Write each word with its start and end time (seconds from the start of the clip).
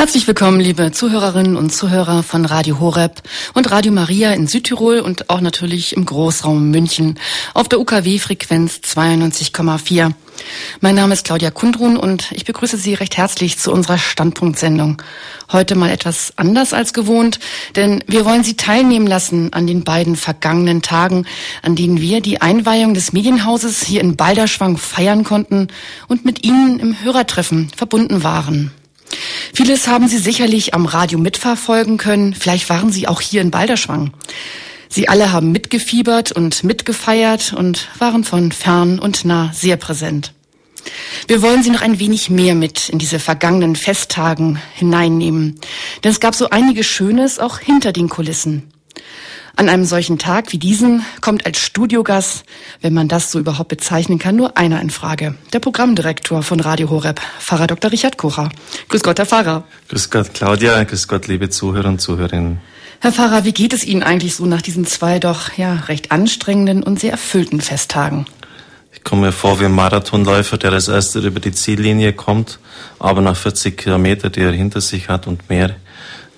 Herzlich 0.00 0.26
willkommen, 0.26 0.60
liebe 0.60 0.92
Zuhörerinnen 0.92 1.56
und 1.56 1.74
Zuhörer 1.74 2.22
von 2.22 2.46
Radio 2.46 2.80
Horeb 2.80 3.20
und 3.52 3.70
Radio 3.70 3.92
Maria 3.92 4.32
in 4.32 4.46
Südtirol 4.46 5.00
und 5.00 5.28
auch 5.28 5.42
natürlich 5.42 5.94
im 5.94 6.06
Großraum 6.06 6.70
München 6.70 7.18
auf 7.52 7.68
der 7.68 7.80
UKW-Frequenz 7.80 8.80
92,4. 8.82 10.12
Mein 10.80 10.94
Name 10.94 11.12
ist 11.12 11.26
Claudia 11.26 11.50
Kundrun 11.50 11.98
und 11.98 12.32
ich 12.32 12.46
begrüße 12.46 12.78
Sie 12.78 12.94
recht 12.94 13.18
herzlich 13.18 13.58
zu 13.58 13.70
unserer 13.72 13.98
Standpunktsendung. 13.98 15.02
Heute 15.52 15.74
mal 15.74 15.90
etwas 15.90 16.32
anders 16.36 16.72
als 16.72 16.94
gewohnt, 16.94 17.38
denn 17.76 18.02
wir 18.06 18.24
wollen 18.24 18.42
Sie 18.42 18.56
teilnehmen 18.56 19.06
lassen 19.06 19.52
an 19.52 19.66
den 19.66 19.84
beiden 19.84 20.16
vergangenen 20.16 20.80
Tagen, 20.80 21.26
an 21.60 21.76
denen 21.76 22.00
wir 22.00 22.22
die 22.22 22.40
Einweihung 22.40 22.94
des 22.94 23.12
Medienhauses 23.12 23.82
hier 23.82 24.00
in 24.00 24.16
Balderschwang 24.16 24.78
feiern 24.78 25.24
konnten 25.24 25.68
und 26.08 26.24
mit 26.24 26.42
Ihnen 26.42 26.80
im 26.80 27.02
Hörertreffen 27.02 27.68
verbunden 27.76 28.22
waren. 28.24 28.72
Vieles 29.52 29.88
haben 29.88 30.08
Sie 30.08 30.18
sicherlich 30.18 30.74
am 30.74 30.86
Radio 30.86 31.18
mitverfolgen 31.18 31.98
können. 31.98 32.34
Vielleicht 32.34 32.68
waren 32.70 32.90
Sie 32.90 33.08
auch 33.08 33.20
hier 33.20 33.40
in 33.40 33.50
Balderschwang. 33.50 34.12
Sie 34.88 35.08
alle 35.08 35.32
haben 35.32 35.52
mitgefiebert 35.52 36.32
und 36.32 36.64
mitgefeiert 36.64 37.52
und 37.52 37.88
waren 37.98 38.24
von 38.24 38.52
fern 38.52 38.98
und 38.98 39.24
nah 39.24 39.52
sehr 39.52 39.76
präsent. 39.76 40.32
Wir 41.28 41.42
wollen 41.42 41.62
Sie 41.62 41.70
noch 41.70 41.82
ein 41.82 42.00
wenig 42.00 42.30
mehr 42.30 42.54
mit 42.54 42.88
in 42.88 42.98
diese 42.98 43.18
vergangenen 43.18 43.76
Festtagen 43.76 44.60
hineinnehmen. 44.74 45.60
Denn 46.02 46.10
es 46.10 46.20
gab 46.20 46.34
so 46.34 46.50
einiges 46.50 46.86
Schönes 46.86 47.38
auch 47.38 47.58
hinter 47.58 47.92
den 47.92 48.08
Kulissen. 48.08 48.72
An 49.56 49.68
einem 49.68 49.84
solchen 49.84 50.18
Tag 50.18 50.52
wie 50.52 50.58
diesen 50.58 51.04
kommt 51.20 51.44
als 51.44 51.58
Studiogast, 51.58 52.44
wenn 52.80 52.94
man 52.94 53.08
das 53.08 53.30
so 53.30 53.38
überhaupt 53.38 53.68
bezeichnen 53.68 54.18
kann, 54.18 54.36
nur 54.36 54.56
einer 54.56 54.80
in 54.80 54.90
Frage. 54.90 55.34
Der 55.52 55.58
Programmdirektor 55.58 56.42
von 56.42 56.60
Radio 56.60 56.88
Horeb, 56.88 57.20
Pfarrer 57.40 57.66
Dr. 57.66 57.92
Richard 57.92 58.16
Kocher. 58.16 58.48
Grüß 58.88 59.02
Gott, 59.02 59.18
Herr 59.18 59.26
Pfarrer. 59.26 59.64
Grüß 59.88 60.10
Gott, 60.10 60.32
Claudia. 60.32 60.82
Grüß 60.84 61.08
Gott, 61.08 61.26
liebe 61.26 61.50
Zuhörer 61.50 61.88
und 61.88 62.00
Zuhörerinnen. 62.00 62.60
Herr 63.00 63.12
Pfarrer, 63.12 63.44
wie 63.44 63.52
geht 63.52 63.72
es 63.72 63.84
Ihnen 63.84 64.02
eigentlich 64.02 64.34
so 64.34 64.46
nach 64.46 64.62
diesen 64.62 64.86
zwei 64.86 65.18
doch 65.18 65.52
ja 65.56 65.74
recht 65.88 66.12
anstrengenden 66.12 66.82
und 66.82 67.00
sehr 67.00 67.12
erfüllten 67.12 67.60
Festtagen? 67.60 68.26
Ich 68.92 69.04
komme 69.04 69.26
mir 69.26 69.32
vor 69.32 69.60
wie 69.60 69.64
ein 69.64 69.72
Marathonläufer, 69.72 70.58
der 70.58 70.72
als 70.72 70.88
erster 70.88 71.20
über 71.20 71.40
die 71.40 71.52
Ziellinie 71.52 72.12
kommt, 72.12 72.58
aber 72.98 73.22
nach 73.22 73.36
40 73.36 73.76
Kilometer, 73.76 74.28
die 74.30 74.40
er 74.40 74.52
hinter 74.52 74.80
sich 74.80 75.08
hat 75.08 75.26
und 75.26 75.48
mehr, 75.48 75.76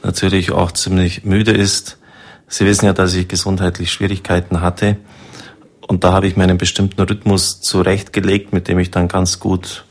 natürlich 0.02 0.52
auch 0.52 0.72
ziemlich 0.72 1.24
müde 1.24 1.52
ist. 1.52 1.98
Sie 2.52 2.66
wissen 2.66 2.84
ja, 2.84 2.92
dass 2.92 3.14
ich 3.14 3.28
gesundheitlich 3.28 3.90
Schwierigkeiten 3.90 4.60
hatte. 4.60 4.98
Und 5.88 6.04
da 6.04 6.12
habe 6.12 6.26
ich 6.26 6.36
mir 6.36 6.42
einen 6.42 6.58
bestimmten 6.58 7.00
Rhythmus 7.00 7.62
zurechtgelegt, 7.62 8.52
mit 8.52 8.68
dem 8.68 8.78
ich 8.78 8.90
dann 8.90 9.08
ganz 9.08 9.40
gut 9.40 9.86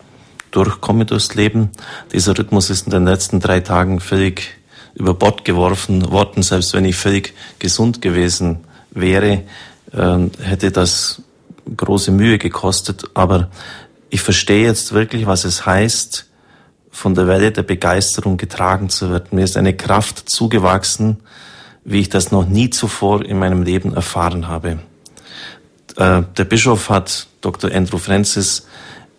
durchkomme 0.52 1.06
durchs 1.06 1.34
Leben. 1.34 1.72
Dieser 2.14 2.38
Rhythmus 2.38 2.70
ist 2.70 2.86
in 2.86 2.92
den 2.92 3.06
letzten 3.06 3.40
drei 3.40 3.62
Tagen 3.62 4.00
völlig 4.00 4.60
über 4.94 5.16
Bord 5.16 5.44
geworfen 5.44 6.12
worden. 6.12 6.44
Selbst 6.44 6.76
wenn 6.76 6.86
ich 6.86 6.96
völlig 6.96 7.34
gesund 7.58 8.00
gewesen 8.00 8.60
wäre, 8.92 9.42
äh, 9.92 10.20
hätte 10.44 10.72
das 10.72 11.24
große 11.76 12.12
Mühe 12.12 12.38
gekostet. 12.38 13.06
Aber 13.16 13.50
ich 14.12 14.22
verstehe 14.22 14.68
jetzt 14.68 14.94
wirklich, 14.94 15.26
was 15.26 15.46
es 15.46 15.66
heißt, 15.66 16.28
von 16.92 17.16
der 17.16 17.26
Welle 17.26 17.52
der 17.52 17.64
Begeisterung 17.64 18.38
getragen 18.38 18.90
zu 18.90 19.10
werden. 19.10 19.30
Mir 19.32 19.46
ist 19.46 19.58
eine 19.58 19.76
Kraft 19.76 20.30
zugewachsen, 20.30 21.18
wie 21.84 22.00
ich 22.00 22.10
das 22.10 22.32
noch 22.32 22.48
nie 22.48 22.70
zuvor 22.70 23.26
in 23.26 23.40
meinem 23.40 23.64
Leben 23.64 23.94
erfahren 23.94 24.48
habe. 24.48 24.80
Äh, 25.98 26.24
der 26.38 26.46
Bischof 26.46 26.90
hat 26.90 27.28
Dr. 27.42 27.72
Andrew 27.72 27.98
Francis 27.98 28.68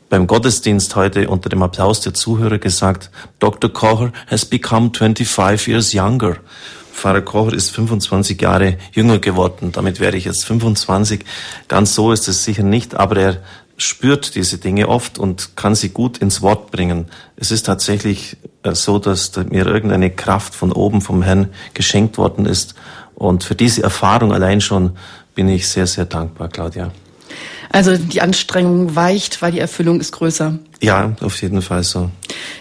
beim 0.08 0.26
Gottesdienst 0.26 0.94
heute 0.94 1.28
unter 1.28 1.48
dem 1.48 1.62
Applaus 1.62 2.00
der 2.00 2.12
Zuhörer 2.12 2.58
gesagt, 2.58 3.10
Dr. 3.38 3.72
Kocher 3.72 4.12
has 4.26 4.44
become 4.44 4.90
25 4.94 5.68
years 5.68 5.94
younger. 5.94 6.36
Pfarrer 6.92 7.22
Kocher 7.22 7.54
ist 7.54 7.70
25 7.70 8.40
Jahre 8.40 8.76
jünger 8.92 9.18
geworden. 9.18 9.72
Damit 9.72 9.98
wäre 10.00 10.16
ich 10.16 10.26
jetzt 10.26 10.44
25. 10.44 11.24
Ganz 11.66 11.94
so 11.94 12.12
ist 12.12 12.28
es 12.28 12.44
sicher 12.44 12.62
nicht, 12.62 12.94
aber 12.94 13.16
er 13.16 13.36
spürt 13.82 14.34
diese 14.34 14.58
Dinge 14.58 14.88
oft 14.88 15.18
und 15.18 15.56
kann 15.56 15.74
sie 15.74 15.90
gut 15.90 16.18
ins 16.18 16.42
Wort 16.42 16.70
bringen. 16.70 17.06
Es 17.36 17.50
ist 17.50 17.64
tatsächlich 17.64 18.36
äh, 18.62 18.74
so, 18.74 18.98
dass 18.98 19.32
mir 19.50 19.66
irgendeine 19.66 20.10
Kraft 20.10 20.54
von 20.54 20.72
oben 20.72 21.00
vom 21.00 21.22
Herrn 21.22 21.48
geschenkt 21.74 22.18
worden 22.18 22.46
ist. 22.46 22.74
Und 23.14 23.44
für 23.44 23.54
diese 23.54 23.82
Erfahrung 23.82 24.32
allein 24.32 24.60
schon 24.60 24.96
bin 25.34 25.48
ich 25.48 25.68
sehr, 25.68 25.86
sehr 25.86 26.04
dankbar, 26.04 26.48
Claudia. 26.48 26.90
Also 27.70 27.96
die 27.96 28.20
Anstrengung 28.20 28.94
weicht, 28.94 29.40
weil 29.40 29.52
die 29.52 29.58
Erfüllung 29.58 29.98
ist 30.00 30.12
größer. 30.12 30.58
Ja, 30.82 31.16
auf 31.22 31.40
jeden 31.40 31.62
Fall 31.62 31.82
so. 31.82 32.10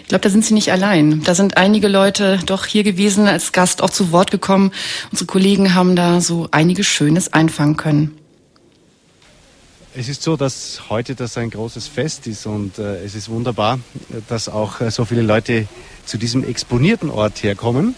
Ich 0.02 0.08
glaube, 0.08 0.22
da 0.22 0.30
sind 0.30 0.44
Sie 0.44 0.54
nicht 0.54 0.72
allein. 0.72 1.22
Da 1.24 1.34
sind 1.34 1.58
einige 1.58 1.88
Leute 1.88 2.38
doch 2.46 2.64
hier 2.64 2.82
gewesen, 2.82 3.26
als 3.28 3.52
Gast 3.52 3.82
auch 3.82 3.90
zu 3.90 4.10
Wort 4.12 4.30
gekommen. 4.30 4.72
Unsere 5.10 5.26
Kollegen 5.26 5.74
haben 5.74 5.96
da 5.96 6.20
so 6.22 6.48
einiges 6.50 6.86
Schönes 6.86 7.32
einfangen 7.32 7.76
können. 7.76 8.16
Es 9.94 10.08
ist 10.08 10.22
so, 10.22 10.38
dass 10.38 10.84
heute 10.88 11.14
das 11.14 11.36
ein 11.36 11.50
großes 11.50 11.86
Fest 11.86 12.26
ist 12.26 12.46
und 12.46 12.78
äh, 12.78 13.04
es 13.04 13.14
ist 13.14 13.28
wunderbar, 13.28 13.78
dass 14.26 14.48
auch 14.48 14.80
äh, 14.80 14.90
so 14.90 15.04
viele 15.04 15.20
Leute 15.20 15.66
zu 16.06 16.16
diesem 16.16 16.48
exponierten 16.48 17.10
Ort 17.10 17.42
herkommen 17.42 17.94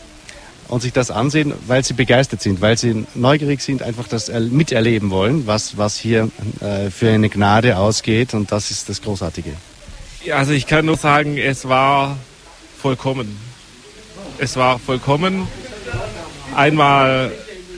und 0.66 0.82
sich 0.82 0.93
das 0.93 1.12
ansehen, 1.12 1.53
weil 1.69 1.84
sie 1.84 1.94
begeistert 1.94 2.43
sind, 2.43 2.60
weil 2.60 2.77
sie 2.77 3.06
neugierig 3.15 3.60
sind, 3.60 3.84
einfach 3.84 4.09
das 4.09 4.28
miterleben 4.28 5.10
wollen, 5.10 5.47
was, 5.47 5.78
was 5.78 5.97
hier 5.97 6.31
äh, 6.60 6.91
für 6.91 7.10
eine 7.10 7.28
Gnade 7.28 7.77
ausgeht 7.77 8.34
und 8.34 8.50
das 8.50 8.72
ist 8.72 8.88
das 8.88 9.00
Großartige. 9.00 9.53
Ja, 10.25 10.38
also 10.38 10.50
ich 10.50 10.66
kann 10.66 10.87
nur 10.87 10.97
sagen, 10.97 11.38
es 11.38 11.69
war 11.69 12.16
vollkommen. 12.76 13.37
Es 14.38 14.56
war 14.56 14.81
vollkommen. 14.81 15.47
Einmal 16.56 17.31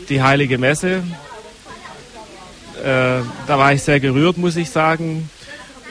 die 0.08 0.22
heilige 0.22 0.56
Messe, 0.56 1.02
da 2.86 3.58
war 3.58 3.72
ich 3.72 3.82
sehr 3.82 4.00
gerührt, 4.00 4.38
muss 4.38 4.56
ich 4.56 4.70
sagen. 4.70 5.28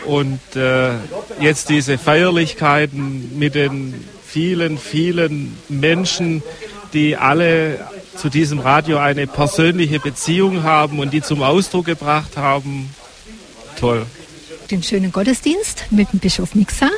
Und 0.05 0.39
äh, 0.55 0.91
jetzt 1.39 1.69
diese 1.69 1.97
Feierlichkeiten 1.97 3.37
mit 3.37 3.55
den 3.55 3.93
vielen, 4.25 4.77
vielen 4.77 5.57
Menschen, 5.67 6.43
die 6.93 7.17
alle 7.17 7.79
zu 8.15 8.29
diesem 8.29 8.59
Radio 8.59 8.97
eine 8.97 9.27
persönliche 9.27 9.99
Beziehung 9.99 10.63
haben 10.63 10.99
und 10.99 11.11
die 11.11 11.21
zum 11.21 11.41
Ausdruck 11.41 11.85
gebracht 11.85 12.37
haben. 12.37 12.93
Toll. 13.79 14.05
Den 14.71 14.81
schönen 14.83 15.11
Gottesdienst 15.11 15.85
mit 15.91 16.11
dem 16.11 16.19
Bischof 16.19 16.55
Mixa 16.55 16.89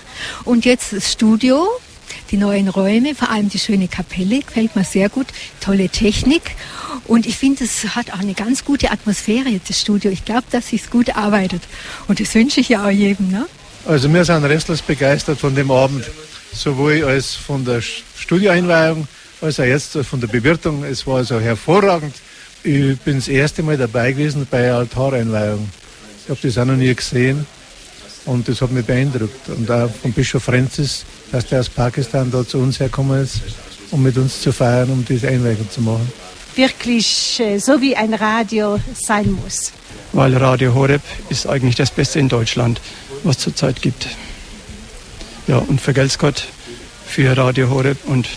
und 0.46 0.66
jetzt 0.66 0.94
das 0.94 1.12
Studio 1.12 1.68
die 2.32 2.38
neuen 2.38 2.68
Räume, 2.68 3.16
vor 3.16 3.30
allem 3.30 3.50
die 3.50 3.60
schöne 3.60 3.88
Kapelle, 3.88 4.40
gefällt 4.40 4.76
mir 4.76 4.84
sehr 4.84 5.10
gut. 5.10 5.28
Tolle 5.60 5.90
Technik. 5.90 6.56
Und 7.06 7.26
ich 7.26 7.38
finde, 7.38 7.64
es 7.64 7.96
hat 7.96 8.12
auch 8.14 8.20
eine 8.20 8.34
ganz 8.34 8.66
gute 8.66 8.92
Atmosphäre, 8.92 9.60
das 9.68 9.80
Studio. 9.80 10.12
Ich 10.12 10.26
glaube, 10.26 10.44
dass 10.52 10.74
es 10.74 10.90
gut 10.90 11.16
arbeitet. 11.16 11.62
Und 12.08 12.20
das 12.20 12.34
wünsche 12.36 12.60
ich 12.60 12.70
ja 12.70 12.86
auch 12.86 12.92
jedem. 12.92 13.30
Ne? 13.30 13.46
Also 13.86 14.12
wir 14.14 14.26
sind 14.26 14.44
restlos 14.44 14.82
begeistert 14.82 15.40
von 15.40 15.56
dem 15.56 15.72
Abend, 15.72 16.06
sowohl 16.54 17.04
als 17.06 17.36
von 17.36 17.64
der 17.64 17.82
Studioeinweihung, 17.82 19.08
als 19.42 19.60
auch 19.60 19.64
jetzt 19.64 19.98
von 19.98 20.20
der 20.20 20.28
Bewirtung. 20.28 20.84
Es 20.84 21.08
war 21.08 21.18
also 21.18 21.40
hervorragend. 21.40 22.16
Ich 22.64 22.98
bin 23.00 23.16
das 23.16 23.30
erste 23.30 23.64
Mal 23.64 23.78
dabei 23.78 24.12
gewesen 24.12 24.46
bei 24.50 24.64
der 24.64 24.76
Altareinweihung. 24.76 25.70
Ich 26.24 26.30
habe 26.30 26.40
das 26.42 26.58
auch 26.58 26.66
noch 26.66 26.76
nie 26.76 26.94
gesehen. 26.94 27.46
Und 28.26 28.50
das 28.50 28.62
hat 28.62 28.72
mich 28.72 28.86
beeindruckt. 28.86 29.48
Und 29.48 29.72
auch 29.72 29.90
von 29.90 30.12
Bischof 30.12 30.44
Francis, 30.44 31.06
dass 31.32 31.46
der 31.48 31.60
aus 31.60 31.70
Pakistan 31.70 32.32
da 32.32 32.46
zu 32.48 32.58
uns 32.60 32.80
hergekommen 32.80 33.22
ist, 33.24 33.42
um 33.92 34.04
mit 34.04 34.18
uns 34.18 34.42
zu 34.42 34.52
feiern, 34.52 34.90
um 34.90 35.06
diese 35.06 35.28
Einweihung 35.28 35.70
zu 35.70 35.82
machen. 35.82 36.12
Wirklich 36.56 37.40
äh, 37.40 37.60
so 37.60 37.82
wie 37.82 37.96
ein 37.96 38.14
Radio 38.14 38.80
sein 38.94 39.32
muss. 39.32 39.72
Weil 40.14 40.36
Radio 40.36 40.74
Horeb 40.74 41.02
ist 41.30 41.48
eigentlich 41.48 41.76
das 41.76 41.92
Beste 41.92 42.20
in 42.20 42.30
Deutschland, 42.30 42.82
was 43.24 43.38
es 43.38 43.44
zurzeit 43.44 43.82
gibt. 43.82 44.08
Ja, 45.48 45.58
und 45.58 45.80
vergelt's 45.80 46.18
Gott 46.18 46.48
für 47.06 47.38
Radio 47.38 47.70
Horeb 47.70 47.98
und 48.06 48.28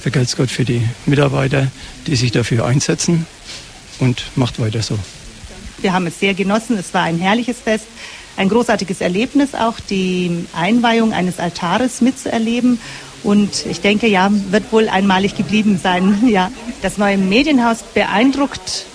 vergelt's 0.00 0.36
Gott 0.36 0.50
für 0.50 0.64
die 0.64 0.82
Mitarbeiter, 1.06 1.68
die 2.06 2.16
sich 2.16 2.32
dafür 2.32 2.64
einsetzen 2.64 3.26
und 3.98 4.24
macht 4.34 4.58
weiter 4.58 4.82
so. 4.82 4.98
Wir 5.80 5.92
haben 5.92 6.06
es 6.06 6.18
sehr 6.18 6.34
genossen. 6.34 6.78
Es 6.78 6.94
war 6.94 7.02
ein 7.02 7.18
herrliches 7.18 7.58
Fest 7.58 7.86
ein 8.36 8.48
großartiges 8.48 9.00
Erlebnis, 9.00 9.54
auch 9.54 9.78
die 9.80 10.46
Einweihung 10.54 11.12
eines 11.12 11.38
Altares 11.38 12.00
mitzuerleben. 12.00 12.80
Und 13.22 13.66
ich 13.66 13.80
denke, 13.80 14.08
ja, 14.08 14.30
wird 14.50 14.72
wohl 14.72 14.88
einmalig 14.88 15.36
geblieben 15.36 15.78
sein. 15.82 16.22
Ja, 16.28 16.50
das 16.82 16.98
neue 16.98 17.18
Medienhaus 17.18 17.82
beeindruckt 17.94 18.86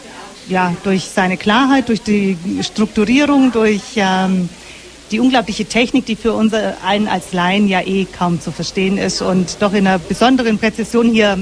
ja, 0.50 0.74
durch 0.84 1.06
seine 1.06 1.38
Klarheit, 1.38 1.89
durch 1.89 2.01
die 2.01 2.38
Strukturierung, 2.62 3.51
durch 3.51 3.81
ähm, 3.95 4.50
die 5.12 5.19
unglaubliche 5.19 5.66
Technik, 5.66 6.06
die 6.06 6.16
für 6.16 6.33
uns 6.33 6.54
allen 6.54 7.07
als 7.07 7.33
Laien 7.33 7.68
ja 7.68 7.81
eh 7.81 8.06
kaum 8.06 8.42
zu 8.42 8.51
verstehen 8.51 8.98
ist 8.98 9.22
und 9.22 9.62
doch 9.62 9.74
in 9.74 9.88
einer 9.88 10.00
besonderen 10.00 10.57
Präzision 10.57 11.10
hier 11.10 11.38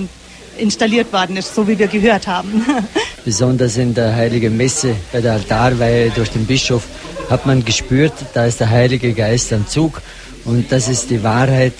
installiert 0.57 1.11
worden 1.13 1.37
ist, 1.37 1.53
so 1.53 1.67
wie 1.67 1.77
wir 1.77 1.87
gehört 1.87 2.27
haben. 2.27 2.65
Besonders 3.25 3.77
in 3.77 3.93
der 3.93 4.15
Heiligen 4.15 4.55
Messe 4.55 4.95
bei 5.11 5.21
der 5.21 5.33
Altarweihe 5.33 6.09
durch 6.11 6.29
den 6.29 6.45
Bischof 6.45 6.83
hat 7.29 7.45
man 7.45 7.65
gespürt, 7.65 8.13
da 8.33 8.45
ist 8.45 8.59
der 8.59 8.69
Heilige 8.69 9.13
Geist 9.13 9.51
am 9.51 9.67
Zug 9.67 10.01
und 10.45 10.71
das 10.71 10.87
ist 10.87 11.09
die 11.09 11.23
Wahrheit 11.23 11.73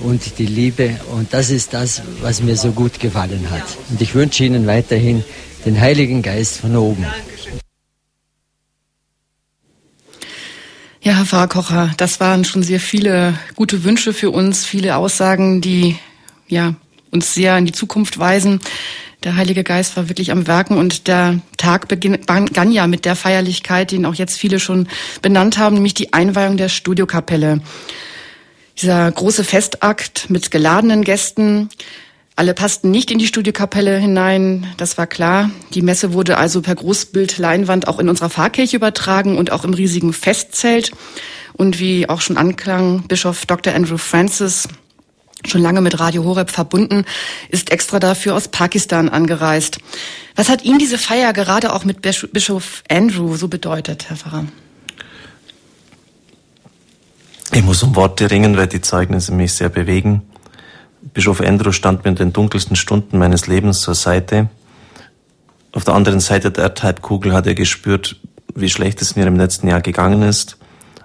und 0.00 0.38
die 0.38 0.46
Liebe. 0.46 1.00
Und 1.12 1.32
das 1.32 1.50
ist 1.50 1.72
das, 1.72 2.02
was 2.20 2.42
mir 2.42 2.56
so 2.56 2.72
gut 2.72 3.00
gefallen 3.00 3.46
hat. 3.50 3.64
Und 3.90 4.00
ich 4.00 4.14
wünsche 4.14 4.44
Ihnen 4.44 4.66
weiterhin 4.66 5.24
den 5.64 5.80
Heiligen 5.80 6.22
Geist 6.22 6.58
von 6.58 6.76
oben. 6.76 7.06
Ja, 11.00 11.14
Herr 11.14 11.24
Pfarrer 11.24 11.90
das 11.96 12.20
waren 12.20 12.44
schon 12.44 12.62
sehr 12.62 12.78
viele 12.78 13.34
gute 13.56 13.82
Wünsche 13.82 14.12
für 14.12 14.30
uns, 14.30 14.64
viele 14.64 14.96
Aussagen, 14.96 15.60
die 15.60 15.96
ja 16.46 16.74
uns 17.12 17.34
sehr 17.34 17.56
in 17.58 17.66
die 17.66 17.72
Zukunft 17.72 18.18
weisen. 18.18 18.60
Der 19.22 19.36
Heilige 19.36 19.62
Geist 19.62 19.96
war 19.96 20.08
wirklich 20.08 20.32
am 20.32 20.48
Werken 20.48 20.78
und 20.78 21.06
der 21.06 21.38
Tag 21.56 21.86
begann 21.86 22.72
ja 22.72 22.88
mit 22.88 23.04
der 23.04 23.14
Feierlichkeit, 23.14 23.92
den 23.92 24.04
auch 24.04 24.14
jetzt 24.14 24.36
viele 24.36 24.58
schon 24.58 24.88
benannt 25.20 25.58
haben, 25.58 25.74
nämlich 25.74 25.94
die 25.94 26.12
Einweihung 26.12 26.56
der 26.56 26.68
Studiokapelle. 26.68 27.60
Dieser 28.80 29.12
große 29.12 29.44
Festakt 29.44 30.28
mit 30.28 30.50
geladenen 30.50 31.04
Gästen. 31.04 31.68
Alle 32.34 32.54
passten 32.54 32.90
nicht 32.90 33.10
in 33.10 33.18
die 33.18 33.26
Studiokapelle 33.26 33.98
hinein, 33.98 34.66
das 34.78 34.96
war 34.96 35.06
klar. 35.06 35.50
Die 35.74 35.82
Messe 35.82 36.14
wurde 36.14 36.38
also 36.38 36.62
per 36.62 36.74
Großbildleinwand 36.74 37.86
auch 37.86 37.98
in 37.98 38.08
unserer 38.08 38.30
Pfarrkirche 38.30 38.76
übertragen 38.76 39.36
und 39.36 39.52
auch 39.52 39.64
im 39.64 39.74
riesigen 39.74 40.14
Festzelt. 40.14 40.90
Und 41.52 41.78
wie 41.78 42.08
auch 42.08 42.22
schon 42.22 42.38
anklang, 42.38 43.02
Bischof 43.06 43.44
Dr. 43.46 43.74
Andrew 43.74 43.98
Francis 43.98 44.66
schon 45.46 45.62
lange 45.62 45.80
mit 45.80 45.98
Radio 46.00 46.24
Horeb 46.24 46.50
verbunden, 46.50 47.04
ist 47.48 47.70
extra 47.70 47.98
dafür 47.98 48.34
aus 48.34 48.48
Pakistan 48.48 49.08
angereist. 49.08 49.78
Was 50.36 50.48
hat 50.48 50.64
Ihnen 50.64 50.78
diese 50.78 50.98
Feier 50.98 51.32
gerade 51.32 51.72
auch 51.72 51.84
mit 51.84 52.00
Bischof 52.02 52.82
Andrew 52.88 53.36
so 53.36 53.48
bedeutet, 53.48 54.08
Herr 54.08 54.16
Pfarrer? 54.16 54.44
Ich 57.54 57.62
muss 57.62 57.82
um 57.82 57.94
Worte 57.96 58.30
ringen, 58.30 58.56
weil 58.56 58.66
die 58.66 58.80
Zeugnisse 58.80 59.32
mich 59.32 59.52
sehr 59.52 59.68
bewegen. 59.68 60.22
Bischof 61.12 61.40
Andrew 61.40 61.72
stand 61.72 62.04
mir 62.04 62.10
in 62.10 62.16
den 62.16 62.32
dunkelsten 62.32 62.76
Stunden 62.76 63.18
meines 63.18 63.46
Lebens 63.46 63.80
zur 63.80 63.94
Seite. 63.94 64.48
Auf 65.72 65.84
der 65.84 65.94
anderen 65.94 66.20
Seite 66.20 66.50
der 66.50 66.64
Erdhalbkugel 66.64 67.34
hat 67.34 67.46
er 67.46 67.54
gespürt, 67.54 68.20
wie 68.54 68.70
schlecht 68.70 69.02
es 69.02 69.16
mir 69.16 69.26
im 69.26 69.36
letzten 69.36 69.68
Jahr 69.68 69.80
gegangen 69.80 70.22
ist. 70.22 70.56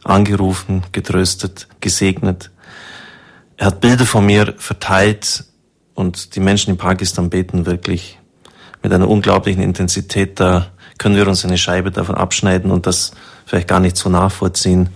Angerufen, 0.04 0.84
getröstet, 0.94 1.68
gesegnet, 1.82 2.52
er 3.58 3.68
hat 3.68 3.82
Bilder 3.82 4.06
von 4.06 4.26
mir 4.26 4.54
verteilt 4.58 5.44
und 5.96 6.36
die 6.36 6.40
Menschen 6.40 6.72
in 6.72 6.78
Pakistan 6.78 7.30
beten 7.30 7.66
wirklich 7.66 8.20
mit 8.84 8.94
einer 8.94 9.10
unglaublichen 9.10 9.64
Intensität. 9.64 10.40
Da 10.40 10.68
können 11.00 11.16
wir 11.16 11.28
uns 11.28 11.44
eine 11.44 11.58
Scheibe 11.58 11.92
davon 11.92 12.16
abschneiden 12.16 12.70
und 12.70 12.86
das 12.86 13.12
vielleicht 13.46 13.68
gar 13.68 13.80
nicht 13.80 13.98
so 13.98 14.10
nachvollziehen. 14.10 14.90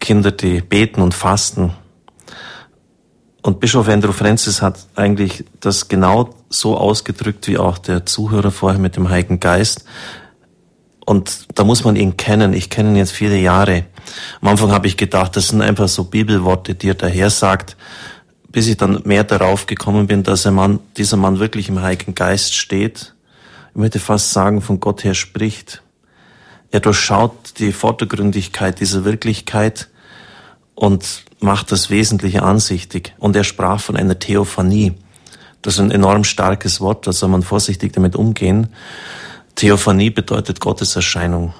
Kinder, 0.00 0.32
die 0.32 0.60
beten 0.60 1.00
und 1.00 1.14
fasten. 1.14 1.74
Und 3.40 3.60
Bischof 3.60 3.88
Andrew 3.88 4.12
Francis 4.12 4.62
hat 4.62 4.86
eigentlich 4.96 5.44
das 5.60 5.88
genau 5.88 6.34
so 6.48 6.76
ausgedrückt 6.76 7.46
wie 7.46 7.58
auch 7.58 7.78
der 7.78 8.04
Zuhörer 8.04 8.50
vorher 8.50 8.80
mit 8.80 8.96
dem 8.96 9.10
Heiligen 9.10 9.38
Geist. 9.38 9.84
Und 11.04 11.46
da 11.54 11.64
muss 11.64 11.84
man 11.84 11.96
ihn 11.96 12.16
kennen. 12.16 12.52
Ich 12.52 12.70
kenne 12.70 12.90
ihn 12.90 12.96
jetzt 12.96 13.12
viele 13.12 13.36
Jahre. 13.36 13.84
Am 14.40 14.48
Anfang 14.48 14.70
habe 14.70 14.86
ich 14.86 14.96
gedacht, 14.96 15.36
das 15.36 15.48
sind 15.48 15.62
einfach 15.62 15.88
so 15.88 16.04
Bibelworte, 16.04 16.74
die 16.74 16.90
er 16.90 16.94
daher 16.94 17.30
sagt, 17.30 17.76
bis 18.50 18.68
ich 18.68 18.76
dann 18.76 19.00
mehr 19.04 19.24
darauf 19.24 19.66
gekommen 19.66 20.06
bin, 20.06 20.22
dass 20.22 20.44
er 20.44 20.52
Mann, 20.52 20.78
dieser 20.96 21.16
Mann 21.16 21.38
wirklich 21.38 21.68
im 21.68 21.80
Heiligen 21.80 22.14
Geist 22.14 22.54
steht. 22.54 23.14
Ich 23.70 23.76
möchte 23.76 23.98
fast 23.98 24.32
sagen, 24.32 24.60
von 24.60 24.78
Gott 24.78 25.02
her 25.04 25.14
spricht. 25.14 25.82
Er 26.70 26.80
durchschaut 26.80 27.58
die 27.58 27.72
Vordergründigkeit 27.72 28.78
dieser 28.78 29.04
Wirklichkeit 29.04 29.88
und 30.74 31.24
macht 31.40 31.72
das 31.72 31.90
Wesentliche 31.90 32.42
ansichtig. 32.42 33.14
Und 33.18 33.34
er 33.36 33.44
sprach 33.44 33.80
von 33.80 33.96
einer 33.96 34.18
Theophanie. 34.18 34.94
Das 35.62 35.74
ist 35.74 35.80
ein 35.80 35.90
enorm 35.90 36.24
starkes 36.24 36.80
Wort, 36.80 37.06
da 37.06 37.12
soll 37.12 37.28
man 37.28 37.42
vorsichtig 37.42 37.92
damit 37.92 38.16
umgehen. 38.16 38.68
Theophanie 39.54 40.10
bedeutet 40.10 40.60
Gotteserscheinung. 40.60 41.54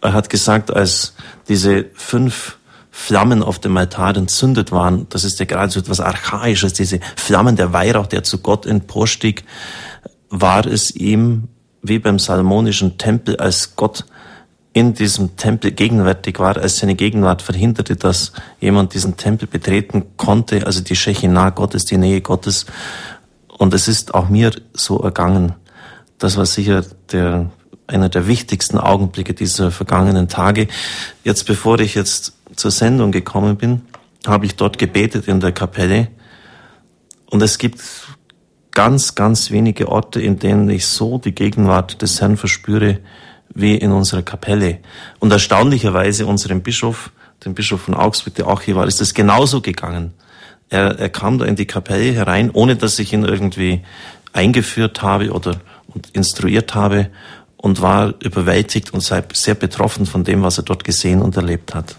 Er 0.00 0.12
hat 0.12 0.30
gesagt, 0.30 0.70
als 0.70 1.14
diese 1.48 1.86
fünf 1.94 2.58
Flammen 2.90 3.42
auf 3.42 3.58
dem 3.58 3.76
Altar 3.76 4.16
entzündet 4.16 4.72
waren, 4.72 5.08
das 5.08 5.24
ist 5.24 5.38
ja 5.38 5.44
gerade 5.44 5.70
so 5.70 5.80
etwas 5.80 6.00
Archaisches, 6.00 6.72
diese 6.72 7.00
Flammen, 7.16 7.56
der 7.56 7.72
Weihrauch, 7.72 8.06
der 8.06 8.22
zu 8.24 8.38
Gott 8.38 8.66
emporstieg, 8.66 9.44
war 10.30 10.66
es 10.66 10.94
ihm 10.94 11.48
wie 11.82 11.98
beim 11.98 12.18
salomonischen 12.18 12.98
Tempel, 12.98 13.36
als 13.36 13.76
Gott 13.76 14.04
in 14.72 14.94
diesem 14.94 15.36
Tempel 15.36 15.72
gegenwärtig 15.72 16.38
war, 16.38 16.56
als 16.56 16.78
seine 16.78 16.94
Gegenwart 16.94 17.42
verhinderte, 17.42 17.96
dass 17.96 18.32
jemand 18.60 18.94
diesen 18.94 19.16
Tempel 19.16 19.48
betreten 19.48 20.04
konnte, 20.16 20.66
also 20.66 20.80
die 20.80 20.96
Shechinah 20.96 21.50
Gottes, 21.50 21.84
die 21.84 21.96
Nähe 21.96 22.20
Gottes. 22.20 22.66
Und 23.48 23.74
es 23.74 23.88
ist 23.88 24.14
auch 24.14 24.28
mir 24.28 24.52
so 24.74 25.00
ergangen. 25.00 25.54
Das 26.18 26.36
war 26.36 26.46
sicher 26.46 26.84
der, 27.12 27.50
einer 27.86 28.08
der 28.08 28.26
wichtigsten 28.26 28.78
Augenblicke 28.78 29.34
dieser 29.34 29.70
vergangenen 29.70 30.28
Tage. 30.28 30.68
Jetzt, 31.24 31.46
bevor 31.46 31.78
ich 31.78 31.94
jetzt 31.94 32.34
zur 32.56 32.70
Sendung 32.70 33.12
gekommen 33.12 33.56
bin, 33.56 33.82
habe 34.26 34.46
ich 34.46 34.56
dort 34.56 34.78
gebetet 34.78 35.28
in 35.28 35.40
der 35.40 35.52
Kapelle. 35.52 36.08
Und 37.30 37.42
es 37.42 37.58
gibt 37.58 37.80
ganz, 38.72 39.14
ganz 39.14 39.50
wenige 39.50 39.88
Orte, 39.88 40.20
in 40.20 40.38
denen 40.38 40.68
ich 40.70 40.86
so 40.86 41.18
die 41.18 41.34
Gegenwart 41.34 42.02
des 42.02 42.20
Herrn 42.20 42.36
verspüre, 42.36 42.98
wie 43.54 43.76
in 43.76 43.92
unserer 43.92 44.22
Kapelle. 44.22 44.78
Und 45.18 45.32
erstaunlicherweise 45.32 46.26
unserem 46.26 46.62
Bischof, 46.62 47.10
dem 47.44 47.54
Bischof 47.54 47.82
von 47.82 47.94
Augsburg, 47.94 48.34
der 48.34 48.48
auch 48.48 48.60
hier 48.60 48.76
war, 48.76 48.86
ist 48.86 49.00
es 49.00 49.14
genauso 49.14 49.60
gegangen. 49.60 50.14
Er, 50.68 50.98
er 50.98 51.08
kam 51.08 51.38
da 51.38 51.44
in 51.44 51.56
die 51.56 51.66
Kapelle 51.66 52.12
herein, 52.12 52.50
ohne 52.50 52.76
dass 52.76 52.98
ich 52.98 53.12
ihn 53.12 53.24
irgendwie 53.24 53.82
eingeführt 54.32 55.02
habe 55.02 55.30
oder 55.30 55.56
und 55.88 56.10
instruiert 56.12 56.74
habe 56.74 57.10
und 57.56 57.82
war 57.82 58.14
überwältigt 58.22 58.92
und 58.94 59.00
sehr 59.02 59.54
betroffen 59.54 60.06
von 60.06 60.24
dem, 60.24 60.42
was 60.42 60.58
er 60.58 60.64
dort 60.64 60.84
gesehen 60.84 61.20
und 61.20 61.36
erlebt 61.36 61.74
hat. 61.74 61.96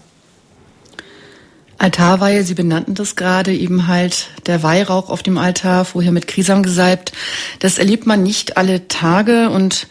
Altarweihe, 1.80 2.44
Sie 2.44 2.54
benannten 2.54 2.94
das 2.94 3.16
gerade, 3.16 3.54
eben 3.54 3.86
halt 3.86 4.28
der 4.46 4.62
Weihrauch 4.62 5.08
auf 5.08 5.22
dem 5.22 5.38
Altar, 5.38 5.86
vorher 5.86 6.12
mit 6.12 6.26
Krisam 6.26 6.62
gesalbt. 6.62 7.12
Das 7.58 7.78
erlebt 7.78 8.06
man 8.06 8.22
nicht 8.22 8.58
alle 8.58 8.86
Tage 8.88 9.48
und 9.48 9.86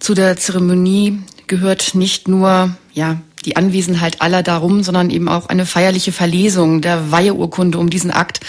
zu 0.00 0.14
der 0.14 0.36
Zeremonie 0.36 1.20
gehört 1.46 1.94
nicht 1.94 2.26
nur, 2.26 2.76
ja, 2.92 3.18
die 3.44 3.56
Anwesenheit 3.56 4.20
aller 4.20 4.42
darum, 4.42 4.82
sondern 4.82 5.10
eben 5.10 5.28
auch 5.28 5.48
eine 5.48 5.64
feierliche 5.64 6.10
Verlesung 6.10 6.80
der 6.80 7.12
Weiheurkunde, 7.12 7.78
um 7.78 7.88
diesen 7.88 8.10
Akt, 8.10 8.40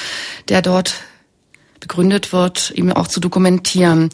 der 0.50 0.64
dort 0.64 0.96
begründet 1.80 2.34
wird, 2.34 2.72
eben 2.76 2.92
auch 2.92 3.08
zu 3.08 3.20
dokumentieren. 3.20 4.10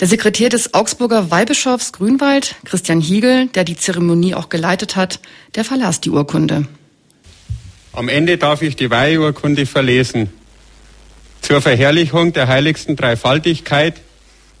Der 0.00 0.08
Sekretär 0.08 0.48
des 0.48 0.74
Augsburger 0.74 1.30
Weihbischofs 1.30 1.92
Grünwald, 1.92 2.56
Christian 2.64 3.00
Hiegel, 3.00 3.46
der 3.48 3.64
die 3.64 3.76
Zeremonie 3.76 4.34
auch 4.34 4.48
geleitet 4.48 4.96
hat, 4.96 5.20
der 5.54 5.64
verlas 5.64 6.00
die 6.00 6.10
Urkunde. 6.10 6.66
Am 7.92 8.08
Ende 8.08 8.38
darf 8.38 8.62
ich 8.62 8.76
die 8.76 8.90
Weihurkunde 8.90 9.66
verlesen. 9.66 10.32
Zur 11.40 11.60
Verherrlichung 11.60 12.32
der 12.32 12.48
heiligsten 12.48 12.96
Dreifaltigkeit, 12.96 14.00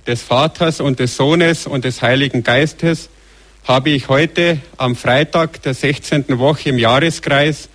des 0.06 0.22
Vaters 0.22 0.80
und 0.80 1.00
des 1.00 1.16
Sohnes 1.16 1.66
und 1.66 1.84
des 1.84 2.02
Heiligen 2.02 2.42
Geistes 2.42 3.08
habe 3.64 3.90
ich 3.90 4.08
heute 4.08 4.58
am 4.76 4.96
Freitag 4.96 5.62
der 5.62 5.72
16. 5.72 6.38
Woche 6.38 6.68
im 6.68 6.78
Jahreskreis, 6.78 7.70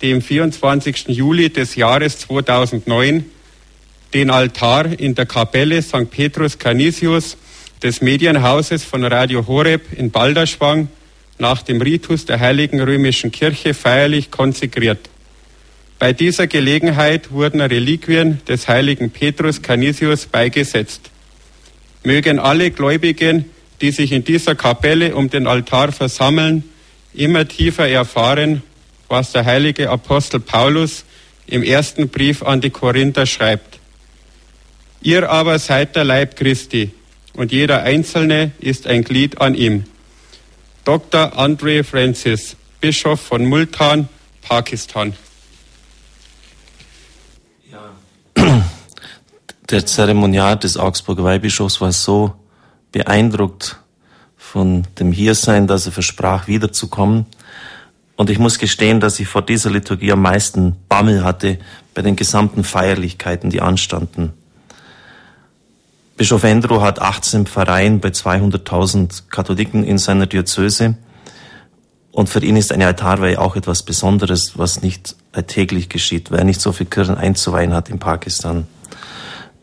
dem 0.00 0.22
24. 0.22 1.08
Juli 1.08 1.50
des 1.50 1.74
Jahres 1.74 2.18
2009, 2.20 3.24
den 4.14 4.30
Altar 4.30 4.98
in 4.98 5.14
der 5.14 5.26
Kapelle 5.26 5.80
St. 5.82 6.10
Petrus 6.10 6.58
Canisius 6.58 7.36
des 7.82 8.00
Medienhauses 8.00 8.84
von 8.84 9.04
Radio 9.04 9.46
Horeb 9.46 9.92
in 9.96 10.10
Balderschwang 10.10 10.88
nach 11.38 11.62
dem 11.62 11.80
Ritus 11.80 12.26
der 12.26 12.38
Heiligen 12.38 12.80
Römischen 12.80 13.32
Kirche 13.32 13.74
feierlich 13.74 14.30
konsekriert. 14.30 15.08
Bei 15.98 16.12
dieser 16.12 16.46
Gelegenheit 16.46 17.30
wurden 17.30 17.60
Reliquien 17.60 18.40
des 18.48 18.68
heiligen 18.68 19.10
Petrus 19.10 19.62
Canisius 19.62 20.26
beigesetzt. 20.26 21.10
Mögen 22.04 22.38
alle 22.38 22.70
Gläubigen, 22.70 23.46
die 23.80 23.92
sich 23.92 24.12
in 24.12 24.24
dieser 24.24 24.54
Kapelle 24.54 25.14
um 25.14 25.30
den 25.30 25.46
Altar 25.46 25.92
versammeln, 25.92 26.64
immer 27.14 27.46
tiefer 27.46 27.88
erfahren, 27.88 28.62
was 29.08 29.32
der 29.32 29.44
heilige 29.44 29.90
Apostel 29.90 30.40
Paulus 30.40 31.04
im 31.46 31.62
ersten 31.62 32.08
Brief 32.08 32.42
an 32.42 32.60
die 32.60 32.70
Korinther 32.70 33.26
schreibt. 33.26 33.78
Ihr 35.02 35.30
aber 35.30 35.58
seid 35.58 35.96
der 35.96 36.04
Leib 36.04 36.36
Christi 36.36 36.92
und 37.34 37.50
jeder 37.50 37.82
Einzelne 37.82 38.52
ist 38.60 38.86
ein 38.86 39.02
Glied 39.02 39.40
an 39.40 39.54
ihm. 39.54 39.84
Dr. 40.84 41.36
Andre 41.36 41.82
Francis, 41.82 42.56
Bischof 42.80 43.20
von 43.20 43.44
Multan, 43.46 44.08
Pakistan. 44.42 45.14
Ja. 47.70 48.64
Der 49.70 49.86
Zeremoniat 49.86 50.62
des 50.62 50.76
Augsburger 50.76 51.24
Weihbischofs 51.24 51.80
war 51.80 51.92
so 51.92 52.34
beeindruckt 52.92 53.78
von 54.36 54.86
dem 55.00 55.10
Hiersein, 55.10 55.66
dass 55.66 55.86
er 55.86 55.92
versprach, 55.92 56.46
wiederzukommen. 56.46 57.26
Und 58.14 58.30
ich 58.30 58.38
muss 58.38 58.58
gestehen, 58.58 59.00
dass 59.00 59.18
ich 59.18 59.26
vor 59.26 59.42
dieser 59.42 59.70
Liturgie 59.70 60.12
am 60.12 60.22
meisten 60.22 60.76
Bammel 60.88 61.24
hatte, 61.24 61.58
bei 61.94 62.02
den 62.02 62.14
gesamten 62.14 62.62
Feierlichkeiten, 62.62 63.50
die 63.50 63.60
anstanden. 63.60 64.34
Bischof 66.22 66.44
Endro 66.44 66.80
hat 66.82 67.00
18 67.02 67.46
Pfarreien 67.46 67.98
bei 67.98 68.10
200.000 68.10 69.24
Katholiken 69.32 69.82
in 69.82 69.98
seiner 69.98 70.26
Diözese. 70.26 70.94
Und 72.12 72.28
für 72.28 72.38
ihn 72.44 72.54
ist 72.54 72.70
eine 72.70 72.86
Altarweihe 72.86 73.40
auch 73.40 73.56
etwas 73.56 73.82
Besonderes, 73.82 74.56
was 74.56 74.82
nicht 74.82 75.16
alltäglich 75.32 75.88
geschieht, 75.88 76.30
weil 76.30 76.38
er 76.38 76.44
nicht 76.44 76.60
so 76.60 76.70
viel 76.70 76.86
Kirchen 76.86 77.16
einzuweihen 77.16 77.74
hat 77.74 77.88
in 77.88 77.98
Pakistan. 77.98 78.68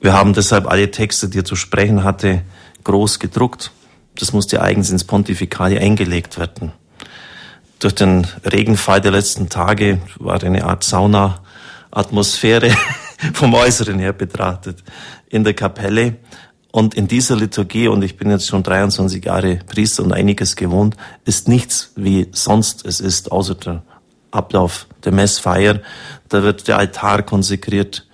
Wir 0.01 0.11
haben 0.11 0.33
deshalb 0.33 0.67
alle 0.67 0.91
Texte, 0.91 1.29
die 1.29 1.39
er 1.39 1.45
zu 1.45 1.55
sprechen 1.55 2.03
hatte, 2.03 2.41
groß 2.83 3.19
gedruckt. 3.19 3.71
Das 4.15 4.33
musste 4.33 4.61
eigens 4.61 4.89
ins 4.89 5.05
Pontifikali 5.05 5.77
eingelegt 5.77 6.37
werden. 6.37 6.73
Durch 7.79 7.95
den 7.95 8.27
Regenfall 8.43 8.99
der 8.99 9.13
letzten 9.13 9.47
Tage 9.47 10.01
war 10.19 10.43
eine 10.43 10.65
Art 10.65 10.83
Sauna-Atmosphäre 10.83 12.75
vom 13.33 13.53
Äußeren 13.53 13.97
her 13.97 14.11
betrachtet 14.11 14.83
in 15.29 15.45
der 15.45 15.53
Kapelle. 15.53 16.17
Und 16.71 16.93
in 16.93 17.07
dieser 17.07 17.35
Liturgie, 17.35 17.87
und 17.87 18.03
ich 18.03 18.15
bin 18.17 18.29
jetzt 18.29 18.47
schon 18.47 18.61
23 18.61 19.25
Jahre 19.25 19.59
Priester 19.65 20.03
und 20.03 20.13
einiges 20.13 20.55
gewohnt, 20.55 20.95
ist 21.25 21.47
nichts 21.47 21.93
wie 21.95 22.27
sonst 22.31 22.85
es 22.85 22.99
ist, 22.99 23.31
außer 23.31 23.55
der 23.55 23.83
Ablauf 24.31 24.85
der 25.03 25.11
Messfeier. 25.11 25.79
Da 26.27 26.43
wird 26.43 26.67
der 26.67 26.77
Altar 26.77 27.23
konsekriert, 27.23 28.07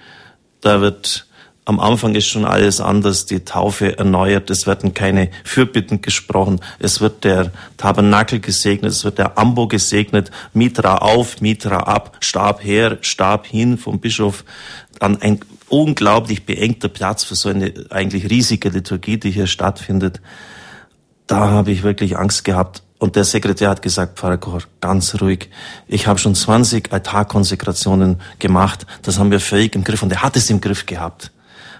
da 0.61 0.79
wird 0.79 1.27
am 1.67 1.79
Anfang 1.79 2.13
ist 2.13 2.27
schon 2.27 2.45
alles 2.45 2.79
anders, 2.79 3.25
die 3.25 3.39
Taufe 3.39 3.97
erneuert, 3.97 4.51
es 4.51 4.67
werden 4.67 4.93
keine 4.93 5.31
Fürbitten 5.43 5.99
gesprochen, 5.99 6.61
es 6.77 7.01
wird 7.01 7.23
der 7.23 7.51
Tabernakel 7.77 8.39
gesegnet, 8.39 8.91
es 8.91 9.03
wird 9.03 9.17
der 9.17 9.39
Ambo 9.39 9.67
gesegnet, 9.67 10.29
Mitra 10.53 10.99
auf, 10.99 11.41
Mitra 11.41 11.77
ab, 11.77 12.17
Stab 12.19 12.63
her, 12.63 12.99
Stab 13.01 13.47
hin 13.47 13.79
vom 13.79 13.99
Bischof, 13.99 14.45
dann 14.99 15.19
ein 15.23 15.39
unglaublich 15.69 16.45
beengter 16.45 16.89
Platz 16.89 17.23
für 17.23 17.35
so 17.35 17.49
eine 17.49 17.73
eigentlich 17.89 18.29
riesige 18.29 18.69
Liturgie, 18.69 19.17
die 19.17 19.31
hier 19.31 19.47
stattfindet. 19.47 20.21
Da 21.27 21.49
habe 21.49 21.71
ich 21.71 21.83
wirklich 21.83 22.17
Angst 22.17 22.45
gehabt. 22.45 22.83
Und 22.97 23.15
der 23.15 23.25
Sekretär 23.25 23.69
hat 23.69 23.81
gesagt, 23.81 24.17
Pfarrer 24.17 24.37
Koch, 24.37 24.61
ganz 24.79 25.19
ruhig. 25.19 25.49
Ich 25.87 26.07
habe 26.07 26.17
schon 26.17 26.33
20 26.33 26.93
Altarkonsekrationen 26.93 28.21
gemacht. 28.39 28.85
Das 29.01 29.19
haben 29.19 29.31
wir 29.31 29.39
völlig 29.39 29.75
im 29.75 29.83
Griff. 29.83 30.01
Und 30.01 30.11
er 30.11 30.21
hat 30.21 30.37
es 30.37 30.49
im 30.49 30.61
Griff 30.61 30.85
gehabt. 30.85 31.31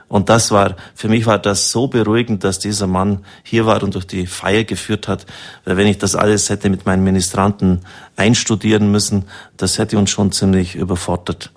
Und 0.08 0.30
das 0.30 0.52
war, 0.52 0.76
für 0.94 1.08
mich 1.08 1.26
war 1.26 1.40
das 1.40 1.72
so 1.72 1.88
beruhigend, 1.88 2.44
dass 2.44 2.60
dieser 2.60 2.86
Mann 2.86 3.26
hier 3.44 3.66
war 3.66 3.82
und 3.82 3.96
durch 3.96 4.06
die 4.06 4.28
Feier 4.28 4.64
geführt 4.64 5.08
hat. 5.08 5.26
Weil 5.64 5.78
wenn 5.78 5.88
ich 5.88 5.98
das 5.98 6.16
alles 6.16 6.50
hätte 6.50 6.70
mit 6.70 6.86
meinen 6.86 7.04
Ministranten 7.04 7.82
einstudieren 8.16 8.92
müssen, 8.92 9.26
das 9.58 9.80
hätte 9.80 9.98
uns 9.98 10.12
schon 10.12 10.32
ziemlich 10.32 10.76
überfordert. 10.76 11.52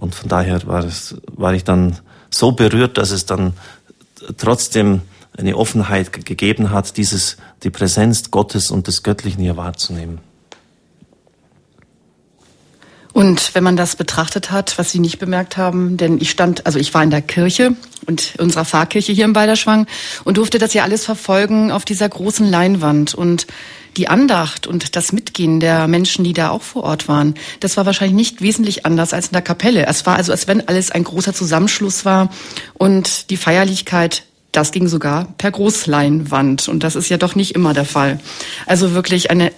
Und 0.00 0.14
von 0.14 0.28
daher 0.28 0.66
war, 0.66 0.84
es, 0.84 1.14
war 1.26 1.54
ich 1.54 1.62
dann 1.62 1.98
so 2.30 2.52
berührt, 2.52 2.98
dass 2.98 3.10
es 3.10 3.26
dann 3.26 3.52
trotzdem 4.38 5.02
eine 5.36 5.56
Offenheit 5.56 6.12
gegeben 6.24 6.70
hat, 6.70 6.96
dieses, 6.96 7.36
die 7.62 7.70
Präsenz 7.70 8.30
Gottes 8.30 8.70
und 8.70 8.86
des 8.86 9.02
Göttlichen 9.02 9.42
hier 9.42 9.56
wahrzunehmen. 9.56 10.18
Und 13.12 13.54
wenn 13.54 13.64
man 13.64 13.76
das 13.76 13.96
betrachtet 13.96 14.50
hat, 14.50 14.78
was 14.78 14.92
Sie 14.92 15.00
nicht 15.00 15.18
bemerkt 15.18 15.56
haben, 15.56 15.96
denn 15.96 16.20
ich 16.20 16.30
stand, 16.30 16.66
also 16.66 16.78
ich 16.78 16.94
war 16.94 17.02
in 17.02 17.10
der 17.10 17.22
Kirche 17.22 17.74
und 18.06 18.34
unserer 18.38 18.64
Pfarrkirche 18.64 19.12
hier 19.12 19.24
im 19.24 19.32
Balderschwang 19.32 19.86
und 20.24 20.36
durfte 20.36 20.58
das 20.58 20.74
ja 20.74 20.84
alles 20.84 21.04
verfolgen 21.04 21.72
auf 21.72 21.84
dieser 21.84 22.08
großen 22.08 22.48
Leinwand 22.48 23.14
und 23.14 23.46
die 23.96 24.06
Andacht 24.06 24.68
und 24.68 24.94
das 24.94 25.12
Mitgehen 25.12 25.58
der 25.58 25.88
Menschen, 25.88 26.24
die 26.24 26.32
da 26.32 26.50
auch 26.50 26.62
vor 26.62 26.84
Ort 26.84 27.08
waren, 27.08 27.34
das 27.58 27.76
war 27.76 27.86
wahrscheinlich 27.86 28.14
nicht 28.14 28.40
wesentlich 28.40 28.86
anders 28.86 29.12
als 29.12 29.26
in 29.26 29.32
der 29.32 29.42
Kapelle. 29.42 29.86
Es 29.86 30.06
war 30.06 30.16
also, 30.16 30.30
als 30.30 30.46
wenn 30.46 30.68
alles 30.68 30.92
ein 30.92 31.02
großer 31.02 31.34
Zusammenschluss 31.34 32.04
war 32.04 32.30
und 32.74 33.30
die 33.30 33.36
Feierlichkeit 33.36 34.22
das 34.52 34.72
ging 34.72 34.88
sogar 34.88 35.32
per 35.38 35.50
Großleinwand. 35.50 36.68
Und 36.68 36.82
das 36.82 36.96
ist 36.96 37.08
ja 37.08 37.16
doch 37.16 37.34
nicht 37.34 37.54
immer 37.54 37.72
der 37.72 37.84
Fall. 37.84 38.18
Also 38.66 38.94
wirklich 38.94 39.30
eine, 39.30 39.52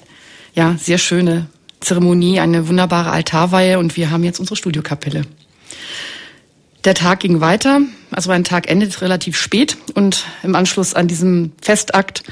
ja, 0.54 0.76
sehr 0.78 0.99
schöne 0.99 1.47
Zeremonie, 1.82 2.40
eine 2.40 2.68
wunderbare 2.68 3.10
Altarweihe 3.10 3.78
und 3.78 3.96
wir 3.96 4.10
haben 4.10 4.24
jetzt 4.24 4.40
unsere 4.40 4.56
Studiokapelle. 4.56 5.22
Der 6.84 6.94
Tag 6.94 7.20
ging 7.20 7.40
weiter, 7.40 7.80
also 8.10 8.30
ein 8.30 8.44
Tag 8.44 8.68
endet 8.68 9.02
relativ 9.02 9.36
spät 9.36 9.76
und 9.94 10.24
im 10.42 10.54
Anschluss 10.54 10.94
an 10.94 11.06
diesem 11.06 11.52
Festakt 11.60 12.24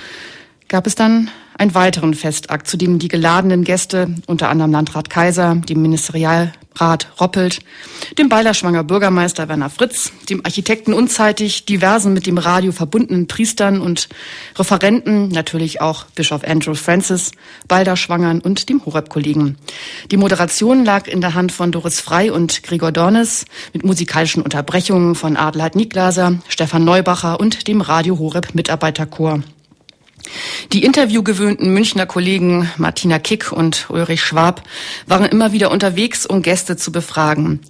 gab 0.69 0.87
es 0.87 0.95
dann 0.95 1.31
einen 1.61 1.75
weiteren 1.75 2.15
Festakt, 2.15 2.67
zu 2.67 2.79
dem 2.79 2.99
die 2.99 3.09
geladenen 3.09 3.65
Gäste, 3.65 4.09
unter 4.27 4.49
anderem 4.49 4.73
Landrat 4.73 5.11
Kaiser, 5.11 5.57
dem 5.57 5.83
Ministerialrat 5.83 7.09
Roppelt, 7.21 7.59
dem 8.17 8.31
Balderschwanger 8.31 8.83
Bürgermeister 8.83 9.47
Werner 9.47 9.69
Fritz, 9.69 10.11
dem 10.31 10.43
Architekten 10.43 10.95
unzeitig, 10.95 11.67
diversen 11.67 12.15
mit 12.15 12.27
dem 12.27 12.39
Radio 12.39 12.73
verbundenen 12.73 13.27
Priestern 13.27 13.83
und 13.83 14.09
Referenten, 14.57 15.29
natürlich 15.29 15.83
auch 15.83 16.05
Bischof 16.15 16.45
Andrew 16.45 16.73
Francis, 16.73 17.33
Balderschwangern 17.69 18.41
und 18.41 18.71
dem 18.71 18.87
Horeb-Kollegen. 18.87 19.59
Die 20.11 20.17
Moderation 20.17 20.87
lag 20.87 21.09
in 21.09 21.21
der 21.21 21.35
Hand 21.35 21.53
von 21.53 21.73
Doris 21.73 22.01
Frei 22.01 22.33
und 22.33 22.63
Gregor 22.63 22.91
Dornes 22.91 23.45
mit 23.75 23.85
musikalischen 23.85 24.43
Unterbrechungen 24.43 25.15
von 25.15 25.37
Adelheid 25.37 25.77
Nieglaser, 25.77 26.39
Stefan 26.49 26.85
Neubacher 26.85 27.39
und 27.39 27.69
dem 27.69 27.83
Radio 27.83 28.19
Horeb 28.19 28.55
Mitarbeiterchor. 28.55 29.43
Die 30.73 30.85
interviewgewöhnten 30.85 31.73
Münchner 31.73 32.07
Kollegen 32.07 32.71
Martina 32.77 33.19
Kick 33.19 33.53
und 33.53 33.91
Ulrich 33.91 34.23
Schwab 34.23 34.63
waren 35.07 35.27
immer 35.27 35.53
wieder 35.53 35.71
unterwegs, 35.71 36.27
um 36.27 36.43
Gäste 36.43 36.77
zu 36.77 36.93
befragen. 36.93 37.61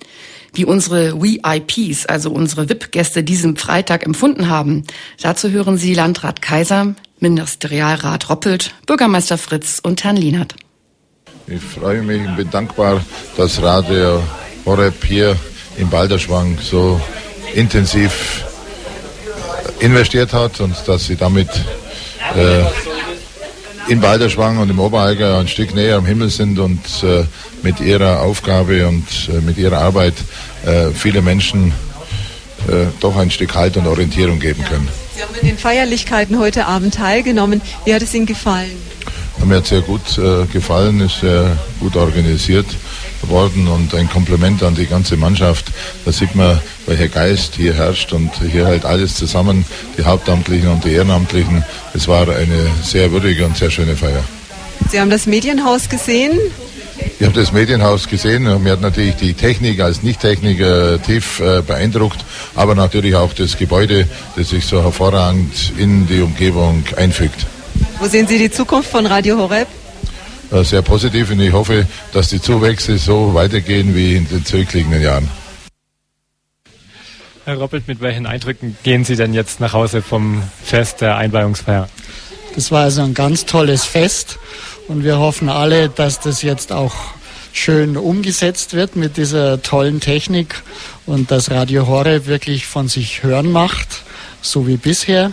Wie 0.52 0.64
unsere 0.64 1.23
VIPs, 1.23 2.07
also 2.07 2.30
unsere 2.30 2.69
VIP-Gäste, 2.69 3.23
diesen 3.23 3.57
Freitag 3.57 4.04
empfunden 4.04 4.49
haben, 4.49 4.85
dazu 5.23 5.50
hören 5.50 5.78
Sie 5.78 5.95
Landrat 5.95 6.42
Kaiser, 6.42 6.95
Ministerialrat 7.21 8.28
Roppelt, 8.28 8.75
Bürgermeister 8.87 9.38
Fritz 9.38 9.80
und 9.83 10.02
Herrn 10.02 10.16
Lienert. 10.16 10.57
Ich 11.47 11.62
freue 11.62 12.02
mich 12.02 12.21
und 12.26 12.37
bin 12.37 12.50
dankbar, 12.50 13.04
dass 13.37 13.62
Radio 13.62 14.23
Horeb 14.64 15.04
hier 15.04 15.37
im 15.76 15.88
Balderschwang 15.88 16.59
so 16.61 17.00
intensiv 17.54 18.45
investiert 19.80 20.33
hat 20.33 20.61
und 20.61 20.76
dass 20.87 21.07
sie 21.07 21.16
damit 21.16 21.49
äh, 22.36 22.64
in 23.90 24.00
Balderschwang 24.00 24.58
und 24.58 24.70
im 24.70 24.78
Oberallgäu 24.78 25.38
ein 25.38 25.48
Stück 25.48 25.74
näher 25.74 25.96
am 25.96 26.06
Himmel 26.06 26.30
sind 26.30 26.58
und 26.58 26.80
äh, 27.02 27.24
mit 27.62 27.80
ihrer 27.80 28.20
Aufgabe 28.20 28.86
und 28.86 29.06
äh, 29.28 29.40
mit 29.40 29.58
ihrer 29.58 29.78
Arbeit 29.78 30.14
äh, 30.64 30.90
viele 30.92 31.22
Menschen 31.22 31.72
äh, 32.68 32.86
doch 33.00 33.16
ein 33.16 33.30
Stück 33.30 33.54
Halt 33.54 33.76
und 33.76 33.86
Orientierung 33.86 34.38
geben 34.38 34.64
können. 34.64 34.88
Sie 35.14 35.22
haben 35.22 35.34
in 35.40 35.48
den 35.48 35.58
Feierlichkeiten 35.58 36.38
heute 36.38 36.66
Abend 36.66 36.94
teilgenommen. 36.94 37.60
Wie 37.84 37.94
hat 37.94 38.02
es 38.02 38.14
Ihnen 38.14 38.26
gefallen? 38.26 38.76
Mir 39.44 39.56
hat 39.56 39.66
sehr 39.66 39.80
gut 39.80 40.18
äh, 40.18 40.44
gefallen, 40.52 41.00
ist 41.00 41.20
sehr 41.20 41.56
gut 41.80 41.96
organisiert 41.96 42.66
worden 43.22 43.68
und 43.68 43.94
ein 43.94 44.08
Kompliment 44.08 44.62
an 44.62 44.74
die 44.74 44.86
ganze 44.86 45.16
Mannschaft. 45.16 45.66
Da 46.04 46.12
sieht 46.12 46.34
man, 46.34 46.60
welcher 46.86 47.08
Geist 47.08 47.54
hier 47.56 47.74
herrscht 47.74 48.12
und 48.12 48.30
hier 48.50 48.66
halt 48.66 48.84
alles 48.84 49.14
zusammen, 49.14 49.64
die 49.98 50.04
Hauptamtlichen 50.04 50.68
und 50.68 50.84
die 50.84 50.92
Ehrenamtlichen. 50.92 51.64
Es 51.94 52.08
war 52.08 52.28
eine 52.28 52.70
sehr 52.82 53.12
würdige 53.12 53.46
und 53.46 53.56
sehr 53.56 53.70
schöne 53.70 53.96
Feier. 53.96 54.24
Sie 54.90 55.00
haben 55.00 55.10
das 55.10 55.26
Medienhaus 55.26 55.88
gesehen? 55.88 56.38
Ich 57.18 57.26
habe 57.26 57.38
das 57.38 57.52
Medienhaus 57.52 58.08
gesehen. 58.08 58.44
Mir 58.62 58.72
hat 58.72 58.80
natürlich 58.80 59.16
die 59.16 59.34
Technik 59.34 59.80
als 59.80 60.02
Nicht-Techniker 60.02 61.00
tief 61.02 61.40
äh, 61.40 61.62
beeindruckt, 61.62 62.24
aber 62.54 62.74
natürlich 62.74 63.14
auch 63.14 63.32
das 63.32 63.56
Gebäude, 63.56 64.06
das 64.36 64.50
sich 64.50 64.66
so 64.66 64.82
hervorragend 64.82 65.72
in 65.76 66.06
die 66.06 66.20
Umgebung 66.20 66.82
einfügt. 66.96 67.46
Wo 67.98 68.06
sehen 68.06 68.26
Sie 68.26 68.38
die 68.38 68.50
Zukunft 68.50 68.90
von 68.90 69.06
Radio 69.06 69.38
Horeb? 69.38 69.68
Äh, 70.50 70.64
sehr 70.64 70.83
positiv 70.83 71.30
und 71.30 71.40
ich 71.40 71.52
hoffe, 71.52 71.87
dass 72.12 72.28
die 72.28 72.40
Zuwächse 72.40 72.99
so 72.99 73.35
weitergehen 73.35 73.95
wie 73.95 74.16
in 74.16 74.28
den 74.28 74.45
zurückliegenden 74.45 75.02
Jahren. 75.02 75.28
Herr 77.45 77.57
Roppelt, 77.57 77.88
mit 77.88 78.00
welchen 78.00 78.26
Eindrücken 78.26 78.76
gehen 78.83 79.04
Sie 79.04 79.16
denn 79.16 79.33
jetzt 79.33 79.61
nach 79.61 79.73
Hause 79.73 80.02
vom 80.02 80.42
Fest 80.62 81.00
der 81.00 81.16
Einweihungsfeier? 81.16 81.88
Das 82.54 82.71
war 82.71 82.83
also 82.83 83.02
ein 83.02 83.14
ganz 83.14 83.47
tolles 83.47 83.85
Fest 83.85 84.38
und 84.88 85.04
wir 85.04 85.19
hoffen 85.19 85.49
alle, 85.49 85.88
dass 85.88 86.21
das 86.21 86.42
jetzt 86.42 86.73
auch 86.73 86.95
schön 87.52 87.97
umgesetzt 87.97 88.75
wird 88.75 88.97
mit 88.97 89.16
dieser 89.16 89.62
tollen 89.62 90.00
Technik 90.00 90.62
und 91.07 91.30
dass 91.30 91.50
Radio 91.50 91.87
Horeb 91.87 92.26
wirklich 92.26 92.66
von 92.66 92.88
sich 92.88 93.23
hören 93.23 93.50
macht, 93.52 94.02
so 94.42 94.66
wie 94.66 94.76
bisher. 94.76 95.33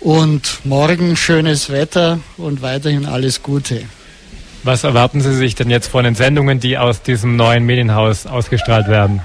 Und 0.00 0.60
morgen 0.64 1.16
schönes 1.16 1.70
Wetter 1.70 2.20
und 2.36 2.62
weiterhin 2.62 3.04
alles 3.06 3.42
Gute. 3.42 3.82
Was 4.64 4.84
erwarten 4.84 5.20
Sie 5.20 5.34
sich 5.34 5.54
denn 5.54 5.70
jetzt 5.70 5.88
von 5.88 6.04
den 6.04 6.14
Sendungen, 6.14 6.60
die 6.60 6.78
aus 6.78 7.02
diesem 7.02 7.36
neuen 7.36 7.64
Medienhaus 7.64 8.26
ausgestrahlt 8.26 8.88
werden? 8.88 9.22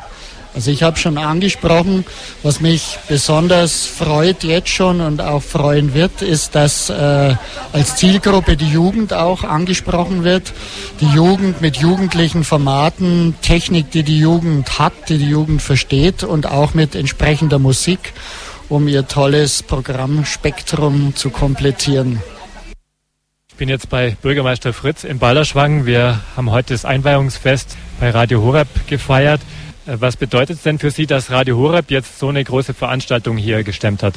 Also 0.56 0.70
ich 0.70 0.84
habe 0.84 0.98
schon 0.98 1.18
angesprochen, 1.18 2.06
was 2.44 2.60
mich 2.60 3.00
besonders 3.08 3.88
freut 3.88 4.44
jetzt 4.44 4.70
schon 4.70 5.02
und 5.02 5.20
auch 5.20 5.42
freuen 5.42 5.96
wird, 5.96 6.22
ist, 6.22 6.54
dass 6.54 6.92
äh, 6.92 7.36
als 7.72 7.96
Zielgruppe 7.96 8.56
die 8.56 8.70
Jugend 8.70 9.14
auch 9.14 9.44
angesprochen 9.44 10.24
wird. 10.24 10.54
Die 11.02 11.08
Jugend 11.08 11.62
mit 11.62 11.78
jugendlichen 11.78 12.44
Formaten, 12.44 13.34
Technik, 13.42 13.90
die 13.90 14.04
die 14.04 14.20
Jugend 14.20 14.78
hat, 14.78 14.94
die 15.10 15.18
die 15.18 15.30
Jugend 15.30 15.64
versteht 15.64 16.24
und 16.24 16.46
auch 16.46 16.76
mit 16.76 16.94
entsprechender 16.94 17.58
Musik, 17.58 18.14
um 18.70 18.88
ihr 18.88 19.08
tolles 19.08 19.64
Programmspektrum 19.64 21.16
zu 21.16 21.32
komplettieren. 21.32 22.22
Ich 23.54 23.58
bin 23.60 23.70
jetzt 23.70 23.92
bei 23.92 24.18
Bürgermeister 24.20 24.74
Fritz 24.74 25.04
in 25.04 25.20
Balderschwang. 25.20 25.86
Wir 25.86 26.22
haben 26.36 26.50
heute 26.50 26.74
das 26.74 26.86
Einweihungsfest 26.86 27.78
bei 28.00 28.10
Radio 28.10 28.42
Horeb 28.42 28.68
gefeiert. 28.88 29.42
Äh, 29.86 29.98
was 30.00 30.18
bedeutet 30.18 30.58
es 30.58 30.64
denn 30.64 30.80
für 30.80 30.90
Sie, 30.90 31.06
dass 31.06 31.30
Radio 31.30 31.58
Horeb 31.58 31.92
jetzt 31.92 32.18
so 32.18 32.30
eine 32.30 32.44
große 32.44 32.74
Veranstaltung 32.74 33.38
hier 33.38 33.64
gestemmt 33.64 34.02
hat? 34.02 34.16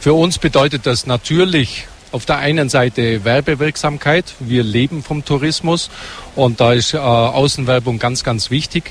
Für 0.00 0.14
uns 0.14 0.40
bedeutet 0.40 0.86
das 0.86 1.06
natürlich 1.06 1.86
auf 2.10 2.26
der 2.26 2.38
einen 2.38 2.68
Seite 2.68 3.24
Werbewirksamkeit. 3.24 4.34
Wir 4.40 4.64
leben 4.64 5.04
vom 5.04 5.24
Tourismus 5.24 5.88
und 6.34 6.60
da 6.60 6.72
ist 6.72 6.94
äh, 6.94 6.98
Außenwerbung 6.98 8.00
ganz, 8.00 8.24
ganz 8.24 8.50
wichtig. 8.50 8.90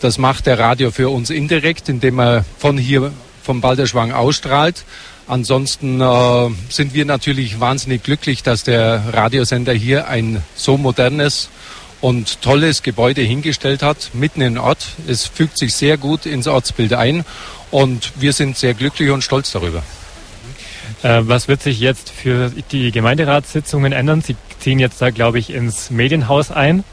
Das 0.00 0.18
macht 0.18 0.46
der 0.46 0.58
Radio 0.58 0.90
für 0.90 1.08
uns 1.08 1.30
indirekt, 1.30 1.88
indem 1.88 2.18
er 2.18 2.44
von 2.58 2.78
hier 2.78 3.12
vom 3.44 3.60
Balderschwang 3.60 4.10
ausstrahlt. 4.10 4.84
Ansonsten 5.26 6.00
äh, 6.00 6.50
sind 6.68 6.92
wir 6.92 7.04
natürlich 7.04 7.58
wahnsinnig 7.58 8.02
glücklich, 8.02 8.42
dass 8.42 8.62
der 8.64 9.02
Radiosender 9.12 9.72
hier 9.72 10.06
ein 10.08 10.42
so 10.54 10.76
modernes 10.76 11.48
und 12.02 12.42
tolles 12.42 12.82
Gebäude 12.82 13.22
hingestellt 13.22 13.82
hat, 13.82 14.10
mitten 14.12 14.42
im 14.42 14.58
Ort. 14.58 14.86
Es 15.08 15.26
fügt 15.26 15.56
sich 15.56 15.74
sehr 15.74 15.96
gut 15.96 16.26
ins 16.26 16.46
Ortsbild 16.46 16.92
ein 16.92 17.24
und 17.70 18.12
wir 18.16 18.34
sind 18.34 18.58
sehr 18.58 18.74
glücklich 18.74 19.10
und 19.10 19.24
stolz 19.24 19.52
darüber. 19.52 19.82
Äh, 21.02 21.22
was 21.22 21.48
wird 21.48 21.62
sich 21.62 21.80
jetzt 21.80 22.10
für 22.10 22.52
die 22.70 22.90
Gemeinderatssitzungen 22.90 23.92
ändern? 23.92 24.20
Sie 24.20 24.36
ziehen 24.60 24.78
jetzt 24.78 25.00
da, 25.00 25.08
glaube 25.08 25.38
ich, 25.38 25.48
ins 25.48 25.90
Medienhaus 25.90 26.50
ein. 26.50 26.84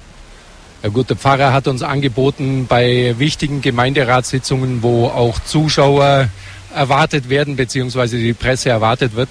Ja 0.84 0.90
gut, 0.90 1.10
der 1.10 1.18
Pfarrer 1.18 1.52
hat 1.54 1.68
uns 1.68 1.84
angeboten, 1.84 2.66
bei 2.68 3.16
wichtigen 3.20 3.62
Gemeinderatssitzungen, 3.62 4.82
wo 4.82 5.08
auch 5.08 5.40
Zuschauer 5.40 6.30
erwartet 6.76 7.30
werden, 7.30 7.56
beziehungsweise 7.56 8.18
die 8.18 8.34
Presse 8.34 8.70
erwartet 8.70 9.16
wird, 9.16 9.30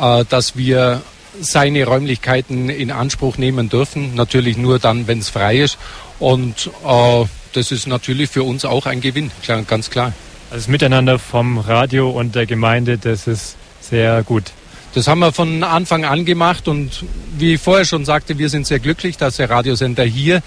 äh, 0.00 0.24
dass 0.28 0.56
wir 0.56 1.02
seine 1.40 1.84
Räumlichkeiten 1.84 2.68
in 2.68 2.90
Anspruch 2.90 3.38
nehmen 3.38 3.68
dürfen. 3.68 4.14
Natürlich 4.14 4.56
nur 4.56 4.78
dann, 4.78 5.06
wenn 5.06 5.18
es 5.18 5.28
frei 5.28 5.58
ist. 5.58 5.78
Und 6.18 6.70
äh, 6.86 7.24
das 7.52 7.72
ist 7.72 7.86
natürlich 7.86 8.30
für 8.30 8.42
uns 8.42 8.64
auch 8.64 8.86
ein 8.86 9.00
Gewinn, 9.00 9.30
ganz 9.66 9.90
klar. 9.90 10.12
Also 10.50 10.64
das 10.64 10.68
Miteinander 10.68 11.18
vom 11.18 11.58
Radio 11.58 12.10
und 12.10 12.34
der 12.34 12.46
Gemeinde, 12.46 12.98
das 12.98 13.26
ist 13.26 13.56
sehr 13.80 14.22
gut. 14.22 14.52
Das 14.94 15.08
haben 15.08 15.20
wir 15.20 15.32
von 15.32 15.64
Anfang 15.64 16.04
an 16.04 16.26
gemacht 16.26 16.68
und 16.68 17.04
wie 17.38 17.54
ich 17.54 17.60
vorher 17.60 17.86
schon 17.86 18.04
sagte, 18.04 18.36
wir 18.36 18.50
sind 18.50 18.66
sehr 18.66 18.78
glücklich, 18.78 19.16
dass 19.16 19.36
der 19.36 19.48
Radiosender 19.48 20.04
hier 20.04 20.42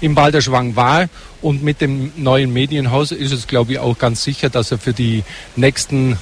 im 0.00 0.14
Balderschwang 0.14 0.74
war 0.74 1.10
und 1.42 1.62
mit 1.62 1.82
dem 1.82 2.10
neuen 2.16 2.50
Medienhaus 2.50 3.12
ist 3.12 3.32
es, 3.32 3.46
glaube 3.46 3.72
ich, 3.72 3.78
auch 3.78 3.98
ganz 3.98 4.24
sicher, 4.24 4.48
dass 4.48 4.72
er 4.72 4.78
für 4.78 4.94
die 4.94 5.22
nächsten 5.54 6.18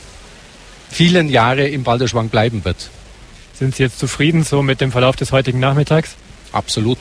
vielen 0.90 1.28
Jahre 1.28 1.68
im 1.68 1.84
Balderschwang 1.84 2.30
bleiben 2.30 2.64
wird. 2.64 2.90
Sind 3.54 3.76
Sie 3.76 3.84
jetzt 3.84 4.00
zufrieden 4.00 4.42
so 4.42 4.62
mit 4.62 4.80
dem 4.80 4.90
Verlauf 4.90 5.14
des 5.14 5.30
heutigen 5.30 5.60
Nachmittags? 5.60 6.16
Absolut. 6.50 6.98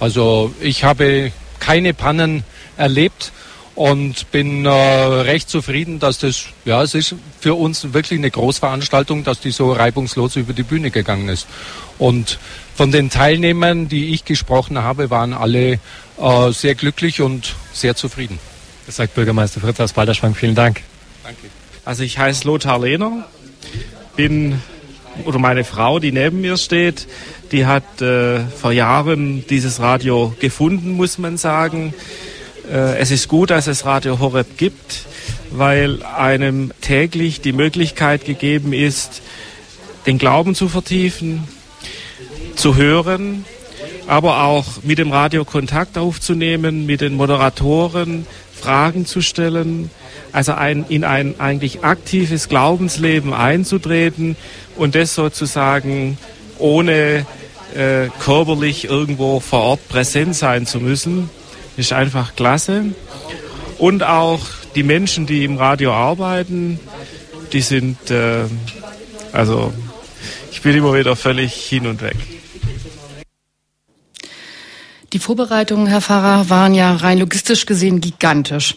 Also 0.00 0.52
ich 0.60 0.82
habe 0.82 1.30
keine 1.60 1.94
Pannen 1.94 2.42
erlebt 2.76 3.32
und 3.76 4.30
bin 4.32 4.64
äh, 4.64 4.70
recht 4.70 5.48
zufrieden, 5.50 6.00
dass 6.00 6.18
das, 6.18 6.46
ja, 6.64 6.82
es 6.82 6.94
ist 6.94 7.14
für 7.40 7.54
uns 7.54 7.92
wirklich 7.92 8.18
eine 8.18 8.30
Großveranstaltung, 8.30 9.22
dass 9.22 9.38
die 9.38 9.50
so 9.50 9.70
reibungslos 9.72 10.36
über 10.36 10.54
die 10.54 10.62
Bühne 10.62 10.90
gegangen 10.90 11.28
ist. 11.28 11.46
Und 11.98 12.38
von 12.74 12.90
den 12.90 13.10
Teilnehmern, 13.10 13.88
die 13.88 14.14
ich 14.14 14.24
gesprochen 14.24 14.78
habe, 14.78 15.10
waren 15.10 15.34
alle 15.34 15.78
äh, 16.18 16.50
sehr 16.52 16.74
glücklich 16.74 17.20
und 17.20 17.54
sehr 17.72 17.94
zufrieden. 17.94 18.38
Das 18.86 18.96
sagt 18.96 19.14
Bürgermeister 19.14 19.60
Fritz 19.60 19.78
aus 19.78 19.92
Balderschwang. 19.92 20.34
Vielen 20.34 20.54
Dank. 20.54 20.80
Danke. 21.22 21.48
Also 21.84 22.02
ich 22.02 22.18
heiße 22.18 22.46
Lothar 22.46 22.80
Lehner, 22.80 23.26
bin 24.16 24.60
oder 25.24 25.38
meine 25.38 25.64
Frau, 25.64 25.98
die 25.98 26.12
neben 26.12 26.40
mir 26.40 26.56
steht, 26.56 27.06
die 27.52 27.66
hat 27.66 28.00
äh, 28.00 28.40
vor 28.40 28.72
Jahren 28.72 29.46
dieses 29.46 29.80
Radio 29.80 30.34
gefunden, 30.40 30.92
muss 30.92 31.18
man 31.18 31.36
sagen. 31.36 31.94
Äh, 32.70 32.98
es 32.98 33.10
ist 33.10 33.28
gut, 33.28 33.50
dass 33.50 33.66
es 33.66 33.84
Radio 33.84 34.18
Horeb 34.18 34.56
gibt, 34.56 35.06
weil 35.50 36.02
einem 36.02 36.72
täglich 36.80 37.40
die 37.40 37.52
Möglichkeit 37.52 38.24
gegeben 38.24 38.72
ist, 38.72 39.22
den 40.06 40.18
Glauben 40.18 40.54
zu 40.54 40.68
vertiefen, 40.68 41.44
zu 42.56 42.76
hören, 42.76 43.44
aber 44.06 44.44
auch 44.44 44.64
mit 44.82 44.98
dem 44.98 45.12
Radio 45.12 45.44
Kontakt 45.44 45.98
aufzunehmen, 45.98 46.86
mit 46.86 47.00
den 47.00 47.14
Moderatoren 47.14 48.26
Fragen 48.54 49.06
zu 49.06 49.20
stellen, 49.20 49.90
also 50.32 50.52
ein, 50.52 50.86
in 50.88 51.04
ein 51.04 51.38
eigentlich 51.38 51.84
aktives 51.84 52.48
Glaubensleben 52.48 53.32
einzutreten 53.32 54.36
und 54.76 54.94
das 54.94 55.14
sozusagen 55.14 56.18
ohne 56.58 57.26
äh, 57.74 58.08
körperlich 58.20 58.86
irgendwo 58.86 59.40
vor 59.40 59.60
Ort 59.60 59.88
präsent 59.88 60.34
sein 60.34 60.66
zu 60.66 60.80
müssen, 60.80 61.28
ist 61.76 61.92
einfach 61.92 62.34
klasse. 62.36 62.86
Und 63.78 64.02
auch 64.02 64.40
die 64.74 64.82
Menschen, 64.82 65.26
die 65.26 65.44
im 65.44 65.56
Radio 65.58 65.92
arbeiten, 65.92 66.80
die 67.52 67.60
sind, 67.60 68.10
äh, 68.10 68.44
also 69.32 69.72
ich 70.50 70.62
bin 70.62 70.76
immer 70.76 70.94
wieder 70.94 71.16
völlig 71.16 71.54
hin 71.54 71.86
und 71.86 72.02
weg. 72.02 72.16
Die 75.12 75.18
Vorbereitungen, 75.20 75.86
Herr 75.86 76.00
Pfarrer, 76.00 76.50
waren 76.50 76.74
ja 76.74 76.94
rein 76.96 77.18
logistisch 77.18 77.64
gesehen 77.64 78.00
gigantisch. 78.00 78.74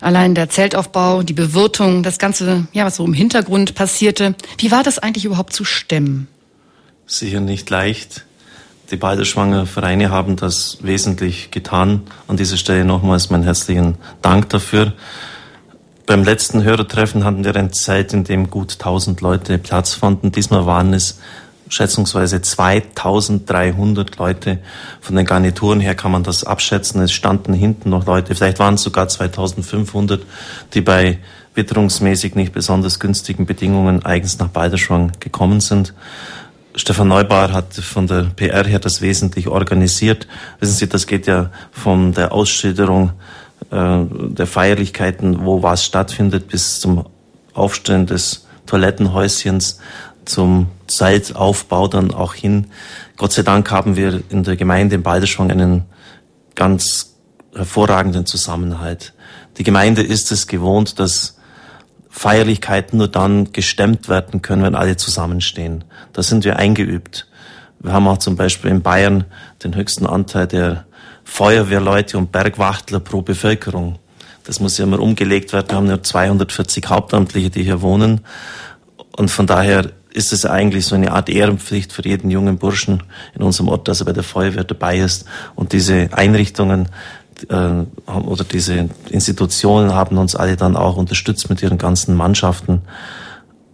Allein 0.00 0.34
der 0.34 0.50
Zeltaufbau, 0.50 1.22
die 1.22 1.32
Bewirtung, 1.32 2.02
das 2.02 2.18
Ganze, 2.18 2.66
ja, 2.72 2.84
was 2.84 2.96
so 2.96 3.04
im 3.04 3.14
Hintergrund 3.14 3.74
passierte. 3.74 4.34
Wie 4.58 4.70
war 4.70 4.82
das 4.82 4.98
eigentlich 4.98 5.24
überhaupt 5.24 5.52
zu 5.52 5.64
stemmen? 5.64 6.28
Sicher 7.06 7.40
nicht 7.40 7.70
leicht. 7.70 8.24
Die 8.90 8.96
beiden 8.96 9.24
schwangeren 9.24 9.68
Vereine 9.68 10.10
haben 10.10 10.34
das 10.34 10.78
wesentlich 10.80 11.52
getan. 11.52 12.02
An 12.26 12.36
dieser 12.36 12.56
Stelle 12.56 12.84
nochmals 12.84 13.30
meinen 13.30 13.44
herzlichen 13.44 13.94
Dank 14.20 14.48
dafür. 14.48 14.94
Beim 16.06 16.24
letzten 16.24 16.64
Hörertreffen 16.64 17.22
hatten 17.22 17.44
wir 17.44 17.54
eine 17.54 17.70
Zeit, 17.70 18.12
in 18.12 18.24
dem 18.24 18.50
gut 18.50 18.72
1000 18.72 19.20
Leute 19.20 19.58
Platz 19.58 19.94
fanden. 19.94 20.32
Diesmal 20.32 20.66
waren 20.66 20.92
es 20.92 21.20
schätzungsweise 21.68 22.42
2300 22.42 24.16
Leute. 24.16 24.58
Von 25.00 25.14
den 25.14 25.24
Garnituren 25.24 25.78
her 25.78 25.94
kann 25.94 26.10
man 26.10 26.24
das 26.24 26.42
abschätzen. 26.42 27.00
Es 27.00 27.12
standen 27.12 27.52
hinten 27.52 27.90
noch 27.90 28.06
Leute, 28.06 28.34
vielleicht 28.34 28.58
waren 28.58 28.74
es 28.74 28.82
sogar 28.82 29.06
2500, 29.06 30.22
die 30.74 30.80
bei 30.80 31.18
witterungsmäßig 31.54 32.34
nicht 32.34 32.52
besonders 32.52 32.98
günstigen 32.98 33.46
Bedingungen 33.46 34.04
eigens 34.04 34.38
nach 34.40 34.48
Balderschwang 34.48 35.12
gekommen 35.20 35.60
sind. 35.60 35.94
Stefan 36.76 37.08
Neubauer 37.08 37.52
hat 37.52 37.74
von 37.74 38.06
der 38.06 38.24
PR 38.36 38.64
her 38.64 38.78
das 38.78 39.00
wesentlich 39.00 39.48
organisiert. 39.48 40.28
Wissen 40.60 40.74
Sie, 40.74 40.88
das 40.88 41.06
geht 41.06 41.26
ja 41.26 41.50
von 41.72 42.12
der 42.12 42.32
Ausschilderung 42.32 43.12
äh, 43.70 44.04
der 44.08 44.46
Feierlichkeiten, 44.46 45.44
wo 45.44 45.62
was 45.62 45.84
stattfindet, 45.84 46.48
bis 46.48 46.80
zum 46.80 47.06
Aufstellen 47.54 48.06
des 48.06 48.46
Toilettenhäuschens 48.66 49.80
zum 50.24 50.68
Zeitaufbau 50.86 51.88
dann 51.88 52.14
auch 52.14 52.34
hin. 52.34 52.68
Gott 53.16 53.32
sei 53.32 53.42
Dank 53.42 53.70
haben 53.70 53.96
wir 53.96 54.22
in 54.28 54.44
der 54.44 54.56
Gemeinde 54.56 54.94
in 54.94 55.02
Balderschwang 55.02 55.50
einen 55.50 55.84
ganz 56.54 57.14
hervorragenden 57.54 58.26
Zusammenhalt. 58.26 59.12
Die 59.58 59.64
Gemeinde 59.64 60.02
ist 60.02 60.30
es 60.30 60.46
gewohnt, 60.46 61.00
dass 61.00 61.39
Feierlichkeiten 62.10 62.98
nur 62.98 63.08
dann 63.08 63.52
gestemmt 63.52 64.08
werden 64.08 64.42
können, 64.42 64.62
wenn 64.62 64.74
alle 64.74 64.96
zusammenstehen. 64.96 65.84
Da 66.12 66.22
sind 66.22 66.44
wir 66.44 66.56
eingeübt. 66.56 67.28
Wir 67.78 67.92
haben 67.92 68.08
auch 68.08 68.18
zum 68.18 68.36
Beispiel 68.36 68.70
in 68.70 68.82
Bayern 68.82 69.24
den 69.64 69.74
höchsten 69.74 70.06
Anteil 70.06 70.46
der 70.46 70.84
Feuerwehrleute 71.24 72.18
und 72.18 72.32
Bergwachtler 72.32 73.00
pro 73.00 73.22
Bevölkerung. 73.22 73.98
Das 74.44 74.58
muss 74.60 74.76
ja 74.76 74.84
immer 74.84 74.98
umgelegt 74.98 75.52
werden. 75.52 75.68
Wir 75.70 75.76
haben 75.76 75.86
nur 75.86 76.02
240 76.02 76.88
Hauptamtliche, 76.88 77.50
die 77.50 77.62
hier 77.62 77.80
wohnen. 77.80 78.22
Und 79.16 79.30
von 79.30 79.46
daher 79.46 79.90
ist 80.12 80.32
es 80.32 80.44
eigentlich 80.44 80.86
so 80.86 80.96
eine 80.96 81.12
Art 81.12 81.28
Ehrenpflicht 81.28 81.92
für 81.92 82.04
jeden 82.04 82.30
jungen 82.30 82.58
Burschen 82.58 83.02
in 83.34 83.42
unserem 83.42 83.68
Ort, 83.68 83.86
dass 83.86 84.00
er 84.00 84.06
bei 84.06 84.12
der 84.12 84.24
Feuerwehr 84.24 84.64
dabei 84.64 84.98
ist. 84.98 85.24
Und 85.54 85.72
diese 85.72 86.08
Einrichtungen 86.12 86.88
äh, 87.48 87.84
oder 88.12 88.44
diese 88.44 88.88
Institutionen 89.08 89.94
haben 89.94 90.18
uns 90.18 90.36
alle 90.36 90.56
dann 90.56 90.76
auch 90.76 90.96
unterstützt 90.96 91.48
mit 91.50 91.62
ihren 91.62 91.78
ganzen 91.78 92.16
Mannschaften. 92.16 92.82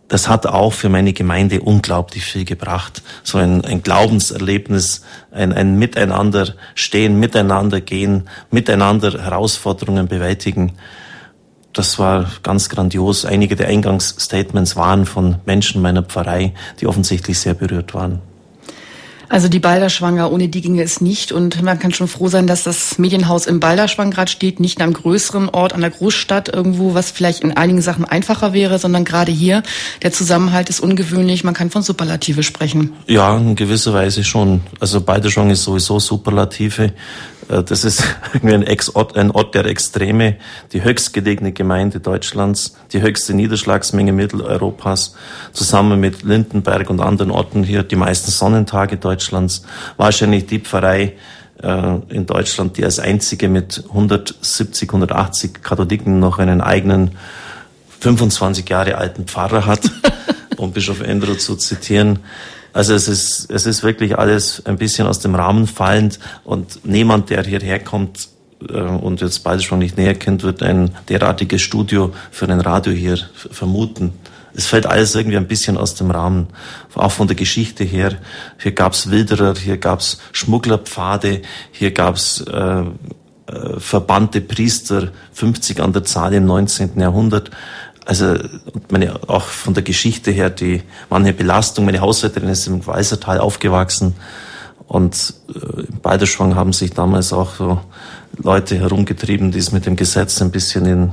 das 0.08 0.28
hat 0.28 0.46
auch 0.46 0.72
für 0.72 0.88
meine 0.88 1.12
Gemeinde 1.12 1.60
unglaublich 1.60 2.24
viel 2.24 2.44
gebracht. 2.44 3.02
So 3.24 3.38
ein, 3.38 3.64
ein 3.64 3.82
Glaubenserlebnis, 3.82 5.02
ein, 5.32 5.52
ein 5.52 5.78
Miteinander 5.78 6.54
stehen, 6.74 7.18
miteinander 7.18 7.80
gehen, 7.80 8.28
miteinander 8.50 9.22
Herausforderungen 9.22 10.06
bewältigen. 10.06 10.74
Das 11.72 11.98
war 11.98 12.30
ganz 12.42 12.68
grandios. 12.68 13.24
Einige 13.24 13.56
der 13.56 13.68
Eingangsstatements 13.68 14.76
waren 14.76 15.06
von 15.06 15.36
Menschen 15.44 15.82
meiner 15.82 16.02
Pfarrei, 16.02 16.54
die 16.80 16.86
offensichtlich 16.86 17.38
sehr 17.38 17.54
berührt 17.54 17.92
waren. 17.92 18.20
Also 19.28 19.48
die 19.48 19.58
Balderschwanger, 19.58 20.30
ohne 20.30 20.48
die 20.48 20.60
ginge 20.60 20.82
es 20.82 21.00
nicht. 21.00 21.32
Und 21.32 21.62
man 21.62 21.78
kann 21.78 21.92
schon 21.92 22.08
froh 22.08 22.28
sein, 22.28 22.46
dass 22.46 22.62
das 22.62 22.98
Medienhaus 22.98 23.46
im 23.46 23.60
Balderschwang 23.60 24.10
gerade 24.10 24.30
steht, 24.30 24.60
nicht 24.60 24.78
in 24.78 24.82
einem 24.84 24.92
größeren 24.92 25.48
Ort, 25.48 25.72
an 25.72 25.80
der 25.80 25.90
Großstadt 25.90 26.48
irgendwo, 26.48 26.94
was 26.94 27.10
vielleicht 27.10 27.42
in 27.42 27.56
einigen 27.56 27.82
Sachen 27.82 28.04
einfacher 28.04 28.52
wäre, 28.52 28.78
sondern 28.78 29.04
gerade 29.04 29.32
hier. 29.32 29.62
Der 30.02 30.12
Zusammenhalt 30.12 30.68
ist 30.68 30.80
ungewöhnlich. 30.80 31.44
Man 31.44 31.54
kann 31.54 31.70
von 31.70 31.82
Superlative 31.82 32.42
sprechen. 32.42 32.92
Ja, 33.06 33.36
in 33.36 33.56
gewisser 33.56 33.92
Weise 33.94 34.22
schon. 34.24 34.60
Also 34.80 35.00
Balderschwang 35.00 35.50
ist 35.50 35.64
sowieso 35.64 35.98
Superlative. 35.98 36.92
Äh, 37.48 37.62
das 37.62 37.84
ist 37.84 38.04
irgendwie 38.34 38.54
ein, 38.54 38.62
Ex 38.62 38.90
-Ort, 38.90 39.16
ein 39.16 39.30
Ort 39.30 39.54
der 39.54 39.66
Extreme, 39.66 40.36
die 40.72 40.82
höchstgelegene 40.82 41.52
Gemeinde 41.52 42.00
Deutschlands, 42.00 42.76
die 42.92 43.02
höchste 43.02 43.34
Niederschlagsmenge 43.34 44.12
Mitteleuropas, 44.12 45.14
zusammen 45.52 46.00
mit 46.00 46.22
Lindenberg 46.22 46.90
und 46.90 47.00
anderen 47.00 47.30
Orten 47.30 47.62
hier 47.62 47.82
die 47.82 47.96
meisten 47.96 48.30
Sonnentage 48.30 48.96
Deutschlands. 48.96 49.62
Wahrscheinlich 49.96 50.46
die 50.46 50.60
Pfarrei 50.60 51.14
äh, 51.62 51.96
in 52.08 52.26
Deutschland, 52.26 52.76
die 52.76 52.84
als 52.84 52.98
einzige 52.98 53.48
mit 53.48 53.84
170, 53.88 54.88
180 54.88 55.62
Katholiken 55.62 56.18
noch 56.18 56.38
einen 56.38 56.60
eigenen 56.60 57.12
25 58.00 58.68
Jahre 58.68 58.98
alten 58.98 59.24
Pfarrer 59.24 59.66
hat, 59.66 59.80
um 60.56 60.72
Bischof 60.72 61.00
Endro 61.00 61.34
zu 61.34 61.56
zitieren. 61.56 62.20
Also 62.76 62.92
es 62.92 63.08
ist, 63.08 63.50
es 63.50 63.64
ist 63.64 63.82
wirklich 63.82 64.18
alles 64.18 64.66
ein 64.66 64.76
bisschen 64.76 65.06
aus 65.06 65.18
dem 65.18 65.34
Rahmen 65.34 65.66
fallend 65.66 66.18
und 66.44 66.84
niemand, 66.84 67.30
der 67.30 67.42
hierher 67.42 67.82
kommt 67.82 68.28
äh, 68.68 68.74
und 68.74 69.22
jetzt 69.22 69.38
beides 69.44 69.64
schon 69.64 69.78
nicht 69.78 69.96
näher 69.96 70.12
kennt, 70.12 70.42
wird 70.42 70.62
ein 70.62 70.90
derartiges 71.08 71.62
Studio 71.62 72.12
für 72.30 72.46
ein 72.46 72.60
Radio 72.60 72.92
hier 72.92 73.18
vermuten. 73.32 74.12
Es 74.54 74.66
fällt 74.66 74.84
alles 74.84 75.14
irgendwie 75.14 75.38
ein 75.38 75.48
bisschen 75.48 75.78
aus 75.78 75.94
dem 75.94 76.10
Rahmen, 76.10 76.48
auch 76.94 77.12
von 77.12 77.26
der 77.26 77.36
Geschichte 77.36 77.82
her. 77.82 78.18
Hier 78.58 78.72
gab's 78.72 79.10
Wilderer, 79.10 79.54
hier 79.54 79.78
gab's 79.78 80.18
Schmugglerpfade, 80.32 81.40
hier 81.72 81.92
gab's 81.92 82.42
äh, 82.42 82.82
äh, 83.46 83.78
verbannte 83.78 84.40
Priester, 84.40 85.12
50 85.32 85.80
an 85.80 85.92
der 85.92 86.02
Zahl 86.04 86.34
im 86.34 86.46
19. 86.46 86.98
Jahrhundert 86.98 87.52
also 88.06 88.36
meine, 88.90 89.28
auch 89.28 89.44
von 89.44 89.74
der 89.74 89.82
Geschichte 89.82 90.30
her, 90.30 90.48
die 90.48 90.82
manche 91.10 91.32
Belastung. 91.32 91.84
Meine 91.84 92.00
Haushälterin 92.00 92.48
ist 92.48 92.66
im 92.66 92.86
Weißertal 92.86 93.40
aufgewachsen 93.40 94.14
und 94.86 95.34
äh, 95.48 95.80
im 95.80 96.00
Balderschwang 96.00 96.54
haben 96.54 96.72
sich 96.72 96.92
damals 96.92 97.32
auch 97.32 97.56
so 97.56 97.80
Leute 98.36 98.78
herumgetrieben, 98.78 99.50
die 99.50 99.58
es 99.58 99.72
mit 99.72 99.86
dem 99.86 99.96
Gesetz 99.96 100.40
ein 100.40 100.50
bisschen 100.50 100.86
in 100.86 101.12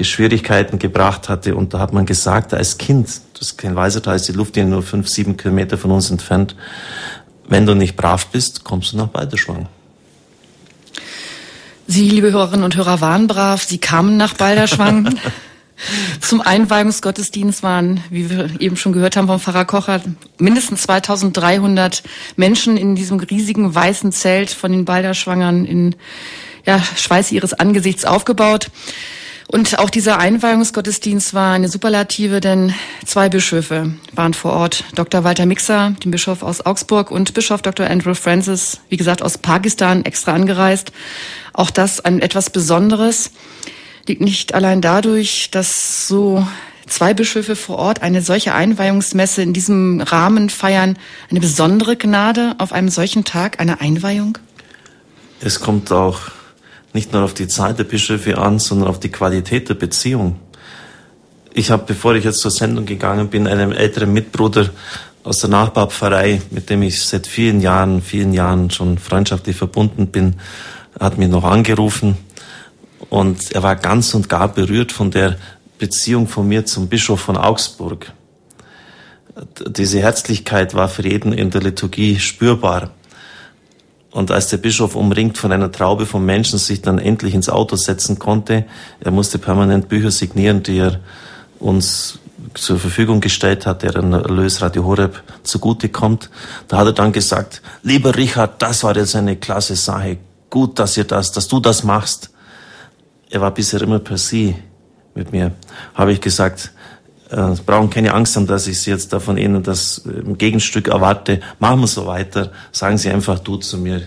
Schwierigkeiten 0.00 0.78
gebracht 0.78 1.28
hatte. 1.28 1.54
Und 1.54 1.74
da 1.74 1.78
hat 1.78 1.92
man 1.92 2.06
gesagt, 2.06 2.54
als 2.54 2.78
Kind, 2.78 3.08
das 3.34 3.48
ist 3.48 3.58
kein 3.58 3.76
Weißertal, 3.76 4.16
ist 4.16 4.28
die 4.28 4.32
Luftlinie 4.32 4.70
nur 4.70 4.82
fünf, 4.82 5.08
sieben 5.08 5.36
Kilometer 5.36 5.78
von 5.78 5.90
uns 5.90 6.10
entfernt, 6.10 6.56
wenn 7.48 7.66
du 7.66 7.74
nicht 7.74 7.96
brav 7.96 8.26
bist, 8.28 8.64
kommst 8.64 8.92
du 8.92 8.96
nach 8.96 9.08
Balderschwang. 9.08 9.68
Sie, 11.86 12.08
liebe 12.08 12.32
Hörerinnen 12.32 12.64
und 12.64 12.76
Hörer, 12.76 13.00
waren 13.00 13.28
brav. 13.28 13.62
Sie 13.62 13.78
kamen 13.78 14.16
nach 14.16 14.34
Balderschwang. 14.34 15.14
Zum 16.20 16.40
Einweihungsgottesdienst 16.40 17.62
waren, 17.62 18.02
wie 18.10 18.30
wir 18.30 18.60
eben 18.60 18.76
schon 18.76 18.92
gehört 18.92 19.16
haben 19.16 19.26
vom 19.26 19.40
Pfarrer 19.40 19.64
Kocher, 19.64 20.00
mindestens 20.38 20.82
2300 20.82 22.02
Menschen 22.36 22.76
in 22.76 22.94
diesem 22.94 23.20
riesigen 23.20 23.74
weißen 23.74 24.12
Zelt 24.12 24.50
von 24.50 24.72
den 24.72 24.84
Balderschwangern 24.84 25.64
in 25.64 25.94
ja, 26.64 26.82
Schweiß 26.96 27.30
ihres 27.32 27.54
Angesichts 27.54 28.04
aufgebaut. 28.04 28.68
Und 29.48 29.78
auch 29.78 29.90
dieser 29.90 30.18
Einweihungsgottesdienst 30.18 31.32
war 31.32 31.54
eine 31.54 31.68
Superlative, 31.68 32.40
denn 32.40 32.74
zwei 33.04 33.28
Bischöfe 33.28 33.94
waren 34.12 34.34
vor 34.34 34.52
Ort. 34.52 34.84
Dr. 34.96 35.22
Walter 35.22 35.46
Mixer, 35.46 35.94
den 36.02 36.10
Bischof 36.10 36.42
aus 36.42 36.66
Augsburg, 36.66 37.12
und 37.12 37.32
Bischof 37.32 37.62
Dr. 37.62 37.86
Andrew 37.86 38.14
Francis, 38.14 38.80
wie 38.88 38.96
gesagt, 38.96 39.22
aus 39.22 39.38
Pakistan 39.38 40.04
extra 40.04 40.32
angereist. 40.32 40.90
Auch 41.52 41.70
das 41.70 42.04
ein 42.04 42.20
etwas 42.20 42.50
Besonderes 42.50 43.30
liegt 44.08 44.20
nicht 44.20 44.54
allein 44.54 44.80
dadurch, 44.80 45.50
dass 45.50 46.08
so 46.08 46.46
zwei 46.86 47.14
Bischöfe 47.14 47.56
vor 47.56 47.76
Ort 47.78 48.02
eine 48.02 48.22
solche 48.22 48.54
Einweihungsmesse 48.54 49.42
in 49.42 49.52
diesem 49.52 50.00
Rahmen 50.00 50.50
feiern, 50.50 50.98
eine 51.30 51.40
besondere 51.40 51.96
Gnade 51.96 52.54
auf 52.58 52.72
einem 52.72 52.88
solchen 52.88 53.24
Tag, 53.24 53.60
eine 53.60 53.80
Einweihung? 53.80 54.38
Es 55.40 55.60
kommt 55.60 55.90
auch 55.92 56.20
nicht 56.92 57.12
nur 57.12 57.22
auf 57.22 57.34
die 57.34 57.48
Zahl 57.48 57.74
der 57.74 57.84
Bischöfe 57.84 58.38
an, 58.38 58.58
sondern 58.58 58.88
auf 58.88 59.00
die 59.00 59.10
Qualität 59.10 59.68
der 59.68 59.74
Beziehung. 59.74 60.36
Ich 61.52 61.70
habe, 61.70 61.84
bevor 61.86 62.14
ich 62.14 62.24
jetzt 62.24 62.40
zur 62.40 62.50
Sendung 62.50 62.86
gegangen 62.86 63.28
bin, 63.28 63.46
einem 63.46 63.72
älteren 63.72 64.12
Mitbruder 64.12 64.70
aus 65.24 65.40
der 65.40 65.50
Nachbarpfarrei, 65.50 66.40
mit 66.50 66.70
dem 66.70 66.82
ich 66.82 67.02
seit 67.02 67.26
vielen 67.26 67.60
Jahren, 67.60 68.00
vielen 68.00 68.32
Jahren 68.32 68.70
schon 68.70 68.98
freundschaftlich 68.98 69.56
verbunden 69.56 70.06
bin, 70.08 70.36
hat 70.98 71.18
mich 71.18 71.28
noch 71.28 71.44
angerufen 71.44 72.16
und 73.10 73.52
er 73.52 73.62
war 73.62 73.76
ganz 73.76 74.14
und 74.14 74.28
gar 74.28 74.48
berührt 74.48 74.92
von 74.92 75.10
der 75.10 75.36
Beziehung 75.78 76.26
von 76.26 76.48
mir 76.48 76.64
zum 76.64 76.88
Bischof 76.88 77.20
von 77.20 77.36
Augsburg. 77.36 78.12
Diese 79.66 80.00
Herzlichkeit 80.00 80.74
war 80.74 80.88
für 80.88 81.06
jeden 81.06 81.32
in 81.32 81.50
der 81.50 81.62
Liturgie 81.62 82.18
spürbar. 82.18 82.90
Und 84.10 84.30
als 84.30 84.48
der 84.48 84.56
Bischof 84.56 84.96
umringt 84.96 85.36
von 85.36 85.52
einer 85.52 85.70
Traube 85.70 86.06
von 86.06 86.24
Menschen 86.24 86.58
sich 86.58 86.80
dann 86.80 86.98
endlich 86.98 87.34
ins 87.34 87.50
Auto 87.50 87.76
setzen 87.76 88.18
konnte, 88.18 88.64
er 89.00 89.10
musste 89.10 89.38
permanent 89.38 89.88
Bücher 89.88 90.10
signieren, 90.10 90.62
die 90.62 90.78
er 90.78 91.00
uns 91.58 92.18
zur 92.54 92.78
Verfügung 92.78 93.20
gestellt 93.20 93.66
hat, 93.66 93.82
deren 93.82 94.14
Erlös 94.14 94.62
Radio 94.62 94.84
Horeb 94.84 95.22
zugute 95.42 95.90
kommt. 95.90 96.30
Da 96.68 96.78
hat 96.78 96.86
er 96.86 96.92
dann 96.94 97.12
gesagt, 97.12 97.60
lieber 97.82 98.16
Richard, 98.16 98.62
das 98.62 98.82
war 98.84 98.96
jetzt 98.96 99.14
eine 99.16 99.36
klasse 99.36 99.76
Sache. 99.76 100.16
Gut, 100.48 100.78
dass 100.78 100.96
ihr 100.96 101.04
das, 101.04 101.32
dass 101.32 101.48
du 101.48 101.60
das 101.60 101.84
machst 101.84 102.30
er 103.30 103.40
war 103.40 103.50
bisher 103.52 103.82
immer 103.82 103.98
per 103.98 104.18
Sie 104.18 104.54
mit 105.14 105.32
mir, 105.32 105.52
habe 105.94 106.12
ich 106.12 106.20
gesagt, 106.20 106.72
äh, 107.30 107.54
brauchen 107.64 107.90
keine 107.90 108.14
Angst 108.14 108.36
haben, 108.36 108.46
dass 108.46 108.66
ich 108.66 108.80
Sie 108.80 108.90
jetzt 108.90 109.12
davon 109.12 109.36
Ihnen 109.36 109.62
das 109.62 110.02
äh, 110.06 110.20
im 110.20 110.38
Gegenstück 110.38 110.88
erwarte. 110.88 111.40
Machen 111.58 111.80
wir 111.80 111.86
so 111.86 112.06
weiter. 112.06 112.52
Sagen 112.70 112.98
Sie 112.98 113.10
einfach 113.10 113.38
du 113.38 113.56
zu 113.56 113.78
mir. 113.78 114.02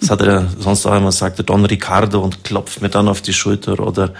Das 0.00 0.10
hat 0.10 0.20
er 0.20 0.46
sonst 0.58 0.84
auch 0.84 0.96
immer 0.96 1.06
gesagt, 1.06 1.48
Don 1.48 1.64
Ricardo 1.64 2.20
und 2.20 2.44
klopft 2.44 2.82
mir 2.82 2.88
dann 2.88 3.08
auf 3.08 3.22
die 3.22 3.32
Schulter 3.32 3.80
oder 3.80 4.12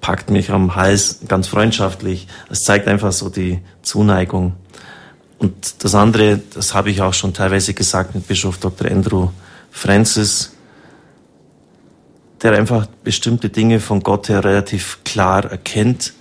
packt 0.00 0.30
mich 0.30 0.50
am 0.50 0.76
Hals 0.76 1.20
ganz 1.26 1.48
freundschaftlich. 1.48 2.28
Das 2.48 2.60
zeigt 2.60 2.86
einfach 2.86 3.10
so 3.10 3.30
die 3.30 3.60
Zuneigung. 3.82 4.54
Und 5.38 5.82
das 5.82 5.94
andere, 5.94 6.40
das 6.54 6.74
habe 6.74 6.90
ich 6.90 7.02
auch 7.02 7.14
schon 7.14 7.32
teilweise 7.32 7.74
gesagt 7.74 8.14
mit 8.14 8.28
Bischof 8.28 8.58
Dr. 8.58 8.90
Andrew 8.90 9.30
Francis, 9.70 10.53
der 12.44 12.52
einfach 12.52 12.86
bestimmte 13.02 13.48
Dinge 13.48 13.80
von 13.80 14.00
Gott 14.00 14.28
her 14.28 14.44
relativ 14.44 14.98
klar 15.02 15.46
erkennt, 15.46 16.12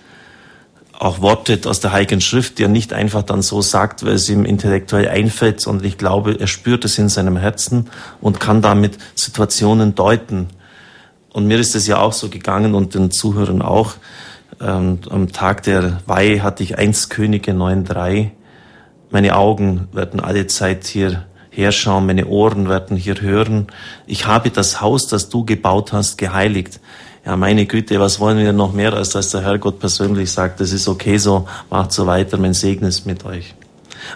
auch 0.98 1.20
Worte 1.20 1.60
aus 1.66 1.82
der 1.82 1.92
Heiligen 1.92 2.22
Schrift, 2.22 2.58
die 2.58 2.64
er 2.64 2.70
nicht 2.70 2.94
einfach 2.94 3.24
dann 3.24 3.42
so 3.42 3.62
sagt, 3.62 4.06
weil 4.06 4.14
es 4.14 4.30
ihm 4.30 4.46
intellektuell 4.46 5.10
einfällt, 5.10 5.60
sondern 5.60 5.86
ich 5.86 5.98
glaube, 5.98 6.40
er 6.40 6.48
spürt 6.48 6.86
es 6.86 6.98
in 6.98 7.10
seinem 7.10 7.36
Herzen 7.36 7.90
und 8.22 8.40
kann 8.40 8.62
damit 8.62 8.98
Situationen 9.16 9.96
deuten. 9.96 10.48
Und 11.34 11.46
mir 11.46 11.60
ist 11.60 11.76
es 11.76 11.88
ja 11.88 12.00
auch 12.00 12.14
so 12.14 12.30
gegangen 12.30 12.74
und 12.74 12.96
den 12.96 13.12
Zuhörern 13.12 13.62
auch. 13.62 13.96
Ähm, 14.62 15.00
am 15.10 15.34
Tag 15.34 15.64
der 15.64 16.00
Weihe 16.06 16.42
hatte 16.42 16.64
ich 16.64 16.78
eins 16.78 17.10
Könige 17.10 17.52
9.3. 17.52 18.30
Meine 19.10 19.36
Augen 19.36 19.90
werden 19.92 20.22
alle 20.22 20.48
Zeit 20.48 20.86
hier 20.86 21.26
herschauen, 21.56 22.06
meine 22.06 22.28
Ohren 22.28 22.68
werden 22.70 22.98
hier 22.98 23.22
hören. 23.22 23.68
Ich 24.08 24.26
habe 24.26 24.50
das 24.50 24.82
Haus, 24.82 25.08
das 25.08 25.30
du 25.30 25.46
gebaut 25.46 25.94
hast, 25.94 26.18
geheiligt. 26.18 26.80
Ja, 27.26 27.38
meine 27.38 27.66
Güte, 27.66 28.00
was 28.00 28.20
wollen 28.20 28.38
wir 28.38 28.52
noch 28.52 28.74
mehr, 28.74 28.94
als 28.94 29.12
dass 29.12 29.30
der 29.30 29.42
Herrgott 29.42 29.80
persönlich 29.80 30.32
sagt, 30.32 30.60
das 30.60 30.74
ist 30.74 30.88
okay 30.88 31.18
so, 31.18 31.48
macht 31.70 31.92
so 31.92 32.06
weiter, 32.06 32.38
mein 32.38 32.54
Segen 32.54 32.86
ist 32.86 33.06
mit 33.06 33.24
euch. 33.24 33.54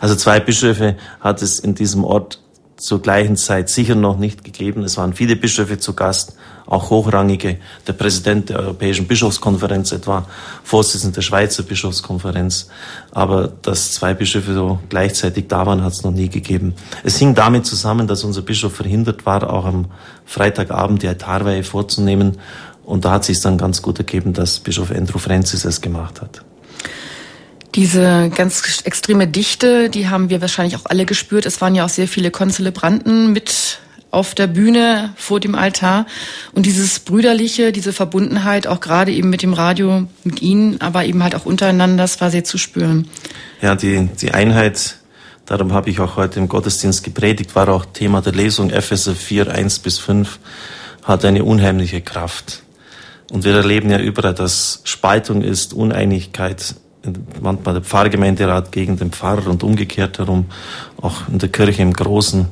Also 0.02 0.15
zwei 0.15 0.39
Bischöfe 0.39 0.97
hat 1.21 1.41
es 1.41 1.60
in 1.60 1.76
diesem 1.76 2.04
Ort 2.04 2.41
zur 2.76 3.02
gleichen 3.02 3.38
Zeit 3.38 3.69
sicher 3.69 3.95
noch 3.95 4.17
nicht 4.17 4.43
gegeben. 4.43 4.84
Es 4.84 4.97
waren 4.97 5.13
viele 5.13 5.36
Bischöfe 5.36 5.78
zu 5.78 5.93
Gast, 5.93 6.37
auch 6.67 6.89
hochrangige, 6.89 7.58
der 7.88 7.93
Präsident 7.93 8.49
der 8.49 8.60
Europäischen 8.60 9.08
Bischofskonferenz 9.08 9.93
etwa, 9.93 10.27
Vorsitzender 10.63 11.15
der 11.15 11.21
Schweizer 11.21 11.63
Bischofskonferenz. 11.63 12.67
Aber 13.12 13.47
dass 13.62 13.93
zwei 13.93 14.13
Bischöfe 14.13 14.53
so 14.53 14.80
gleichzeitig 14.89 15.47
da 15.47 15.65
waren, 15.65 15.84
hat 15.84 15.93
es 15.93 16.03
noch 16.03 16.12
nie 16.12 16.30
gegeben. 16.30 16.75
Es 17.03 17.17
hing 17.17 17.34
damit 17.34 17.65
zusammen, 17.65 18.08
dass 18.08 18.23
unser 18.23 18.41
Bischof 18.41 18.75
verhindert 18.75 19.25
war, 19.25 19.49
auch 19.49 19.65
am 19.65 19.86
Freitagabend 20.25 21.01
die 21.03 21.08
Altarweihe 21.08 21.63
vorzunehmen. 21.63 22.38
Und 22.84 23.06
da 23.06 23.12
hat 23.12 23.25
sich 23.25 23.39
dann 23.39 23.58
ganz 23.58 23.82
gut 23.82 23.97
ergeben, 23.97 24.34
dass 24.34 24.60
Bischof 24.60 24.91
Andrew 24.91 25.19
Francis 25.19 25.65
es 25.65 25.82
gemacht 25.82 26.21
hat. 26.21 26.41
Diese 27.75 28.30
ganz 28.34 28.82
extreme 28.86 29.27
Dichte, 29.27 29.89
die 29.89 30.10
haben 30.10 30.30
wir 30.30 30.41
wahrscheinlich 30.41 30.75
auch 30.75 30.86
alle 30.86 31.06
gespürt. 31.06 31.45
Es 31.45 31.62
waren 31.62 31.75
ja 31.75 31.86
auch 31.86 31.89
sehr 31.89 32.08
viele 32.08 32.32
Konzelebranten 32.32 33.32
mit 33.34 33.80
auf 34.12 34.36
der 34.36 34.48
Bühne 34.48 35.13
vor 35.15 35.39
dem 35.39 35.56
Altar. 35.56 36.06
Und 36.54 36.65
dieses 36.65 37.00
Brüderliche, 37.00 37.72
diese 37.72 37.93
Verbundenheit, 37.93 38.67
auch 38.67 38.80
gerade 38.80 39.12
eben 39.12 39.30
mit 39.30 39.41
dem 39.41 39.54
Radio, 39.54 40.08
mit 40.24 40.41
Ihnen, 40.41 40.82
aber 40.82 41.06
eben 41.06 41.24
halt 41.24 41.36
auch 41.36 41.46
untereinander, 41.46 42.04
das 42.04 42.22
war 42.22 42.32
sehr 42.32 42.43
zu 42.43 42.58
spüren. 42.58 43.08
Ja, 43.62 43.76
die, 43.76 44.08
die 44.22 44.32
Einheit, 44.32 44.98
darum 45.46 45.74
habe 45.74 45.89
ich 45.89 46.00
auch 46.00 46.15
heute 46.15 46.39
im 46.39 46.48
Gottesdienst 46.48 47.04
gepredigt, 47.04 47.56
war 47.56 47.70
auch 47.70 47.86
Thema 47.86 48.22
der 48.22 48.34
Lesung 48.34 48.70
Epheser 48.70 49.15
4, 49.15 49.52
1 49.52 49.80
bis 49.80 49.98
5, 50.00 50.39
hat 51.04 51.26
eine 51.26 51.43
unheimliche 51.43 52.02
Kraft. 52.02 52.63
Und 53.32 53.43
wir 53.43 53.56
erleben 53.56 53.89
ja 53.89 54.00
überall, 54.00 54.34
dass 54.34 54.82
Spaltung 54.86 55.41
ist, 55.41 55.74
Uneinigkeit, 55.74 56.76
manchmal 57.41 57.76
der 57.76 57.84
Pfarrgemeinderat 57.84 58.72
gegen 58.72 58.98
den 58.98 59.12
Pfarrer 59.12 59.48
und 59.48 59.63
umgekehrt 59.63 60.20
herum, 60.20 60.46
auch 61.02 61.28
in 61.28 61.39
der 61.39 61.50
Kirche 61.50 61.82
im 61.82 61.93
Großen 61.93 62.48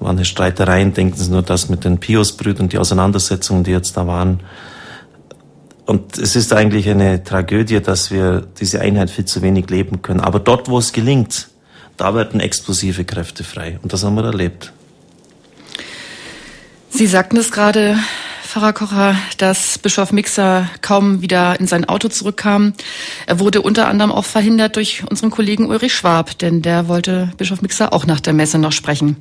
waren 0.00 0.16
die 0.16 0.24
Streitereien, 0.24 0.94
denken 0.94 1.16
Sie 1.16 1.30
nur 1.30 1.42
das 1.42 1.68
mit 1.68 1.84
den 1.84 1.98
Pius-Brüdern, 1.98 2.68
die 2.68 2.78
Auseinandersetzungen, 2.78 3.64
die 3.64 3.70
jetzt 3.70 3.96
da 3.96 4.06
waren. 4.06 4.40
Und 5.86 6.18
es 6.18 6.36
ist 6.36 6.52
eigentlich 6.52 6.88
eine 6.88 7.24
Tragödie, 7.24 7.80
dass 7.80 8.10
wir 8.10 8.46
diese 8.60 8.80
Einheit 8.80 9.10
viel 9.10 9.24
zu 9.24 9.42
wenig 9.42 9.68
leben 9.70 10.02
können. 10.02 10.20
Aber 10.20 10.38
dort, 10.38 10.68
wo 10.68 10.78
es 10.78 10.92
gelingt, 10.92 11.48
da 11.96 12.14
werden 12.14 12.40
explosive 12.40 13.04
Kräfte 13.04 13.44
frei. 13.44 13.78
Und 13.82 13.92
das 13.92 14.04
haben 14.04 14.14
wir 14.14 14.24
erlebt. 14.24 14.72
Sie 16.88 17.06
sagten 17.06 17.36
es 17.36 17.50
gerade, 17.50 17.98
Pfarrer 18.50 18.72
Kocher, 18.72 19.16
dass 19.38 19.78
Bischof 19.78 20.10
Mixer 20.10 20.68
kaum 20.82 21.22
wieder 21.22 21.60
in 21.60 21.68
sein 21.68 21.84
Auto 21.84 22.08
zurückkam. 22.08 22.72
Er 23.26 23.38
wurde 23.38 23.62
unter 23.62 23.86
anderem 23.86 24.10
auch 24.10 24.24
verhindert 24.24 24.74
durch 24.74 25.04
unseren 25.08 25.30
Kollegen 25.30 25.66
Ulrich 25.66 25.94
Schwab, 25.94 26.36
denn 26.38 26.60
der 26.60 26.88
wollte 26.88 27.30
Bischof 27.36 27.62
Mixer 27.62 27.92
auch 27.92 28.06
nach 28.06 28.18
der 28.18 28.32
Messe 28.32 28.58
noch 28.58 28.72
sprechen. 28.72 29.16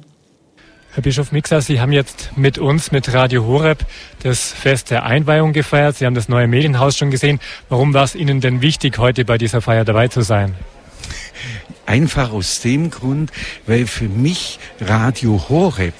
Herr 0.91 1.03
Bischof 1.03 1.31
Mixer, 1.31 1.61
Sie 1.61 1.79
haben 1.79 1.91
jetzt 1.91 2.31
mit 2.35 2.57
uns, 2.57 2.91
mit 2.91 3.13
Radio 3.13 3.45
Horeb, 3.45 3.85
das 4.23 4.51
Fest 4.51 4.89
der 4.89 5.05
Einweihung 5.05 5.53
gefeiert. 5.53 5.97
Sie 5.97 6.05
haben 6.07 6.15
das 6.15 6.29
neue 6.29 6.47
Medienhaus 6.47 6.97
schon 6.97 7.11
gesehen. 7.11 7.39
Warum 7.69 7.93
war 7.93 8.03
es 8.05 8.15
Ihnen 8.15 8.41
denn 8.41 8.61
wichtig, 8.61 8.97
heute 8.97 9.23
bei 9.23 9.37
dieser 9.37 9.61
Feier 9.61 9.85
dabei 9.85 10.07
zu 10.07 10.21
sein? 10.21 10.55
Einfach 11.85 12.31
aus 12.31 12.61
dem 12.61 12.89
Grund, 12.89 13.31
weil 13.67 13.85
für 13.85 14.09
mich 14.09 14.57
Radio 14.81 15.39
Horeb 15.47 15.93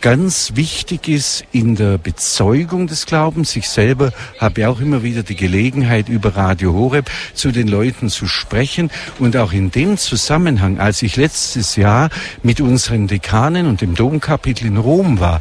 ganz 0.00 0.52
wichtig 0.54 1.08
ist 1.08 1.44
in 1.52 1.76
der 1.76 1.98
Bezeugung 1.98 2.86
des 2.86 3.06
Glaubens. 3.06 3.54
Ich 3.56 3.68
selber 3.68 4.12
habe 4.38 4.68
auch 4.68 4.80
immer 4.80 5.02
wieder 5.02 5.22
die 5.22 5.36
Gelegenheit, 5.36 6.08
über 6.08 6.36
Radio 6.36 6.72
Horeb 6.72 7.10
zu 7.34 7.52
den 7.52 7.68
Leuten 7.68 8.08
zu 8.08 8.26
sprechen. 8.26 8.90
Und 9.18 9.36
auch 9.36 9.52
in 9.52 9.70
dem 9.70 9.98
Zusammenhang, 9.98 10.78
als 10.78 11.02
ich 11.02 11.16
letztes 11.16 11.76
Jahr 11.76 12.10
mit 12.42 12.60
unseren 12.60 13.06
Dekanen 13.06 13.66
und 13.66 13.80
dem 13.80 13.94
Domkapitel 13.94 14.66
in 14.66 14.76
Rom 14.76 15.20
war, 15.20 15.40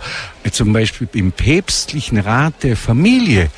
zum 0.51 0.73
Beispiel 0.73 1.07
im 1.13 1.31
päpstlichen 1.31 2.17
Rat 2.17 2.63
der 2.63 2.75
Familie, 2.75 3.49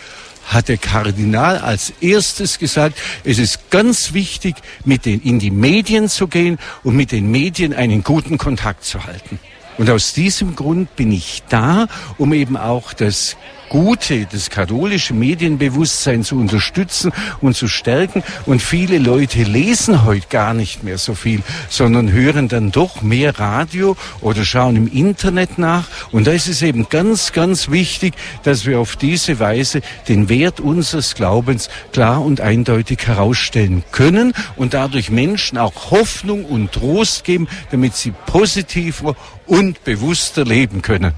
hat 0.45 0.67
der 0.67 0.77
Kardinal 0.77 1.57
als 1.59 1.93
erstes 2.01 2.59
gesagt, 2.59 2.97
es 3.23 3.39
ist 3.39 3.69
ganz 3.69 4.13
wichtig, 4.13 4.55
mit 4.83 5.05
den, 5.05 5.21
in 5.21 5.39
die 5.39 5.51
Medien 5.51 6.09
zu 6.09 6.27
gehen 6.27 6.57
und 6.83 6.95
mit 6.95 7.11
den 7.11 7.31
Medien 7.31 7.73
einen 7.73 8.03
guten 8.03 8.37
Kontakt 8.37 8.83
zu 8.83 9.05
halten. 9.05 9.39
Und 9.77 9.89
aus 9.89 10.13
diesem 10.13 10.55
Grund 10.55 10.95
bin 10.95 11.11
ich 11.11 11.43
da, 11.49 11.87
um 12.17 12.33
eben 12.33 12.57
auch 12.57 12.93
das 12.93 13.35
Gute, 13.71 14.27
das 14.29 14.49
katholische 14.49 15.13
Medienbewusstsein 15.13 16.25
zu 16.25 16.35
unterstützen 16.35 17.13
und 17.39 17.55
zu 17.55 17.69
stärken. 17.69 18.21
Und 18.45 18.61
viele 18.61 18.97
Leute 18.97 19.43
lesen 19.43 20.03
heute 20.03 20.27
gar 20.27 20.53
nicht 20.53 20.83
mehr 20.83 20.97
so 20.97 21.15
viel, 21.15 21.41
sondern 21.69 22.11
hören 22.11 22.49
dann 22.49 22.73
doch 22.73 23.01
mehr 23.01 23.39
Radio 23.39 23.95
oder 24.19 24.43
schauen 24.43 24.75
im 24.75 24.91
Internet 24.91 25.57
nach. 25.57 25.87
Und 26.11 26.27
da 26.27 26.31
ist 26.31 26.49
es 26.49 26.61
eben 26.63 26.89
ganz, 26.89 27.31
ganz 27.31 27.71
wichtig, 27.71 28.15
dass 28.43 28.65
wir 28.65 28.77
auf 28.77 28.97
diese 28.97 29.39
Weise 29.39 29.79
den 30.09 30.27
Wert 30.27 30.59
unseres 30.59 31.15
Glaubens 31.15 31.69
klar 31.93 32.21
und 32.21 32.41
eindeutig 32.41 33.07
herausstellen 33.07 33.85
können 33.93 34.33
und 34.57 34.73
dadurch 34.73 35.09
Menschen 35.09 35.57
auch 35.57 35.91
Hoffnung 35.91 36.43
und 36.43 36.73
Trost 36.73 37.23
geben, 37.23 37.47
damit 37.71 37.95
sie 37.95 38.11
positiver 38.25 39.15
und 39.45 39.81
bewusster 39.85 40.43
leben 40.43 40.81
können. 40.81 41.13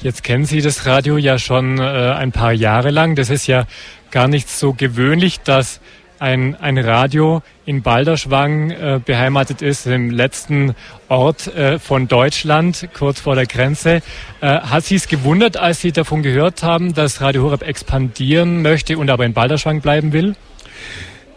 Jetzt 0.00 0.22
kennen 0.22 0.44
Sie 0.44 0.60
das 0.60 0.86
Radio 0.86 1.16
ja 1.16 1.40
schon 1.40 1.78
äh, 1.78 1.82
ein 1.82 2.30
paar 2.30 2.52
Jahre 2.52 2.90
lang. 2.90 3.16
Das 3.16 3.30
ist 3.30 3.48
ja 3.48 3.66
gar 4.12 4.28
nicht 4.28 4.48
so 4.48 4.72
gewöhnlich, 4.72 5.40
dass 5.40 5.80
ein, 6.20 6.54
ein 6.54 6.78
Radio 6.78 7.42
in 7.66 7.82
Balderschwang 7.82 8.70
äh, 8.70 9.00
beheimatet 9.04 9.60
ist, 9.60 9.86
im 9.86 10.10
letzten 10.10 10.76
Ort 11.08 11.48
äh, 11.48 11.80
von 11.80 12.06
Deutschland, 12.06 12.88
kurz 12.94 13.20
vor 13.20 13.34
der 13.34 13.46
Grenze. 13.46 14.00
Äh, 14.40 14.60
hat 14.60 14.84
Sie 14.84 14.94
es 14.94 15.08
gewundert, 15.08 15.56
als 15.56 15.80
Sie 15.80 15.90
davon 15.90 16.22
gehört 16.22 16.62
haben, 16.62 16.94
dass 16.94 17.20
Radio 17.20 17.42
Horeb 17.42 17.62
expandieren 17.62 18.62
möchte 18.62 18.98
und 18.98 19.10
aber 19.10 19.24
in 19.24 19.32
Balderschwang 19.32 19.80
bleiben 19.80 20.12
will? 20.12 20.36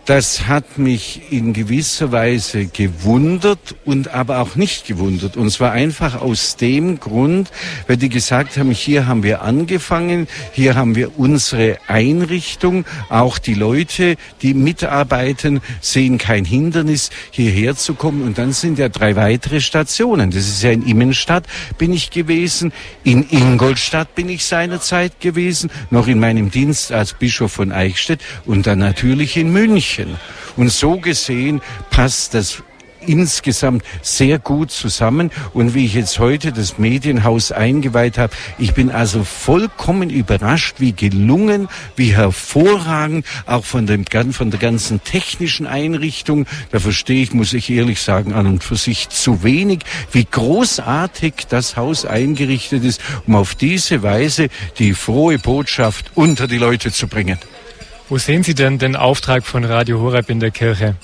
Das 0.05 0.47
hat 0.47 0.79
mich 0.79 1.21
in 1.29 1.53
gewisser 1.53 2.11
Weise 2.11 2.65
gewundert 2.65 3.75
und 3.85 4.07
aber 4.07 4.39
auch 4.39 4.55
nicht 4.55 4.87
gewundert. 4.87 5.37
Und 5.37 5.51
zwar 5.51 5.73
einfach 5.73 6.19
aus 6.19 6.55
dem 6.55 6.99
Grund, 6.99 7.51
weil 7.85 7.97
die 7.97 8.09
gesagt 8.09 8.57
haben, 8.57 8.71
hier 8.71 9.05
haben 9.05 9.21
wir 9.21 9.43
angefangen, 9.43 10.27
hier 10.53 10.73
haben 10.73 10.95
wir 10.95 11.19
unsere 11.19 11.77
Einrichtung, 11.87 12.85
auch 13.09 13.37
die 13.37 13.53
Leute, 13.53 14.15
die 14.41 14.55
mitarbeiten, 14.55 15.61
sehen 15.81 16.17
kein 16.17 16.45
Hindernis, 16.45 17.11
hierher 17.29 17.75
zu 17.75 17.93
kommen. 17.93 18.23
Und 18.23 18.39
dann 18.39 18.53
sind 18.53 18.79
ja 18.79 18.89
drei 18.89 19.15
weitere 19.15 19.61
Stationen. 19.61 20.31
Das 20.31 20.47
ist 20.47 20.63
ja 20.63 20.71
in 20.71 20.87
Immenstadt 20.87 21.45
bin 21.77 21.93
ich 21.93 22.09
gewesen, 22.09 22.73
in 23.03 23.27
Ingolstadt 23.29 24.15
bin 24.15 24.29
ich 24.29 24.45
seinerzeit 24.45 25.19
gewesen, 25.19 25.69
noch 25.91 26.07
in 26.07 26.19
meinem 26.19 26.49
Dienst 26.49 26.91
als 26.91 27.13
Bischof 27.13 27.51
von 27.51 27.71
Eichstätt 27.71 28.19
und 28.45 28.65
dann 28.65 28.79
natürlich 28.79 29.37
in 29.37 29.53
München. 29.53 29.90
München. 29.97 30.17
Und 30.57 30.71
so 30.71 30.97
gesehen 30.97 31.61
passt 31.89 32.33
das 32.33 32.63
insgesamt 33.07 33.83
sehr 34.03 34.37
gut 34.37 34.69
zusammen. 34.69 35.31
Und 35.55 35.73
wie 35.73 35.85
ich 35.85 35.95
jetzt 35.95 36.19
heute 36.19 36.51
das 36.51 36.77
Medienhaus 36.77 37.51
eingeweiht 37.51 38.19
habe, 38.19 38.31
ich 38.59 38.75
bin 38.75 38.91
also 38.91 39.23
vollkommen 39.23 40.11
überrascht, 40.11 40.75
wie 40.77 40.91
gelungen, 40.91 41.67
wie 41.95 42.15
hervorragend, 42.15 43.25
auch 43.47 43.65
von, 43.65 43.87
dem, 43.87 44.05
von 44.33 44.51
der 44.51 44.59
ganzen 44.59 45.03
technischen 45.03 45.65
Einrichtung. 45.65 46.45
Da 46.69 46.79
verstehe 46.79 47.23
ich, 47.23 47.33
muss 47.33 47.53
ich 47.53 47.71
ehrlich 47.71 47.99
sagen, 48.01 48.33
an 48.33 48.45
und 48.45 48.63
für 48.63 48.75
sich 48.75 49.09
zu 49.09 49.41
wenig, 49.41 49.79
wie 50.11 50.27
großartig 50.29 51.47
das 51.49 51.77
Haus 51.77 52.05
eingerichtet 52.05 52.83
ist, 52.83 53.01
um 53.25 53.35
auf 53.35 53.55
diese 53.55 54.03
Weise 54.03 54.49
die 54.77 54.93
frohe 54.93 55.39
Botschaft 55.39 56.11
unter 56.13 56.47
die 56.47 56.59
Leute 56.59 56.91
zu 56.91 57.07
bringen. 57.07 57.39
Wo 58.11 58.17
sehen 58.17 58.43
Sie 58.43 58.55
denn 58.55 58.77
den 58.77 58.97
Auftrag 58.97 59.45
von 59.45 59.63
Radio 59.63 60.01
Horeb 60.01 60.29
in 60.29 60.41
der 60.41 60.51
Kirche? 60.51 60.95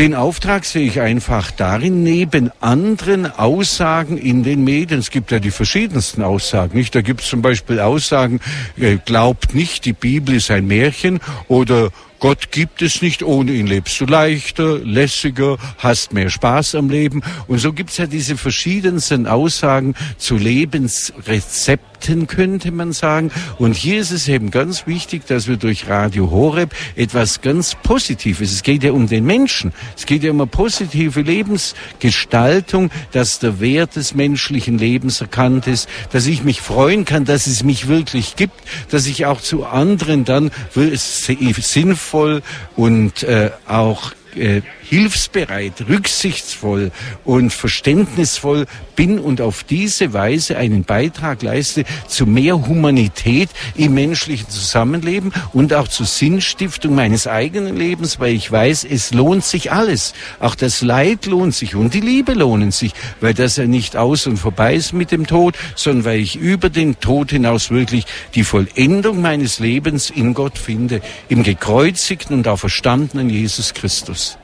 Den 0.00 0.16
Auftrag 0.16 0.64
sehe 0.64 0.84
ich 0.84 1.00
einfach 1.00 1.52
darin, 1.52 2.02
neben 2.02 2.50
anderen 2.58 3.24
Aussagen 3.24 4.18
in 4.18 4.42
den 4.42 4.64
Medien, 4.64 4.98
es 4.98 5.12
gibt 5.12 5.30
ja 5.30 5.38
die 5.38 5.52
verschiedensten 5.52 6.24
Aussagen, 6.24 6.76
nicht? 6.76 6.92
Da 6.96 7.02
gibt 7.02 7.20
es 7.20 7.28
zum 7.28 7.40
Beispiel 7.40 7.78
Aussagen, 7.78 8.40
äh, 8.76 8.96
glaubt 8.96 9.54
nicht, 9.54 9.84
die 9.84 9.92
Bibel 9.92 10.34
ist 10.34 10.50
ein 10.50 10.66
Märchen 10.66 11.20
oder 11.46 11.90
Gott 12.18 12.50
gibt 12.50 12.82
es 12.82 13.00
nicht, 13.00 13.22
ohne 13.22 13.52
ihn 13.52 13.68
lebst 13.68 14.00
du 14.00 14.04
leichter, 14.04 14.80
lässiger, 14.80 15.56
hast 15.78 16.12
mehr 16.12 16.30
Spaß 16.30 16.74
am 16.74 16.90
Leben. 16.90 17.22
Und 17.46 17.58
so 17.58 17.72
gibt 17.72 17.90
es 17.90 17.98
ja 17.98 18.06
diese 18.08 18.36
verschiedensten 18.36 19.28
Aussagen 19.28 19.94
zu 20.16 20.36
Lebensrezepten, 20.36 21.87
könnte 22.26 22.70
man 22.70 22.92
sagen. 22.92 23.30
Und 23.58 23.76
hier 23.76 24.00
ist 24.00 24.10
es 24.10 24.28
eben 24.28 24.50
ganz 24.50 24.86
wichtig, 24.86 25.26
dass 25.26 25.48
wir 25.48 25.56
durch 25.56 25.88
Radio 25.88 26.30
Horeb 26.30 26.74
etwas 26.96 27.40
ganz 27.40 27.74
Positives, 27.74 28.52
es 28.52 28.62
geht 28.62 28.82
ja 28.82 28.92
um 28.92 29.08
den 29.08 29.24
Menschen, 29.24 29.72
es 29.96 30.06
geht 30.06 30.22
ja 30.22 30.30
um 30.30 30.40
eine 30.40 30.46
positive 30.46 31.20
Lebensgestaltung, 31.20 32.90
dass 33.12 33.38
der 33.38 33.60
Wert 33.60 33.96
des 33.96 34.14
menschlichen 34.14 34.78
Lebens 34.78 35.20
erkannt 35.20 35.66
ist, 35.66 35.88
dass 36.12 36.26
ich 36.26 36.44
mich 36.44 36.60
freuen 36.60 37.04
kann, 37.04 37.24
dass 37.24 37.46
es 37.46 37.62
mich 37.62 37.88
wirklich 37.88 38.36
gibt, 38.36 38.60
dass 38.90 39.06
ich 39.06 39.26
auch 39.26 39.40
zu 39.40 39.66
anderen 39.66 40.24
dann 40.24 40.50
sinnvoll 40.74 42.42
und 42.76 43.22
äh, 43.22 43.50
auch 43.66 44.12
äh, 44.36 44.62
hilfsbereit, 44.88 45.84
rücksichtsvoll 45.88 46.90
und 47.24 47.52
verständnisvoll 47.52 48.66
bin 48.96 49.18
und 49.18 49.40
auf 49.40 49.62
diese 49.62 50.12
Weise 50.12 50.56
einen 50.56 50.84
Beitrag 50.84 51.42
leiste 51.42 51.84
zu 52.06 52.26
mehr 52.26 52.66
Humanität 52.66 53.50
im 53.76 53.94
menschlichen 53.94 54.48
Zusammenleben 54.48 55.32
und 55.52 55.74
auch 55.74 55.88
zur 55.88 56.06
Sinnstiftung 56.06 56.94
meines 56.94 57.26
eigenen 57.26 57.76
Lebens, 57.76 58.18
weil 58.18 58.34
ich 58.34 58.50
weiß, 58.50 58.84
es 58.84 59.12
lohnt 59.12 59.44
sich 59.44 59.70
alles. 59.72 60.14
Auch 60.40 60.54
das 60.54 60.80
Leid 60.80 61.26
lohnt 61.26 61.54
sich 61.54 61.74
und 61.74 61.94
die 61.94 62.00
Liebe 62.00 62.32
lohnen 62.32 62.72
sich, 62.72 62.92
weil 63.20 63.34
das 63.34 63.56
ja 63.56 63.66
nicht 63.66 63.96
aus 63.96 64.26
und 64.26 64.38
vorbei 64.38 64.74
ist 64.74 64.92
mit 64.92 65.12
dem 65.12 65.26
Tod, 65.26 65.54
sondern 65.74 66.04
weil 66.06 66.20
ich 66.20 66.36
über 66.36 66.70
den 66.70 66.98
Tod 66.98 67.30
hinaus 67.30 67.70
wirklich 67.70 68.06
die 68.34 68.44
Vollendung 68.44 69.20
meines 69.20 69.58
Lebens 69.58 70.10
in 70.10 70.34
Gott 70.34 70.58
finde, 70.58 71.00
im 71.28 71.42
gekreuzigten 71.42 72.36
und 72.36 72.48
auch 72.48 72.58
verstandenen 72.58 73.30
Jesus 73.30 73.74
Christus. 73.74 74.38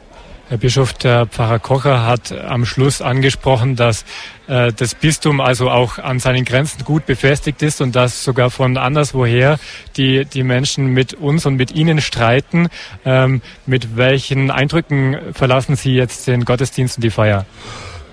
Herr 0.51 0.59
Bischof, 0.59 0.93
der 0.93 1.25
Pfarrer 1.25 1.59
Kocher 1.59 2.05
hat 2.05 2.31
am 2.31 2.67
Schluss 2.67 3.01
angesprochen, 3.01 3.77
dass 3.77 4.05
äh, 4.47 4.75
das 4.75 4.95
Bistum 4.95 5.41
also 5.41 5.71
auch 5.71 5.99
an 5.99 6.21
seinen 6.21 6.45
Grenzen 6.45 6.85
gut 6.85 7.07
befestigt 7.07 7.63
ist 7.63 7.81
und 7.81 7.97
dass 7.97 8.25
sogar 8.25 8.51
von 8.51 8.77
anderswoher 8.77 9.59
die, 9.97 10.27
die 10.27 10.43
Menschen 10.43 10.89
mit 10.89 11.15
uns 11.15 11.47
und 11.47 11.57
mit 11.57 11.73
Ihnen 11.73 12.03
streiten. 12.03 12.69
Ähm, 13.07 13.41
mit 13.65 13.97
welchen 13.97 14.51
Eindrücken 14.51 15.17
verlassen 15.33 15.77
Sie 15.77 15.95
jetzt 15.95 16.27
den 16.27 16.45
Gottesdienst 16.45 16.99
und 16.99 17.05
die 17.05 17.11
Feier? 17.11 17.47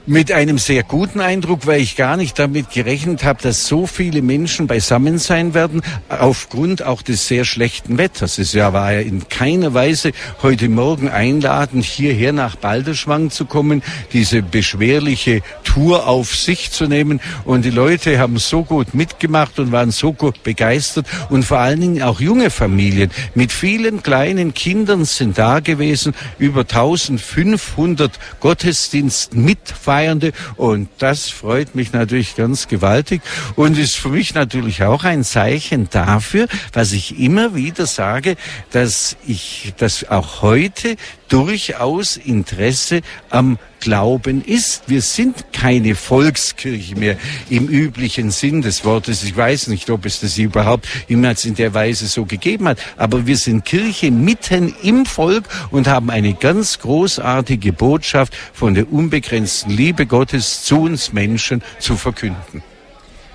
Mit 0.08 0.32
einem 0.32 0.58
sehr 0.58 0.84
guten 0.84 1.20
Eindruck, 1.20 1.68
weil 1.68 1.80
ich 1.80 1.96
gar 1.96 2.18
nicht 2.18 2.40
damit 2.40 2.72
gerechnet 2.72 3.24
habe, 3.24 3.42
dass 3.42 3.68
so 3.68 3.86
viele 3.86 4.22
Menschen 4.22 4.66
beisammen 4.66 5.20
sein 5.20 5.54
werden, 5.54 5.82
aufgrund 6.10 6.84
auch 6.84 7.02
des 7.02 7.28
sehr 7.28 7.46
schlechten 7.46 7.98
Wetters. 7.98 8.40
Es 8.40 8.56
war 8.56 8.94
ja 8.94 9.00
in 9.00 9.30
keiner 9.30 9.74
Weise 9.74 10.12
heute 10.42 10.70
Morgen 10.70 11.10
einladend, 11.10 11.86
hierher 11.86 12.34
nach 12.34 12.56
Balderschwang 12.56 13.30
zu 13.30 13.46
kommen, 13.46 13.84
diese 14.12 14.42
beschwerliche 14.42 15.42
Tour 15.64 16.08
auf 16.08 16.36
sich 16.36 16.72
zu 16.72 16.88
nehmen. 16.88 17.22
Und 17.46 17.64
die 17.64 17.70
Leute 17.70 18.18
haben 18.18 18.38
so 18.38 18.64
gut 18.64 18.94
mitgemacht 18.94 19.60
und 19.60 19.72
waren 19.72 19.92
so 19.92 20.14
gut 20.14 20.42
begeistert. 20.44 21.06
Und 21.30 21.44
vor 21.44 21.60
allen 21.60 21.80
Dingen 21.80 22.02
auch 22.02 22.20
junge 22.20 22.50
Familien 22.50 23.12
mit 23.36 23.52
vielen 23.52 24.02
kleinen 24.02 24.54
Kindern 24.54 25.06
sind 25.06 25.38
da 25.38 25.60
gewesen. 25.60 26.14
Über 26.40 26.62
1500 26.62 28.12
Gottesdiensten 28.40 29.46
mitfahren 29.46 29.91
Feiernde. 29.92 30.32
Und 30.56 30.88
das 31.00 31.30
freut 31.30 31.76
mich 31.76 31.92
natürlich 31.92 32.38
ganz 32.38 32.70
gewaltig 32.70 33.22
und 33.58 33.78
ist 33.78 33.98
für 33.98 34.08
mich 34.08 34.34
natürlich 34.34 34.84
auch 34.84 35.04
ein 35.04 35.26
Zeichen 35.26 35.90
dafür, 35.90 36.48
was 36.72 36.94
ich 36.94 37.20
immer 37.20 37.56
wieder 37.56 37.86
sage, 37.86 38.38
dass 38.72 39.18
ich, 39.28 39.74
dass 39.76 40.10
auch 40.10 40.42
heute 40.44 40.96
durchaus 41.28 42.16
Interesse 42.16 43.02
am 43.30 43.58
Glauben 43.82 44.46
ist. 44.46 44.84
Wir 44.88 45.02
sind 45.02 45.52
keine 45.52 45.96
Volkskirche 45.96 46.96
mehr 46.96 47.18
im 47.50 47.68
üblichen 47.68 48.32
Sinn 48.32 48.62
des 48.62 48.86
Wortes. 48.86 49.24
Ich 49.24 49.36
weiß 49.36 49.68
nicht, 49.68 49.90
ob 49.90 50.06
es 50.06 50.22
das 50.22 50.38
überhaupt 50.38 50.88
jemals 51.10 51.44
in 51.44 51.56
der 51.56 51.74
Weise 51.74 52.08
so 52.08 52.24
gegeben 52.26 52.70
hat. 52.70 52.80
Aber 52.96 53.28
wir 53.28 53.36
sind 53.36 53.66
Kirche 53.66 54.12
mitten 54.12 54.74
im 54.84 55.06
Volk 55.06 55.44
und 55.72 55.88
haben 55.88 56.10
eine 56.10 56.34
ganz 56.34 56.80
großartige 56.80 57.74
Botschaft 57.74 58.34
von 58.54 58.74
der 58.76 58.92
unbegrenzten 58.94 59.72
Liebe 59.72 60.06
Gottes 60.06 60.64
zu 60.64 60.84
uns 60.84 61.12
Menschen 61.12 61.62
zu 61.80 61.98
verkünden. 61.98 62.64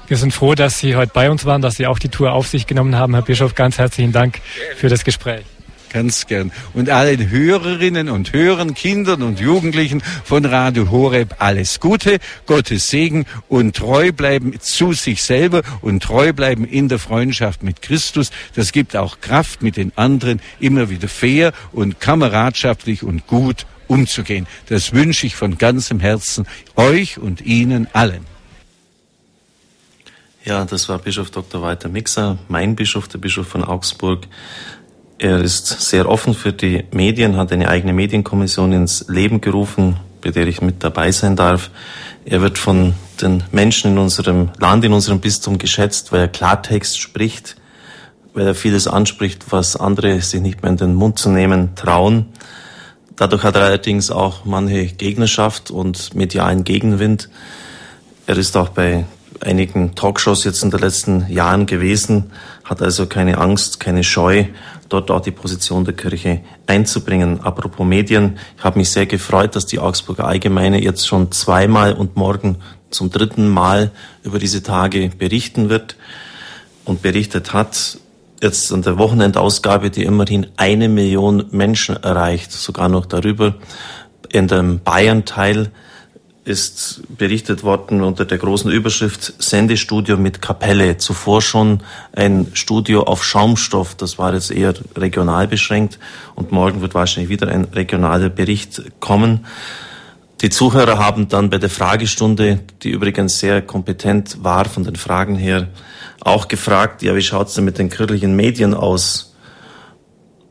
Wir 0.08 0.16
sind 0.16 0.32
froh, 0.32 0.54
dass 0.54 0.78
Sie 0.78 0.94
heute 0.94 1.10
bei 1.12 1.30
uns 1.30 1.44
waren, 1.44 1.62
dass 1.62 1.74
Sie 1.74 1.86
auch 1.86 1.98
die 1.98 2.08
Tour 2.08 2.32
auf 2.32 2.46
sich 2.46 2.68
genommen 2.68 2.94
haben. 2.94 3.14
Herr 3.14 3.22
Bischof, 3.22 3.56
ganz 3.56 3.78
herzlichen 3.78 4.12
Dank 4.12 4.40
für 4.76 4.88
das 4.88 5.04
Gespräch 5.04 5.44
ganz 5.96 6.26
gern. 6.26 6.52
Und 6.74 6.90
allen 6.90 7.30
Hörerinnen 7.30 8.10
und 8.10 8.34
Hörern, 8.34 8.74
Kindern 8.74 9.22
und 9.22 9.40
Jugendlichen 9.40 10.02
von 10.24 10.44
Radio 10.44 10.90
Horeb 10.90 11.36
alles 11.38 11.80
Gute, 11.80 12.18
Gottes 12.44 12.90
Segen 12.90 13.24
und 13.48 13.76
treu 13.76 14.12
bleiben 14.12 14.60
zu 14.60 14.92
sich 14.92 15.22
selber 15.22 15.62
und 15.80 16.02
treu 16.02 16.34
bleiben 16.34 16.66
in 16.66 16.90
der 16.90 16.98
Freundschaft 16.98 17.62
mit 17.62 17.80
Christus. 17.80 18.30
Das 18.54 18.72
gibt 18.72 18.94
auch 18.94 19.22
Kraft, 19.22 19.62
mit 19.62 19.78
den 19.78 19.90
anderen 19.96 20.42
immer 20.60 20.90
wieder 20.90 21.08
fair 21.08 21.52
und 21.72 21.98
kameradschaftlich 21.98 23.02
und 23.02 23.26
gut 23.26 23.64
umzugehen. 23.88 24.46
Das 24.68 24.92
wünsche 24.92 25.26
ich 25.26 25.34
von 25.34 25.56
ganzem 25.56 26.00
Herzen 26.00 26.46
euch 26.74 27.16
und 27.16 27.40
Ihnen 27.40 27.88
allen. 27.94 28.26
Ja, 30.44 30.62
das 30.66 30.90
war 30.90 30.98
Bischof 30.98 31.30
Dr. 31.30 31.62
Walter 31.62 31.88
Mixer, 31.88 32.36
mein 32.48 32.76
Bischof, 32.76 33.08
der 33.08 33.18
Bischof 33.18 33.48
von 33.48 33.64
Augsburg. 33.64 34.28
Er 35.18 35.40
ist 35.40 35.66
sehr 35.66 36.10
offen 36.10 36.34
für 36.34 36.52
die 36.52 36.84
Medien, 36.90 37.38
hat 37.38 37.50
eine 37.50 37.68
eigene 37.68 37.94
Medienkommission 37.94 38.72
ins 38.74 39.06
Leben 39.08 39.40
gerufen, 39.40 39.96
bei 40.20 40.30
der 40.30 40.46
ich 40.46 40.60
mit 40.60 40.84
dabei 40.84 41.10
sein 41.10 41.36
darf. 41.36 41.70
Er 42.26 42.42
wird 42.42 42.58
von 42.58 42.92
den 43.22 43.42
Menschen 43.50 43.92
in 43.92 43.98
unserem 43.98 44.50
Land, 44.58 44.84
in 44.84 44.92
unserem 44.92 45.20
Bistum 45.20 45.56
geschätzt, 45.56 46.12
weil 46.12 46.20
er 46.20 46.28
Klartext 46.28 46.98
spricht, 46.98 47.56
weil 48.34 48.48
er 48.48 48.54
vieles 48.54 48.88
anspricht, 48.88 49.46
was 49.48 49.76
andere 49.76 50.20
sich 50.20 50.42
nicht 50.42 50.62
mehr 50.62 50.72
in 50.72 50.76
den 50.76 50.94
Mund 50.94 51.18
zu 51.18 51.30
nehmen 51.30 51.74
trauen. 51.76 52.26
Dadurch 53.16 53.42
hat 53.42 53.56
er 53.56 53.62
allerdings 53.62 54.10
auch 54.10 54.44
manche 54.44 54.84
Gegnerschaft 54.84 55.70
und 55.70 56.14
medialen 56.14 56.62
Gegenwind. 56.64 57.30
Er 58.26 58.36
ist 58.36 58.54
auch 58.54 58.68
bei 58.68 59.06
einigen 59.40 59.94
Talkshows 59.94 60.44
jetzt 60.44 60.62
in 60.62 60.70
den 60.70 60.80
letzten 60.80 61.26
Jahren 61.30 61.66
gewesen, 61.66 62.32
hat 62.64 62.82
also 62.82 63.06
keine 63.06 63.38
Angst, 63.38 63.80
keine 63.80 64.04
Scheu 64.04 64.46
dort 64.88 65.10
auch 65.10 65.20
die 65.20 65.30
Position 65.30 65.84
der 65.84 65.94
Kirche 65.94 66.40
einzubringen. 66.66 67.40
Apropos 67.40 67.86
Medien, 67.86 68.38
ich 68.56 68.64
habe 68.64 68.78
mich 68.78 68.90
sehr 68.90 69.06
gefreut, 69.06 69.56
dass 69.56 69.66
die 69.66 69.78
Augsburger 69.78 70.26
Allgemeine 70.26 70.82
jetzt 70.82 71.06
schon 71.06 71.32
zweimal 71.32 71.92
und 71.92 72.16
morgen 72.16 72.56
zum 72.90 73.10
dritten 73.10 73.48
Mal 73.48 73.90
über 74.22 74.38
diese 74.38 74.62
Tage 74.62 75.10
berichten 75.18 75.68
wird 75.68 75.96
und 76.84 77.02
berichtet 77.02 77.52
hat. 77.52 77.98
Jetzt 78.40 78.72
an 78.72 78.82
der 78.82 78.98
Wochenendausgabe, 78.98 79.90
die 79.90 80.04
immerhin 80.04 80.46
eine 80.56 80.88
Million 80.88 81.46
Menschen 81.50 81.96
erreicht, 81.96 82.52
sogar 82.52 82.88
noch 82.88 83.06
darüber. 83.06 83.54
In 84.30 84.46
dem 84.46 84.80
Bayern-Teil 84.80 85.70
ist 86.46 87.02
berichtet 87.08 87.64
worden 87.64 88.02
unter 88.02 88.24
der 88.24 88.38
großen 88.38 88.70
Überschrift 88.70 89.34
Sendestudio 89.42 90.16
mit 90.16 90.40
Kapelle. 90.40 90.96
Zuvor 90.96 91.42
schon 91.42 91.80
ein 92.12 92.52
Studio 92.54 93.02
auf 93.02 93.24
Schaumstoff. 93.24 93.96
Das 93.96 94.16
war 94.16 94.32
jetzt 94.32 94.52
eher 94.52 94.72
regional 94.96 95.48
beschränkt. 95.48 95.98
Und 96.36 96.52
morgen 96.52 96.82
wird 96.82 96.94
wahrscheinlich 96.94 97.30
wieder 97.30 97.48
ein 97.48 97.64
regionaler 97.64 98.28
Bericht 98.28 98.80
kommen. 99.00 99.44
Die 100.40 100.48
Zuhörer 100.48 100.98
haben 100.98 101.28
dann 101.28 101.50
bei 101.50 101.58
der 101.58 101.70
Fragestunde, 101.70 102.60
die 102.82 102.90
übrigens 102.90 103.40
sehr 103.40 103.60
kompetent 103.60 104.44
war 104.44 104.66
von 104.66 104.84
den 104.84 104.94
Fragen 104.94 105.34
her, 105.34 105.66
auch 106.20 106.46
gefragt, 106.46 107.02
ja, 107.02 107.16
wie 107.16 107.22
schaut's 107.22 107.54
denn 107.54 107.64
mit 107.64 107.78
den 107.78 107.90
kirchlichen 107.90 108.36
Medien 108.36 108.72
aus? 108.72 109.34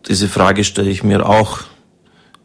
Diese 0.09 0.27
Frage 0.27 0.65
stelle 0.65 0.89
ich 0.89 1.03
mir 1.03 1.25
auch. 1.25 1.61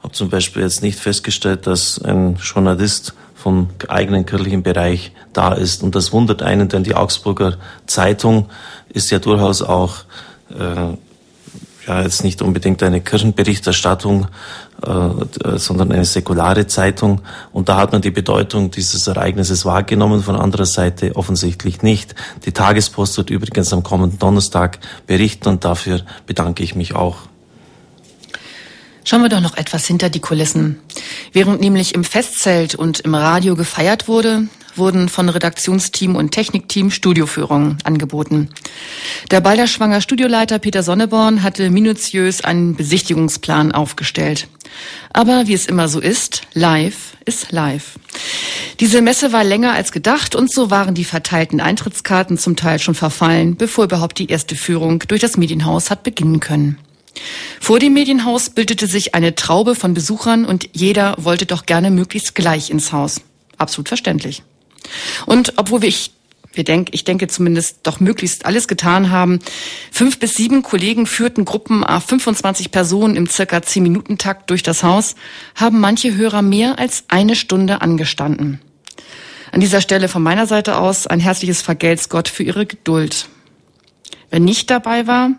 Habe 0.03 0.13
zum 0.13 0.31
Beispiel 0.31 0.63
jetzt 0.63 0.83
nicht 0.83 1.01
festgestellt, 1.01 1.67
dass 1.67 2.01
ein 2.01 2.37
Journalist 2.37 3.15
vom 3.41 3.71
eigenen 3.89 4.27
kirchlichen 4.27 4.63
Bereich 4.63 5.13
da 5.33 5.53
ist. 5.55 5.83
Und 5.83 5.95
das 5.95 6.13
wundert 6.13 6.43
einen, 6.43 6.69
denn 6.69 6.85
die 6.85 6.95
Augsburger 6.95 7.57
Zeitung 7.87 8.51
ist 8.91 9.11
ja 9.11 9.19
durchaus 9.19 9.63
auch 9.63 10.05
äh, 10.51 10.95
ja 11.87 12.03
jetzt 12.03 12.23
nicht 12.23 12.43
unbedingt 12.43 12.83
eine 12.83 13.01
Kirchenberichterstattung, 13.01 14.27
äh, 14.87 15.59
sondern 15.59 15.91
eine 15.91 16.05
säkulare 16.05 16.67
Zeitung. 16.67 17.23
Und 17.51 17.71
da 17.71 17.79
hat 17.79 17.93
man 17.93 18.03
die 18.03 18.11
Bedeutung 18.11 18.71
dieses 18.71 19.07
Ereignisses 19.07 19.65
wahrgenommen, 19.65 20.23
von 20.23 20.37
anderer 20.37 20.67
Seite 20.67 21.17
offensichtlich 21.17 21.83
nicht. 21.83 22.15
Die 22.45 22.53
Tagespost 22.53 23.17
wird 23.17 23.31
übrigens 23.31 23.73
am 23.73 23.83
kommenden 23.83 24.19
Donnerstag 24.19 24.81
berichten 25.07 25.49
und 25.49 25.65
dafür 25.65 26.03
bedanke 26.27 26.63
ich 26.63 26.75
mich 26.75 26.95
auch. 26.95 27.30
Schauen 29.11 29.23
wir 29.23 29.29
doch 29.29 29.41
noch 29.41 29.57
etwas 29.57 29.89
hinter 29.89 30.09
die 30.09 30.21
Kulissen. 30.21 30.79
Während 31.33 31.61
nämlich 31.61 31.97
im 31.97 32.05
Festzelt 32.05 32.77
und 32.77 33.01
im 33.01 33.17
Radio 33.17 33.57
gefeiert 33.57 34.07
wurde, 34.07 34.47
wurden 34.77 35.09
von 35.09 35.29
Redaktionsteam 35.29 36.15
und 36.15 36.31
Technikteam 36.31 36.93
Studioführungen 36.93 37.79
angeboten. 37.83 38.51
Der 39.33 39.41
Balderschwanger 39.41 40.01
Studioleiter 40.01 40.61
Peter 40.61 40.85
Sonneborn 40.85 41.43
hatte 41.43 41.71
minutiös 41.71 42.45
einen 42.45 42.77
Besichtigungsplan 42.77 43.73
aufgestellt. 43.73 44.47
Aber 45.13 45.49
wie 45.49 45.55
es 45.55 45.67
immer 45.67 45.89
so 45.89 45.99
ist, 45.99 46.43
live 46.55 47.17
ist 47.25 47.51
live. 47.51 47.99
Diese 48.79 49.03
Messe 49.03 49.33
war 49.33 49.43
länger 49.43 49.73
als 49.73 49.91
gedacht 49.91 50.37
und 50.37 50.53
so 50.53 50.71
waren 50.71 50.95
die 50.95 51.03
verteilten 51.03 51.61
Eintrittskarten 51.61 52.39
zum 52.39 52.55
Teil 52.55 52.79
schon 52.79 52.95
verfallen, 52.95 53.57
bevor 53.57 53.87
überhaupt 53.87 54.21
die 54.21 54.29
erste 54.29 54.55
Führung 54.55 55.03
durch 55.09 55.21
das 55.21 55.37
Medienhaus 55.37 55.91
hat 55.91 56.05
beginnen 56.05 56.39
können. 56.39 56.79
Vor 57.61 57.79
dem 57.79 57.93
Medienhaus 57.93 58.51
bildete 58.51 58.87
sich 58.87 59.15
eine 59.15 59.35
Traube 59.35 59.75
von 59.75 59.95
Besuchern 59.95 60.45
und 60.45 60.69
jeder 60.73 61.15
wollte 61.19 61.47
doch 61.47 61.67
gerne 61.67 61.91
möglichst 61.91 62.35
gleich 62.35 62.71
ins 62.71 62.93
Haus. 62.93 63.21
Absolut 63.59 63.89
verständlich. 63.89 64.43
Und 65.27 65.55
obwohl 65.57 65.85
ich 65.85 66.13
wir 66.53 66.65
denk, 66.65 66.89
ich 66.93 67.05
denke 67.05 67.29
zumindest 67.29 67.81
doch 67.85 68.01
möglichst 68.01 68.45
alles 68.45 68.67
getan 68.67 69.11
haben. 69.11 69.39
Fünf 69.93 70.19
bis 70.19 70.35
sieben 70.35 70.63
Kollegen 70.63 71.07
führten 71.07 71.45
Gruppen 71.45 71.85
a 71.85 72.01
25 72.01 72.73
Personen 72.73 73.15
im 73.15 73.29
circa 73.29 73.63
10 73.63 73.83
Minuten 73.83 74.19
Takt 74.19 74.51
durch 74.51 74.63
das 74.63 74.83
Haus, 74.83 75.15
haben 75.55 75.79
manche 75.79 76.17
Hörer 76.17 76.43
mehr 76.43 76.79
als 76.79 77.05
eine 77.09 77.37
Stunde 77.37 77.83
angestanden. 77.83 78.61
An 79.53 79.61
dieser 79.61 79.81
Stelle 79.81 80.09
von 80.09 80.23
meiner 80.23 80.47
Seite 80.47 80.77
aus 80.77 81.07
ein 81.07 81.21
herzliches 81.21 81.63
Vergelt's 81.63 82.09
Gott 82.09 82.29
für 82.29 82.43
Ihre 82.43 82.67
Geduld. 82.67 83.29
Wer 84.31 84.41
nicht 84.41 84.71
dabei 84.71 85.07
war, 85.07 85.31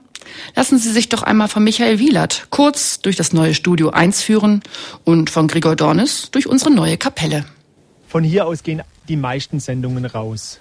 lassen 0.55 0.77
Sie 0.77 0.91
sich 0.91 1.09
doch 1.09 1.23
einmal 1.23 1.47
von 1.47 1.63
Michael 1.63 1.99
Wielert 1.99 2.47
kurz 2.49 2.99
durch 2.99 3.15
das 3.15 3.33
neue 3.33 3.53
Studio 3.53 3.89
1 3.89 4.21
führen 4.21 4.61
und 5.03 5.29
von 5.29 5.47
Gregor 5.47 5.75
Dornis 5.75 6.29
durch 6.31 6.47
unsere 6.47 6.71
neue 6.71 6.97
Kapelle. 6.97 7.45
Von 8.07 8.23
hier 8.23 8.45
aus 8.45 8.63
gehen 8.63 8.81
die 9.07 9.17
meisten 9.17 9.59
Sendungen 9.59 10.05
raus. 10.05 10.59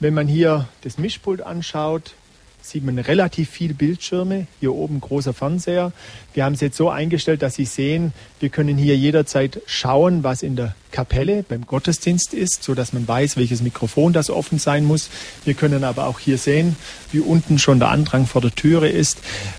Wenn 0.00 0.14
man 0.14 0.26
hier 0.26 0.68
das 0.82 0.98
Mischpult 0.98 1.42
anschaut, 1.42 2.14
sieht 2.62 2.84
man 2.84 2.98
relativ 2.98 3.50
viele 3.50 3.74
Bildschirme. 3.74 4.46
Hier 4.60 4.72
oben 4.72 5.00
großer 5.00 5.34
Fernseher. 5.34 5.92
Wir 6.32 6.44
haben 6.44 6.54
es 6.54 6.60
jetzt 6.60 6.76
so 6.76 6.88
eingestellt, 6.88 7.42
dass 7.42 7.54
Sie 7.54 7.64
sehen, 7.64 8.12
wir 8.40 8.48
können 8.48 8.78
hier 8.78 8.96
jederzeit 8.96 9.60
schauen, 9.66 10.22
was 10.22 10.42
in 10.42 10.56
der 10.56 10.74
Kapelle 10.90 11.42
beim 11.42 11.66
Gottesdienst 11.66 12.34
ist, 12.34 12.62
so 12.62 12.74
dass 12.74 12.92
man 12.92 13.06
weiß, 13.06 13.36
welches 13.36 13.62
Mikrofon 13.62 14.12
das 14.12 14.30
offen 14.30 14.58
sein 14.58 14.84
muss. 14.84 15.10
Wir 15.44 15.54
können 15.54 15.84
aber 15.84 16.06
auch 16.06 16.18
hier 16.18 16.38
sehen, 16.38 16.76
wie 17.10 17.20
unten 17.20 17.58
schon 17.58 17.78
der 17.78 17.88
Andrang 17.88 18.26
vor 18.26 18.40
der 18.40 18.54
Türe 18.54 18.88
ist. 18.88 19.18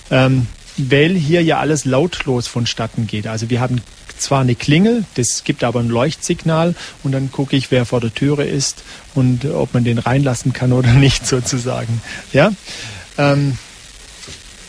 Ähm, 0.09 0.47
weil 0.77 1.15
hier 1.15 1.43
ja 1.43 1.59
alles 1.59 1.85
lautlos 1.85 2.47
vonstatten 2.47 3.05
geht. 3.05 3.27
Also 3.27 3.49
wir 3.49 3.61
haben 3.61 3.81
zwar 4.17 4.41
eine 4.41 4.55
Klingel, 4.55 5.05
das 5.15 5.43
gibt 5.43 5.63
aber 5.63 5.79
ein 5.79 5.89
Leuchtsignal 5.89 6.75
und 7.03 7.11
dann 7.11 7.31
gucke 7.31 7.55
ich, 7.55 7.71
wer 7.71 7.85
vor 7.85 8.01
der 8.01 8.13
Türe 8.13 8.43
ist 8.43 8.83
und 9.15 9.45
ob 9.45 9.73
man 9.73 9.83
den 9.83 9.97
reinlassen 9.97 10.53
kann 10.53 10.73
oder 10.73 10.91
nicht 10.93 11.25
sozusagen. 11.27 12.01
Ja. 12.31 12.51
Ähm, 13.17 13.57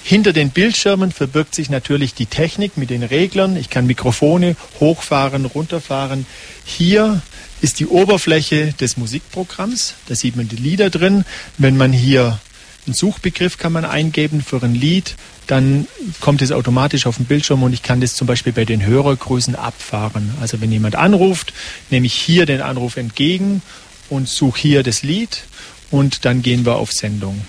hinter 0.06 0.34
den 0.34 0.50
Bildschirmen 0.50 1.12
verbirgt 1.12 1.54
sich 1.54 1.70
natürlich 1.70 2.12
die 2.12 2.26
Technik 2.26 2.76
mit 2.76 2.90
den 2.90 3.02
Reglern. 3.02 3.56
Ich 3.56 3.70
kann 3.70 3.86
Mikrofone 3.86 4.54
hochfahren, 4.78 5.46
runterfahren. 5.46 6.26
Hier 6.66 7.22
ist 7.62 7.80
die 7.80 7.86
Oberfläche 7.86 8.74
des 8.74 8.98
Musikprogramms. 8.98 9.94
Da 10.06 10.14
sieht 10.14 10.36
man 10.36 10.46
die 10.46 10.56
Lieder 10.56 10.90
drin. 10.90 11.24
Wenn 11.56 11.78
man 11.78 11.90
hier 11.90 12.38
einen 12.86 12.94
Suchbegriff 12.94 13.58
kann 13.58 13.72
man 13.72 13.84
eingeben 13.84 14.42
für 14.42 14.62
ein 14.62 14.74
Lied, 14.74 15.16
dann 15.46 15.86
kommt 16.20 16.42
es 16.42 16.52
automatisch 16.52 17.06
auf 17.06 17.16
den 17.16 17.26
Bildschirm 17.26 17.62
und 17.62 17.72
ich 17.72 17.82
kann 17.82 18.00
das 18.00 18.14
zum 18.14 18.26
Beispiel 18.26 18.52
bei 18.52 18.64
den 18.64 18.84
Hörergrößen 18.84 19.56
abfahren. 19.56 20.34
Also 20.40 20.60
wenn 20.60 20.72
jemand 20.72 20.96
anruft, 20.96 21.52
nehme 21.90 22.06
ich 22.06 22.14
hier 22.14 22.46
den 22.46 22.60
Anruf 22.60 22.96
entgegen 22.96 23.62
und 24.08 24.28
suche 24.28 24.60
hier 24.60 24.82
das 24.82 25.02
Lied 25.02 25.44
und 25.90 26.24
dann 26.24 26.42
gehen 26.42 26.64
wir 26.64 26.76
auf 26.76 26.92
Sendung. 26.92 27.40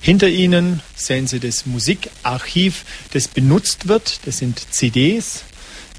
Hinter 0.00 0.28
Ihnen 0.28 0.80
sehen 0.94 1.26
Sie 1.26 1.40
das 1.40 1.66
Musikarchiv, 1.66 2.84
das 3.12 3.28
benutzt 3.28 3.88
wird. 3.88 4.20
Das 4.24 4.38
sind 4.38 4.72
CDs, 4.72 5.42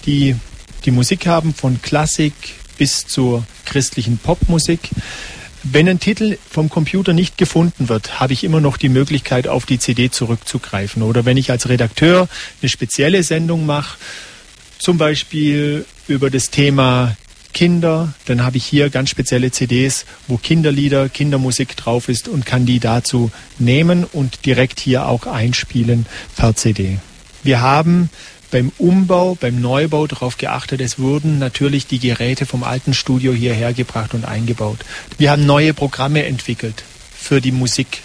die 0.05 0.35
die 0.85 0.91
Musik 0.91 1.27
haben 1.27 1.53
von 1.53 1.81
Klassik 1.81 2.33
bis 2.77 3.05
zur 3.05 3.45
christlichen 3.65 4.17
Popmusik. 4.17 4.89
Wenn 5.69 5.89
ein 5.89 5.99
Titel 5.99 6.37
vom 6.49 6.69
Computer 6.69 7.11
nicht 7.11 7.37
gefunden 7.37 7.89
wird, 7.89 8.21
habe 8.21 8.31
ich 8.31 8.45
immer 8.45 8.61
noch 8.61 8.77
die 8.77 8.87
Möglichkeit, 8.87 9.49
auf 9.49 9.65
die 9.65 9.79
CD 9.79 10.09
zurückzugreifen. 10.09 11.01
Oder 11.03 11.25
wenn 11.25 11.35
ich 11.35 11.51
als 11.51 11.67
Redakteur 11.67 12.29
eine 12.61 12.69
spezielle 12.69 13.21
Sendung 13.21 13.65
mache, 13.65 13.97
zum 14.79 14.97
Beispiel 14.97 15.85
über 16.07 16.29
das 16.29 16.51
Thema 16.51 17.17
Kinder, 17.53 18.13
dann 18.27 18.45
habe 18.45 18.55
ich 18.55 18.65
hier 18.65 18.89
ganz 18.89 19.09
spezielle 19.09 19.51
CDs, 19.51 20.05
wo 20.27 20.37
Kinderlieder, 20.37 21.09
Kindermusik 21.09 21.75
drauf 21.75 22.07
ist 22.07 22.29
und 22.29 22.45
kann 22.45 22.65
die 22.65 22.79
dazu 22.79 23.29
nehmen 23.59 24.05
und 24.05 24.45
direkt 24.45 24.79
hier 24.79 25.07
auch 25.07 25.25
einspielen 25.25 26.05
per 26.37 26.55
CD. 26.55 26.99
Wir 27.43 27.59
haben 27.59 28.09
beim 28.51 28.71
Umbau, 28.77 29.35
beim 29.39 29.59
Neubau 29.59 30.07
darauf 30.07 30.37
geachtet, 30.37 30.81
es 30.81 30.99
wurden 30.99 31.39
natürlich 31.39 31.87
die 31.87 31.99
Geräte 31.99 32.45
vom 32.45 32.63
alten 32.63 32.93
Studio 32.93 33.33
hierher 33.33 33.73
gebracht 33.73 34.13
und 34.13 34.25
eingebaut. 34.25 34.79
Wir 35.17 35.31
haben 35.31 35.45
neue 35.45 35.73
Programme 35.73 36.25
entwickelt 36.25 36.83
für 37.17 37.41
die 37.41 37.51
Musik. 37.51 38.01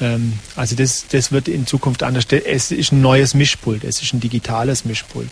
Ähm, 0.00 0.34
also 0.56 0.76
das, 0.76 1.06
das 1.08 1.32
wird 1.32 1.48
in 1.48 1.66
Zukunft 1.66 2.02
anders. 2.02 2.26
Es 2.30 2.70
ist 2.70 2.92
ein 2.92 3.00
neues 3.00 3.34
Mischpult, 3.34 3.84
es 3.84 4.02
ist 4.02 4.12
ein 4.12 4.20
digitales 4.20 4.84
Mischpult. 4.84 5.28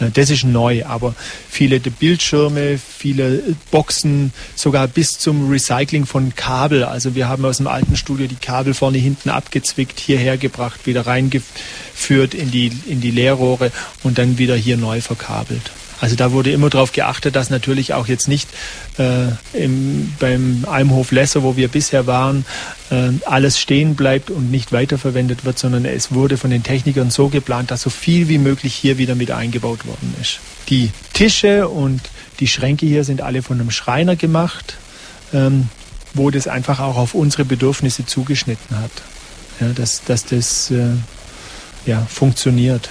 Äh, 0.00 0.10
das 0.12 0.30
ist 0.30 0.44
neu, 0.44 0.84
aber 0.84 1.14
viele 1.48 1.80
Bildschirme, 1.80 2.78
viele 2.78 3.42
Boxen, 3.70 4.32
sogar 4.54 4.88
bis 4.88 5.18
zum 5.18 5.50
Recycling 5.50 6.06
von 6.06 6.34
Kabel. 6.34 6.84
Also 6.84 7.14
wir 7.14 7.28
haben 7.28 7.44
aus 7.44 7.58
dem 7.58 7.66
alten 7.66 7.96
Studio 7.96 8.26
die 8.26 8.36
Kabel 8.36 8.74
vorne 8.74 8.98
hinten 8.98 9.30
abgezwickt, 9.30 10.00
hierher 10.00 10.36
gebracht, 10.36 10.86
wieder 10.86 11.06
reingeführt 11.06 12.34
in 12.34 12.50
die, 12.50 12.72
in 12.86 13.00
die 13.00 13.10
Leerrohre 13.10 13.70
und 14.02 14.18
dann 14.18 14.38
wieder 14.38 14.56
hier 14.56 14.76
neu 14.76 15.00
verkabelt. 15.00 15.70
Also 16.00 16.16
da 16.16 16.32
wurde 16.32 16.52
immer 16.52 16.70
darauf 16.70 16.92
geachtet, 16.92 17.34
dass 17.34 17.50
natürlich 17.50 17.94
auch 17.94 18.06
jetzt 18.06 18.28
nicht 18.28 18.48
äh, 18.98 19.28
im, 19.52 20.12
beim 20.18 20.64
Almhof 20.68 21.10
Lesser, 21.10 21.42
wo 21.42 21.56
wir 21.56 21.68
bisher 21.68 22.06
waren, 22.06 22.44
äh, 22.90 23.10
alles 23.26 23.58
stehen 23.58 23.96
bleibt 23.96 24.30
und 24.30 24.50
nicht 24.50 24.72
weiterverwendet 24.72 25.44
wird, 25.44 25.58
sondern 25.58 25.84
es 25.84 26.12
wurde 26.12 26.36
von 26.36 26.50
den 26.50 26.62
Technikern 26.62 27.10
so 27.10 27.28
geplant, 27.28 27.70
dass 27.70 27.82
so 27.82 27.90
viel 27.90 28.28
wie 28.28 28.38
möglich 28.38 28.74
hier 28.74 28.98
wieder 28.98 29.14
mit 29.14 29.30
eingebaut 29.30 29.86
worden 29.86 30.14
ist. 30.20 30.38
Die 30.68 30.90
Tische 31.12 31.68
und 31.68 32.00
die 32.40 32.46
Schränke 32.46 32.86
hier 32.86 33.04
sind 33.04 33.20
alle 33.20 33.42
von 33.42 33.60
einem 33.60 33.70
Schreiner 33.70 34.14
gemacht, 34.14 34.76
ähm, 35.32 35.68
wo 36.14 36.30
das 36.30 36.46
einfach 36.46 36.80
auch 36.80 36.96
auf 36.96 37.14
unsere 37.14 37.44
Bedürfnisse 37.44 38.06
zugeschnitten 38.06 38.78
hat. 38.78 38.90
Ja, 39.60 39.68
dass, 39.74 40.04
dass 40.04 40.24
das 40.24 40.70
äh, 40.70 40.90
ja, 41.86 42.06
funktioniert. 42.08 42.88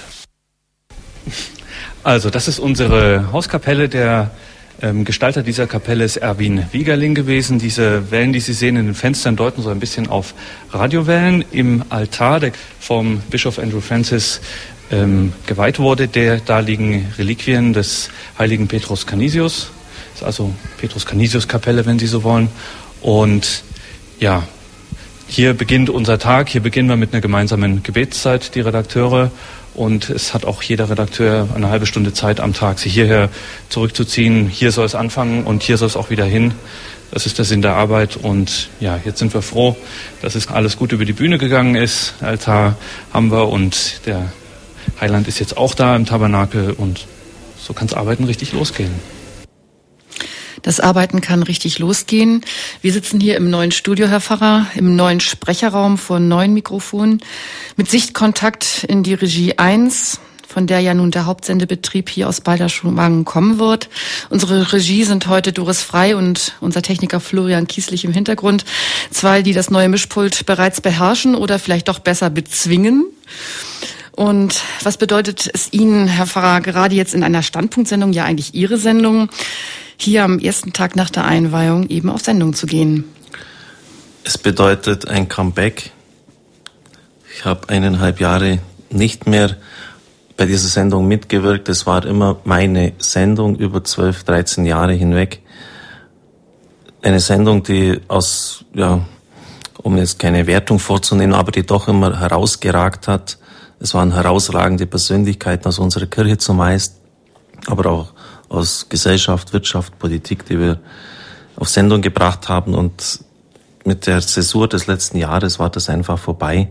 Also, 2.08 2.30
das 2.30 2.48
ist 2.48 2.58
unsere 2.58 3.32
Hauskapelle. 3.32 3.90
Der 3.90 4.30
ähm, 4.80 5.04
Gestalter 5.04 5.42
dieser 5.42 5.66
Kapelle 5.66 6.04
ist 6.04 6.16
Erwin 6.16 6.64
Wiegerling 6.72 7.14
gewesen. 7.14 7.58
Diese 7.58 8.10
Wellen, 8.10 8.32
die 8.32 8.40
Sie 8.40 8.54
sehen 8.54 8.76
in 8.76 8.86
den 8.86 8.94
Fenstern, 8.94 9.36
deuten 9.36 9.60
so 9.60 9.68
ein 9.68 9.78
bisschen 9.78 10.06
auf 10.06 10.32
Radiowellen. 10.70 11.44
Im 11.52 11.84
Altar, 11.90 12.40
der 12.40 12.52
vom 12.80 13.20
Bischof 13.28 13.58
Andrew 13.58 13.82
Francis 13.82 14.40
ähm, 14.90 15.34
geweiht 15.44 15.80
wurde, 15.80 16.08
der, 16.08 16.38
da 16.40 16.60
liegen 16.60 17.12
Reliquien 17.18 17.74
des 17.74 18.08
heiligen 18.38 18.68
Petrus 18.68 19.06
Canisius. 19.06 19.68
Das 20.12 20.22
ist 20.22 20.26
also 20.26 20.54
Petrus 20.78 21.04
Canisius 21.04 21.46
Kapelle, 21.46 21.84
wenn 21.84 21.98
Sie 21.98 22.06
so 22.06 22.24
wollen. 22.24 22.48
Und 23.02 23.64
ja, 24.18 24.44
hier 25.26 25.52
beginnt 25.52 25.90
unser 25.90 26.18
Tag. 26.18 26.48
Hier 26.48 26.62
beginnen 26.62 26.88
wir 26.88 26.96
mit 26.96 27.12
einer 27.12 27.20
gemeinsamen 27.20 27.82
Gebetszeit, 27.82 28.54
die 28.54 28.60
Redakteure. 28.60 29.30
Und 29.78 30.10
es 30.10 30.34
hat 30.34 30.44
auch 30.44 30.60
jeder 30.60 30.90
Redakteur 30.90 31.48
eine 31.54 31.68
halbe 31.68 31.86
Stunde 31.86 32.12
Zeit 32.12 32.40
am 32.40 32.52
Tag, 32.52 32.80
sich 32.80 32.92
hierher 32.92 33.28
zurückzuziehen. 33.68 34.48
Hier 34.48 34.72
soll 34.72 34.84
es 34.84 34.96
anfangen 34.96 35.44
und 35.44 35.62
hier 35.62 35.76
soll 35.76 35.86
es 35.86 35.96
auch 35.96 36.10
wieder 36.10 36.24
hin. 36.24 36.52
Das 37.12 37.26
ist 37.26 37.38
der 37.38 37.44
Sinn 37.44 37.62
der 37.62 37.74
Arbeit. 37.74 38.16
Und 38.16 38.70
ja, 38.80 38.98
jetzt 39.04 39.20
sind 39.20 39.32
wir 39.32 39.40
froh, 39.40 39.76
dass 40.20 40.34
es 40.34 40.48
alles 40.48 40.76
gut 40.76 40.90
über 40.90 41.04
die 41.04 41.12
Bühne 41.12 41.38
gegangen 41.38 41.76
ist. 41.76 42.14
Altar 42.20 42.76
haben 43.12 43.30
wir 43.30 43.48
und 43.48 44.04
der 44.04 44.32
Heiland 45.00 45.28
ist 45.28 45.38
jetzt 45.38 45.56
auch 45.56 45.76
da 45.76 45.94
im 45.94 46.06
Tabernakel. 46.06 46.72
Und 46.72 47.06
so 47.56 47.72
kann 47.72 47.86
das 47.86 47.96
Arbeiten 47.96 48.24
richtig 48.24 48.52
losgehen. 48.52 49.17
Das 50.62 50.80
Arbeiten 50.80 51.20
kann 51.20 51.42
richtig 51.42 51.78
losgehen. 51.78 52.42
Wir 52.82 52.92
sitzen 52.92 53.20
hier 53.20 53.36
im 53.36 53.50
neuen 53.50 53.70
Studio, 53.70 54.08
Herr 54.08 54.20
Pfarrer, 54.20 54.66
im 54.74 54.96
neuen 54.96 55.20
Sprecherraum 55.20 55.98
vor 55.98 56.20
neuen 56.20 56.54
Mikrofonen 56.54 57.20
mit 57.76 57.90
Sichtkontakt 57.90 58.84
in 58.88 59.02
die 59.02 59.14
Regie 59.14 59.58
1 59.58 60.20
von 60.48 60.66
der 60.66 60.80
ja 60.80 60.94
nun 60.94 61.10
der 61.10 61.26
Hauptsendebetrieb 61.26 62.08
hier 62.08 62.26
aus 62.26 62.40
Balderschwangen 62.40 63.26
kommen 63.26 63.58
wird. 63.58 63.90
Unsere 64.30 64.72
Regie 64.72 65.04
sind 65.04 65.26
heute 65.26 65.52
Doris 65.52 65.82
Frei 65.82 66.16
und 66.16 66.54
unser 66.60 66.80
Techniker 66.80 67.20
Florian 67.20 67.68
Kieslich 67.68 68.06
im 68.06 68.12
Hintergrund. 68.12 68.64
Zwei, 69.10 69.42
die 69.42 69.52
das 69.52 69.70
neue 69.70 69.90
Mischpult 69.90 70.46
bereits 70.46 70.80
beherrschen 70.80 71.34
oder 71.34 71.58
vielleicht 71.58 71.88
doch 71.88 71.98
besser 71.98 72.30
bezwingen. 72.30 73.04
Und 74.18 74.62
was 74.82 74.96
bedeutet 74.96 75.48
es 75.54 75.72
Ihnen, 75.72 76.08
Herr 76.08 76.26
Pfarrer, 76.26 76.60
gerade 76.60 76.96
jetzt 76.96 77.14
in 77.14 77.22
einer 77.22 77.44
Standpunktsendung, 77.44 78.12
ja 78.12 78.24
eigentlich 78.24 78.52
Ihre 78.52 78.76
Sendung, 78.76 79.28
hier 79.96 80.24
am 80.24 80.40
ersten 80.40 80.72
Tag 80.72 80.96
nach 80.96 81.08
der 81.08 81.24
Einweihung 81.24 81.88
eben 81.88 82.10
auf 82.10 82.22
Sendung 82.22 82.52
zu 82.52 82.66
gehen? 82.66 83.04
Es 84.24 84.36
bedeutet 84.36 85.06
ein 85.06 85.28
Comeback. 85.28 85.92
Ich 87.32 87.44
habe 87.44 87.68
eineinhalb 87.68 88.18
Jahre 88.18 88.58
nicht 88.90 89.28
mehr 89.28 89.56
bei 90.36 90.46
dieser 90.46 90.66
Sendung 90.66 91.06
mitgewirkt. 91.06 91.68
Es 91.68 91.86
war 91.86 92.04
immer 92.04 92.40
meine 92.42 92.94
Sendung 92.98 93.54
über 93.54 93.84
zwölf, 93.84 94.24
dreizehn 94.24 94.66
Jahre 94.66 94.94
hinweg. 94.94 95.42
Eine 97.02 97.20
Sendung, 97.20 97.62
die 97.62 98.00
aus, 98.08 98.64
ja, 98.74 99.06
um 99.80 99.96
jetzt 99.96 100.18
keine 100.18 100.48
Wertung 100.48 100.80
vorzunehmen, 100.80 101.36
aber 101.36 101.52
die 101.52 101.64
doch 101.64 101.86
immer 101.86 102.18
herausgeragt 102.18 103.06
hat. 103.06 103.38
Es 103.80 103.94
waren 103.94 104.12
herausragende 104.12 104.86
Persönlichkeiten 104.86 105.66
aus 105.68 105.78
unserer 105.78 106.06
Kirche 106.06 106.38
zumeist, 106.38 106.96
aber 107.66 107.90
auch 107.90 108.12
aus 108.48 108.88
Gesellschaft, 108.88 109.52
Wirtschaft, 109.52 109.98
Politik, 109.98 110.44
die 110.46 110.58
wir 110.58 110.80
auf 111.56 111.68
Sendung 111.68 112.02
gebracht 112.02 112.48
haben. 112.48 112.74
Und 112.74 113.20
mit 113.84 114.06
der 114.06 114.20
Zäsur 114.20 114.68
des 114.68 114.86
letzten 114.86 115.18
Jahres 115.18 115.58
war 115.58 115.70
das 115.70 115.88
einfach 115.88 116.18
vorbei. 116.18 116.70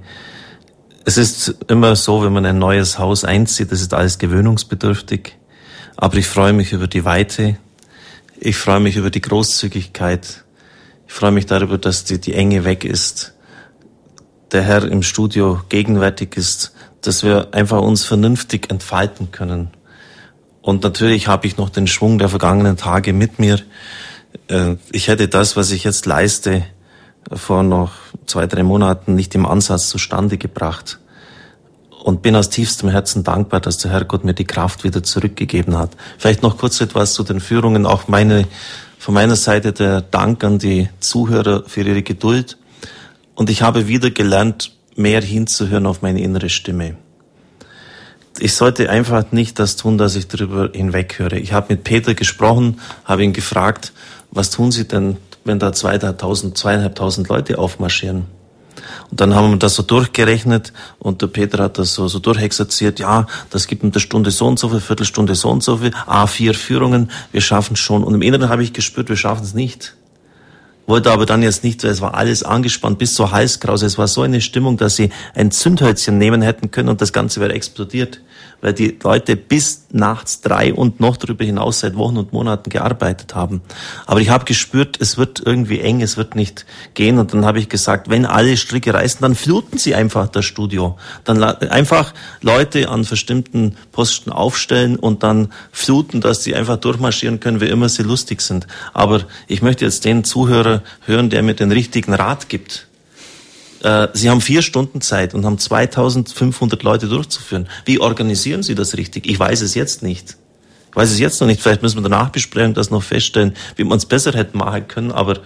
Es 1.06 1.18
ist 1.18 1.56
immer 1.70 1.96
so, 1.96 2.24
wenn 2.24 2.34
man 2.34 2.46
ein 2.46 2.60
neues 2.60 3.00
Haus 3.00 3.24
einzieht, 3.24 3.72
das 3.72 3.80
ist 3.80 3.94
alles 3.94 4.18
gewöhnungsbedürftig. 4.18 5.38
Aber 5.96 6.18
ich 6.18 6.28
freue 6.28 6.54
mich 6.54 6.74
über 6.74 6.88
die 6.88 7.06
Weite. 7.06 7.58
Ich 8.40 8.58
freue 8.58 8.82
mich 8.82 8.98
über 8.98 9.10
die 9.10 9.22
Großzügigkeit. 9.22 10.44
Ich 11.08 11.14
freue 11.14 11.32
mich 11.32 11.46
darüber, 11.46 11.78
dass 11.78 12.04
die, 12.04 12.20
die 12.20 12.34
Enge 12.34 12.66
weg 12.66 12.84
ist. 12.84 13.34
Der 14.52 14.62
Herr 14.62 14.84
im 14.84 15.02
Studio 15.02 15.62
gegenwärtig 15.70 16.36
ist, 16.36 16.74
dass 17.02 17.24
wir 17.24 17.50
einfach 17.54 17.82
uns 17.82 18.06
vernünftig 18.06 18.70
entfalten 18.70 19.32
können. 19.32 19.70
Und 20.62 20.84
natürlich 20.84 21.28
habe 21.28 21.48
ich 21.48 21.58
noch 21.58 21.70
den 21.70 21.88
Schwung 21.88 22.18
der 22.18 22.30
vergangenen 22.30 22.76
Tage 22.76 23.14
mit 23.14 23.40
mir. 23.40 23.60
Äh, 24.50 24.76
ich 24.92 25.08
hätte 25.08 25.28
das, 25.28 25.56
was 25.56 25.72
ich 25.72 25.84
jetzt 25.84 26.06
leiste, 26.06 26.66
vor 27.32 27.64
noch 27.64 27.94
zwei, 28.26 28.48
drei 28.48 28.64
Monaten 28.64 29.16
nicht 29.16 29.36
im 29.36 29.46
Ansatz 29.46 29.90
zustande 29.90 30.38
gebracht. 30.38 31.00
Und 32.04 32.22
bin 32.22 32.36
aus 32.36 32.50
tiefstem 32.50 32.90
Herzen 32.90 33.24
dankbar, 33.24 33.60
dass 33.60 33.78
der 33.80 33.92
Herrgott 33.92 34.24
mir 34.24 34.34
die 34.34 34.46
Kraft 34.46 34.84
wieder 34.84 35.04
zurückgegeben 35.04 35.78
hat. 35.78 35.92
Vielleicht 36.18 36.42
noch 36.42 36.58
kurz 36.58 36.80
etwas 36.80 37.14
zu 37.14 37.24
den 37.24 37.42
Führungen. 37.42 37.86
Auch 37.86 38.08
meine, 38.08 38.48
von 38.98 39.14
meiner 39.14 39.36
Seite 39.36 39.74
der 39.74 40.02
Dank 40.02 40.44
an 40.44 40.58
die 40.58 40.90
Zuhörer 41.00 41.64
für 41.68 41.82
ihre 41.82 42.04
Geduld. 42.04 42.58
Und 43.36 43.50
ich 43.50 43.62
habe 43.62 43.88
wieder 43.88 44.10
gelernt, 44.10 44.72
mehr 44.98 45.22
hinzuhören 45.22 45.86
auf 45.86 46.02
meine 46.02 46.22
innere 46.22 46.50
Stimme. 46.50 46.98
Ich 48.40 48.54
sollte 48.54 48.90
einfach 48.90 49.32
nicht 49.32 49.58
das 49.58 49.78
tun, 49.78 49.98
dass 49.98 50.16
ich 50.16 50.28
darüber 50.28 50.70
hinweghöre. 50.72 51.40
Ich 51.40 51.54
habe 51.54 51.74
mit 51.74 51.84
Peter 51.84 52.14
gesprochen, 52.14 52.80
habe 53.06 53.24
ihn 53.24 53.34
gefragt, 53.34 53.94
was 54.32 54.52
tun 54.52 54.72
Sie 54.72 54.88
denn, 54.88 55.18
wenn 55.44 55.60
da 55.60 55.74
zweieinhalbtausend, 55.74 56.58
zweieinhalbtausend 56.58 57.30
Leute 57.30 57.58
aufmarschieren? 57.58 58.26
Und 59.10 59.22
dann 59.22 59.34
haben 59.34 59.52
wir 59.52 59.58
das 59.58 59.76
so 59.76 59.84
durchgerechnet 59.84 60.74
und 61.00 61.22
der 61.22 61.28
Peter 61.28 61.64
hat 61.64 61.78
das 61.78 61.94
so, 61.94 62.08
so 62.08 62.20
durchexerziert, 62.20 63.00
ja, 63.00 63.26
das 63.50 63.68
gibt 63.68 63.84
in 63.84 63.92
der 63.92 64.00
Stunde 64.00 64.32
so 64.32 64.46
und 64.46 64.60
so 64.60 64.70
viel, 64.70 64.82
Viertelstunde 64.82 65.36
so 65.36 65.50
und 65.50 65.64
so 65.64 65.78
viel, 65.78 65.92
A4 66.06 66.54
Führungen, 66.54 67.12
wir 67.32 67.42
schaffen 67.42 67.74
es 67.74 67.80
schon. 67.80 68.04
Und 68.04 68.14
im 68.14 68.22
Inneren 68.22 68.50
habe 68.50 68.64
ich 68.64 68.74
gespürt, 68.74 69.10
wir 69.10 69.18
schaffen 69.18 69.44
es 69.44 69.54
nicht. 69.54 69.96
Wollte 70.88 71.12
aber 71.12 71.26
dann 71.26 71.44
jetzt 71.44 71.66
nicht, 71.66 71.84
es 71.84 72.00
war 72.00 72.14
alles 72.16 72.44
angespannt 72.44 72.98
bis 72.98 73.14
zur 73.14 73.32
Halskrause. 73.32 73.86
Es 73.86 73.98
war 73.98 74.08
so 74.08 74.22
eine 74.22 74.40
Stimmung, 74.40 74.78
dass 74.78 74.96
sie 74.96 75.10
ein 75.36 75.52
Zündhölzchen 75.52 76.18
nehmen 76.18 76.42
hätten 76.42 76.72
können 76.72 76.88
und 76.88 77.02
das 77.02 77.12
Ganze 77.12 77.42
wäre 77.42 77.54
explodiert 77.54 78.22
weil 78.62 78.74
die 78.74 78.98
Leute 79.04 79.36
bis 79.36 79.86
nachts 79.92 80.42
drei 80.42 80.74
und 80.74 81.00
noch 81.00 81.18
darüber 81.18 81.46
hinaus 81.46 81.80
seit 81.80 81.96
Wochen 81.96 82.18
und 82.18 82.34
Monaten 82.34 82.70
gearbeitet 82.70 83.36
haben. 83.36 83.62
Aber 84.06 84.20
ich 84.20 84.30
habe 84.30 84.46
gespürt, 84.46 84.98
es 85.00 85.18
wird 85.18 85.42
irgendwie 85.46 85.80
eng, 85.80 86.02
es 86.02 86.18
wird 86.18 86.36
nicht 86.36 86.66
gehen. 86.94 87.20
Und 87.20 87.34
dann 87.34 87.46
habe 87.46 87.60
ich 87.60 87.70
gesagt, 87.70 88.10
wenn 88.10 88.26
alle 88.26 88.58
Stricke 88.58 88.94
reißen, 88.94 89.22
dann 89.22 89.36
fluten 89.36 89.78
sie 89.78 89.96
einfach 89.96 90.28
das 90.28 90.46
Studio. 90.46 90.98
Dann 91.24 91.44
einfach 91.44 92.14
Leute 92.42 92.90
an 92.90 93.06
bestimmten 93.06 93.78
Posten 93.92 94.32
aufstellen 94.32 94.98
und 94.98 95.24
dann 95.24 95.54
fluten, 95.72 96.22
dass 96.22 96.44
sie 96.44 96.56
einfach 96.56 96.78
durchmarschieren 96.78 97.40
können, 97.40 97.62
wie 97.62 97.70
immer 97.70 97.90
sie 97.90 98.04
lustig 98.04 98.42
sind. 98.42 98.68
Aber 98.94 99.22
ich 99.48 99.62
möchte 99.62 99.86
jetzt 99.86 100.06
den 100.06 100.24
Zuhörer 100.24 100.84
hören, 101.06 101.30
der 101.30 101.44
mir 101.44 101.54
den 101.54 101.72
richtigen 101.72 102.14
Rat 102.14 102.50
gibt. 102.50 102.88
Äh, 103.84 104.08
Sie 104.14 104.30
haben 104.30 104.42
vier 104.42 104.62
Stunden 104.62 105.02
Zeit 105.02 105.34
und 105.34 105.46
haben 105.46 105.58
2500 105.58 106.82
Leute 106.84 107.08
durchzuführen. 107.08 107.68
Wie 107.86 108.00
organisieren 108.00 108.64
Sie 108.64 108.76
das 108.76 108.98
richtig? 108.98 109.28
Ich 109.28 109.40
weiß 109.40 109.62
es 109.62 109.76
jetzt 109.76 110.04
nicht. 110.04 110.38
Ich 110.90 110.96
weiß 110.96 111.12
es 111.12 111.20
jetzt 111.20 111.40
noch 111.42 111.48
nicht. 111.48 111.62
Vielleicht 111.62 111.82
müssen 111.82 111.98
wir 111.98 112.10
danach 112.10 112.30
besprechen, 112.30 112.74
das 112.74 112.90
noch 112.90 113.04
feststellen, 113.04 113.56
wie 113.76 113.84
man 113.84 113.98
es 113.98 114.06
besser 114.06 114.34
hätte 114.34 114.58
machen 114.58 114.88
können. 114.88 115.12
Aber 115.12 115.40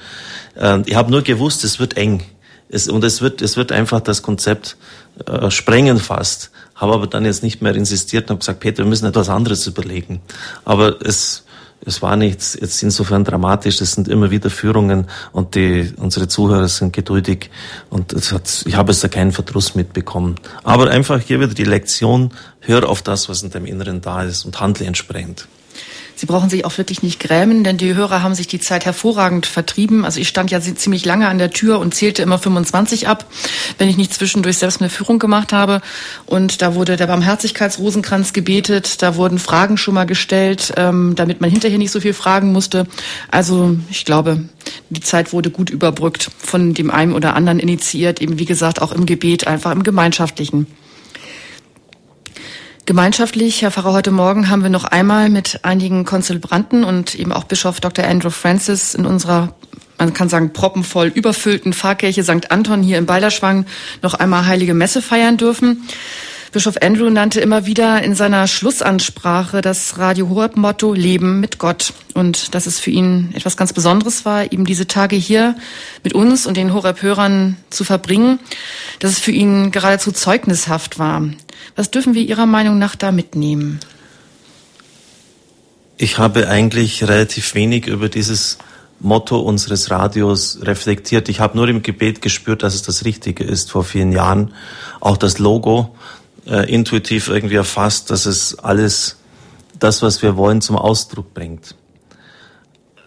äh, 0.56 0.80
ich 0.86 0.96
habe 0.96 1.12
nur 1.12 1.22
gewusst, 1.22 1.64
es 1.64 1.80
wird 1.80 1.98
eng. 1.98 2.24
Es, 2.70 2.88
und 2.88 3.04
es 3.04 3.22
wird, 3.22 3.42
es 3.42 3.58
wird 3.58 3.74
einfach 3.74 4.00
das 4.00 4.22
Konzept 4.22 4.78
äh, 5.26 5.52
sprengen 5.52 6.00
fast. 6.00 6.52
Habe 6.76 6.94
aber 6.94 7.08
dann 7.08 7.26
jetzt 7.26 7.44
nicht 7.44 7.62
mehr 7.62 7.76
insistiert 7.76 8.24
und 8.26 8.30
habe 8.30 8.40
gesagt, 8.40 8.60
Peter, 8.62 8.80
wir 8.80 8.86
müssen 8.86 9.06
etwas 9.06 9.30
anderes 9.30 9.68
überlegen. 9.68 10.22
Aber 10.64 11.02
es, 11.06 11.44
es 11.86 12.02
war 12.02 12.16
nichts 12.16 12.58
jetzt 12.60 12.84
insofern 12.84 13.24
dramatisch. 13.24 13.82
Es 13.82 13.94
sind 13.94 14.08
immer 14.08 14.32
wieder 14.32 14.50
Führungen 14.50 15.08
und 15.32 15.56
die, 15.56 15.94
unsere 15.98 16.28
Zuhörer 16.28 16.68
sind 16.68 16.94
geduldig 16.94 17.50
und 17.90 18.14
es 18.14 18.32
hat, 18.32 18.64
ich 18.66 18.76
habe 18.76 18.92
es 18.92 19.00
da 19.00 19.08
keinen 19.08 19.32
Verdruss 19.32 19.76
mitbekommen. 19.76 20.36
Aber 20.64 20.90
einfach 20.90 21.20
hier 21.22 21.40
wieder 21.40 21.54
die 21.54 21.64
Lektion, 21.64 22.32
hör 22.60 22.88
auf 22.88 23.02
das, 23.02 23.30
was 23.30 23.44
in 23.44 23.50
deinem 23.50 23.66
Inneren 23.66 24.02
da 24.02 24.24
ist 24.24 24.46
und 24.46 24.60
handle 24.60 24.86
entsprechend. 24.86 25.48
Sie 26.22 26.28
brauchen 26.28 26.52
sich 26.52 26.66
auch 26.66 26.78
wirklich 26.78 27.02
nicht 27.02 27.20
grämen, 27.20 27.64
denn 27.64 27.78
die 27.78 27.96
Hörer 27.96 28.22
haben 28.22 28.36
sich 28.36 28.46
die 28.46 28.60
Zeit 28.60 28.86
hervorragend 28.86 29.48
vertrieben. 29.48 30.06
Also 30.06 30.20
ich 30.20 30.28
stand 30.28 30.52
ja 30.52 30.62
ziemlich 30.62 31.04
lange 31.04 31.28
an 31.28 31.40
der 31.40 31.50
Tür 31.50 31.80
und 31.80 31.96
zählte 31.96 32.22
immer 32.22 32.38
25 32.38 33.08
ab, 33.08 33.26
wenn 33.80 33.90
ich 33.90 33.98
nicht 33.98 34.14
zwischendurch 34.14 34.60
selbst 34.60 34.82
eine 34.82 34.92
Führung 34.92 35.18
gemacht 35.18 35.52
habe. 35.52 35.82
Und 36.28 36.62
da 36.62 36.76
wurde 36.76 36.96
der 36.96 37.08
Barmherzigkeitsrosenkranz 37.08 38.34
gebetet, 38.34 39.02
da 39.02 39.16
wurden 39.16 39.40
Fragen 39.40 39.78
schon 39.78 39.96
mal 39.96 40.06
gestellt, 40.06 40.72
ähm, 40.78 41.16
damit 41.16 41.42
man 41.42 41.50
hinterher 41.50 41.80
nicht 41.80 41.90
so 41.90 42.00
viel 42.00 42.14
fragen 42.14 42.52
musste. 42.52 42.86
Also 43.32 43.76
ich 43.90 44.06
glaube, 44.06 44.42
die 44.92 45.02
Zeit 45.02 45.34
wurde 45.34 45.50
gut 45.50 45.72
überbrückt, 45.72 46.30
von 46.38 46.76
dem 46.76 46.92
einen 46.92 47.14
oder 47.14 47.36
anderen 47.36 47.58
initiiert, 47.58 48.22
eben 48.22 48.38
wie 48.38 48.46
gesagt 48.46 48.80
auch 48.80 48.92
im 48.92 49.08
Gebet, 49.08 49.48
einfach 49.48 49.72
im 49.72 49.82
Gemeinschaftlichen. 49.82 50.68
Gemeinschaftlich, 52.92 53.62
Herr 53.62 53.72
Pfarrer, 53.72 53.94
heute 53.94 54.12
Morgen 54.12 54.50
haben 54.50 54.64
wir 54.64 54.70
noch 54.70 54.84
einmal 54.84 55.30
mit 55.30 55.64
einigen 55.64 56.04
Konzelebranten 56.04 56.84
und 56.84 57.16
eben 57.16 57.32
auch 57.32 57.46
Bischof 57.46 57.80
Dr. 57.80 58.04
Andrew 58.04 58.32
Francis 58.32 58.96
in 58.96 59.06
unserer, 59.06 59.56
man 59.98 60.14
kann 60.14 60.28
sagen, 60.28 60.52
proppenvoll 60.52 61.08
überfüllten 61.08 61.72
Pfarrkirche 61.72 62.26
St. 62.26 62.52
Anton 62.52 62.84
hier 62.84 62.98
in 62.98 63.06
Balderschwang 63.06 63.66
noch 64.02 64.16
einmal 64.16 64.46
heilige 64.46 64.74
Messe 64.74 65.02
feiern 65.02 65.38
dürfen. 65.38 65.88
Bischof 66.52 66.76
Andrew 66.82 67.10
nannte 67.10 67.40
immer 67.40 67.66
wieder 67.66 68.04
in 68.04 68.14
seiner 68.14 68.46
Schlussansprache 68.46 69.62
das 69.62 69.98
Radio 69.98 70.28
Horeb 70.28 70.58
Motto 70.58 70.94
Leben 70.94 71.40
mit 71.40 71.60
Gott 71.60 71.94
und 72.14 72.54
dass 72.54 72.66
es 72.66 72.78
für 72.78 72.92
ihn 72.92 73.30
etwas 73.34 73.56
ganz 73.56 73.72
Besonderes 73.72 74.26
war, 74.26 74.52
eben 74.52 74.66
diese 74.66 74.86
Tage 74.86 75.16
hier 75.16 75.56
mit 76.04 76.12
uns 76.12 76.46
und 76.46 76.58
den 76.58 76.74
Horeb 76.74 77.02
Hörern 77.04 77.56
zu 77.70 77.86
verbringen, 77.86 78.38
dass 79.00 79.12
es 79.12 79.20
für 79.20 79.32
ihn 79.32 79.72
geradezu 79.72 80.12
zeugnishaft 80.12 81.00
war. 81.00 81.24
Was 81.78 81.90
dürfen 81.90 82.16
wir 82.16 82.22
Ihrer 82.22 82.48
Meinung 82.48 82.78
nach 82.78 82.98
da 82.98 83.14
mitnehmen? 83.14 83.80
Ich 85.96 86.18
habe 86.18 86.50
eigentlich 86.50 87.06
relativ 87.06 87.56
wenig 87.56 87.88
über 87.88 88.10
dieses 88.10 88.58
Motto 89.00 89.40
unseres 89.40 89.90
Radios 89.90 90.60
reflektiert. 90.64 91.30
Ich 91.30 91.40
habe 91.40 91.56
nur 91.56 91.70
im 91.70 91.82
Gebet 91.82 92.22
gespürt, 92.22 92.62
dass 92.62 92.76
es 92.76 92.82
das 92.82 93.06
Richtige 93.06 93.46
ist 93.46 93.72
vor 93.72 93.86
vielen 93.86 94.12
Jahren. 94.12 94.54
Auch 95.00 95.16
das 95.16 95.40
Logo 95.40 95.96
äh, 96.46 96.72
intuitiv 96.72 97.30
irgendwie 97.30 97.56
erfasst, 97.56 98.10
dass 98.10 98.26
es 98.26 98.58
alles 98.60 99.18
das, 99.80 100.02
was 100.02 100.22
wir 100.22 100.38
wollen, 100.38 100.62
zum 100.62 100.76
Ausdruck 100.76 101.34
bringt. 101.34 101.76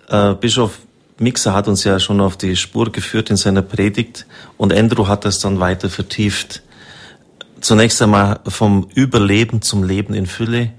Äh, 0.08 0.34
Bischof 0.34 0.78
Mixer 1.18 1.54
hat 1.54 1.68
uns 1.68 1.84
ja 1.84 2.00
schon 2.00 2.20
auf 2.20 2.36
die 2.36 2.56
Spur 2.56 2.90
geführt 2.90 3.30
in 3.30 3.36
seiner 3.36 3.62
Predigt 3.62 4.26
und 4.56 4.72
Andrew 4.72 5.06
hat 5.06 5.24
das 5.24 5.38
dann 5.38 5.60
weiter 5.60 5.88
vertieft. 5.88 6.62
Zunächst 7.60 8.02
einmal 8.02 8.40
vom 8.46 8.88
Überleben 8.94 9.62
zum 9.62 9.84
Leben 9.84 10.12
in 10.12 10.26
Fülle, 10.26 10.72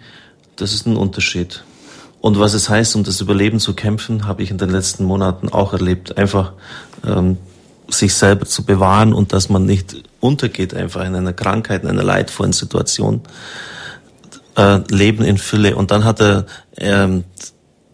das 0.58 0.74
ist 0.74 0.86
ein 0.86 0.98
Unterschied. 0.98 1.64
Und 2.20 2.40
was 2.40 2.54
es 2.54 2.70
heißt, 2.70 2.96
um 2.96 3.04
das 3.04 3.22
Überleben 3.22 3.60
zu 3.60 3.74
kämpfen, 3.74 4.28
habe 4.28 4.44
ich 4.44 4.52
in 4.52 4.58
den 4.58 4.70
letzten 4.70 5.06
Monaten 5.06 5.50
auch 5.50 5.74
erlebt. 5.74 6.18
Einfach 6.18 6.54
ähm, 7.06 7.38
sich 7.90 8.14
selber 8.14 8.46
zu 8.46 8.64
bewahren 8.64 9.14
und 9.14 9.34
dass 9.34 9.50
man 9.50 9.66
nicht 9.66 10.04
untergeht 10.20 10.74
einfach 10.74 11.06
in 11.06 11.16
einer 11.16 11.34
Krankheit, 11.34 11.84
in 11.84 11.90
einer 11.90 12.04
leidvollen 12.04 12.54
Situation. 12.54 13.22
Äh, 14.56 14.80
Leben 14.90 15.24
in 15.24 15.38
Fülle. 15.38 15.76
Und 15.76 15.92
dann 15.92 16.06
hat 16.06 16.22
er 16.22 16.46
ähm, 16.78 17.26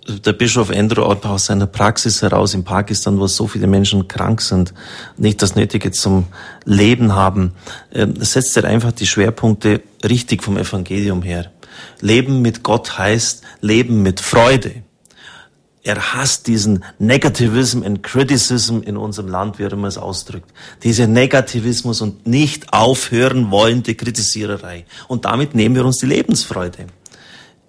der 0.08 0.34
Bischof 0.34 0.72
Andrew 0.72 1.04
aus 1.04 1.46
seiner 1.46 1.68
Praxis 1.68 2.22
heraus 2.22 2.54
in 2.54 2.64
Pakistan, 2.64 3.20
wo 3.20 3.28
so 3.28 3.48
viele 3.48 3.68
Menschen 3.68 4.08
krank 4.08 4.42
sind, 4.42 4.74
nicht 5.18 5.42
das 5.42 5.56
Nötige 5.56 5.92
zum 5.92 6.26
Leben 6.66 7.14
haben, 7.14 7.54
ähm, 7.94 8.16
setzt 8.20 8.58
er 8.58 8.66
einfach 8.66 8.92
die 8.92 9.08
Schwerpunkte 9.08 9.82
richtig 10.04 10.44
vom 10.44 10.58
Evangelium 10.58 11.22
her. 11.22 11.52
Leben 12.00 12.42
mit 12.42 12.64
Gott 12.64 12.98
heißt 12.98 13.44
Leben 13.62 14.02
mit 14.02 14.20
Freude. 14.20 14.84
Er 15.84 16.14
hasst 16.14 16.46
diesen 16.46 16.84
Negativism 17.00 17.84
and 17.84 18.04
Criticism 18.04 18.82
in 18.82 18.98
unserem 18.98 19.30
Land, 19.30 19.58
wie 19.58 19.64
er 19.64 19.74
immer 19.74 19.88
es 19.88 19.98
ausdrückt. 19.98 20.52
Diese 20.84 21.08
Negativismus 21.08 22.02
und 22.02 22.28
nicht 22.28 22.72
aufhören 22.72 23.50
wollende 23.50 23.96
Kritisiererei. 23.96 24.86
Und 25.08 25.26
damit 25.26 25.56
nehmen 25.56 25.76
wir 25.76 25.86
uns 25.86 25.98
die 25.98 26.06
Lebensfreude 26.06 26.86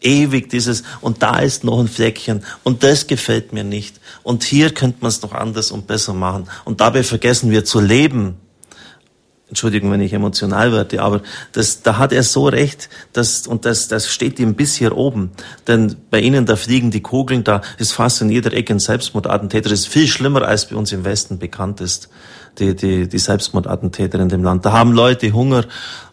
ewig 0.03 0.51
dieses, 0.51 0.83
und 1.01 1.23
da 1.23 1.39
ist 1.39 1.65
noch 1.65 1.79
ein 1.79 1.89
Fleckchen, 1.89 2.45
und 2.63 2.83
das 2.83 3.07
gefällt 3.07 3.53
mir 3.53 3.65
nicht, 3.65 4.01
und 4.23 4.45
hier 4.45 4.71
könnte 4.75 4.99
man 5.01 5.09
es 5.09 5.23
noch 5.23 5.33
anders 5.33 5.71
und 5.71 5.87
besser 5.87 6.15
machen. 6.15 6.49
Und 6.65 6.81
dabei 6.81 7.03
vergessen 7.03 7.51
wir 7.51 7.65
zu 7.65 7.81
leben. 7.81 8.37
Entschuldigung, 9.53 9.91
wenn 9.91 10.01
ich 10.01 10.15
emotional 10.15 10.73
werde, 10.73 11.03
aber 11.03 11.21
das, 11.53 11.83
da 11.83 11.99
hat 11.99 12.11
er 12.11 12.23
so 12.23 12.47
recht, 12.47 12.89
dass, 13.13 13.47
und 13.47 13.67
das, 13.67 13.87
das 13.87 14.09
steht 14.09 14.39
ihm 14.41 14.55
bis 14.55 14.77
hier 14.77 14.97
oben. 14.97 15.31
Denn 15.69 15.95
bei 16.11 16.21
Ihnen, 16.21 16.47
da 16.47 16.57
fliegen 16.57 16.91
die 16.91 17.03
Kugeln, 17.03 17.45
da 17.45 17.61
ist 17.77 17.93
fast 17.93 18.23
in 18.23 18.31
jeder 18.31 18.55
Ecke 18.55 18.73
ein 18.73 18.79
Selbstmordattentäter. 18.79 19.69
Das 19.69 19.81
ist 19.81 19.89
viel 19.89 20.07
schlimmer, 20.07 20.41
als 20.41 20.71
bei 20.71 20.77
uns 20.77 20.91
im 20.93 21.05
Westen 21.05 21.39
bekannt 21.39 21.83
ist, 21.83 22.09
die, 22.59 22.75
die, 22.77 23.09
die 23.09 23.19
Selbstmordattentäter 23.19 24.19
in 24.21 24.29
dem 24.29 24.45
Land. 24.45 24.65
Da 24.65 24.73
haben 24.73 24.93
Leute 24.93 25.33
Hunger 25.33 25.65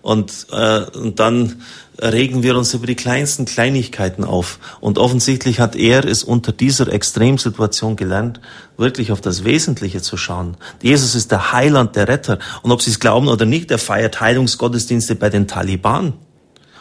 und, 0.01 0.47
äh, 0.51 0.85
und 0.97 1.19
dann 1.19 1.61
regen 2.01 2.43
wir 2.43 2.57
uns 2.57 2.73
über 2.73 2.87
die 2.87 2.95
kleinsten 2.95 3.45
Kleinigkeiten 3.45 4.23
auf. 4.23 4.59
Und 4.79 4.97
offensichtlich 4.97 5.59
hat 5.59 5.75
er 5.75 6.05
es 6.05 6.23
unter 6.23 6.51
dieser 6.51 6.91
Extremsituation 6.91 7.95
gelernt, 7.95 8.39
wirklich 8.77 9.11
auf 9.11 9.21
das 9.21 9.43
Wesentliche 9.43 10.01
zu 10.01 10.15
schauen. 10.15 10.55
Jesus 10.81 11.15
ist 11.15 11.31
der 11.31 11.51
Heiland, 11.51 11.95
der 11.95 12.07
Retter. 12.07 12.39
Und 12.61 12.71
ob 12.71 12.81
Sie 12.81 12.91
es 12.91 12.99
glauben 12.99 13.27
oder 13.27 13.45
nicht, 13.45 13.69
er 13.71 13.79
feiert 13.79 14.21
Heilungsgottesdienste 14.21 15.15
bei 15.15 15.29
den 15.29 15.47
Taliban. 15.47 16.13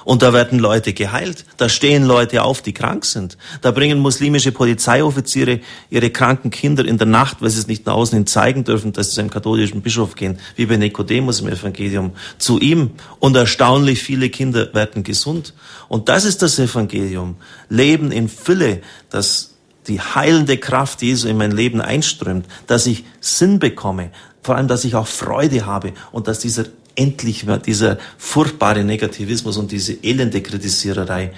Und 0.08 0.22
da 0.22 0.32
werden 0.32 0.58
Leute 0.58 0.94
geheilt. 0.94 1.44
Da 1.58 1.68
stehen 1.68 2.06
Leute 2.06 2.42
auf, 2.42 2.62
die 2.62 2.72
krank 2.72 3.04
sind. 3.04 3.36
Da 3.60 3.72
bringen 3.72 3.98
muslimische 3.98 4.52
Polizeioffiziere 4.52 5.60
ihre 5.90 6.08
kranken 6.08 6.48
Kinder 6.48 6.86
in 6.86 6.96
der 6.96 7.06
Nacht, 7.06 7.42
weil 7.42 7.50
sie 7.50 7.58
es 7.58 7.66
nicht 7.66 7.84
nach 7.84 7.92
außen 7.92 8.16
hin 8.16 8.26
zeigen 8.26 8.64
dürfen, 8.64 8.94
dass 8.94 9.08
sie 9.08 9.16
zu 9.16 9.20
einem 9.20 9.28
katholischen 9.28 9.82
Bischof 9.82 10.14
gehen, 10.14 10.38
wie 10.56 10.64
bei 10.64 10.78
Nikodemus 10.78 11.40
im 11.40 11.48
Evangelium, 11.48 12.12
zu 12.38 12.58
ihm. 12.58 12.92
Und 13.18 13.36
erstaunlich 13.36 14.02
viele 14.02 14.30
Kinder 14.30 14.72
werden 14.72 15.02
gesund. 15.02 15.52
Und 15.88 16.08
das 16.08 16.24
ist 16.24 16.40
das 16.40 16.58
Evangelium. 16.58 17.36
Leben 17.68 18.10
in 18.10 18.30
Fülle, 18.30 18.80
dass 19.10 19.56
die 19.88 20.00
heilende 20.00 20.56
Kraft 20.56 21.02
Jesu 21.02 21.28
in 21.28 21.36
mein 21.36 21.50
Leben 21.50 21.82
einströmt, 21.82 22.46
dass 22.66 22.86
ich 22.86 23.04
Sinn 23.20 23.58
bekomme, 23.58 24.10
vor 24.42 24.56
allem, 24.56 24.68
dass 24.68 24.86
ich 24.86 24.94
auch 24.94 25.06
Freude 25.06 25.66
habe 25.66 25.92
und 26.12 26.28
dass 26.28 26.38
dieser 26.38 26.64
endlich 26.98 27.46
mal 27.46 27.58
dieser 27.58 27.98
furchtbare 28.18 28.84
Negativismus 28.84 29.56
und 29.56 29.72
diese 29.72 29.92
elende 30.02 30.42
Kritisiererei 30.42 31.32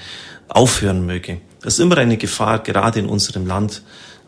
aufhören 0.48 1.06
möge. 1.06 1.40
Das 1.61 1.74
ist 1.74 1.80
immer 1.80 1.98
eine 1.98 2.16
Gefahr, 2.16 2.61
gerade 2.61 2.98
in 2.98 3.06
unserem 3.06 3.46
Land, 3.46 3.82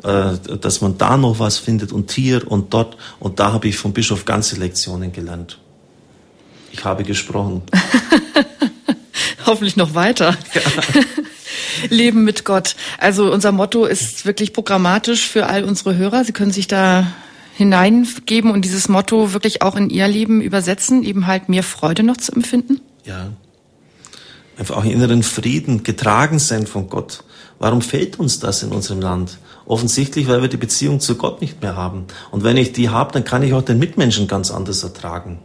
äh, 0.05 0.35
dass 0.61 0.81
man 0.81 0.99
da 0.99 1.17
noch 1.17 1.39
was 1.39 1.59
findet 1.59 1.93
und 1.93 2.13
hier 2.13 2.51
und 2.51 2.75
dort. 2.75 2.97
Und 3.19 3.41
da 3.41 3.53
habe 3.53 3.69
ich 3.69 3.77
vom 3.77 3.93
Bischof 3.93 4.25
ganze 4.25 4.57
Lektionen 4.57 5.13
gelernt. 5.13 5.59
Ich 6.71 6.85
habe 6.85 7.03
gesprochen. 7.03 7.63
Hoffentlich 9.47 9.77
noch 9.77 9.95
weiter. 9.95 10.37
Ja. 10.55 10.61
Leben 11.89 12.25
mit 12.25 12.45
Gott. 12.45 12.77
Also 12.99 13.33
unser 13.33 13.53
Motto 13.53 13.87
ist 13.87 14.25
wirklich 14.25 14.53
programmatisch 14.53 15.27
für 15.27 15.47
all 15.47 15.65
unsere 15.65 15.97
Hörer. 15.97 16.25
Sie 16.25 16.33
können 16.33 16.53
sich 16.53 16.69
da 16.69 17.07
hineingeben 17.55 18.51
und 18.51 18.65
dieses 18.65 18.89
Motto 18.89 19.33
wirklich 19.33 19.63
auch 19.63 19.77
in 19.77 19.91
ihr 19.91 20.09
Leben 20.09 20.41
übersetzen, 20.41 21.03
eben 21.03 21.27
halt 21.27 21.49
mehr 21.49 21.63
Freude 21.63 22.03
noch 22.03 22.17
zu 22.17 22.33
empfinden? 22.33 22.81
Ja. 23.05 23.31
Einfach 24.57 24.77
auch 24.77 24.85
inneren 24.85 25.23
Frieden, 25.23 25.83
getragen 25.83 26.39
sein 26.39 26.67
von 26.67 26.89
Gott. 26.89 27.25
Warum 27.59 27.81
fehlt 27.81 28.19
uns 28.19 28.41
das 28.41 28.63
in 28.63 28.71
unserem 28.71 29.01
Land? 29.01 29.39
Offensichtlich, 29.67 30.29
weil 30.29 30.43
wir 30.43 30.49
die 30.49 30.57
Beziehung 30.57 31.01
zu 31.01 31.15
Gott 31.15 31.41
nicht 31.41 31.63
mehr 31.63 31.77
haben. 31.77 32.07
Und 32.31 32.45
wenn 32.45 32.57
ich 32.57 32.73
die 32.73 32.89
habe, 32.89 33.13
dann 33.13 33.25
kann 33.25 33.43
ich 33.43 33.55
auch 33.55 33.63
den 33.63 33.79
Mitmenschen 33.79 34.27
ganz 34.27 34.51
anders 34.51 34.83
ertragen. 34.83 35.39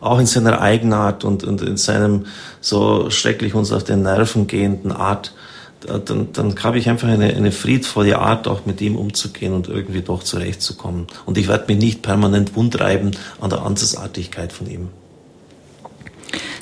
Auch 0.00 0.18
in 0.18 0.26
seiner 0.26 0.60
Eigenart 0.60 1.24
und, 1.24 1.44
und 1.44 1.62
in 1.62 1.76
seinem 1.76 2.26
so 2.60 3.10
schrecklich 3.10 3.54
uns 3.54 3.70
auf 3.70 3.84
den 3.84 4.02
Nerven 4.02 4.46
gehenden 4.46 4.92
Art 4.92 5.32
dann, 5.80 6.32
dann 6.32 6.62
habe 6.62 6.78
ich 6.78 6.88
einfach 6.88 7.08
eine, 7.08 7.34
eine 7.34 7.52
friedvolle 7.52 8.18
Art, 8.18 8.48
auch 8.48 8.66
mit 8.66 8.80
ihm 8.80 8.96
umzugehen 8.96 9.52
und 9.52 9.68
irgendwie 9.68 10.02
doch 10.02 10.22
zurechtzukommen. 10.22 11.06
Und 11.26 11.38
ich 11.38 11.48
werde 11.48 11.72
mich 11.72 11.82
nicht 11.82 12.02
permanent 12.02 12.54
wundreiben 12.54 13.12
an 13.40 13.50
der 13.50 13.62
Andersartigkeit 13.62 14.52
von 14.52 14.70
ihm. 14.70 14.88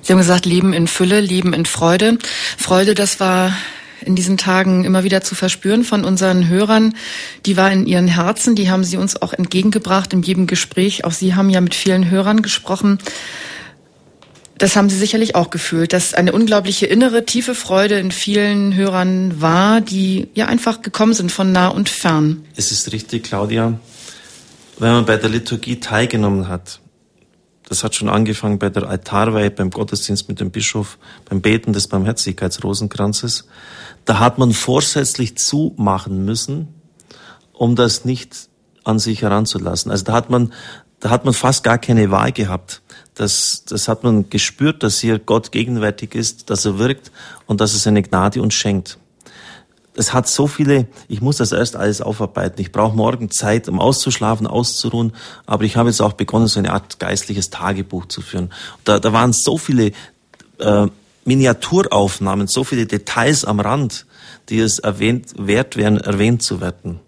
Sie 0.02 0.12
haben 0.12 0.18
gesagt, 0.18 0.46
Leben 0.46 0.72
in 0.72 0.86
Fülle, 0.86 1.20
Leben 1.20 1.52
in 1.52 1.66
Freude. 1.66 2.18
Freude, 2.56 2.94
das 2.94 3.20
war 3.20 3.52
in 4.00 4.14
diesen 4.14 4.38
Tagen 4.38 4.84
immer 4.84 5.04
wieder 5.04 5.22
zu 5.22 5.34
verspüren 5.34 5.84
von 5.84 6.04
unseren 6.04 6.48
Hörern. 6.48 6.94
Die 7.46 7.56
war 7.56 7.70
in 7.72 7.86
ihren 7.86 8.08
Herzen, 8.08 8.54
die 8.54 8.70
haben 8.70 8.84
sie 8.84 8.96
uns 8.96 9.20
auch 9.20 9.32
entgegengebracht 9.32 10.12
in 10.12 10.22
jedem 10.22 10.46
Gespräch. 10.46 11.04
Auch 11.04 11.12
Sie 11.12 11.34
haben 11.34 11.50
ja 11.50 11.60
mit 11.60 11.74
vielen 11.74 12.10
Hörern 12.10 12.42
gesprochen. 12.42 12.98
Das 14.58 14.74
haben 14.74 14.90
Sie 14.90 14.98
sicherlich 14.98 15.36
auch 15.36 15.50
gefühlt, 15.50 15.92
dass 15.92 16.14
eine 16.14 16.32
unglaubliche 16.32 16.86
innere, 16.86 17.24
tiefe 17.24 17.54
Freude 17.54 18.00
in 18.00 18.10
vielen 18.10 18.74
Hörern 18.74 19.40
war, 19.40 19.80
die 19.80 20.28
ja 20.34 20.46
einfach 20.46 20.82
gekommen 20.82 21.14
sind 21.14 21.30
von 21.30 21.52
nah 21.52 21.68
und 21.68 21.88
fern. 21.88 22.44
Es 22.56 22.72
ist 22.72 22.90
richtig, 22.90 23.22
Claudia. 23.22 23.78
Wenn 24.80 24.92
man 24.92 25.06
bei 25.06 25.16
der 25.16 25.30
Liturgie 25.30 25.78
teilgenommen 25.78 26.48
hat, 26.48 26.80
das 27.68 27.84
hat 27.84 27.94
schon 27.94 28.08
angefangen 28.08 28.58
bei 28.58 28.68
der 28.68 28.88
Altarweihe, 28.88 29.52
beim 29.52 29.70
Gottesdienst 29.70 30.28
mit 30.28 30.40
dem 30.40 30.50
Bischof, 30.50 30.98
beim 31.28 31.40
Beten 31.40 31.72
des 31.72 31.86
Barmherzigkeitsrosenkranzes, 31.86 33.46
da 34.06 34.18
hat 34.18 34.38
man 34.38 34.52
vorsätzlich 34.52 35.36
zumachen 35.36 36.24
müssen, 36.24 36.68
um 37.52 37.76
das 37.76 38.04
nicht 38.04 38.48
an 38.82 38.98
sich 38.98 39.22
heranzulassen. 39.22 39.92
Also 39.92 40.04
da 40.04 40.14
hat 40.14 40.30
man, 40.30 40.52
da 40.98 41.10
hat 41.10 41.24
man 41.24 41.34
fast 41.34 41.62
gar 41.62 41.78
keine 41.78 42.10
Wahl 42.10 42.32
gehabt 42.32 42.82
das, 43.18 43.64
das 43.64 43.88
hat 43.88 44.04
man 44.04 44.30
gespürt, 44.30 44.82
dass 44.82 45.00
hier 45.00 45.18
Gott 45.18 45.50
gegenwärtig 45.50 46.14
ist, 46.14 46.50
dass 46.50 46.64
er 46.64 46.78
wirkt 46.78 47.10
und 47.46 47.60
dass 47.60 47.72
er 47.72 47.80
seine 47.80 48.02
Gnade 48.02 48.40
uns 48.40 48.54
schenkt. 48.54 48.98
Es 49.94 50.12
hat 50.12 50.28
so 50.28 50.46
viele, 50.46 50.86
ich 51.08 51.20
muss 51.20 51.38
das 51.38 51.50
erst 51.50 51.74
alles 51.74 52.00
aufarbeiten. 52.00 52.60
Ich 52.60 52.70
brauche 52.70 52.96
morgen 52.96 53.32
Zeit, 53.32 53.68
um 53.68 53.80
auszuschlafen, 53.80 54.46
auszuruhen. 54.46 55.12
Aber 55.44 55.64
ich 55.64 55.76
habe 55.76 55.88
jetzt 55.88 56.00
auch 56.00 56.12
begonnen, 56.12 56.46
so 56.46 56.60
eine 56.60 56.72
Art 56.72 57.00
geistliches 57.00 57.50
Tagebuch 57.50 58.06
zu 58.06 58.20
führen. 58.20 58.52
Da, 58.84 59.00
da 59.00 59.12
waren 59.12 59.32
so 59.32 59.58
viele 59.58 59.90
äh, 60.60 60.86
Miniaturaufnahmen, 61.24 62.46
so 62.46 62.62
viele 62.62 62.86
Details 62.86 63.44
am 63.44 63.58
Rand, 63.58 64.06
die 64.48 64.60
es 64.60 64.78
erwähnt, 64.78 65.34
wert 65.36 65.76
wären, 65.76 65.96
erwähnt 65.96 66.44
zu 66.44 66.60
werden. 66.60 67.00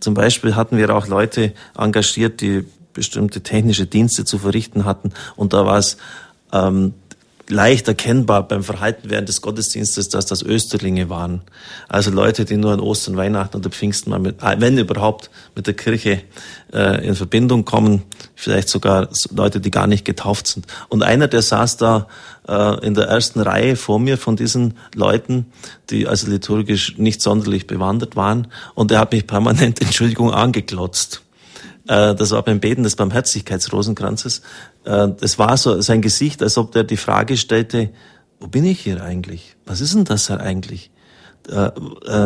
Zum 0.00 0.14
Beispiel 0.14 0.56
hatten 0.56 0.76
wir 0.76 0.90
auch 0.94 1.06
Leute 1.06 1.52
engagiert, 1.78 2.40
die 2.40 2.64
bestimmte 2.96 3.42
technische 3.42 3.86
Dienste 3.86 4.24
zu 4.24 4.38
verrichten 4.38 4.84
hatten. 4.84 5.12
Und 5.36 5.52
da 5.52 5.64
war 5.64 5.78
es 5.78 5.98
ähm, 6.52 6.94
leicht 7.48 7.86
erkennbar 7.86 8.48
beim 8.48 8.64
Verhalten 8.64 9.10
während 9.10 9.28
des 9.28 9.40
Gottesdienstes, 9.40 10.08
dass 10.08 10.26
das 10.26 10.42
Österlinge 10.42 11.08
waren. 11.08 11.42
Also 11.88 12.10
Leute, 12.10 12.44
die 12.44 12.56
nur 12.56 12.72
an 12.72 12.80
Ostern, 12.80 13.16
Weihnachten 13.16 13.58
oder 13.58 13.70
Pfingsten 13.70 14.10
mal 14.10 14.18
mit, 14.18 14.42
äh, 14.42 14.56
wenn 14.58 14.78
überhaupt, 14.78 15.30
mit 15.54 15.66
der 15.66 15.74
Kirche 15.74 16.22
äh, 16.72 17.06
in 17.06 17.14
Verbindung 17.14 17.64
kommen. 17.64 18.02
Vielleicht 18.34 18.68
sogar 18.68 19.08
Leute, 19.30 19.60
die 19.60 19.70
gar 19.70 19.86
nicht 19.86 20.04
getauft 20.04 20.48
sind. 20.48 20.66
Und 20.88 21.02
einer, 21.02 21.28
der 21.28 21.42
saß 21.42 21.76
da 21.76 22.08
äh, 22.48 22.84
in 22.84 22.94
der 22.94 23.04
ersten 23.04 23.40
Reihe 23.40 23.76
vor 23.76 24.00
mir 24.00 24.18
von 24.18 24.36
diesen 24.36 24.74
Leuten, 24.94 25.46
die 25.90 26.08
also 26.08 26.28
liturgisch 26.28 26.98
nicht 26.98 27.22
sonderlich 27.22 27.66
bewandert 27.66 28.16
waren. 28.16 28.48
Und 28.74 28.90
er 28.90 29.00
hat 29.00 29.12
mich 29.12 29.26
permanent, 29.26 29.80
Entschuldigung, 29.82 30.32
angeklotzt. 30.32 31.22
Äh, 31.88 32.14
das 32.14 32.30
war 32.30 32.42
beim 32.42 32.60
Beten 32.60 32.82
des 32.82 32.96
Barmherzigkeitsrosenkranzes. 32.96 34.42
Äh, 34.84 35.08
das 35.18 35.38
war 35.38 35.56
so 35.56 35.80
sein 35.80 36.02
Gesicht, 36.02 36.42
als 36.42 36.58
ob 36.58 36.72
der 36.72 36.84
die 36.84 36.96
Frage 36.96 37.36
stellte, 37.36 37.90
wo 38.40 38.48
bin 38.48 38.64
ich 38.64 38.80
hier 38.80 39.02
eigentlich? 39.02 39.56
Was 39.64 39.80
ist 39.80 39.94
denn 39.94 40.04
das 40.04 40.30
eigentlich? 40.30 40.90
Äh, 41.48 41.70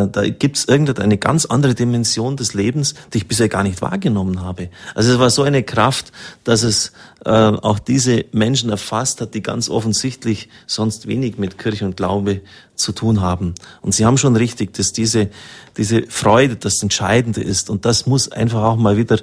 da 0.07 0.29
gibt 0.29 0.57
es 0.57 0.65
irgendeine 0.65 1.17
ganz 1.17 1.45
andere 1.45 1.75
Dimension 1.75 2.37
des 2.37 2.53
Lebens, 2.53 2.95
die 3.13 3.19
ich 3.19 3.27
bisher 3.27 3.49
gar 3.49 3.63
nicht 3.63 3.81
wahrgenommen 3.81 4.41
habe. 4.41 4.69
Also 4.95 5.13
es 5.13 5.19
war 5.19 5.29
so 5.29 5.43
eine 5.43 5.63
Kraft, 5.63 6.11
dass 6.43 6.63
es 6.63 6.91
auch 7.23 7.77
diese 7.77 8.25
Menschen 8.31 8.71
erfasst 8.71 9.21
hat, 9.21 9.35
die 9.35 9.43
ganz 9.43 9.69
offensichtlich 9.69 10.49
sonst 10.65 11.07
wenig 11.07 11.37
mit 11.37 11.59
Kirche 11.59 11.85
und 11.85 11.95
Glaube 11.95 12.41
zu 12.73 12.93
tun 12.93 13.21
haben. 13.21 13.53
Und 13.81 13.93
Sie 13.93 14.07
haben 14.07 14.17
schon 14.17 14.35
richtig, 14.35 14.73
dass 14.73 14.91
diese, 14.91 15.29
diese 15.77 16.03
Freude 16.09 16.55
das 16.55 16.81
Entscheidende 16.81 17.41
ist. 17.41 17.69
Und 17.69 17.85
das 17.85 18.07
muss 18.07 18.31
einfach 18.31 18.63
auch 18.63 18.75
mal 18.75 18.97
wieder 18.97 19.19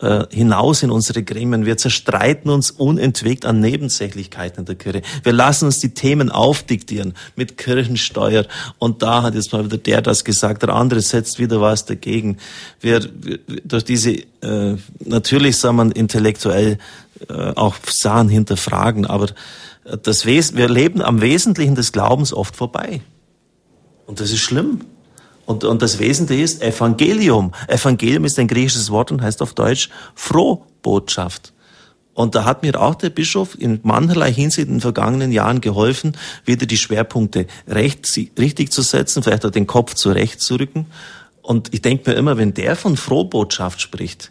äh, 0.00 0.24
hinaus 0.30 0.82
in 0.82 0.90
unsere 0.90 1.22
Gremien. 1.22 1.66
Wir 1.66 1.76
zerstreiten 1.76 2.50
uns 2.50 2.70
unentwegt 2.70 3.44
an 3.44 3.60
Nebensächlichkeiten 3.60 4.60
in 4.60 4.64
der 4.64 4.74
Kirche. 4.74 5.02
Wir 5.22 5.32
lassen 5.32 5.66
uns 5.66 5.78
die 5.78 5.94
Themen 5.94 6.30
aufdiktieren 6.30 7.14
mit 7.36 7.58
Kirchensteuer. 7.58 8.46
Und 8.78 9.02
da 9.02 9.22
hat 9.22 9.34
jetzt 9.34 9.52
mal 9.52 9.64
wieder 9.64 9.78
der 9.78 10.02
das 10.02 10.24
gesagt, 10.24 10.62
der 10.62 10.70
andere 10.70 11.00
setzt 11.00 11.38
wieder 11.38 11.60
was 11.60 11.84
dagegen. 11.84 12.38
Wir, 12.80 13.02
wir 13.20 13.38
durch 13.64 13.84
diese, 13.84 14.12
äh, 14.12 14.76
natürlich 15.04 15.56
soll 15.58 15.72
man 15.74 15.92
intellektuell 15.92 16.78
äh, 17.28 17.32
auch 17.32 17.76
Sachen 17.86 18.28
hinterfragen, 18.28 19.06
aber 19.06 19.28
das 20.02 20.24
Wes 20.24 20.56
wir 20.56 20.68
leben 20.68 21.02
am 21.02 21.20
Wesentlichen 21.20 21.74
des 21.74 21.92
Glaubens 21.92 22.32
oft 22.32 22.56
vorbei. 22.56 23.00
Und 24.06 24.20
das 24.20 24.30
ist 24.30 24.40
schlimm. 24.40 24.80
Und, 25.50 25.64
und 25.64 25.82
das 25.82 25.98
Wesentliche 25.98 26.44
ist 26.44 26.62
Evangelium. 26.62 27.50
Evangelium 27.66 28.24
ist 28.24 28.38
ein 28.38 28.46
griechisches 28.46 28.88
Wort 28.88 29.10
und 29.10 29.20
heißt 29.20 29.42
auf 29.42 29.52
Deutsch 29.52 29.88
Frohbotschaft. 30.14 31.52
Und 32.14 32.36
da 32.36 32.44
hat 32.44 32.62
mir 32.62 32.80
auch 32.80 32.94
der 32.94 33.10
Bischof 33.10 33.58
in 33.58 33.80
mancherlei 33.82 34.32
Hinsicht 34.32 34.68
in 34.68 34.74
den 34.74 34.80
vergangenen 34.80 35.32
Jahren 35.32 35.60
geholfen, 35.60 36.16
wieder 36.44 36.66
die 36.66 36.76
Schwerpunkte 36.76 37.48
recht, 37.66 38.08
richtig 38.38 38.70
zu 38.70 38.82
setzen, 38.82 39.24
vielleicht 39.24 39.44
auch 39.44 39.50
den 39.50 39.66
Kopf 39.66 39.94
zurechtzurücken. 39.94 40.86
Und 41.42 41.74
ich 41.74 41.82
denke 41.82 42.08
mir 42.08 42.16
immer, 42.16 42.36
wenn 42.36 42.54
der 42.54 42.76
von 42.76 42.96
Frohbotschaft 42.96 43.80
spricht, 43.80 44.30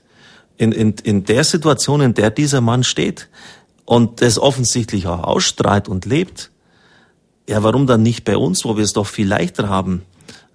in, 0.55 0.72
in, 0.72 0.93
in 1.03 1.26
der 1.26 1.43
Situation, 1.43 1.99
in 1.99 2.13
der 2.13 2.30
dieser 2.30 2.61
Mann 2.61 2.86
steht, 2.86 3.28
und 3.84 4.22
das 4.22 4.39
offensichtlich 4.39 5.05
auch 5.07 5.24
ausstrahlt 5.24 5.89
und 5.89 6.05
lebt, 6.05 6.49
ja, 7.49 7.61
warum 7.61 7.88
dann 7.88 8.03
nicht 8.03 8.24
bei 8.24 8.38
uns, 8.38 8.63
wo 8.63 8.78
wir 8.78 8.86
es 8.86 8.93
doch 8.93 9.07
viel 9.07 9.28
leichter 9.28 9.67
haben, 9.67 10.03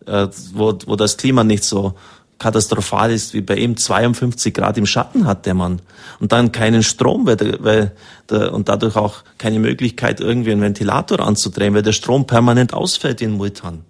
äh, 0.07 0.29
wo, 0.53 0.79
wo 0.87 0.97
das 0.97 1.17
Klima 1.17 1.45
nicht 1.45 1.65
so 1.65 1.95
katastrophal 2.39 3.13
ist 3.13 3.33
wie 3.33 3.41
bei 3.41 3.57
ihm 3.57 3.77
52 3.77 4.53
Grad 4.53 4.77
im 4.77 4.87
Schatten 4.87 5.27
hat 5.27 5.47
der 5.47 5.55
Mann 5.55 5.81
und 6.21 6.33
dann 6.33 6.53
keinen 6.53 6.83
Strom 6.83 7.27
weil, 7.27 7.39
weil 7.63 7.93
der, 8.29 8.53
und 8.53 8.69
dadurch 8.69 8.97
auch 8.97 9.23
keine 9.39 9.59
Möglichkeit 9.59 10.21
irgendwie 10.21 10.53
einen 10.53 10.61
Ventilator 10.61 11.21
anzudrehen, 11.21 11.75
weil 11.75 11.83
der 11.83 11.93
Strom 11.93 12.27
permanent 12.27 12.75
ausfällt 12.75 13.21
in 13.23 13.33
Multan. 13.33 13.85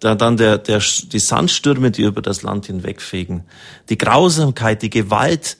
Da 0.00 0.14
dann 0.14 0.36
der, 0.36 0.58
der, 0.58 0.80
die 0.80 1.18
Sandstürme, 1.18 1.90
die 1.90 2.02
über 2.02 2.22
das 2.22 2.42
Land 2.42 2.66
hinwegfegen, 2.66 3.42
die 3.88 3.98
Grausamkeit, 3.98 4.82
die 4.82 4.90
Gewalt, 4.90 5.56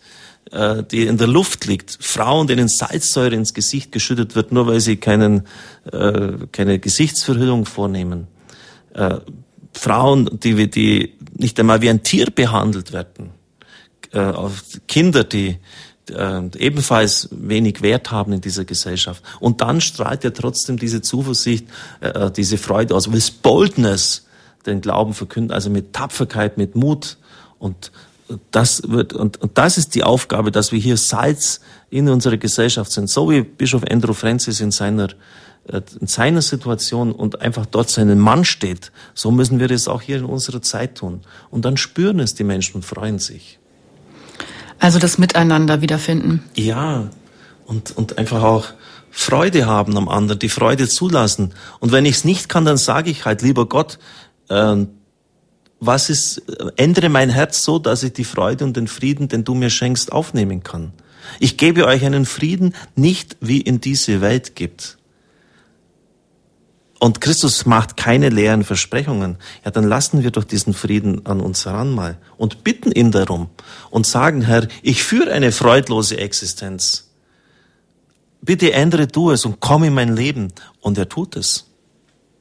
äh, 0.53 0.85
die 0.85 1.07
in 1.07 1.18
der 1.18 1.26
Luft 1.26 1.66
liegt, 1.66 1.99
Frauen, 2.01 2.47
denen 2.47 2.68
Salzsäure 2.68 3.35
ins 3.35 3.53
Gesicht 3.53 3.91
geschüttet 3.91 4.37
wird, 4.37 4.53
nur 4.53 4.66
weil 4.68 4.81
sie 4.81 4.97
keinen, 4.97 5.47
äh, 5.91 6.33
keine 6.53 6.79
Gesichtsverhüllung 6.79 7.66
vornehmen. 7.66 8.29
Äh, 8.95 9.18
Frauen, 9.72 10.38
die, 10.42 10.70
die 10.70 11.14
nicht 11.34 11.58
einmal 11.60 11.80
wie 11.82 11.90
ein 11.90 12.02
Tier 12.02 12.26
behandelt 12.30 12.92
werden. 12.92 13.30
Äh, 14.12 14.32
Kinder, 14.86 15.24
die 15.24 15.58
äh, 16.10 16.42
ebenfalls 16.58 17.28
wenig 17.30 17.82
Wert 17.82 18.10
haben 18.10 18.32
in 18.32 18.40
dieser 18.40 18.64
Gesellschaft. 18.64 19.22
Und 19.40 19.60
dann 19.60 19.80
strahlt 19.80 20.24
ja 20.24 20.30
trotzdem 20.30 20.78
diese 20.78 21.02
Zuversicht, 21.02 21.66
äh, 22.00 22.08
äh 22.08 22.30
diese 22.30 22.58
Freude 22.58 22.94
aus. 22.94 23.12
With 23.12 23.30
boldness 23.30 24.26
den 24.66 24.80
Glauben 24.80 25.14
verkünden, 25.14 25.52
also 25.52 25.70
mit 25.70 25.92
Tapferkeit, 25.92 26.58
mit 26.58 26.74
Mut. 26.76 27.16
Und 27.58 27.92
das 28.50 28.82
wird, 28.86 29.12
und, 29.12 29.40
und 29.40 29.56
das 29.56 29.78
ist 29.78 29.94
die 29.94 30.04
Aufgabe, 30.04 30.50
dass 30.50 30.72
wir 30.72 30.78
hier 30.78 30.96
Salz 30.96 31.60
in 31.90 32.08
unserer 32.08 32.36
Gesellschaft 32.36 32.92
sind. 32.92 33.08
So 33.08 33.30
wie 33.30 33.42
Bischof 33.42 33.82
Andrew 33.88 34.12
Francis 34.12 34.60
in 34.60 34.70
seiner, 34.70 35.08
in 35.68 36.06
seiner 36.06 36.42
Situation 36.42 37.12
und 37.12 37.42
einfach 37.42 37.66
dort 37.66 37.90
seinen 37.90 38.18
Mann 38.18 38.44
steht. 38.44 38.90
So 39.14 39.30
müssen 39.30 39.60
wir 39.60 39.68
das 39.68 39.88
auch 39.88 40.02
hier 40.02 40.16
in 40.16 40.24
unserer 40.24 40.62
Zeit 40.62 40.96
tun. 40.96 41.20
Und 41.50 41.64
dann 41.64 41.76
spüren 41.76 42.20
es 42.20 42.34
die 42.34 42.44
Menschen 42.44 42.76
und 42.76 42.84
freuen 42.84 43.18
sich. 43.18 43.58
Also 44.78 44.98
das 44.98 45.18
Miteinander 45.18 45.80
wiederfinden. 45.82 46.42
Ja. 46.54 47.10
Und, 47.66 47.96
und 47.96 48.16
einfach 48.16 48.42
auch 48.42 48.66
Freude 49.10 49.66
haben 49.66 49.96
am 49.96 50.08
anderen, 50.08 50.38
die 50.38 50.48
Freude 50.48 50.88
zulassen. 50.88 51.52
Und 51.80 51.92
wenn 51.92 52.06
ich 52.06 52.16
es 52.16 52.24
nicht 52.24 52.48
kann, 52.48 52.64
dann 52.64 52.76
sage 52.76 53.10
ich 53.10 53.24
halt, 53.24 53.42
lieber 53.42 53.66
Gott, 53.66 53.98
äh, 54.48 54.86
was 55.80 56.10
ist, 56.10 56.42
ändere 56.76 57.08
mein 57.08 57.30
Herz 57.30 57.62
so, 57.62 57.78
dass 57.78 58.02
ich 58.02 58.12
die 58.12 58.24
Freude 58.24 58.64
und 58.64 58.76
den 58.76 58.88
Frieden, 58.88 59.28
den 59.28 59.44
du 59.44 59.54
mir 59.54 59.70
schenkst, 59.70 60.12
aufnehmen 60.12 60.62
kann. 60.62 60.92
Ich 61.40 61.56
gebe 61.56 61.86
euch 61.86 62.04
einen 62.04 62.24
Frieden 62.24 62.74
nicht 62.96 63.36
wie 63.40 63.60
in 63.60 63.80
diese 63.80 64.20
Welt 64.20 64.56
gibt. 64.56 64.97
Und 67.01 67.20
Christus 67.20 67.64
macht 67.64 67.96
keine 67.96 68.28
leeren 68.28 68.64
Versprechungen. 68.64 69.36
Ja, 69.64 69.70
dann 69.70 69.84
lassen 69.84 70.24
wir 70.24 70.32
doch 70.32 70.44
diesen 70.44 70.74
Frieden 70.74 71.26
an 71.26 71.40
uns 71.40 71.64
heran 71.64 71.94
mal 71.94 72.18
und 72.36 72.64
bitten 72.64 72.90
ihn 72.90 73.12
darum 73.12 73.49
und 73.90 74.07
sagen, 74.07 74.42
Herr, 74.42 74.66
ich 74.82 75.05
führe 75.05 75.32
eine 75.32 75.53
freudlose 75.53 76.18
Existenz. 76.18 77.11
Bitte 78.40 78.72
ändere 78.72 79.07
du 79.07 79.30
es 79.30 79.44
und 79.44 79.61
komm 79.61 79.84
in 79.84 79.94
mein 79.94 80.16
Leben. 80.16 80.53
Und 80.80 80.99
er 80.99 81.09
tut 81.09 81.36
es. 81.36 81.66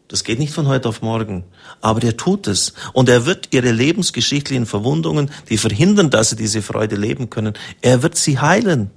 Das 0.07 0.23
geht 0.23 0.39
nicht 0.39 0.53
von 0.53 0.67
heute 0.67 0.89
auf 0.89 1.01
morgen. 1.01 1.43
Aber 1.81 2.01
er 2.03 2.15
tut 2.15 2.47
es. 2.47 2.73
Und 2.93 3.09
er 3.09 3.25
wird 3.25 3.49
ihre 3.53 3.71
lebensgeschichtlichen 3.71 4.65
Verwundungen, 4.65 5.29
die 5.49 5.57
verhindern, 5.57 6.09
dass 6.09 6.29
sie 6.29 6.35
diese 6.35 6.61
Freude 6.61 6.95
leben 6.95 7.29
können, 7.29 7.53
er 7.81 8.03
wird 8.03 8.15
sie 8.15 8.39
heilen. 8.39 8.91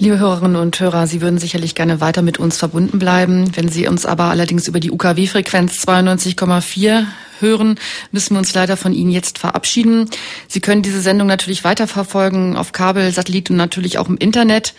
Liebe 0.00 0.20
Hörerinnen 0.20 0.54
und 0.54 0.78
Hörer, 0.78 1.08
Sie 1.08 1.20
würden 1.20 1.40
sicherlich 1.40 1.74
gerne 1.74 2.00
weiter 2.00 2.22
mit 2.22 2.38
uns 2.38 2.56
verbunden 2.56 3.00
bleiben. 3.00 3.50
Wenn 3.56 3.68
Sie 3.68 3.88
uns 3.88 4.06
aber 4.06 4.26
allerdings 4.26 4.68
über 4.68 4.78
die 4.78 4.92
UKW-Frequenz 4.92 5.82
92,4 5.84 7.04
hören, 7.40 7.80
müssen 8.12 8.34
wir 8.34 8.38
uns 8.38 8.54
leider 8.54 8.76
von 8.76 8.92
Ihnen 8.92 9.10
jetzt 9.10 9.38
verabschieden. 9.38 10.08
Sie 10.46 10.60
können 10.60 10.82
diese 10.82 11.00
Sendung 11.00 11.26
natürlich 11.26 11.64
weiterverfolgen 11.64 12.56
auf 12.56 12.70
Kabel, 12.70 13.10
Satellit 13.10 13.50
und 13.50 13.56
natürlich 13.56 13.98
auch 13.98 14.08
im 14.08 14.16
Internet. 14.18 14.74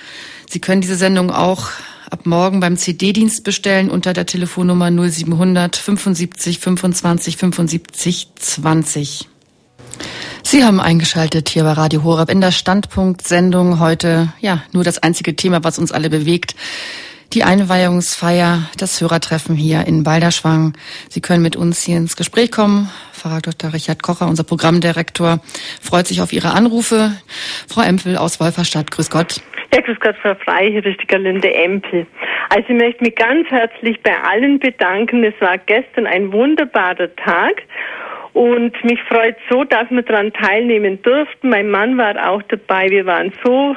Sie 0.50 0.62
können 0.62 0.80
diese 0.80 0.96
Sendung 0.96 1.32
auch 1.32 1.68
ab 2.10 2.26
morgen 2.26 2.62
beim 2.62 2.78
CD-Dienst 2.78 3.44
bestellen 3.44 3.92
unter 3.92 4.14
der 4.14 4.26
Telefonnummer 4.26 4.90
0700 4.90 5.76
75 5.76 6.60
25 6.60 7.36
75 7.36 8.28
20. 8.36 9.28
Sie 10.52 10.64
haben 10.64 10.80
eingeschaltet 10.80 11.48
hier 11.48 11.62
bei 11.62 11.74
Radio 11.74 12.04
Horeb 12.04 12.32
in 12.32 12.42
der 12.42 12.50
Standpunkt-Sendung 12.50 13.80
heute. 13.80 14.34
Ja, 14.40 14.64
nur 14.74 14.84
das 14.84 14.98
einzige 14.98 15.36
Thema, 15.36 15.64
was 15.64 15.78
uns 15.78 15.92
alle 15.92 16.10
bewegt. 16.10 16.56
Die 17.34 17.44
Einweihungsfeier, 17.44 18.64
das 18.76 19.00
Hörertreffen 19.00 19.56
hier 19.56 19.86
in 19.86 20.02
Balderschwang. 20.02 20.74
Sie 21.08 21.22
können 21.22 21.44
mit 21.44 21.56
uns 21.56 21.84
hier 21.84 21.98
ins 21.98 22.16
Gespräch 22.16 22.52
kommen. 22.52 22.90
Pfarrer 23.14 23.42
Dr. 23.42 23.74
Richard 23.76 24.02
Kocher, 24.02 24.28
unser 24.28 24.44
Programmdirektor, 24.44 25.40
freut 25.84 26.08
sich 26.08 26.20
auf 26.20 26.34
Ihre 26.34 26.50
Anrufe. 26.50 27.12
Frau 27.68 27.82
Empfel 27.82 28.18
aus 28.18 28.40
Wolferstadt, 28.40 28.90
grüß 28.90 29.12
Gott. 29.12 29.44
Ja, 29.72 29.82
grüß 29.82 30.00
Gott, 30.00 30.16
Frau 30.20 30.34
Frei, 30.34 30.72
hier 30.72 30.84
ist 30.84 31.00
die 31.00 31.06
Galinde 31.06 31.54
Empel. 31.54 32.08
Also 32.50 32.70
ich 32.70 32.76
möchte 32.76 33.04
mich 33.04 33.16
ganz 33.16 33.48
herzlich 33.52 34.02
bei 34.02 34.20
allen 34.24 34.58
bedanken. 34.58 35.24
Es 35.24 35.40
war 35.40 35.60
gestern 35.60 36.08
ein 36.08 36.34
wunderbarer 36.34 37.16
Tag 37.18 37.62
und 38.40 38.82
mich 38.86 39.04
freut 39.04 39.36
so, 39.50 39.66
dass 39.66 39.92
wir 39.92 40.02
daran 40.02 40.32
teilnehmen 40.32 41.02
durften. 41.02 41.50
Mein 41.50 41.70
Mann 41.70 41.98
war 41.98 42.16
auch 42.30 42.42
dabei. 42.44 42.90
Wir 42.90 43.06
waren 43.06 43.34
so 43.44 43.76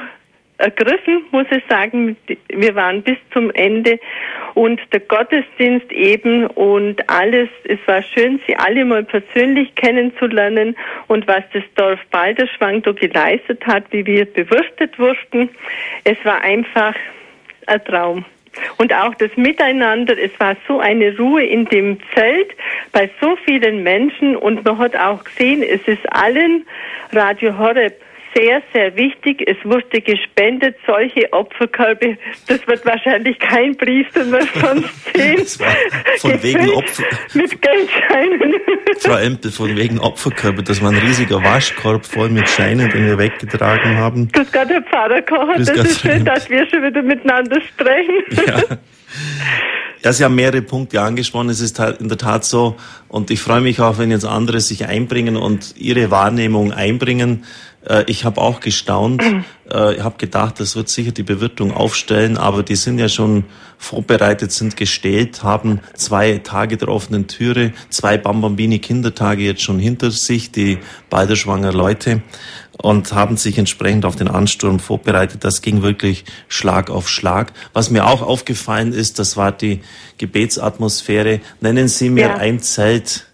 ergriffen, 0.57 1.25
muss 1.31 1.47
ich 1.51 1.61
sagen. 1.67 2.15
Wir 2.47 2.73
waren 2.73 3.01
bis 3.01 3.17
zum 3.33 3.51
Ende 3.51 3.99
und 4.53 4.79
der 4.93 5.01
Gottesdienst 5.01 5.91
eben 5.91 6.47
und 6.47 7.09
alles. 7.09 7.49
Es 7.65 7.79
war 7.87 8.01
schön, 8.03 8.39
Sie 8.47 8.55
alle 8.55 8.85
mal 8.85 9.03
persönlich 9.03 9.75
kennenzulernen 9.75 10.77
und 11.07 11.27
was 11.27 11.43
das 11.51 11.63
Dorf 11.75 11.99
Balderschwang 12.11 12.83
da 12.83 12.93
geleistet 12.93 13.67
hat, 13.67 13.83
wie 13.91 14.05
wir 14.05 14.23
bewirtet 14.23 14.97
wurden. 14.97 15.49
Es 16.05 16.15
war 16.23 16.39
einfach 16.41 16.95
ein 17.67 17.83
Traum. 17.83 18.23
Und 18.77 18.93
auch 18.93 19.15
das 19.15 19.31
Miteinander, 19.35 20.17
es 20.17 20.31
war 20.39 20.55
so 20.67 20.79
eine 20.79 21.17
Ruhe 21.17 21.43
in 21.43 21.65
dem 21.65 21.97
Zelt 22.13 22.51
bei 22.91 23.09
so 23.21 23.35
vielen 23.45 23.83
Menschen. 23.83 24.35
Und 24.35 24.63
man 24.65 24.77
hat 24.77 24.95
auch 24.95 25.23
gesehen, 25.23 25.63
es 25.63 25.81
ist 25.87 26.11
allen 26.11 26.65
Radio 27.11 27.57
Horeb 27.57 27.99
sehr, 28.35 28.61
sehr 28.73 28.95
wichtig. 28.95 29.43
Es 29.47 29.57
wurde 29.63 30.01
gespendet, 30.01 30.75
solche 30.85 31.31
Opferkörbe. 31.31 32.17
Das 32.47 32.65
wird 32.67 32.85
wahrscheinlich 32.85 33.37
kein 33.39 33.75
Priester 33.77 34.23
mehr 34.25 34.47
sonst 34.59 34.89
sehen. 35.15 35.45
von 36.19 36.31
wegen 36.43 36.69
Opfer. 36.71 37.03
Mit 37.33 37.61
Geldscheinen. 37.61 38.53
Frau 38.99 39.17
Empel, 39.17 39.51
von 39.51 39.75
wegen 39.75 39.99
Opferkörbe. 39.99 40.63
Das 40.63 40.81
war 40.81 40.91
ein 40.91 40.97
riesiger 40.97 41.43
Waschkorb 41.43 42.05
voll 42.05 42.29
mit 42.29 42.47
Scheinen, 42.49 42.89
den 42.89 43.05
wir 43.05 43.17
weggetragen 43.17 43.97
haben. 43.97 44.29
Das 44.31 44.51
Gott, 44.51 44.69
Herr 44.69 44.81
Pfarrer 44.83 45.21
Kocher. 45.21 45.57
Das 45.57 45.69
ist 45.69 46.01
schön, 46.01 46.25
dass 46.25 46.49
wir 46.49 46.67
schon 46.69 46.83
wieder 46.83 47.01
miteinander 47.01 47.61
sprechen. 47.61 48.23
Ja. 48.47 48.77
Ja, 50.03 50.11
Sie 50.11 50.25
haben 50.25 50.35
mehrere 50.35 50.61
Punkte 50.61 51.01
angesprochen. 51.01 51.47
Es 51.47 51.61
ist 51.61 51.79
halt 51.79 52.01
in 52.01 52.09
der 52.09 52.17
Tat 52.17 52.43
so, 52.43 52.75
und 53.07 53.31
ich 53.31 53.39
freue 53.39 53.61
mich 53.61 53.79
auch, 53.79 53.97
wenn 53.99 54.11
jetzt 54.11 54.25
andere 54.25 54.59
sich 54.59 54.85
einbringen 54.85 55.37
und 55.37 55.75
ihre 55.77 56.11
Wahrnehmung 56.11 56.73
einbringen. 56.73 57.45
Äh, 57.87 58.03
ich 58.07 58.25
habe 58.25 58.41
auch 58.41 58.59
gestaunt. 58.59 59.21
Äh, 59.71 59.95
ich 59.95 60.03
habe 60.03 60.17
gedacht, 60.17 60.59
das 60.59 60.75
wird 60.75 60.89
sicher 60.89 61.11
die 61.11 61.23
Bewirtung 61.23 61.71
aufstellen, 61.71 62.37
aber 62.37 62.63
die 62.63 62.75
sind 62.75 62.99
ja 62.99 63.07
schon 63.07 63.45
vorbereitet, 63.77 64.51
sind 64.51 64.75
gestellt, 64.75 65.43
haben 65.43 65.79
zwei 65.95 66.39
Tage 66.39 66.77
der 66.77 66.89
offenen 66.89 67.27
Türe, 67.27 67.73
zwei 67.89 68.17
Bambambini 68.17 68.79
Kindertage 68.79 69.43
jetzt 69.43 69.61
schon 69.61 69.79
hinter 69.79 70.11
sich, 70.11 70.51
die 70.51 70.79
beide 71.09 71.35
schwanger 71.35 71.71
Leute 71.71 72.21
und 72.77 73.13
haben 73.13 73.37
sich 73.37 73.57
entsprechend 73.57 74.05
auf 74.05 74.15
den 74.15 74.27
Ansturm 74.27 74.79
vorbereitet. 74.79 75.43
Das 75.43 75.61
ging 75.61 75.81
wirklich 75.81 76.25
Schlag 76.47 76.89
auf 76.89 77.09
Schlag. 77.09 77.53
Was 77.73 77.89
mir 77.89 78.05
auch 78.05 78.21
aufgefallen 78.21 78.93
ist, 78.93 79.19
das 79.19 79.37
war 79.37 79.51
die 79.51 79.81
Gebetsatmosphäre. 80.17 81.39
Nennen 81.61 81.87
Sie 81.87 82.09
mir 82.09 82.27
ja. 82.27 82.35
ein 82.35 82.59
Zelt, 82.59 83.27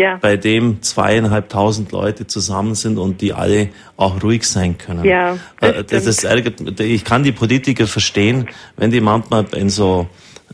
ja. 0.00 0.16
bei 0.20 0.36
dem 0.38 0.82
zweieinhalbtausend 0.82 1.92
Leute 1.92 2.26
zusammen 2.26 2.74
sind 2.74 2.96
und 2.98 3.20
die 3.20 3.34
alle 3.34 3.68
auch 3.96 4.22
ruhig 4.22 4.44
sein 4.44 4.78
können. 4.78 5.04
Ja, 5.04 5.36
äh, 5.60 5.84
das, 5.84 6.04
das 6.04 6.24
ärgert, 6.24 6.80
ich 6.80 7.04
kann 7.04 7.22
die 7.22 7.32
Politiker 7.32 7.86
verstehen, 7.86 8.48
wenn 8.76 8.90
die 8.90 9.02
manchmal 9.02 9.44
in 9.54 9.68
so 9.68 10.08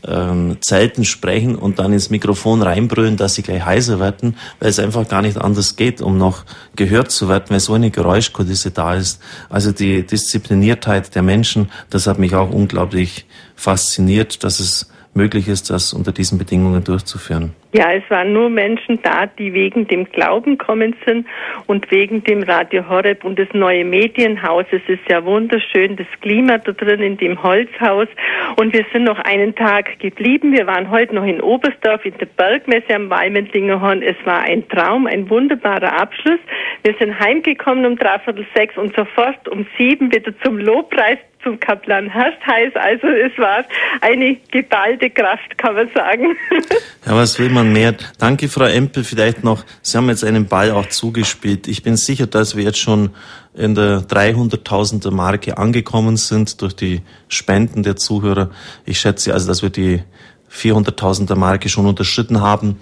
ähm, 0.05 0.57
Zelten 0.59 1.05
sprechen 1.05 1.55
und 1.55 1.79
dann 1.79 1.93
ins 1.93 2.09
Mikrofon 2.09 2.61
reinbrüllen, 2.61 3.15
dass 3.15 3.35
sie 3.35 3.41
gleich 3.41 3.65
heiser 3.65 4.01
werden, 4.01 4.35
weil 4.59 4.69
es 4.69 4.79
einfach 4.79 5.07
gar 5.07 5.21
nicht 5.21 5.37
anders 5.37 5.77
geht, 5.77 6.01
um 6.01 6.17
noch 6.17 6.43
gehört 6.75 7.09
zu 7.09 7.29
werden, 7.29 7.45
weil 7.49 7.61
so 7.61 7.73
eine 7.73 7.89
Geräuschkulisse 7.89 8.71
da 8.71 8.95
ist. 8.95 9.21
Also 9.49 9.71
die 9.71 10.05
Diszipliniertheit 10.05 11.15
der 11.15 11.23
Menschen, 11.23 11.71
das 11.89 12.05
hat 12.05 12.19
mich 12.19 12.35
auch 12.35 12.51
unglaublich 12.51 13.25
fasziniert, 13.55 14.43
dass 14.43 14.59
es 14.59 14.89
möglich 15.17 15.49
ist, 15.49 15.69
das 15.69 15.91
unter 15.93 16.13
diesen 16.13 16.37
Bedingungen 16.37 16.83
durchzuführen. 16.83 17.53
Ja, 17.73 17.91
es 17.91 18.03
waren 18.09 18.31
nur 18.31 18.49
Menschen 18.49 19.01
da, 19.01 19.25
die 19.25 19.53
wegen 19.53 19.87
dem 19.87 20.05
Glauben 20.05 20.57
kommen 20.57 20.95
sind 21.05 21.27
und 21.65 21.91
wegen 21.91 22.23
dem 22.23 22.43
Radio 22.43 22.87
Horeb 22.87 23.25
und 23.25 23.37
das 23.37 23.49
neue 23.51 23.83
Medienhaus. 23.83 24.65
Es 24.71 24.81
ist 24.87 25.01
ja 25.09 25.25
wunderschön, 25.25 25.97
das 25.97 26.07
Klima 26.21 26.59
da 26.59 26.71
drin 26.71 27.01
in 27.01 27.17
dem 27.17 27.43
Holzhaus. 27.43 28.07
Und 28.55 28.73
wir 28.73 28.85
sind 28.93 29.03
noch 29.03 29.19
einen 29.19 29.53
Tag 29.53 29.99
geblieben. 29.99 30.53
Wir 30.53 30.65
waren 30.65 30.89
heute 30.89 31.13
noch 31.15 31.25
in 31.25 31.41
Oberstdorf 31.41 32.05
in 32.05 32.17
der 32.19 32.27
Bergmesse 32.27 32.95
am 32.95 33.09
Walmendlingerhorn. 33.09 34.01
Es 34.01 34.15
war 34.23 34.41
ein 34.41 34.67
Traum, 34.69 35.07
ein 35.07 35.29
wunderbarer 35.29 35.99
Abschluss. 35.99 36.39
Wir 36.83 36.95
sind 36.99 37.19
heimgekommen 37.19 37.85
um 37.85 37.97
dreiviertel 37.97 38.45
sechs 38.55 38.77
und 38.77 38.95
sofort 38.95 39.49
um 39.49 39.65
sieben 39.77 40.13
wieder 40.13 40.31
zum 40.43 40.57
Lobpreis 40.57 41.17
zum 41.47 41.59
Kaplan 41.61 42.09
Herstheiß. 42.09 42.73
Also 42.75 43.07
es 43.07 43.37
war 43.37 43.63
eine 44.01 44.35
geballte 44.51 45.09
Kraft, 45.09 45.57
kann 45.57 45.75
man 45.75 45.89
sagen. 45.93 46.35
Ja, 47.05 47.15
was 47.15 47.39
will 47.39 47.49
man 47.49 47.71
mehr? 47.71 47.95
Danke, 48.19 48.49
Frau 48.49 48.65
Empel. 48.65 49.05
Vielleicht 49.05 49.41
noch, 49.41 49.63
Sie 49.81 49.97
haben 49.97 50.09
jetzt 50.09 50.25
einen 50.25 50.47
Ball 50.47 50.71
auch 50.71 50.87
zugespielt. 50.87 51.69
Ich 51.69 51.81
bin 51.81 51.95
sicher, 51.95 52.27
dass 52.27 52.57
wir 52.57 52.65
jetzt 52.65 52.79
schon 52.79 53.11
in 53.53 53.75
der 53.75 54.01
300.000er 54.01 55.11
Marke 55.11 55.57
angekommen 55.57 56.17
sind 56.17 56.61
durch 56.61 56.75
die 56.75 57.01
Spenden 57.29 57.83
der 57.83 57.95
Zuhörer. 57.95 58.49
Ich 58.83 58.99
schätze 58.99 59.33
also, 59.33 59.47
dass 59.47 59.61
wir 59.61 59.69
die 59.69 60.03
400.000er 60.51 61.35
Marke 61.35 61.69
schon 61.69 61.85
unterschritten 61.85 62.41
haben. 62.41 62.77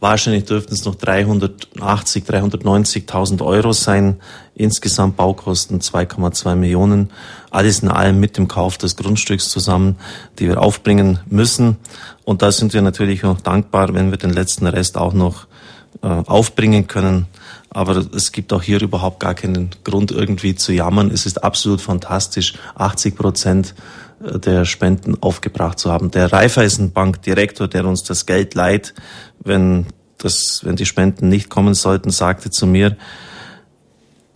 Wahrscheinlich 0.00 0.46
dürften 0.46 0.72
es 0.72 0.86
noch 0.86 0.94
380, 0.94 2.24
390.000 2.24 3.44
Euro 3.44 3.72
sein. 3.72 4.18
Insgesamt 4.54 5.18
Baukosten 5.18 5.80
2,2 5.80 6.54
Millionen. 6.54 7.10
Alles 7.50 7.80
in 7.80 7.88
allem 7.88 8.18
mit 8.18 8.38
dem 8.38 8.48
Kauf 8.48 8.78
des 8.78 8.96
Grundstücks 8.96 9.50
zusammen, 9.50 9.96
die 10.38 10.48
wir 10.48 10.62
aufbringen 10.62 11.20
müssen. 11.26 11.76
Und 12.24 12.40
da 12.40 12.50
sind 12.50 12.72
wir 12.72 12.80
natürlich 12.80 13.24
auch 13.24 13.42
dankbar, 13.42 13.92
wenn 13.92 14.10
wir 14.10 14.16
den 14.16 14.32
letzten 14.32 14.66
Rest 14.66 14.96
auch 14.96 15.12
noch 15.12 15.46
äh, 16.02 16.06
aufbringen 16.06 16.86
können. 16.86 17.26
Aber 17.68 17.96
es 17.98 18.32
gibt 18.32 18.54
auch 18.54 18.62
hier 18.62 18.80
überhaupt 18.80 19.20
gar 19.20 19.34
keinen 19.34 19.70
Grund 19.84 20.12
irgendwie 20.12 20.54
zu 20.54 20.72
jammern. 20.72 21.10
Es 21.12 21.26
ist 21.26 21.44
absolut 21.44 21.82
fantastisch, 21.82 22.54
80 22.74 23.16
Prozent 23.16 23.74
der 24.20 24.66
Spenden 24.66 25.16
aufgebracht 25.22 25.78
zu 25.78 25.90
haben. 25.90 26.10
Der 26.10 26.32
Raiffeisenbank-Direktor, 26.32 27.68
der 27.68 27.86
uns 27.86 28.02
das 28.02 28.26
Geld 28.26 28.54
leiht, 28.54 28.94
wenn, 29.40 29.86
das, 30.18 30.64
wenn 30.64 30.76
die 30.76 30.86
Spenden 30.86 31.28
nicht 31.28 31.50
kommen 31.50 31.74
sollten, 31.74 32.10
sagte 32.10 32.50
zu 32.50 32.66
mir, 32.66 32.96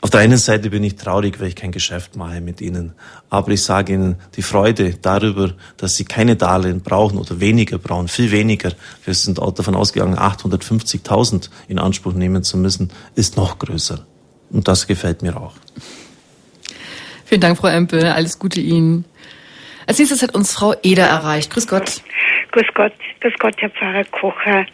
auf 0.04 0.10
der 0.10 0.20
einen 0.20 0.36
Seite 0.36 0.68
bin 0.68 0.84
ich 0.84 0.96
traurig, 0.96 1.40
weil 1.40 1.48
ich 1.48 1.56
kein 1.56 1.72
Geschäft 1.72 2.14
mache 2.14 2.42
mit 2.42 2.60
Ihnen. 2.60 2.92
Aber 3.30 3.52
ich 3.52 3.62
sage 3.62 3.94
Ihnen, 3.94 4.16
die 4.36 4.42
Freude 4.42 4.96
darüber, 5.00 5.54
dass 5.78 5.96
Sie 5.96 6.04
keine 6.04 6.36
Darlehen 6.36 6.82
brauchen 6.82 7.16
oder 7.16 7.40
weniger 7.40 7.78
brauchen, 7.78 8.08
viel 8.08 8.30
weniger, 8.30 8.72
wir 9.06 9.14
sind 9.14 9.40
auch 9.40 9.52
davon 9.52 9.74
ausgegangen, 9.74 10.18
850.000 10.18 11.48
in 11.68 11.78
Anspruch 11.78 12.12
nehmen 12.12 12.42
zu 12.42 12.58
müssen, 12.58 12.92
ist 13.14 13.38
noch 13.38 13.58
größer. 13.58 14.04
Und 14.50 14.68
das 14.68 14.86
gefällt 14.86 15.22
mir 15.22 15.40
auch. 15.40 15.54
Vielen 17.24 17.40
Dank, 17.40 17.56
Frau 17.56 17.68
Empel. 17.68 18.04
Alles 18.04 18.38
Gute 18.38 18.60
Ihnen. 18.60 19.06
Als 19.86 19.98
nächstes 19.98 20.22
hat 20.22 20.34
uns 20.34 20.52
Frau 20.52 20.74
Eder 20.82 21.06
erreicht. 21.06 21.50
Grüß 21.50 21.66
Gott. 21.66 22.02
Grüß 22.54 22.72
Gott, 22.74 22.92
grüß 23.20 23.34
Gott, 23.40 23.56
Herr 23.58 23.70
Pfarrer 23.70 24.04
Kocher. 24.12 24.64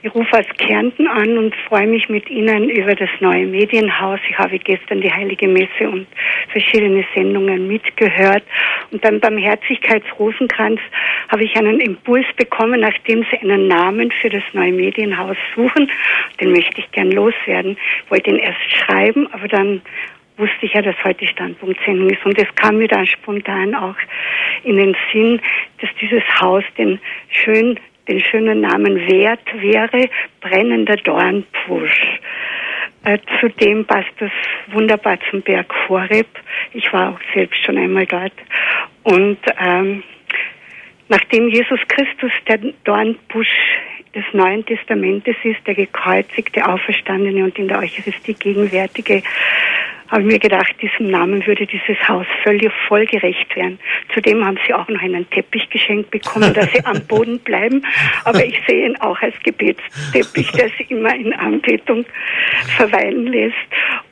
Ich 0.00 0.14
rufe 0.14 0.38
aus 0.38 0.46
Kärnten 0.56 1.06
an 1.06 1.36
und 1.36 1.54
freue 1.68 1.86
mich 1.86 2.08
mit 2.08 2.30
Ihnen 2.30 2.70
über 2.70 2.94
das 2.94 3.10
neue 3.20 3.44
Medienhaus. 3.44 4.18
Ich 4.30 4.38
habe 4.38 4.58
gestern 4.58 5.02
die 5.02 5.12
Heilige 5.12 5.46
Messe 5.46 5.90
und 5.90 6.06
verschiedene 6.50 7.04
Sendungen 7.14 7.68
mitgehört. 7.68 8.44
Und 8.92 9.02
beim 9.02 9.20
Barmherzigkeitsrosenkranz 9.20 10.80
habe 11.28 11.44
ich 11.44 11.54
einen 11.54 11.80
Impuls 11.80 12.24
bekommen, 12.36 12.80
nachdem 12.80 13.26
Sie 13.30 13.36
einen 13.40 13.68
Namen 13.68 14.10
für 14.10 14.30
das 14.30 14.44
neue 14.54 14.72
Medienhaus 14.72 15.36
suchen. 15.54 15.90
Den 16.40 16.52
möchte 16.52 16.80
ich 16.80 16.90
gern 16.92 17.12
loswerden. 17.12 17.76
Ich 18.06 18.10
wollte 18.10 18.30
ihn 18.30 18.38
erst 18.38 18.70
schreiben, 18.74 19.30
aber 19.34 19.48
dann 19.48 19.82
wusste 20.38 20.66
ich 20.66 20.72
ja, 20.72 20.82
dass 20.82 20.96
heute 21.04 21.26
Standpunktsendung 21.26 22.10
ist. 22.10 22.24
Und 22.24 22.38
es 22.38 22.52
kam 22.54 22.78
mir 22.78 22.88
dann 22.88 23.06
spontan 23.06 23.74
auch 23.74 23.96
in 24.64 24.76
den 24.76 24.96
Sinn, 25.12 25.40
dass 25.80 25.90
dieses 26.00 26.22
Haus 26.40 26.64
den 26.76 27.00
schön, 27.30 27.78
den 28.08 28.20
schönen 28.20 28.60
Namen 28.60 28.96
wert 29.08 29.44
wäre, 29.60 30.08
brennender 30.40 30.96
Dornbusch. 30.96 32.20
Äh, 33.04 33.18
zudem 33.40 33.84
passt 33.84 34.12
das 34.18 34.30
wunderbar 34.68 35.18
zum 35.30 35.42
Berg 35.42 35.72
Horeb. 35.88 36.26
Ich 36.72 36.92
war 36.92 37.10
auch 37.10 37.20
selbst 37.34 37.62
schon 37.64 37.78
einmal 37.78 38.06
dort. 38.06 38.32
Und 39.04 39.38
ähm, 39.58 40.02
nachdem 41.08 41.48
Jesus 41.48 41.80
Christus 41.88 42.32
der 42.48 42.58
Dornbusch 42.84 43.48
des 44.14 44.24
Neuen 44.32 44.64
Testamentes 44.64 45.36
ist, 45.44 45.64
der 45.66 45.74
gekreuzigte, 45.74 46.66
auferstandene 46.66 47.44
und 47.44 47.58
in 47.58 47.68
der 47.68 47.78
Eucharistie 47.78 48.34
gegenwärtige, 48.34 49.22
habe 50.08 50.22
mir 50.22 50.38
gedacht, 50.38 50.74
diesem 50.80 51.10
Namen 51.10 51.46
würde 51.46 51.66
dieses 51.66 51.96
Haus 52.08 52.26
völlig 52.42 52.72
vollgerecht 52.86 53.54
werden. 53.56 53.78
Zudem 54.14 54.44
haben 54.44 54.58
sie 54.66 54.74
auch 54.74 54.88
noch 54.88 55.02
einen 55.02 55.28
Teppich 55.30 55.68
geschenkt 55.70 56.10
bekommen, 56.10 56.54
dass 56.54 56.70
sie 56.72 56.84
am 56.84 57.00
Boden 57.06 57.38
bleiben. 57.40 57.84
Aber 58.24 58.44
ich 58.44 58.60
sehe 58.66 58.86
ihn 58.86 58.96
auch 59.00 59.20
als 59.20 59.34
Gebetsteppich, 59.42 60.50
der 60.52 60.70
sie 60.78 60.84
immer 60.88 61.14
in 61.14 61.32
Anbetung 61.34 62.04
verweilen 62.76 63.26
lässt. 63.26 63.56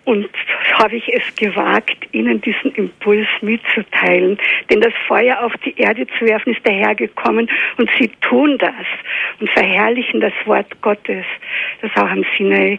Und 0.04 0.28
habe 0.74 0.96
ich 0.96 1.08
es 1.12 1.34
gewagt, 1.34 1.96
Ihnen 2.12 2.40
diesen 2.40 2.72
Impuls 2.76 3.26
mitzuteilen. 3.40 4.38
Denn 4.70 4.80
das 4.80 4.92
Feuer 5.08 5.40
auf 5.40 5.52
die 5.64 5.76
Erde 5.76 6.06
zu 6.18 6.26
werfen 6.26 6.54
ist 6.54 6.64
dahergekommen 6.64 7.50
und 7.76 7.90
Sie 7.98 8.08
tun 8.20 8.56
das 8.58 8.74
und 9.40 9.50
verherrlichen 9.50 10.20
das 10.20 10.32
Wort 10.44 10.80
Gottes, 10.80 11.24
das 11.82 11.90
auch 11.96 12.08
am 12.08 12.24
Sinai 12.36 12.78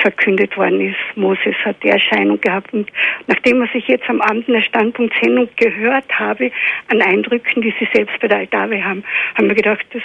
verkündet 0.00 0.56
worden 0.56 0.80
ist. 0.80 1.16
Moses 1.16 1.54
hat 1.64 1.82
die 1.82 1.88
Erscheinung 1.88 2.40
gehabt. 2.40 2.72
Und 2.72 2.90
nachdem 3.26 3.60
was 3.60 3.70
ich 3.74 3.86
jetzt 3.88 4.08
am 4.08 4.20
Abend 4.20 4.48
in 4.48 4.54
der 4.54 4.62
Standpunktsendung 4.62 5.48
gehört 5.56 6.10
habe, 6.18 6.50
an 6.88 7.02
Eindrücken, 7.02 7.62
die 7.62 7.74
Sie 7.78 7.88
selbst 7.92 8.18
bei 8.20 8.28
der 8.28 8.38
Altave 8.38 8.82
haben, 8.82 9.04
haben 9.34 9.48
wir 9.48 9.54
gedacht, 9.54 9.84
das, 9.92 10.02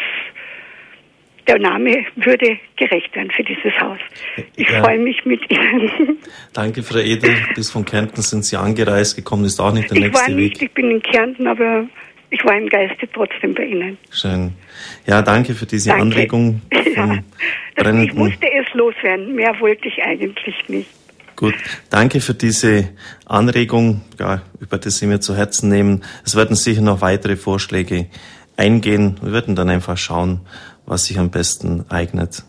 der 1.47 1.59
Name 1.59 2.05
würde 2.15 2.57
gerecht 2.77 3.15
werden 3.15 3.31
für 3.31 3.43
dieses 3.43 3.79
Haus. 3.79 3.99
Ich 4.55 4.69
ja. 4.69 4.83
freue 4.83 4.99
mich 4.99 5.25
mit 5.25 5.41
Ihnen. 5.51 6.17
Danke, 6.53 6.83
Frau 6.83 6.99
Edel. 6.99 7.35
Bis 7.55 7.71
von 7.71 7.85
Kärnten 7.85 8.21
sind 8.21 8.45
Sie 8.45 8.55
angereist 8.55 9.15
gekommen, 9.15 9.45
ist 9.45 9.59
auch 9.59 9.73
nicht 9.73 9.89
der 9.89 9.97
ich 9.97 10.03
nächste 10.03 10.31
war 10.31 10.35
nicht, 10.35 10.61
Weg. 10.61 10.69
Ich 10.69 10.71
bin 10.71 10.91
in 10.91 11.01
Kärnten, 11.01 11.47
aber 11.47 11.87
ich 12.32 12.43
war 12.45 12.57
im 12.57 12.67
Geiste 12.69 13.07
trotzdem 13.13 13.53
bei 13.53 13.65
Ihnen. 13.65 13.97
Schön. 14.09 14.53
Ja, 15.05 15.21
danke 15.21 15.53
für 15.53 15.65
diese 15.65 15.89
danke. 15.89 16.03
Anregung. 16.03 16.61
Ja, 16.93 17.19
das, 17.86 17.95
ich 17.95 18.13
musste 18.13 18.47
es 18.51 18.73
loswerden. 18.73 19.34
Mehr 19.34 19.57
wollte 19.61 19.88
ich 19.88 20.03
eigentlich 20.03 20.55
nicht. 20.67 20.89
Gut, 21.38 21.55
danke 21.89 22.19
für 22.19 22.34
diese 22.34 22.89
Anregung, 23.25 24.01
ja, 24.19 24.41
über 24.59 24.77
das 24.77 24.97
Sie 24.97 25.07
mir 25.07 25.21
zu 25.21 25.36
Herzen 25.36 25.69
nehmen. 25.69 26.03
Es 26.25 26.36
werden 26.36 26.57
sicher 26.57 26.82
noch 26.82 26.99
weitere 26.99 27.38
Vorschläge 27.38 28.07
eingehen. 28.57 29.17
Wir 29.21 29.32
werden 29.32 29.55
dann 29.55 29.69
einfach 29.69 29.97
schauen, 29.97 30.41
was 30.86 31.05
sich 31.05 31.17
am 31.17 31.32
besten 31.32 31.86
eignet. 31.89 32.43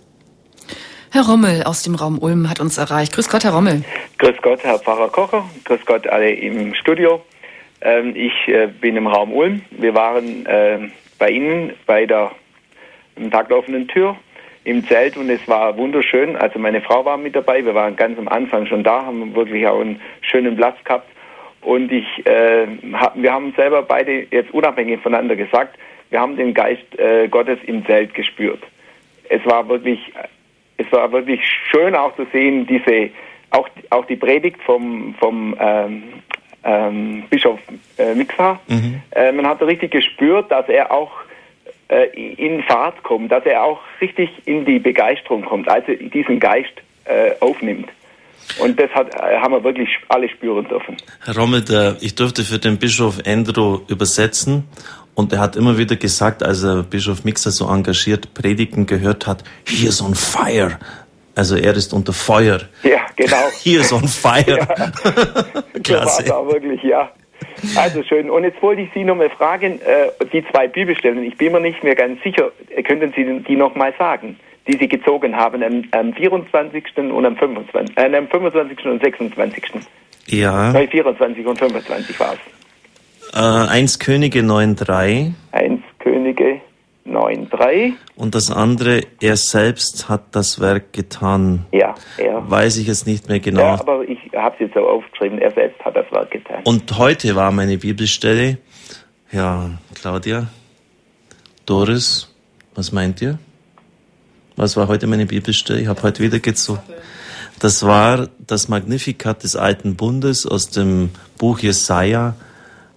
Herr 1.12 1.26
Rommel 1.26 1.62
aus 1.62 1.84
dem 1.84 1.94
Raum 1.94 2.18
Ulm 2.18 2.50
hat 2.50 2.58
uns 2.58 2.78
erreicht. 2.78 3.12
Grüß 3.12 3.28
Gott, 3.28 3.44
Herr 3.44 3.52
Rommel. 3.52 3.84
Grüß 4.18 4.36
Gott, 4.42 4.64
Herr 4.64 4.80
Pfarrer 4.80 5.08
Kocher. 5.08 5.48
Grüß 5.64 5.86
Gott 5.86 6.06
alle 6.08 6.30
im 6.30 6.74
Studio. 6.74 7.22
Ähm, 7.82 8.14
ich 8.14 8.48
äh, 8.48 8.68
bin 8.68 8.96
im 8.96 9.06
Raum 9.06 9.32
Ulm. 9.32 9.62
Wir 9.70 9.94
waren 9.94 10.46
äh, 10.46 10.78
bei 11.18 11.30
Ihnen 11.30 11.72
bei 11.86 12.06
der 12.06 12.32
taglaufenden 13.30 13.88
Tür 13.88 14.16
im 14.64 14.86
Zelt 14.86 15.16
und 15.16 15.28
es 15.28 15.46
war 15.48 15.76
wunderschön. 15.76 16.36
Also 16.36 16.58
meine 16.58 16.80
Frau 16.80 17.04
war 17.04 17.16
mit 17.16 17.34
dabei. 17.34 17.64
Wir 17.64 17.74
waren 17.74 17.96
ganz 17.96 18.18
am 18.18 18.28
Anfang 18.28 18.66
schon 18.66 18.84
da, 18.84 19.04
haben 19.04 19.34
wirklich 19.34 19.66
auch 19.66 19.80
einen 19.80 20.00
schönen 20.20 20.56
Platz 20.56 20.76
gehabt. 20.84 21.08
Und 21.60 21.92
ich, 21.92 22.06
äh, 22.26 22.66
hab, 22.92 23.20
wir 23.20 23.32
haben 23.32 23.52
selber 23.56 23.82
beide 23.82 24.26
jetzt 24.30 24.52
unabhängig 24.52 25.00
voneinander 25.00 25.36
gesagt, 25.36 25.78
wir 26.10 26.20
haben 26.20 26.36
den 26.36 26.54
Geist 26.54 26.98
äh, 26.98 27.28
Gottes 27.28 27.58
im 27.66 27.84
Zelt 27.86 28.14
gespürt. 28.14 28.62
Es 29.28 29.44
war 29.46 29.68
wirklich, 29.68 30.12
es 30.76 30.90
war 30.92 31.10
wirklich 31.12 31.40
schön 31.70 31.94
auch 31.94 32.14
zu 32.16 32.26
sehen, 32.32 32.66
diese, 32.66 33.10
auch, 33.50 33.68
auch 33.90 34.04
die 34.06 34.16
Predigt 34.16 34.60
vom, 34.62 35.14
vom 35.18 35.56
ähm, 35.58 36.02
ähm, 36.64 37.24
Bischof 37.30 37.60
äh, 37.98 38.14
Mixa. 38.14 38.60
Mhm. 38.68 39.02
Äh, 39.10 39.32
man 39.32 39.46
hat 39.46 39.62
richtig 39.62 39.90
gespürt, 39.90 40.50
dass 40.50 40.68
er 40.68 40.90
auch 40.90 41.10
äh, 41.88 42.06
in 42.14 42.62
Fahrt 42.62 43.02
kommt, 43.02 43.30
dass 43.32 43.44
er 43.44 43.64
auch 43.64 43.80
richtig 44.00 44.30
in 44.46 44.64
die 44.64 44.78
Begeisterung 44.78 45.44
kommt, 45.44 45.68
also 45.68 45.92
diesen 45.92 46.40
Geist 46.40 46.72
äh, 47.04 47.32
aufnimmt. 47.40 47.88
Und 48.58 48.78
das 48.78 48.90
hat, 48.90 49.14
äh, 49.14 49.38
haben 49.38 49.52
wir 49.52 49.64
wirklich 49.64 49.88
alle 50.08 50.28
spüren 50.28 50.66
dürfen. 50.68 50.96
Herr 51.24 51.36
Rommel, 51.36 51.62
der, 51.62 51.96
ich 52.00 52.14
durfte 52.14 52.42
für 52.42 52.58
den 52.58 52.78
Bischof 52.78 53.18
Endro 53.24 53.82
übersetzen 53.88 54.64
und 55.14 55.32
er 55.32 55.40
hat 55.40 55.56
immer 55.56 55.76
wieder 55.78 55.96
gesagt, 55.96 56.42
als 56.42 56.62
er 56.62 56.82
Bischof 56.82 57.24
Mixer 57.24 57.50
so 57.50 57.68
engagiert 57.68 58.32
Predigen 58.34 58.86
gehört 58.86 59.26
hat, 59.26 59.44
here's 59.66 60.00
on 60.00 60.14
fire. 60.14 60.78
Also 61.34 61.56
er 61.56 61.74
ist 61.74 61.92
unter 61.92 62.12
Feuer. 62.12 62.60
Ja, 62.82 63.06
genau. 63.16 63.48
Here's 63.62 63.92
on 63.92 64.06
fire. 64.06 64.58
Ja. 64.58 64.92
Klasse. 65.82 66.24
So 66.26 66.52
wirklich, 66.52 66.82
ja. 66.82 67.10
Also 67.76 68.02
schön. 68.02 68.30
Und 68.30 68.44
jetzt 68.44 68.60
wollte 68.62 68.82
ich 68.82 68.90
Sie 68.92 69.04
noch 69.04 69.16
mal 69.16 69.30
fragen, 69.30 69.80
äh, 69.80 70.26
die 70.32 70.44
zwei 70.50 70.68
Bibelstellen, 70.68 71.22
ich 71.22 71.36
bin 71.36 71.52
mir 71.52 71.60
nicht 71.60 71.82
mehr 71.82 71.94
ganz 71.94 72.22
sicher, 72.22 72.50
könnten 72.84 73.12
Sie 73.16 73.44
die 73.48 73.56
noch 73.56 73.74
mal 73.74 73.94
sagen, 73.98 74.38
die 74.66 74.76
Sie 74.76 74.88
gezogen 74.88 75.36
haben 75.36 75.62
am, 75.62 75.84
am 75.92 76.12
24. 76.12 76.84
und 76.96 77.24
am 77.24 77.36
25. 77.36 77.96
Äh, 77.96 78.16
am 78.16 78.28
25. 78.28 78.84
und 78.86 79.02
26. 79.02 79.64
Ja. 80.26 80.72
Nein, 80.72 80.88
24 80.88 81.46
und 81.46 81.58
25 81.58 82.20
war 82.20 82.34
es. 82.34 83.34
Äh, 83.34 83.70
1 83.70 83.98
Könige 83.98 84.40
9,3. 84.40 85.32
1 85.52 85.82
Könige 85.98 86.60
9,3. 87.06 87.92
Und 88.16 88.34
das 88.34 88.50
andere, 88.50 89.02
er 89.20 89.36
selbst 89.36 90.08
hat 90.08 90.22
das 90.32 90.60
Werk 90.60 90.92
getan. 90.92 91.66
Ja, 91.72 91.94
er. 92.16 92.48
Weiß 92.48 92.76
ich 92.76 92.86
jetzt 92.86 93.06
nicht 93.06 93.28
mehr 93.28 93.40
genau. 93.40 93.62
Ja, 93.62 93.80
aber 93.80 94.02
ich 94.08 94.18
habe 94.34 94.54
es 94.54 94.60
jetzt 94.60 94.74
so 94.74 94.80
aufgeschrieben, 94.80 95.38
er 95.38 95.52
selbst 95.52 95.84
hat 95.84 95.96
das 95.96 96.10
Werk 96.12 96.30
getan. 96.30 96.62
Und 96.64 96.98
heute 96.98 97.34
war 97.34 97.50
meine 97.50 97.78
Bibelstelle. 97.78 98.58
Ja, 99.32 99.70
Claudia, 99.94 100.46
Doris, 101.66 102.34
was 102.74 102.92
meint 102.92 103.20
ihr? 103.22 103.38
Was 104.56 104.76
war 104.76 104.88
heute 104.88 105.06
meine 105.06 105.26
Bibelstelle? 105.26 105.80
Ich 105.80 105.86
habe 105.86 106.02
heute 106.02 106.22
wieder 106.22 106.38
gezogen. 106.38 106.80
Das 107.58 107.86
war 107.86 108.28
das 108.38 108.68
Magnificat 108.68 109.42
des 109.42 109.56
alten 109.56 109.96
Bundes 109.96 110.46
aus 110.46 110.70
dem 110.70 111.10
Buch 111.38 111.60
Jesaja. 111.60 112.34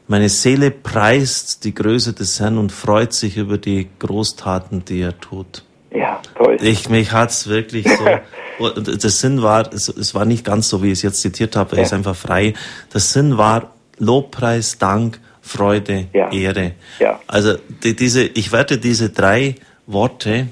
Meine 0.07 0.29
Seele 0.29 0.69
preist 0.71 1.63
die 1.63 1.73
Größe 1.73 2.13
des 2.13 2.39
Herrn 2.39 2.57
und 2.57 2.71
freut 2.71 3.13
sich 3.13 3.37
über 3.37 3.57
die 3.57 3.87
Großtaten, 3.99 4.85
die 4.85 5.01
er 5.01 5.19
tut. 5.19 5.63
Ja, 5.91 6.21
toll. 6.37 6.57
Ich, 6.61 6.89
mich 6.89 7.11
hat's 7.11 7.47
wirklich 7.47 7.87
so. 7.87 8.05
Und 8.57 9.03
der 9.03 9.09
Sinn 9.09 9.41
war, 9.41 9.73
es, 9.73 9.89
es 9.89 10.15
war 10.15 10.23
nicht 10.23 10.45
ganz 10.45 10.69
so, 10.69 10.81
wie 10.81 10.87
ich 10.87 10.93
es 10.93 11.01
jetzt 11.01 11.21
zitiert 11.21 11.57
habe, 11.57 11.75
er 11.75 11.83
ist 11.83 11.93
einfach 11.93 12.15
frei. 12.15 12.53
Der 12.93 13.01
Sinn 13.01 13.37
war 13.37 13.73
Lobpreis, 13.97 14.77
Dank, 14.77 15.19
Freude, 15.41 16.07
Ja. 16.13 16.31
Ehre. 16.31 16.71
Ja. 16.99 17.19
Also 17.27 17.55
die, 17.83 17.95
diese, 17.95 18.23
ich 18.23 18.51
werde 18.53 18.77
diese 18.77 19.09
drei 19.09 19.55
Worte 19.87 20.47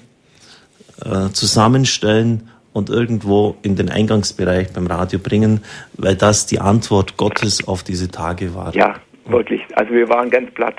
äh, 1.04 1.30
zusammenstellen 1.32 2.50
und 2.74 2.90
irgendwo 2.90 3.56
in 3.62 3.76
den 3.76 3.90
Eingangsbereich 3.90 4.72
beim 4.74 4.88
Radio 4.88 5.20
bringen, 5.20 5.64
weil 5.94 6.16
das 6.16 6.46
die 6.46 6.60
Antwort 6.60 7.18
Gottes 7.18 7.68
auf 7.68 7.84
diese 7.84 8.10
Tage 8.10 8.54
war. 8.54 8.76
Ja, 8.76 8.96
wirklich. 9.26 9.62
Also 9.76 9.94
wir 9.94 10.10
waren 10.10 10.30
ganz 10.30 10.52
platt. 10.52 10.76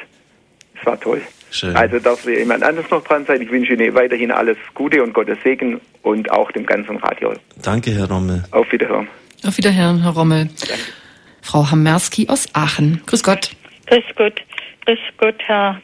Es 0.78 0.86
war 0.86 1.00
toll. 1.00 1.20
Schön. 1.50 1.76
Also 1.76 1.98
darf 1.98 2.26
jemand 2.26 2.64
anderes 2.64 2.90
noch 2.90 3.04
dran 3.04 3.24
sein. 3.26 3.40
Ich 3.40 3.50
wünsche 3.50 3.74
Ihnen 3.74 3.94
weiterhin 3.94 4.32
alles 4.32 4.56
Gute 4.74 5.02
und 5.02 5.12
Gottes 5.12 5.38
Segen 5.44 5.80
und 6.02 6.30
auch 6.30 6.50
dem 6.50 6.66
ganzen 6.66 6.96
Radio. 6.96 7.32
Danke, 7.62 7.92
Herr 7.92 8.10
Rommel. 8.10 8.42
Auf 8.50 8.70
Wiederhören. 8.72 9.08
Auf 9.46 9.56
Wiederhören, 9.56 10.02
Herr 10.02 10.12
Rommel. 10.12 10.48
Frau 11.42 11.70
Hamerski 11.70 12.28
aus 12.28 12.48
Aachen. 12.54 13.02
Grüß 13.06 13.22
Gott. 13.22 13.50
Grüß 13.86 14.04
Gott. 14.16 14.40
Grüß 14.86 14.98
Gott, 15.18 15.36
Herr 15.46 15.80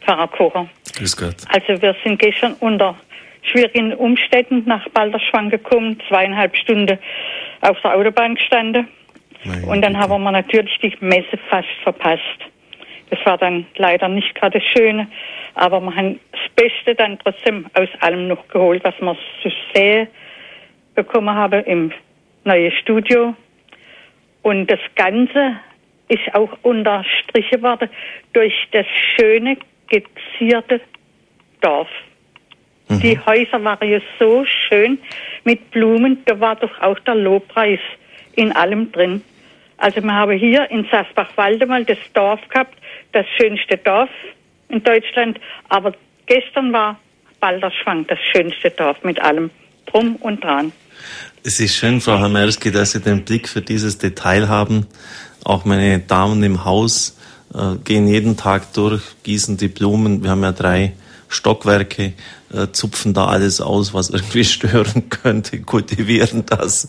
Pfarrer 0.00 0.28
Kocher. 0.28 0.68
Grüß 0.96 1.16
Gott. 1.16 1.36
Also 1.48 1.80
wir 1.82 1.94
sind 2.02 2.18
gestern 2.18 2.54
unter 2.60 2.96
schwierigen 3.42 3.92
Umständen 3.92 4.62
nach 4.66 4.88
Balderschwang 4.90 5.50
gekommen, 5.50 6.00
zweieinhalb 6.08 6.56
Stunden 6.56 6.98
auf 7.60 7.76
der 7.82 7.94
Autobahn 7.94 8.36
gestanden. 8.36 8.88
Und 9.66 9.82
dann 9.82 9.98
haben 9.98 10.22
wir 10.22 10.32
natürlich 10.32 10.78
die 10.82 10.96
Messe 11.00 11.38
fast 11.48 11.68
verpasst. 11.82 12.22
Das 13.10 13.18
war 13.26 13.38
dann 13.38 13.66
leider 13.76 14.08
nicht 14.08 14.34
gerade 14.34 14.58
das 14.58 14.68
Schöne, 14.68 15.06
aber 15.54 15.80
wir 15.80 15.94
haben 15.94 16.18
das 16.32 16.40
Beste 16.56 16.94
dann 16.94 17.18
trotzdem 17.18 17.66
aus 17.74 17.88
allem 18.00 18.28
noch 18.28 18.48
geholt, 18.48 18.82
was 18.82 18.94
wir 19.00 19.16
zu 19.42 19.50
sehen 19.74 20.08
bekommen 20.94 21.34
haben 21.34 21.62
im 21.64 21.92
neuen 22.44 22.72
Studio. 22.72 23.34
Und 24.42 24.70
das 24.70 24.80
Ganze 24.94 25.56
ist 26.08 26.34
auch 26.34 26.50
unterstrichen 26.62 27.62
worden 27.62 27.88
durch 28.32 28.54
das 28.72 28.86
schöne, 29.16 29.56
gezierte 29.88 30.80
Dorf. 31.60 31.88
Die 32.88 33.18
Häuser 33.18 33.64
waren 33.64 33.88
ja 33.88 34.00
so 34.18 34.44
schön 34.44 34.98
mit 35.44 35.70
Blumen, 35.70 36.22
da 36.26 36.38
war 36.38 36.56
doch 36.56 36.80
auch 36.80 36.98
der 37.00 37.14
Lobpreis 37.14 37.80
in 38.36 38.52
allem 38.52 38.92
drin. 38.92 39.22
Also 39.84 40.02
wir 40.02 40.14
haben 40.14 40.38
hier 40.38 40.70
in 40.70 40.86
Sasbach-Walde 40.90 41.66
mal 41.66 41.84
das 41.84 41.98
Dorf 42.14 42.40
gehabt, 42.48 42.74
das 43.12 43.26
schönste 43.36 43.76
Dorf 43.76 44.08
in 44.70 44.82
Deutschland, 44.82 45.38
aber 45.68 45.92
gestern 46.24 46.72
war 46.72 46.98
Balderschwang 47.38 48.06
das 48.06 48.18
schönste 48.32 48.70
Dorf 48.70 49.04
mit 49.04 49.20
allem 49.20 49.50
drum 49.84 50.16
und 50.16 50.42
dran. 50.42 50.72
Es 51.42 51.60
ist 51.60 51.76
schön, 51.76 52.00
Frau 52.00 52.18
Hamerski, 52.18 52.72
dass 52.72 52.92
Sie 52.92 53.02
den 53.02 53.26
Blick 53.26 53.46
für 53.46 53.60
dieses 53.60 53.98
Detail 53.98 54.48
haben. 54.48 54.86
Auch 55.44 55.66
meine 55.66 55.98
Damen 55.98 56.42
im 56.42 56.64
Haus 56.64 57.20
äh, 57.52 57.76
gehen 57.84 58.08
jeden 58.08 58.38
Tag 58.38 58.72
durch, 58.72 59.02
gießen 59.22 59.58
die 59.58 59.68
Blumen. 59.68 60.22
Wir 60.22 60.30
haben 60.30 60.42
ja 60.44 60.52
drei 60.52 60.94
Stockwerke, 61.28 62.14
äh, 62.54 62.72
zupfen 62.72 63.14
da 63.14 63.26
alles 63.26 63.60
aus, 63.60 63.94
was 63.94 64.10
irgendwie 64.10 64.44
stören 64.44 65.08
könnte, 65.10 65.60
kultivieren 65.62 66.44
das. 66.46 66.88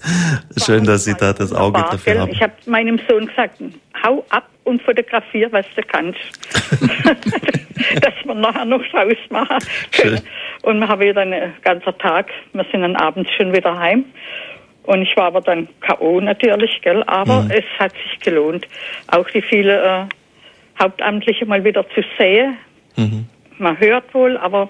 Schön, 0.63 0.86
dass 0.86 1.05
Sie 1.05 1.16
da 1.16 1.34
das 1.34 1.53
Auge 1.53 1.82
dafür 1.82 2.20
haben. 2.20 2.32
Ich 2.32 2.41
habe 2.41 2.53
meinem 2.66 2.99
Sohn 3.09 3.28
gesagt, 3.28 3.61
hau 4.03 4.26
ab 4.30 4.47
und 4.63 4.82
fotografier, 4.82 5.51
was 5.51 5.66
du 5.76 5.82
kannst. 5.84 6.20
Dass 8.01 8.13
wir 8.24 8.36
nachher 8.36 8.66
noch 8.66 8.82
draus 8.91 9.18
machen 9.30 9.57
können. 9.91 10.22
Und 10.61 10.80
wir 10.80 10.88
haben 10.88 11.01
wieder 11.01 11.22
einen 11.22 11.53
ganzen 11.61 11.97
Tag, 11.97 12.28
wir 12.53 12.66
sind 12.72 12.82
dann 12.82 12.95
abends 12.95 13.30
schon 13.38 13.53
wieder 13.53 13.78
heim. 13.78 14.05
Und 14.84 15.01
ich 15.01 15.16
war 15.18 15.26
aber 15.26 15.41
dann 15.41 15.68
K.O. 15.82 16.22
natürlich, 16.22 16.82
gell? 16.82 17.03
aber 17.07 17.43
Mhm. 17.43 17.51
es 17.51 17.66
hat 17.80 17.91
sich 17.93 18.20
gelohnt, 18.20 18.68
auch 19.07 19.28
die 19.30 19.41
viele 19.41 19.84
äh, 19.84 20.05
Hauptamtliche 20.80 21.45
mal 21.45 21.63
wieder 21.63 21.88
zu 21.89 22.03
sehen. 22.18 22.57
Mhm. 22.95 23.26
Man 23.57 23.80
hört 23.80 24.13
wohl, 24.13 24.38
aber 24.38 24.70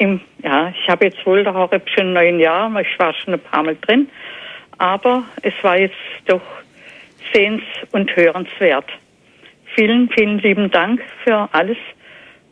im, 0.00 0.20
ja, 0.42 0.72
ich 0.74 0.88
habe 0.88 1.04
jetzt 1.04 1.24
wohl 1.26 1.44
der 1.44 1.54
Horeb 1.54 1.88
schon 1.90 2.12
neun 2.14 2.40
Jahre, 2.40 2.82
ich 2.82 2.98
war 2.98 3.12
schon 3.14 3.34
ein 3.34 3.40
paar 3.40 3.62
Mal 3.62 3.76
drin, 3.82 4.08
aber 4.78 5.24
es 5.42 5.52
war 5.62 5.78
jetzt 5.78 5.94
doch 6.26 6.40
sehens- 7.32 7.62
und 7.92 8.14
hörenswert. 8.16 8.86
Vielen, 9.76 10.08
vielen 10.10 10.38
lieben 10.38 10.70
Dank 10.70 11.02
für 11.22 11.48
alles 11.52 11.76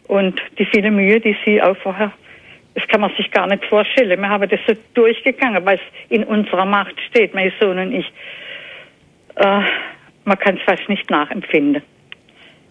und 0.06 0.40
die 0.58 0.66
viele 0.66 0.90
Mühe, 0.90 1.20
die 1.20 1.36
Sie 1.44 1.60
auch 1.60 1.76
vorher, 1.78 2.12
das 2.74 2.86
kann 2.88 3.00
man 3.00 3.10
sich 3.16 3.30
gar 3.30 3.46
nicht 3.46 3.64
vorstellen. 3.64 4.20
Wir 4.20 4.28
haben 4.28 4.48
das 4.48 4.60
so 4.66 4.74
durchgegangen, 4.94 5.64
weil 5.64 5.76
es 5.76 6.10
in 6.10 6.24
unserer 6.24 6.66
Macht 6.66 6.94
steht, 7.08 7.34
mein 7.34 7.52
Sohn 7.58 7.78
und 7.78 7.92
ich. 7.92 8.06
Äh, 9.36 9.60
man 10.24 10.38
kann 10.38 10.56
es 10.58 10.62
fast 10.62 10.88
nicht 10.88 11.08
nachempfinden, 11.10 11.82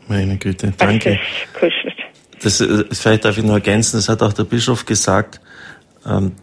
Meine 0.07 0.37
Güte, 0.37 0.67
was 0.67 0.77
danke. 0.77 1.17
das 1.17 1.53
kostet. 1.53 2.06
Das, 2.41 2.61
äh, 2.61 2.85
vielleicht 2.91 3.25
darf 3.25 3.37
ich 3.37 3.43
nur 3.43 3.55
ergänzen, 3.55 3.97
das 3.97 4.09
hat 4.09 4.21
auch 4.21 4.33
der 4.33 4.43
Bischof 4.43 4.85
gesagt. 4.85 5.41
Ähm, 6.05 6.33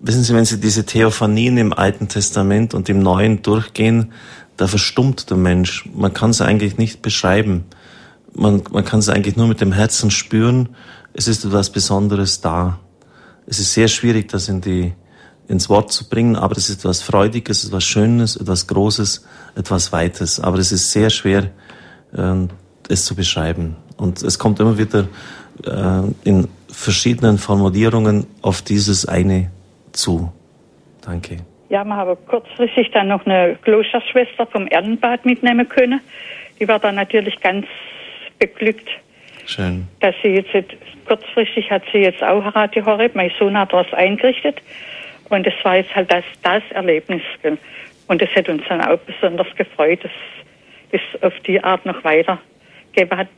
wissen 0.00 0.22
Sie, 0.22 0.34
wenn 0.34 0.44
Sie 0.44 0.60
diese 0.60 0.84
Theophanien 0.84 1.56
im 1.58 1.72
Alten 1.72 2.08
Testament 2.08 2.74
und 2.74 2.88
im 2.88 3.00
Neuen 3.00 3.42
durchgehen, 3.42 4.12
da 4.56 4.66
verstummt 4.66 5.28
der 5.30 5.36
Mensch. 5.36 5.88
Man 5.94 6.12
kann 6.12 6.30
es 6.30 6.40
eigentlich 6.40 6.78
nicht 6.78 7.02
beschreiben. 7.02 7.64
Man, 8.34 8.62
man 8.70 8.84
kann 8.84 9.00
es 9.00 9.08
eigentlich 9.08 9.36
nur 9.36 9.48
mit 9.48 9.60
dem 9.60 9.72
Herzen 9.72 10.10
spüren. 10.10 10.70
Es 11.12 11.28
ist 11.28 11.44
etwas 11.44 11.70
Besonderes 11.70 12.40
da. 12.40 12.78
Es 13.46 13.58
ist 13.58 13.72
sehr 13.72 13.88
schwierig, 13.88 14.28
das 14.28 14.48
in 14.48 14.60
die, 14.60 14.92
ins 15.48 15.68
Wort 15.68 15.92
zu 15.92 16.08
bringen, 16.08 16.36
aber 16.36 16.56
es 16.56 16.68
ist 16.68 16.80
etwas 16.80 17.02
Freudiges, 17.02 17.64
etwas 17.64 17.84
Schönes, 17.84 18.36
etwas 18.36 18.66
Großes, 18.66 19.24
etwas 19.54 19.92
Weites. 19.92 20.40
Aber 20.40 20.58
es 20.58 20.72
ist 20.72 20.90
sehr 20.90 21.10
schwer, 21.10 21.50
ähm, 22.14 22.48
es 22.88 23.04
zu 23.04 23.14
beschreiben. 23.14 23.76
Und 23.96 24.22
es 24.22 24.38
kommt 24.38 24.60
immer 24.60 24.78
wieder 24.78 25.06
äh, 25.64 26.28
in 26.28 26.48
verschiedenen 26.68 27.38
Formulierungen 27.38 28.26
auf 28.42 28.62
dieses 28.62 29.06
eine 29.06 29.50
zu. 29.92 30.32
Danke. 31.04 31.38
Ja, 31.68 31.84
wir 31.84 31.96
haben 31.96 32.16
kurzfristig 32.26 32.90
dann 32.92 33.08
noch 33.08 33.24
eine 33.26 33.56
Klosterschwester 33.62 34.46
vom 34.46 34.68
Erdenbad 34.68 35.24
mitnehmen 35.24 35.68
können. 35.68 36.00
Die 36.60 36.68
war 36.68 36.78
dann 36.78 36.94
natürlich 36.94 37.40
ganz 37.40 37.66
beglückt, 38.38 38.88
Schön. 39.46 39.88
dass 40.00 40.14
sie 40.22 40.28
jetzt, 40.28 40.50
kurzfristig 41.06 41.70
hat 41.70 41.82
sie 41.92 41.98
jetzt 41.98 42.22
auch 42.22 42.54
Radio 42.54 42.84
Horeb, 42.84 43.14
mein 43.14 43.32
Sohn 43.38 43.58
hat 43.58 43.72
was 43.72 43.92
eingerichtet. 43.92 44.60
Und 45.28 45.46
das 45.46 45.54
war 45.64 45.76
jetzt 45.76 45.94
halt 45.94 46.12
das, 46.12 46.24
das 46.42 46.62
Erlebnis. 46.70 47.22
Und 48.06 48.22
das 48.22 48.28
hat 48.36 48.48
uns 48.48 48.62
dann 48.68 48.80
auch 48.80 48.98
besonders 48.98 49.48
gefreut, 49.56 50.04
dass 50.04 50.12
es 50.92 51.22
auf 51.22 51.32
die 51.40 51.62
Art 51.62 51.84
noch 51.84 52.04
weitergeben 52.04 53.18
hat 53.18 53.28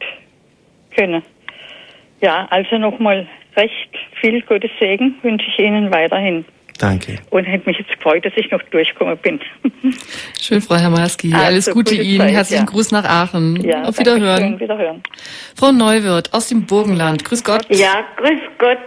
können. 0.98 1.22
Ja, 2.20 2.46
also 2.50 2.78
nochmal 2.78 3.26
recht 3.56 3.90
viel 4.20 4.42
Gottes 4.42 4.70
Segen 4.80 5.14
wünsche 5.22 5.46
ich 5.48 5.58
Ihnen 5.58 5.90
weiterhin. 5.92 6.44
Danke. 6.78 7.16
Und 7.30 7.44
hätte 7.44 7.68
mich 7.68 7.78
jetzt 7.78 7.90
gefreut, 7.90 8.24
dass 8.24 8.32
ich 8.36 8.50
noch 8.52 8.62
durchgekommen 8.70 9.16
bin. 9.18 9.40
Schön, 10.40 10.60
Frau 10.60 10.76
Hermaski. 10.76 11.32
Also, 11.32 11.46
Alles 11.46 11.66
Gute 11.66 11.96
gute 11.96 12.02
Ihnen. 12.02 12.20
Zeit, 12.20 12.34
Herzlichen 12.34 12.66
ja. 12.66 12.70
Gruß 12.70 12.92
nach 12.92 13.04
Aachen. 13.04 13.56
Ja, 13.64 13.82
Auf 13.82 13.98
Wiederhören. 13.98 14.50
schön, 14.50 14.60
Wiederhören. 14.60 15.02
Frau 15.56 15.72
Neuwirth 15.72 16.32
aus 16.32 16.48
dem 16.48 16.66
Burgenland. 16.66 17.24
Grüß 17.24 17.42
Gott. 17.42 17.66
Ja, 17.70 18.04
grüß 18.16 18.40
Gott. 18.58 18.78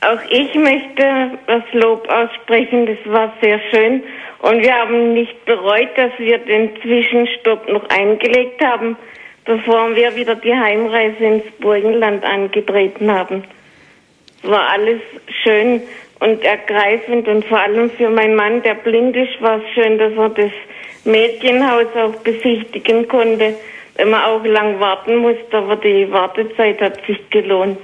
Auch 0.00 0.20
ich 0.30 0.54
möchte 0.54 1.38
das 1.46 1.62
Lob 1.72 2.08
aussprechen. 2.08 2.86
Das 2.86 3.12
war 3.12 3.32
sehr 3.40 3.60
schön. 3.70 4.02
Und 4.40 4.62
wir 4.62 4.74
haben 4.74 5.14
nicht 5.14 5.44
bereut, 5.44 5.88
dass 5.96 6.10
wir 6.18 6.38
den 6.38 6.70
Zwischenstopp 6.82 7.68
noch 7.68 7.88
eingelegt 7.90 8.62
haben, 8.64 8.96
bevor 9.46 9.94
wir 9.94 10.14
wieder 10.14 10.34
die 10.34 10.54
Heimreise 10.54 11.24
ins 11.24 11.44
Burgenland 11.60 12.24
angetreten 12.24 13.10
haben. 13.10 13.44
Es 14.42 14.50
war 14.50 14.68
alles 14.70 15.00
schön 15.42 15.80
und 16.20 16.44
ergreifend 16.44 17.28
und 17.28 17.44
vor 17.46 17.60
allem 17.60 17.90
für 17.90 18.10
meinen 18.10 18.34
Mann, 18.34 18.62
der 18.62 18.74
blind 18.74 19.16
ist, 19.16 19.40
war 19.40 19.58
es 19.58 19.74
schön, 19.74 19.98
dass 19.98 20.12
er 20.14 20.28
das 20.30 20.52
Mädchenhaus 21.04 21.86
auch 21.96 22.16
besichtigen 22.22 23.08
konnte, 23.08 23.54
wenn 23.94 24.10
man 24.10 24.24
auch 24.24 24.44
lang 24.44 24.80
warten 24.80 25.16
musste, 25.16 25.56
aber 25.56 25.76
die 25.76 26.10
Wartezeit 26.10 26.80
hat 26.80 27.04
sich 27.06 27.18
gelohnt. 27.30 27.78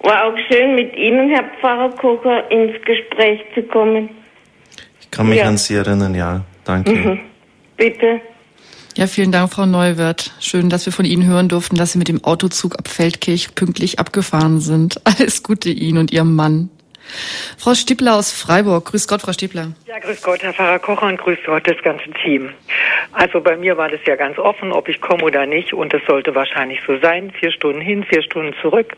War 0.00 0.26
auch 0.26 0.38
schön, 0.50 0.74
mit 0.74 0.96
Ihnen, 0.96 1.30
Herr 1.30 1.44
Pfarrer 1.60 1.90
Kocher, 1.90 2.50
ins 2.50 2.80
Gespräch 2.84 3.40
zu 3.54 3.62
kommen. 3.62 4.10
Ich 5.00 5.10
kann 5.10 5.28
mich 5.28 5.38
ja. 5.38 5.46
an 5.46 5.56
Sie 5.56 5.74
erinnern, 5.74 6.14
ja. 6.14 6.42
Danke. 6.64 6.90
Mhm. 6.90 7.20
Bitte. 7.76 8.20
Ja, 8.98 9.06
vielen 9.06 9.30
Dank, 9.30 9.52
Frau 9.52 9.64
Neuwirth. 9.64 10.32
Schön, 10.40 10.70
dass 10.70 10.84
wir 10.84 10.92
von 10.92 11.04
Ihnen 11.04 11.24
hören 11.24 11.48
durften, 11.48 11.76
dass 11.76 11.92
Sie 11.92 12.00
mit 12.00 12.08
dem 12.08 12.24
Autozug 12.24 12.76
ab 12.76 12.88
Feldkirch 12.88 13.54
pünktlich 13.54 14.00
abgefahren 14.00 14.58
sind. 14.58 15.00
Alles 15.04 15.44
Gute 15.44 15.68
Ihnen 15.68 15.98
und 15.98 16.10
Ihrem 16.10 16.34
Mann. 16.34 16.68
Frau 17.56 17.74
Stippler 17.74 18.16
aus 18.16 18.32
Freiburg. 18.32 18.86
Grüß 18.86 19.06
Gott, 19.06 19.20
Frau 19.20 19.32
Stippler. 19.32 19.68
Ja, 19.86 20.00
grüß 20.00 20.20
Gott, 20.20 20.42
Herr 20.42 20.52
Pfarrer 20.52 20.80
Kocher 20.80 21.06
und 21.06 21.16
grüß 21.16 21.38
Gott 21.46 21.68
das 21.68 21.80
ganze 21.84 22.10
Team. 22.24 22.50
Also 23.12 23.40
bei 23.40 23.56
mir 23.56 23.76
war 23.76 23.88
das 23.88 24.00
ja 24.04 24.16
ganz 24.16 24.36
offen, 24.36 24.72
ob 24.72 24.88
ich 24.88 25.00
komme 25.00 25.22
oder 25.22 25.46
nicht 25.46 25.72
und 25.72 25.94
es 25.94 26.02
sollte 26.08 26.34
wahrscheinlich 26.34 26.80
so 26.84 26.98
sein. 26.98 27.30
Vier 27.38 27.52
Stunden 27.52 27.80
hin, 27.80 28.02
vier 28.02 28.24
Stunden 28.24 28.52
zurück. 28.60 28.96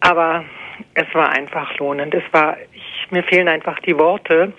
Aber 0.00 0.44
es 0.92 1.06
war 1.14 1.30
einfach 1.30 1.74
lohnend. 1.78 2.12
Es 2.12 2.24
war, 2.32 2.58
ich, 2.74 3.10
mir 3.10 3.22
fehlen 3.22 3.48
einfach 3.48 3.78
die 3.78 3.96
Worte 3.96 4.52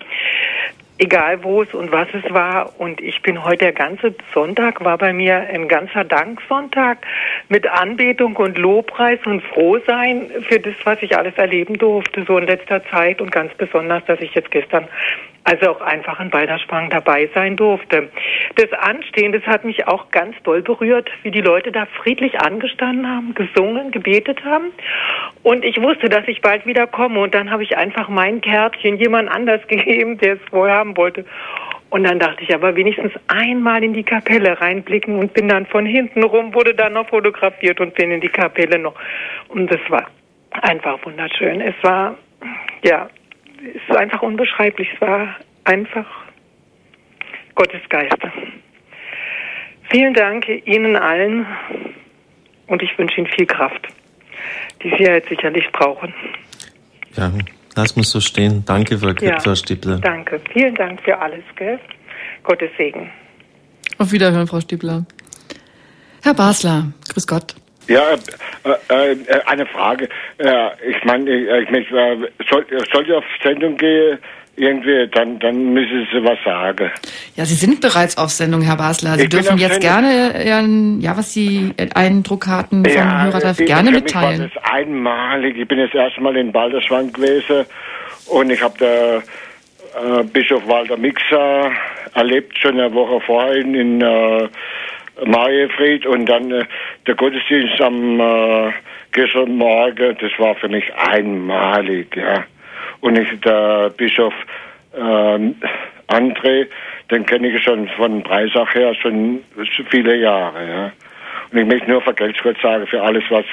egal 0.98 1.42
wo 1.42 1.62
es 1.62 1.72
und 1.72 1.90
was 1.92 2.08
es 2.12 2.32
war. 2.32 2.72
Und 2.78 3.00
ich 3.00 3.22
bin 3.22 3.44
heute, 3.44 3.58
der 3.58 3.72
ganze 3.72 4.14
Sonntag 4.34 4.84
war 4.84 4.98
bei 4.98 5.12
mir 5.12 5.36
ein 5.36 5.68
ganzer 5.68 6.04
Danksonntag 6.04 6.98
mit 7.48 7.66
Anbetung 7.66 8.36
und 8.36 8.58
Lobpreis 8.58 9.18
und 9.24 9.42
Frohsein 9.42 10.30
für 10.48 10.60
das, 10.60 10.74
was 10.84 11.02
ich 11.02 11.16
alles 11.16 11.34
erleben 11.36 11.78
durfte, 11.78 12.24
so 12.24 12.38
in 12.38 12.46
letzter 12.46 12.84
Zeit 12.86 13.20
und 13.20 13.30
ganz 13.30 13.54
besonders, 13.54 14.04
dass 14.06 14.20
ich 14.20 14.34
jetzt 14.34 14.50
gestern 14.50 14.88
also 15.48 15.70
auch 15.70 15.80
einfach 15.80 16.20
in 16.20 16.28
Balderschwang 16.28 16.90
dabei 16.90 17.30
sein 17.34 17.56
durfte. 17.56 18.10
Das 18.56 18.70
Anstehen, 18.72 19.32
das 19.32 19.42
hat 19.44 19.64
mich 19.64 19.88
auch 19.88 20.10
ganz 20.10 20.36
doll 20.42 20.60
berührt, 20.60 21.08
wie 21.22 21.30
die 21.30 21.40
Leute 21.40 21.72
da 21.72 21.86
friedlich 21.86 22.38
angestanden 22.38 23.08
haben, 23.08 23.34
gesungen, 23.34 23.90
gebetet 23.90 24.44
haben. 24.44 24.72
Und 25.42 25.64
ich 25.64 25.80
wusste, 25.80 26.10
dass 26.10 26.28
ich 26.28 26.42
bald 26.42 26.66
wieder 26.66 26.86
komme. 26.86 27.20
Und 27.20 27.34
dann 27.34 27.50
habe 27.50 27.62
ich 27.62 27.78
einfach 27.78 28.10
mein 28.10 28.42
Kärtchen 28.42 28.98
jemand 28.98 29.30
anders 29.30 29.66
gegeben, 29.68 30.18
der 30.18 30.34
es 30.34 30.52
wohl 30.52 30.70
haben 30.70 30.96
wollte. 30.98 31.24
Und 31.88 32.04
dann 32.04 32.18
dachte 32.18 32.42
ich 32.42 32.54
aber 32.54 32.76
wenigstens 32.76 33.12
einmal 33.28 33.82
in 33.82 33.94
die 33.94 34.02
Kapelle 34.02 34.60
reinblicken 34.60 35.16
und 35.16 35.32
bin 35.32 35.48
dann 35.48 35.64
von 35.64 35.86
hinten 35.86 36.24
rum, 36.24 36.52
wurde 36.52 36.74
dann 36.74 36.92
noch 36.92 37.08
fotografiert 37.08 37.80
und 37.80 37.94
bin 37.94 38.10
in 38.10 38.20
die 38.20 38.28
Kapelle 38.28 38.78
noch. 38.78 38.94
Und 39.48 39.72
das 39.72 39.80
war 39.88 40.10
einfach 40.50 40.98
wunderschön. 41.06 41.62
Es 41.62 41.74
war, 41.82 42.16
ja, 42.84 43.08
ist 43.62 43.96
einfach 43.96 44.22
unbeschreiblich. 44.22 44.88
Es 44.94 45.00
war 45.00 45.36
einfach 45.64 46.06
Gottes 47.54 47.80
Geist. 47.88 48.16
Vielen 49.90 50.14
Dank 50.14 50.46
Ihnen 50.66 50.96
allen 50.96 51.46
und 52.66 52.82
ich 52.82 52.96
wünsche 52.98 53.18
Ihnen 53.18 53.26
viel 53.26 53.46
Kraft, 53.46 53.88
die 54.82 54.90
Sie 54.90 55.04
jetzt 55.04 55.28
sicherlich 55.28 55.64
brauchen. 55.72 56.12
Ja, 57.16 57.32
lass 57.74 57.92
uns 57.92 58.10
so 58.10 58.20
stehen. 58.20 58.64
Danke, 58.66 58.98
Frau, 58.98 59.12
ja, 59.20 59.40
Frau 59.40 59.54
Stippler. 59.54 59.98
Danke. 59.98 60.40
Vielen 60.52 60.74
Dank 60.74 61.02
für 61.02 61.18
alles. 61.18 61.42
Gell? 61.56 61.78
Gottes 62.44 62.70
Segen. 62.76 63.10
Auf 63.98 64.12
Wiederhören, 64.12 64.46
Frau 64.46 64.60
Stippler. 64.60 65.04
Herr 66.22 66.34
Basler, 66.34 66.92
grüß 67.08 67.26
Gott. 67.26 67.54
Ja, 67.88 68.12
äh, 68.64 69.12
äh, 69.12 69.16
eine 69.46 69.66
Frage. 69.66 70.08
Ja, 70.42 70.72
ich 70.86 71.02
meine, 71.04 71.30
ich, 71.30 71.70
ich, 71.70 71.90
äh, 71.90 72.16
soll, 72.48 72.66
soll 72.92 73.04
ich 73.06 73.12
auf 73.12 73.24
Sendung 73.42 73.76
gehen? 73.76 74.18
Irgendwie, 74.56 75.06
dann, 75.12 75.38
dann 75.38 75.72
müssen 75.72 76.06
Sie 76.12 76.22
was 76.24 76.38
sagen. 76.44 76.90
Ja, 77.36 77.44
Sie 77.44 77.54
sind 77.54 77.80
bereits 77.80 78.18
auf 78.18 78.30
Sendung, 78.30 78.60
Herr 78.60 78.76
Basler. 78.76 79.14
Sie 79.14 79.22
ich 79.22 79.28
dürfen 79.28 79.56
jetzt 79.56 79.80
Sendung. 79.80 80.10
gerne, 80.10 81.00
ja, 81.00 81.16
was 81.16 81.32
Sie 81.32 81.72
Eindruck 81.94 82.48
hatten 82.48 82.84
vom 82.84 82.92
ja, 82.92 83.24
Hörertreff, 83.24 83.58
gerne 83.58 83.92
mitteilen. 83.92 84.42
Mich 84.42 84.54
war 84.56 84.62
das 84.62 84.72
einmalig. 84.72 85.56
Ich 85.56 85.68
bin 85.68 85.78
jetzt 85.78 85.94
erstmal 85.94 86.36
in 86.36 86.50
Balderschwang 86.50 87.12
gewesen 87.12 87.66
und 88.26 88.50
ich 88.50 88.60
habe 88.60 88.74
da 88.80 90.18
äh, 90.18 90.24
Bischof 90.24 90.66
Walter 90.66 90.96
Mixer 90.96 91.70
erlebt, 92.14 92.58
schon 92.58 92.80
eine 92.80 92.92
Woche 92.92 93.20
vorher 93.20 93.54
in, 93.54 93.74
in 93.74 94.00
äh, 94.00 94.48
Mariefried 95.26 96.06
und 96.06 96.26
dann 96.26 96.50
äh, 96.50 96.64
der 97.06 97.14
Gottesdienst 97.14 97.80
am 97.80 98.20
äh, 98.20 98.72
gestern 99.12 99.56
Morgen, 99.56 100.16
das 100.20 100.32
war 100.38 100.54
für 100.56 100.68
mich 100.68 100.84
einmalig, 100.94 102.16
ja. 102.16 102.44
Und 103.00 103.18
ich, 103.18 103.28
der 103.40 103.90
Bischof 103.90 104.34
äh, 104.94 105.52
André, 106.08 106.66
den 107.10 107.26
kenne 107.26 107.48
ich 107.48 107.62
schon 107.62 107.88
von 107.96 108.22
Breisach 108.22 108.74
her 108.74 108.94
schon 108.94 109.40
viele 109.90 110.16
Jahre, 110.16 110.68
ja. 110.68 110.92
Und 111.50 111.58
ich 111.58 111.66
möchte 111.66 111.90
nur 111.90 112.02
vergelt's 112.02 112.38
Gott 112.42 112.56
sagen 112.62 112.86
für 112.86 113.02
alles, 113.02 113.24
was 113.30 113.44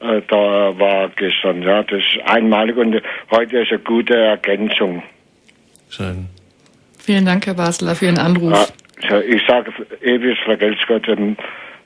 äh, 0.00 0.20
da 0.28 0.78
war 0.78 1.08
gestern, 1.16 1.62
ja. 1.62 1.82
Das 1.82 2.00
ist 2.00 2.28
einmalig 2.28 2.76
und 2.76 3.00
heute 3.30 3.58
ist 3.58 3.70
eine 3.70 3.80
gute 3.80 4.16
Ergänzung. 4.16 5.02
Schön. 5.88 6.26
Vielen 6.98 7.24
Dank, 7.24 7.46
Herr 7.46 7.54
Basler, 7.54 7.94
für 7.94 8.06
Ihren 8.06 8.18
Anruf. 8.18 8.52
Ja 8.52 8.79
ich 9.26 9.46
sage 9.46 9.72
ewig 10.02 10.38
vergelt's 10.44 10.82
Gott 10.86 11.06
dem 11.06 11.36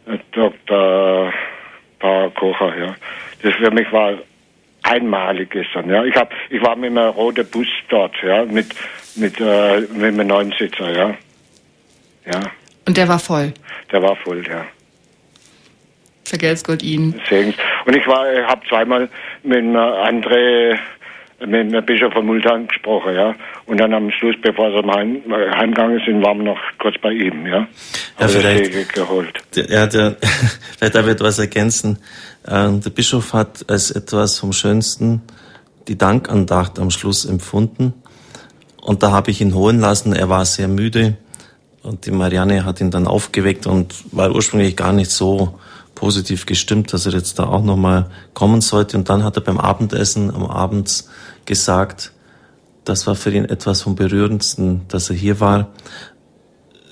äh, 0.07 0.19
Dr. 0.33 1.33
Paul 1.99 2.31
Kocher, 2.31 2.77
ja. 2.79 2.95
Das 3.43 3.55
für 3.55 3.71
mich 3.71 3.91
war 3.93 4.15
einmalig 4.83 5.51
gestern, 5.51 5.89
ja. 5.89 6.05
Ich 6.05 6.15
hab, 6.15 6.33
ich 6.51 6.63
war 6.63 6.77
mit 6.77 6.91
einem 6.91 7.11
roten 7.11 7.47
Bus 7.51 7.69
dort, 7.89 8.15
ja, 8.23 8.45
mit, 8.45 8.67
mit, 9.17 9.41
äh, 9.41 9.81
mit 9.81 10.05
einem 10.05 10.27
Neunsitzer, 10.27 10.91
ja. 10.97 11.15
Ja. 12.27 12.41
Und 12.87 12.97
der 12.97 13.09
war 13.09 13.19
voll? 13.19 13.53
Der 13.93 14.03
war 14.03 14.17
voll, 14.17 14.47
ja. 14.47 14.67
Vergelt's 16.25 16.65
Gott 16.65 16.83
Ihnen. 16.83 17.21
Und 17.85 17.97
ich 17.97 18.07
war, 18.07 18.33
ich 18.33 18.47
habe 18.47 18.67
zweimal 18.67 19.09
mit 19.43 19.59
einem 19.59 19.77
André 19.77 20.79
mit 21.47 21.73
dem 21.73 21.85
Bischof 21.85 22.13
von 22.13 22.27
Multan 22.27 22.67
gesprochen, 22.67 23.15
ja. 23.15 23.35
Und 23.67 23.79
dann 23.79 23.93
am 23.95 24.11
Schluss, 24.11 24.35
bevor 24.43 24.71
sie 24.71 24.89
heim, 24.91 25.23
heimgegangen 25.31 26.01
sind, 26.05 26.23
waren 26.23 26.39
wir 26.39 26.45
noch 26.45 26.61
kurz 26.79 26.97
bei 27.01 27.13
ihm, 27.13 27.47
ja. 27.47 27.67
Ja, 28.19 28.29
vielleicht, 28.29 28.95
geholt. 28.95 29.43
Ja, 29.55 29.87
der, 29.87 30.17
vielleicht 30.79 30.95
darf 30.95 31.07
ich 31.07 31.13
etwas 31.13 31.39
ergänzen. 31.39 31.99
Ähm, 32.47 32.81
der 32.81 32.91
Bischof 32.91 33.33
hat 33.33 33.65
als 33.69 33.91
etwas 33.91 34.39
vom 34.39 34.53
Schönsten 34.53 35.23
die 35.89 35.99
Dankandacht 35.99 36.79
am 36.79 36.91
Schluss 36.91 37.25
empfunden. 37.25 37.95
Und 38.81 39.03
da 39.03 39.13
habe 39.13 39.31
ich 39.31 39.41
ihn 39.41 39.55
holen 39.55 39.81
lassen. 39.81 40.13
Er 40.13 40.29
war 40.29 40.45
sehr 40.45 40.69
müde. 40.69 41.17
Und 41.83 42.07
die 42.07 42.11
Marianne 42.11 42.65
hat 42.65 42.81
ihn 42.81 42.91
dann 42.91 43.07
aufgeweckt 43.07 43.67
und 43.67 43.95
war 44.13 44.35
ursprünglich 44.35 44.77
gar 44.77 44.93
nicht 44.93 45.11
so 45.11 45.59
positiv 45.95 46.47
gestimmt, 46.47 46.93
dass 46.93 47.07
er 47.07 47.13
jetzt 47.13 47.39
da 47.39 47.45
auch 47.45 47.63
nochmal 47.63 48.11
kommen 48.33 48.61
sollte. 48.61 48.97
Und 48.97 49.09
dann 49.09 49.23
hat 49.23 49.37
er 49.37 49.43
beim 49.43 49.59
Abendessen 49.59 50.35
am 50.35 50.45
Abend 50.45 51.05
gesagt, 51.47 52.13
das 52.85 53.07
war 53.07 53.15
für 53.15 53.31
ihn 53.31 53.45
etwas 53.45 53.83
vom 53.83 53.95
Berührendsten, 53.95 54.83
dass 54.89 55.11
er 55.11 55.17
hier 55.17 55.41
war. 55.41 55.73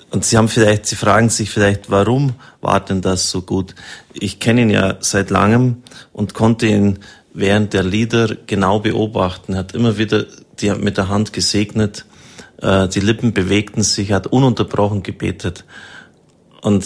Und 0.09 0.25
Sie 0.25 0.37
haben 0.37 0.47
vielleicht, 0.47 0.85
Sie 0.85 0.95
fragen 0.95 1.29
sich 1.29 1.49
vielleicht, 1.49 1.89
warum 1.89 2.33
war 2.61 2.79
denn 2.79 3.01
das 3.01 3.31
so 3.31 3.41
gut? 3.41 3.73
Ich 4.13 4.39
kenne 4.39 4.61
ihn 4.61 4.69
ja 4.69 4.97
seit 4.99 5.29
langem 5.29 5.83
und 6.11 6.33
konnte 6.33 6.67
ihn 6.67 6.99
während 7.33 7.73
der 7.73 7.83
Lieder 7.83 8.35
genau 8.45 8.79
beobachten. 8.79 9.53
Er 9.53 9.59
hat 9.59 9.73
immer 9.73 9.97
wieder 9.97 10.25
die, 10.59 10.69
mit 10.71 10.97
der 10.97 11.09
Hand 11.09 11.33
gesegnet, 11.33 12.05
äh, 12.61 12.87
die 12.87 12.99
Lippen 12.99 13.33
bewegten 13.33 13.81
sich, 13.81 14.11
hat 14.11 14.27
ununterbrochen 14.27 15.01
gebetet. 15.01 15.65
Und 16.61 16.85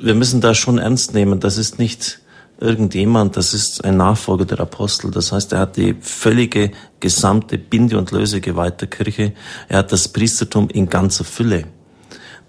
wir 0.00 0.14
müssen 0.14 0.40
das 0.40 0.58
schon 0.58 0.78
ernst 0.78 1.14
nehmen. 1.14 1.40
Das 1.40 1.58
ist 1.58 1.78
nicht 1.78 2.21
irgendjemand, 2.62 3.36
das 3.36 3.52
ist 3.52 3.84
ein 3.84 3.96
Nachfolger 3.96 4.44
der 4.44 4.60
Apostel. 4.60 5.10
Das 5.10 5.32
heißt, 5.32 5.52
er 5.52 5.58
hat 5.58 5.76
die 5.76 5.94
völlige 6.00 6.70
gesamte 7.00 7.58
Binde- 7.58 7.98
und 7.98 8.10
Lösegewalt 8.12 8.80
der 8.80 8.88
Kirche. 8.88 9.32
Er 9.68 9.78
hat 9.78 9.92
das 9.92 10.08
Priestertum 10.08 10.68
in 10.68 10.88
ganzer 10.88 11.24
Fülle. 11.24 11.64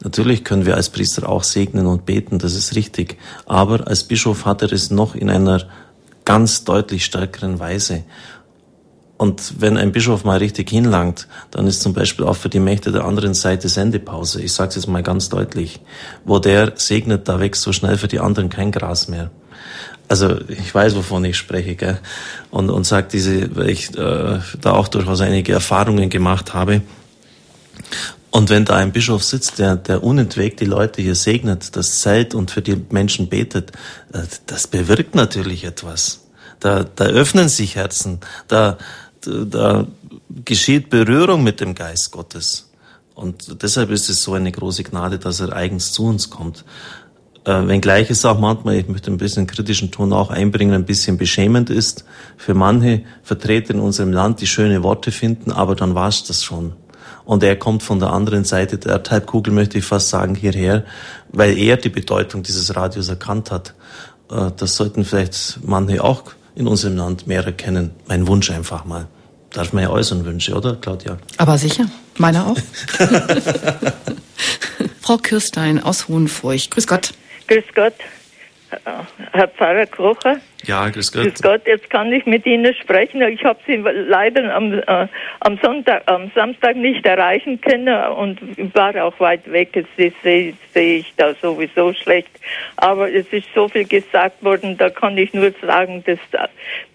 Natürlich 0.03 0.43
können 0.43 0.65
wir 0.65 0.75
als 0.75 0.89
Priester 0.89 1.27
auch 1.27 1.43
segnen 1.43 1.87
und 1.87 2.05
beten, 2.05 2.37
das 2.37 2.55
ist 2.55 2.75
richtig. 2.75 3.17
Aber 3.45 3.87
als 3.87 4.03
Bischof 4.03 4.45
hat 4.45 4.61
er 4.61 4.71
es 4.71 4.91
noch 4.91 5.15
in 5.15 5.29
einer 5.29 5.65
ganz 6.25 6.63
deutlich 6.63 7.05
stärkeren 7.05 7.59
Weise. 7.59 8.03
Und 9.17 9.61
wenn 9.61 9.77
ein 9.77 9.91
Bischof 9.91 10.25
mal 10.25 10.39
richtig 10.39 10.69
hinlangt, 10.69 11.27
dann 11.51 11.67
ist 11.67 11.81
zum 11.81 11.93
Beispiel 11.93 12.25
auch 12.25 12.35
für 12.35 12.49
die 12.49 12.59
Mächte 12.59 12.91
der 12.91 13.05
anderen 13.05 13.33
Seite 13.33 13.69
Sendepause. 13.69 14.41
Ich 14.41 14.51
sage 14.51 14.69
es 14.69 14.75
jetzt 14.75 14.87
mal 14.87 15.03
ganz 15.03 15.29
deutlich. 15.29 15.79
Wo 16.25 16.39
der 16.39 16.73
segnet, 16.75 17.29
da 17.29 17.39
wächst 17.39 17.61
so 17.61 17.71
schnell 17.71 17.97
für 17.97 18.07
die 18.07 18.19
anderen 18.19 18.49
kein 18.49 18.71
Gras 18.71 19.07
mehr. 19.07 19.31
Also 20.07 20.37
ich 20.47 20.73
weiß, 20.73 20.95
wovon 20.95 21.25
ich 21.25 21.37
spreche, 21.37 21.75
gell? 21.75 21.99
Und, 22.51 22.69
und 22.69 22.85
sage 22.85 23.07
diese, 23.11 23.55
weil 23.55 23.69
ich 23.69 23.97
äh, 23.97 24.39
da 24.61 24.71
auch 24.71 24.87
durchaus 24.87 25.21
einige 25.21 25.53
Erfahrungen 25.53 26.09
gemacht 26.09 26.53
habe. 26.53 26.81
Und 28.31 28.49
wenn 28.49 28.65
da 28.65 28.77
ein 28.77 28.91
Bischof 28.91 29.23
sitzt, 29.23 29.59
der, 29.59 29.75
der 29.75 30.03
unentwegt 30.03 30.59
die 30.59 30.65
Leute 30.65 31.01
hier 31.01 31.15
segnet, 31.15 31.75
das 31.75 32.01
Zelt 32.01 32.33
und 32.33 32.51
für 32.51 32.61
die 32.61 32.81
Menschen 32.89 33.29
betet, 33.29 33.71
äh, 34.11 34.23
das 34.47 34.67
bewirkt 34.67 35.15
natürlich 35.15 35.63
etwas. 35.63 36.21
Da, 36.59 36.83
da 36.83 37.05
öffnen 37.05 37.49
sich 37.49 37.75
Herzen, 37.75 38.19
da, 38.47 38.77
da 39.21 39.85
geschieht 40.45 40.89
Berührung 40.89 41.43
mit 41.43 41.59
dem 41.59 41.75
Geist 41.75 42.11
Gottes. 42.11 42.69
Und 43.15 43.61
deshalb 43.61 43.91
ist 43.91 44.09
es 44.09 44.23
so 44.23 44.33
eine 44.33 44.51
große 44.51 44.83
Gnade, 44.83 45.19
dass 45.19 45.39
er 45.39 45.53
eigens 45.53 45.91
zu 45.91 46.05
uns 46.05 46.29
kommt. 46.29 46.65
Äh, 47.45 47.67
wenngleich 47.67 48.09
es 48.09 48.23
auch 48.23 48.39
manchmal, 48.39 48.75
ich 48.75 48.87
möchte 48.87 49.11
ein 49.11 49.17
bisschen 49.17 49.47
kritischen 49.47 49.91
Ton 49.91 50.13
auch 50.13 50.29
einbringen, 50.29 50.73
ein 50.73 50.85
bisschen 50.85 51.17
beschämend 51.17 51.69
ist 51.69 52.05
für 52.37 52.53
manche 52.53 53.01
Vertreter 53.21 53.73
in 53.73 53.81
unserem 53.81 54.13
Land, 54.13 54.39
die 54.39 54.47
schöne 54.47 54.81
Worte 54.81 55.11
finden, 55.11 55.51
aber 55.51 55.75
dann 55.75 55.93
war's 55.93 56.23
das 56.23 56.43
schon. 56.43 56.73
Und 57.25 57.43
er 57.43 57.57
kommt 57.57 57.83
von 57.83 57.99
der 57.99 58.11
anderen 58.11 58.45
Seite 58.45 58.77
der 58.77 58.93
Erdhalbkugel, 58.93 59.53
möchte 59.53 59.77
ich 59.77 59.85
fast 59.85 60.09
sagen, 60.09 60.35
hierher, 60.35 60.85
weil 61.31 61.57
er 61.57 61.77
die 61.77 61.89
Bedeutung 61.89 62.43
dieses 62.43 62.75
Radios 62.75 63.09
erkannt 63.09 63.51
hat. 63.51 63.73
Äh, 64.31 64.51
das 64.55 64.75
sollten 64.77 65.03
vielleicht 65.03 65.59
manche 65.63 66.03
auch 66.03 66.23
in 66.55 66.67
unserem 66.67 66.95
Land 66.95 67.27
mehr 67.27 67.43
erkennen. 67.45 67.91
Mein 68.07 68.27
Wunsch 68.27 68.51
einfach 68.51 68.85
mal. 68.85 69.07
Darf 69.51 69.73
man 69.73 69.83
ja 69.83 69.89
äußern 69.89 70.25
Wünsche, 70.25 70.53
oder, 70.55 70.75
Claudia? 70.75 71.17
Aber 71.37 71.57
sicher, 71.57 71.85
meine 72.17 72.45
auch. 72.45 72.57
Frau 75.01 75.17
Kürstein 75.17 75.83
aus 75.83 76.07
Hohenfurcht. 76.07 76.71
Grüß 76.71 76.87
Gott. 76.87 77.13
Grüß 77.47 77.65
Gott. 77.73 77.95
Herr 79.33 79.47
Pfarrer 79.47 79.85
Kocher. 79.85 80.37
Ja, 80.65 80.87
grüß 80.87 81.11
Gott. 81.11 81.23
Grüß 81.23 81.41
Gott, 81.41 81.61
jetzt 81.67 81.89
kann 81.89 82.11
ich 82.13 82.25
mit 82.25 82.45
Ihnen 82.45 82.73
sprechen. 82.73 83.21
Ich 83.21 83.43
habe 83.43 83.59
Sie 83.67 83.75
leider 83.75 84.55
am, 84.55 84.73
äh, 84.73 85.07
am, 85.41 85.57
Sonntag, 85.61 86.03
am 86.05 86.31
Samstag 86.33 86.77
nicht 86.77 87.05
erreichen 87.05 87.59
können 87.59 87.93
und 88.11 88.39
war 88.73 88.95
auch 89.03 89.19
weit 89.19 89.51
weg. 89.51 89.75
Jetzt 89.75 89.89
sehe 90.23 90.53
seh 90.73 90.97
ich 90.99 91.13
da 91.17 91.33
sowieso 91.35 91.93
schlecht. 91.93 92.29
Aber 92.77 93.11
es 93.11 93.27
ist 93.33 93.47
so 93.53 93.67
viel 93.67 93.85
gesagt 93.85 94.41
worden, 94.41 94.77
da 94.77 94.89
kann 94.89 95.17
ich 95.17 95.33
nur 95.33 95.51
sagen, 95.61 96.01
das 96.05 96.19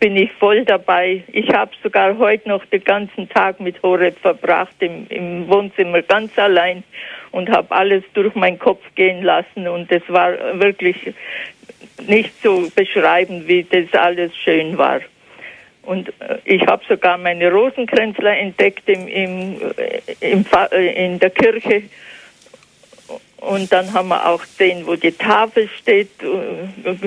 bin 0.01 0.17
ich 0.17 0.33
voll 0.33 0.65
dabei. 0.65 1.23
Ich 1.29 1.53
habe 1.53 1.71
sogar 1.83 2.17
heute 2.17 2.49
noch 2.49 2.65
den 2.67 2.83
ganzen 2.83 3.29
Tag 3.29 3.61
mit 3.61 3.83
Horeb 3.83 4.19
verbracht 4.19 4.77
im, 4.81 5.07
im 5.09 5.47
Wohnzimmer 5.49 6.01
ganz 6.01 6.39
allein 6.39 6.85
und 7.31 7.51
habe 7.51 7.71
alles 7.75 8.05
durch 8.15 8.35
meinen 8.35 8.59
Kopf 8.59 8.83
gehen 8.95 9.23
lassen 9.23 9.69
und 9.69 9.91
es 9.91 10.03
war 10.09 10.33
wirklich 10.61 10.97
nicht 12.07 12.43
zu 12.43 12.71
beschreiben, 12.75 13.47
wie 13.47 13.65
das 13.65 13.93
alles 13.99 14.37
schön 14.37 14.79
war. 14.79 15.01
Und 15.83 16.09
äh, 16.21 16.39
ich 16.45 16.67
habe 16.67 16.85
sogar 16.87 17.17
meine 17.17 17.51
Rosenkränzler 17.51 18.37
entdeckt 18.37 18.89
im, 18.89 19.09
im, 19.09 19.61
äh, 19.77 20.01
im, 20.21 20.45
äh, 20.71 21.07
in 21.07 21.19
der 21.19 21.31
Kirche. 21.31 21.85
Und 23.39 23.73
dann 23.73 23.93
haben 23.95 24.09
wir 24.09 24.29
auch 24.29 24.45
den, 24.59 24.87
wo 24.87 24.97
die 24.97 25.13
Tafel 25.13 25.69
steht, 25.81 26.11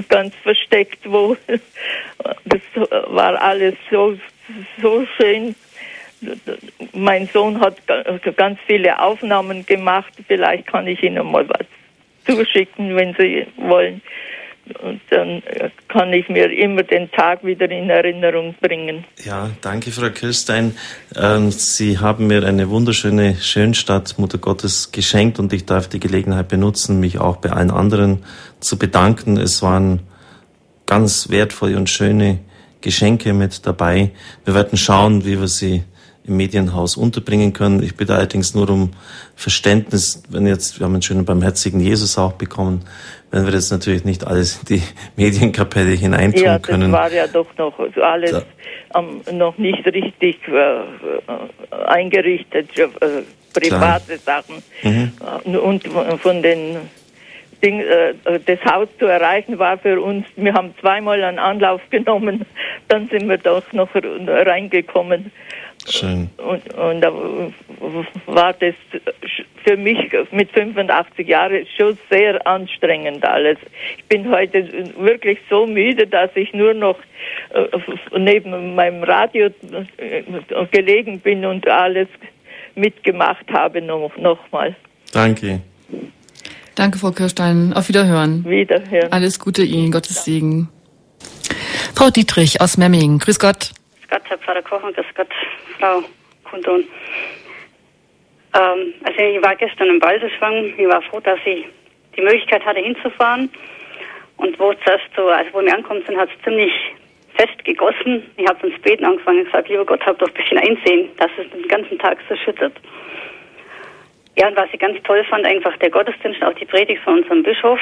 ganz 0.10 0.34
versteckt, 0.42 1.00
wo 1.04 1.36
das 2.46 2.62
war 3.08 3.40
alles 3.40 3.76
so, 3.92 4.18
so 4.82 5.06
schön. 5.18 5.56
Mein 6.94 7.28
Sohn 7.28 7.60
hat 7.60 7.78
ganz 8.38 8.60
viele 8.68 9.00
Aufnahmen 9.00 9.66
gemacht. 9.66 10.14
Vielleicht 10.28 10.68
kann 10.68 10.88
ich 10.88 11.02
Ihnen 11.04 11.32
mal 11.32 11.48
was 11.50 11.66
zuschicken, 12.26 12.96
wenn 12.96 13.16
Sie 13.18 13.48
wollen. 13.58 14.02
Und 14.84 15.02
dann 15.10 15.42
kann 15.88 16.14
ich 16.14 16.30
mir 16.30 16.52
immer 16.52 16.84
den 16.84 17.12
Tag 17.12 17.44
wieder 17.44 17.70
in 17.70 17.90
Erinnerung 17.90 18.56
bringen. 18.62 19.06
Ja, 19.24 19.50
danke, 19.62 19.92
Frau 19.92 20.10
Kirstein. 20.10 20.78
Ähm, 21.16 21.52
Sie 21.52 21.98
haben 21.98 22.28
mir 22.28 22.46
eine 22.46 22.70
wunderschöne 22.70 23.36
Schönstadt, 23.36 24.18
Mutter 24.18 24.38
Gottes, 24.38 24.92
geschenkt 24.92 25.40
und 25.40 25.52
ich 25.52 25.66
darf 25.66 25.90
die 25.90 26.00
Gelegenheit 26.00 26.48
benutzen, 26.48 27.00
mich 27.00 27.20
auch 27.20 27.38
bei 27.38 27.50
allen 27.50 27.72
anderen 27.72 28.24
zu 28.60 28.78
bedanken. 28.78 29.38
Es 29.38 29.62
waren 29.62 30.02
ganz 30.86 31.30
wertvolle 31.30 31.76
und 31.78 31.90
schöne 31.90 32.40
Geschenke 32.82 33.34
mit 33.34 33.66
dabei. 33.66 34.12
Wir 34.46 34.54
werden 34.54 34.78
schauen, 34.78 35.26
wie 35.26 35.40
wir 35.40 35.48
sie 35.48 35.84
im 36.24 36.38
Medienhaus 36.38 36.98
unterbringen 36.98 37.54
können. 37.54 37.82
Ich 37.82 37.96
bitte 37.96 38.16
allerdings 38.16 38.54
nur 38.54 38.70
um 38.70 38.92
Verständnis, 39.36 40.24
wenn 40.30 40.46
jetzt, 40.46 40.80
wir 40.80 40.86
haben 40.86 40.94
einen 40.94 41.02
schönen 41.02 41.26
barmherzigen 41.26 41.80
Jesus 41.80 42.18
auch 42.18 42.34
bekommen, 42.34 42.86
wenn 43.32 43.46
wir 43.46 43.52
das 43.52 43.72
natürlich 43.72 44.04
nicht 44.06 44.26
alles 44.28 44.60
in 44.60 44.76
die 44.76 44.84
Medienkapelle 45.16 45.92
hineintun 45.92 46.44
ja, 46.44 46.60
können. 46.60 46.92
Das 46.92 47.02
war 47.02 47.12
ja 47.12 47.28
doch 47.28 47.48
noch 47.58 47.74
alles 48.02 48.46
ähm, 48.96 49.22
noch 49.38 49.58
nicht 49.58 49.86
richtig 49.86 50.38
äh, 50.48 50.52
äh 50.52 50.84
eingerichtet, 51.88 52.70
äh, 52.78 52.88
private 53.54 54.18
Klar. 54.18 54.44
Sachen. 54.44 54.64
Mhm. 54.84 55.12
Äh, 55.46 55.58
und 55.58 55.88
von 56.22 56.42
den 56.44 56.78
Ding, 57.64 57.80
äh, 57.80 58.14
das 58.46 58.60
Haus 58.66 58.88
zu 59.00 59.06
erreichen 59.06 59.60
war 59.60 59.78
für 59.78 60.02
uns, 60.02 60.26
wir 60.36 60.54
haben 60.54 60.74
zweimal 60.80 61.24
einen 61.24 61.40
Anlauf 61.40 61.82
genommen, 61.90 62.46
dann 62.88 63.08
sind 63.10 63.30
wir 63.30 63.38
doch 63.38 63.64
noch 63.72 63.90
reingekommen. 63.96 65.32
Schön. 65.90 66.30
Und, 66.38 66.74
und 66.74 67.02
da 67.02 67.12
war 68.28 68.54
das 68.54 68.76
für 69.64 69.78
mich 69.78 69.98
mit 70.32 70.52
85 70.52 71.28
Jahren 71.28 71.66
schon 71.78 71.98
sehr 72.10 72.46
anstrengend 72.46 73.24
alles. 73.26 73.58
Ich 73.98 74.06
bin 74.06 74.30
heute 74.30 74.68
wirklich 74.98 75.40
so 75.50 75.66
müde, 75.66 76.08
dass 76.08 76.30
ich 76.36 76.54
nur 76.54 76.74
noch 76.74 76.98
äh, 77.54 78.18
neben 78.18 78.76
meinem 78.76 79.04
Radio 79.04 79.50
äh, 79.98 80.24
gelegen 80.72 81.20
bin 81.20 81.46
und 81.46 81.68
alles 81.68 82.08
mitgemacht 82.76 83.46
habe 83.52 83.82
noch, 83.82 84.16
nochmal. 84.18 84.76
Danke. 85.14 85.62
Danke, 86.76 87.00
Frau 87.00 87.12
Kirstein. 87.12 87.74
Auf 87.74 87.90
Wiederhören. 87.90 88.46
Wiederhören. 88.46 89.12
Alles 89.12 89.40
Gute 89.40 89.64
Ihnen, 89.64 89.92
Gottes 89.92 90.24
Segen. 90.24 90.70
Frau 91.96 92.10
Dietrich 92.10 92.62
aus 92.62 92.78
Memmingen. 92.78 93.20
Grüß 93.20 93.40
Gott. 93.40 93.72
Gott, 94.12 94.24
Herr 94.28 94.38
Pfarrer 94.38 94.62
Kochen. 94.62 94.94
Grüß 94.94 95.06
Gott, 95.16 95.30
Frau 95.80 96.04
Kundun. 96.44 96.84
Ähm, 98.54 98.94
also 99.04 99.20
ich 99.20 99.42
war 99.42 99.56
gestern 99.56 99.88
im 99.88 100.00
Balderschwang. 100.00 100.74
Ich 100.78 100.88
war 100.88 101.02
froh, 101.04 101.22
dass 101.22 101.40
ich 101.46 101.66
die 102.18 102.22
Möglichkeit 102.22 102.66
hatte, 102.66 102.82
hinzufahren. 102.82 103.50
Und 104.36 104.60
wo 104.60 104.74
zuerst 104.74 105.06
so, 105.16 105.30
also 105.30 105.54
wo 105.54 105.62
wir 105.62 105.74
angekommen 105.74 106.04
sind, 106.06 106.18
hat 106.18 106.30
es 106.30 106.44
ziemlich 106.44 106.74
fest 107.36 107.64
gegossen. 107.64 108.30
Ich 108.36 108.46
habe 108.48 108.68
ins 108.68 108.82
Beten 108.82 109.06
angefangen 109.06 109.40
und 109.40 109.46
gesagt, 109.46 109.70
lieber 109.70 109.86
Gott, 109.86 110.06
hab 110.06 110.20
doch 110.20 110.28
ein 110.28 110.34
bisschen 110.34 110.58
Einsehen, 110.58 111.10
dass 111.18 111.32
es 111.38 111.50
den 111.50 111.68
ganzen 111.70 111.98
Tag 111.98 112.18
so 112.28 112.36
schüttet. 112.36 112.74
Ja, 114.38 114.50
und 114.50 114.58
was 114.58 114.68
ich 114.74 114.80
ganz 114.80 115.02
toll 115.04 115.24
fand, 115.30 115.46
einfach 115.46 115.78
der 115.78 115.90
Gottesdienst, 115.90 116.44
auch 116.44 116.54
die 116.56 116.66
Predigt 116.66 117.02
von 117.04 117.20
unserem 117.20 117.44
Bischof. 117.44 117.80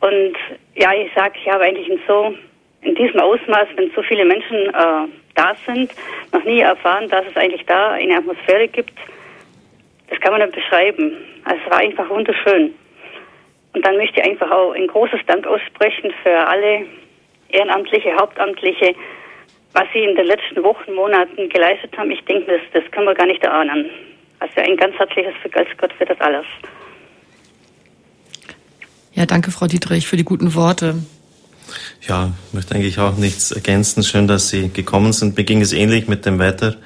Und 0.00 0.36
ja, 0.76 0.92
ich 0.94 1.12
sage, 1.14 1.34
ich 1.42 1.50
habe 1.50 1.64
eigentlich 1.64 1.88
in 1.88 2.00
so, 2.06 2.34
in 2.82 2.94
diesem 2.94 3.20
Ausmaß, 3.20 3.68
wenn 3.76 3.90
so 3.94 4.02
viele 4.02 4.24
Menschen 4.24 4.68
äh, 4.68 5.08
da 5.34 5.54
sind, 5.66 5.92
noch 6.32 6.44
nie 6.44 6.60
erfahren, 6.60 7.08
dass 7.08 7.24
es 7.26 7.36
eigentlich 7.36 7.64
da 7.66 7.92
eine 7.92 8.18
Atmosphäre 8.18 8.68
gibt. 8.68 8.92
Das 10.10 10.20
kann 10.20 10.32
man 10.32 10.42
nicht 10.42 10.54
beschreiben. 10.54 11.16
Also 11.44 11.60
es 11.64 11.70
war 11.70 11.78
einfach 11.78 12.08
wunderschön. 12.10 12.74
Und 13.74 13.86
dann 13.86 13.96
möchte 13.96 14.20
ich 14.20 14.26
einfach 14.26 14.50
auch 14.50 14.72
ein 14.72 14.86
großes 14.86 15.20
Dank 15.26 15.46
aussprechen 15.46 16.12
für 16.22 16.46
alle 16.46 16.84
Ehrenamtliche, 17.48 18.14
Hauptamtliche, 18.18 18.94
was 19.72 19.84
sie 19.94 20.00
in 20.00 20.14
den 20.14 20.26
letzten 20.26 20.62
Wochen, 20.62 20.92
Monaten 20.92 21.48
geleistet 21.48 21.96
haben. 21.96 22.10
Ich 22.10 22.22
denke, 22.24 22.52
das, 22.52 22.82
das 22.82 22.90
können 22.90 23.06
wir 23.06 23.14
gar 23.14 23.26
nicht 23.26 23.42
erahnen. 23.42 23.88
Also 24.40 24.60
ein 24.60 24.76
ganz 24.76 24.94
herzliches 24.96 25.34
Vergelt's 25.40 25.70
Gott 25.78 25.92
für 25.94 26.04
das 26.04 26.20
alles. 26.20 26.44
Ja, 29.12 29.24
danke, 29.24 29.50
Frau 29.50 29.66
Dietrich, 29.66 30.06
für 30.06 30.16
die 30.16 30.24
guten 30.24 30.54
Worte. 30.54 30.96
Ja, 32.06 32.32
möchte 32.52 32.74
eigentlich 32.74 32.98
auch 32.98 33.16
nichts 33.16 33.52
ergänzen. 33.52 34.02
Schön, 34.02 34.26
dass 34.26 34.48
Sie 34.48 34.68
gekommen 34.68 35.12
sind. 35.12 35.36
Mir 35.36 35.44
ging 35.44 35.60
es 35.60 35.72
ähnlich 35.72 36.08
mit 36.08 36.26
dem 36.26 36.38
Wetter. 36.38 36.76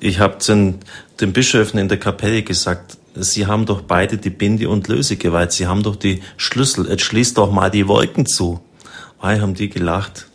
Ich 0.00 0.20
habe 0.20 0.38
den, 0.44 0.80
den 1.20 1.32
Bischöfen 1.32 1.78
in 1.78 1.88
der 1.88 1.98
Kapelle 1.98 2.42
gesagt, 2.42 2.98
Sie 3.16 3.46
haben 3.46 3.64
doch 3.64 3.82
beide 3.82 4.18
die 4.18 4.30
Binde 4.30 4.68
und 4.68 4.88
Lösegewalt. 4.88 5.52
Sie 5.52 5.66
haben 5.68 5.84
doch 5.84 5.94
die 5.94 6.22
Schlüssel. 6.36 6.88
Jetzt 6.88 7.02
schließt 7.02 7.38
doch 7.38 7.52
mal 7.52 7.70
die 7.70 7.86
Wolken 7.86 8.26
zu. 8.26 8.60
Weil 9.20 9.40
haben 9.40 9.54
die 9.54 9.68
gelacht. 9.68 10.26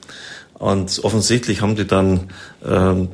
Und 0.53 0.99
offensichtlich 1.03 1.61
haben 1.61 1.75
die 1.75 1.85
dann 1.85 2.29
ähm, 2.65 3.09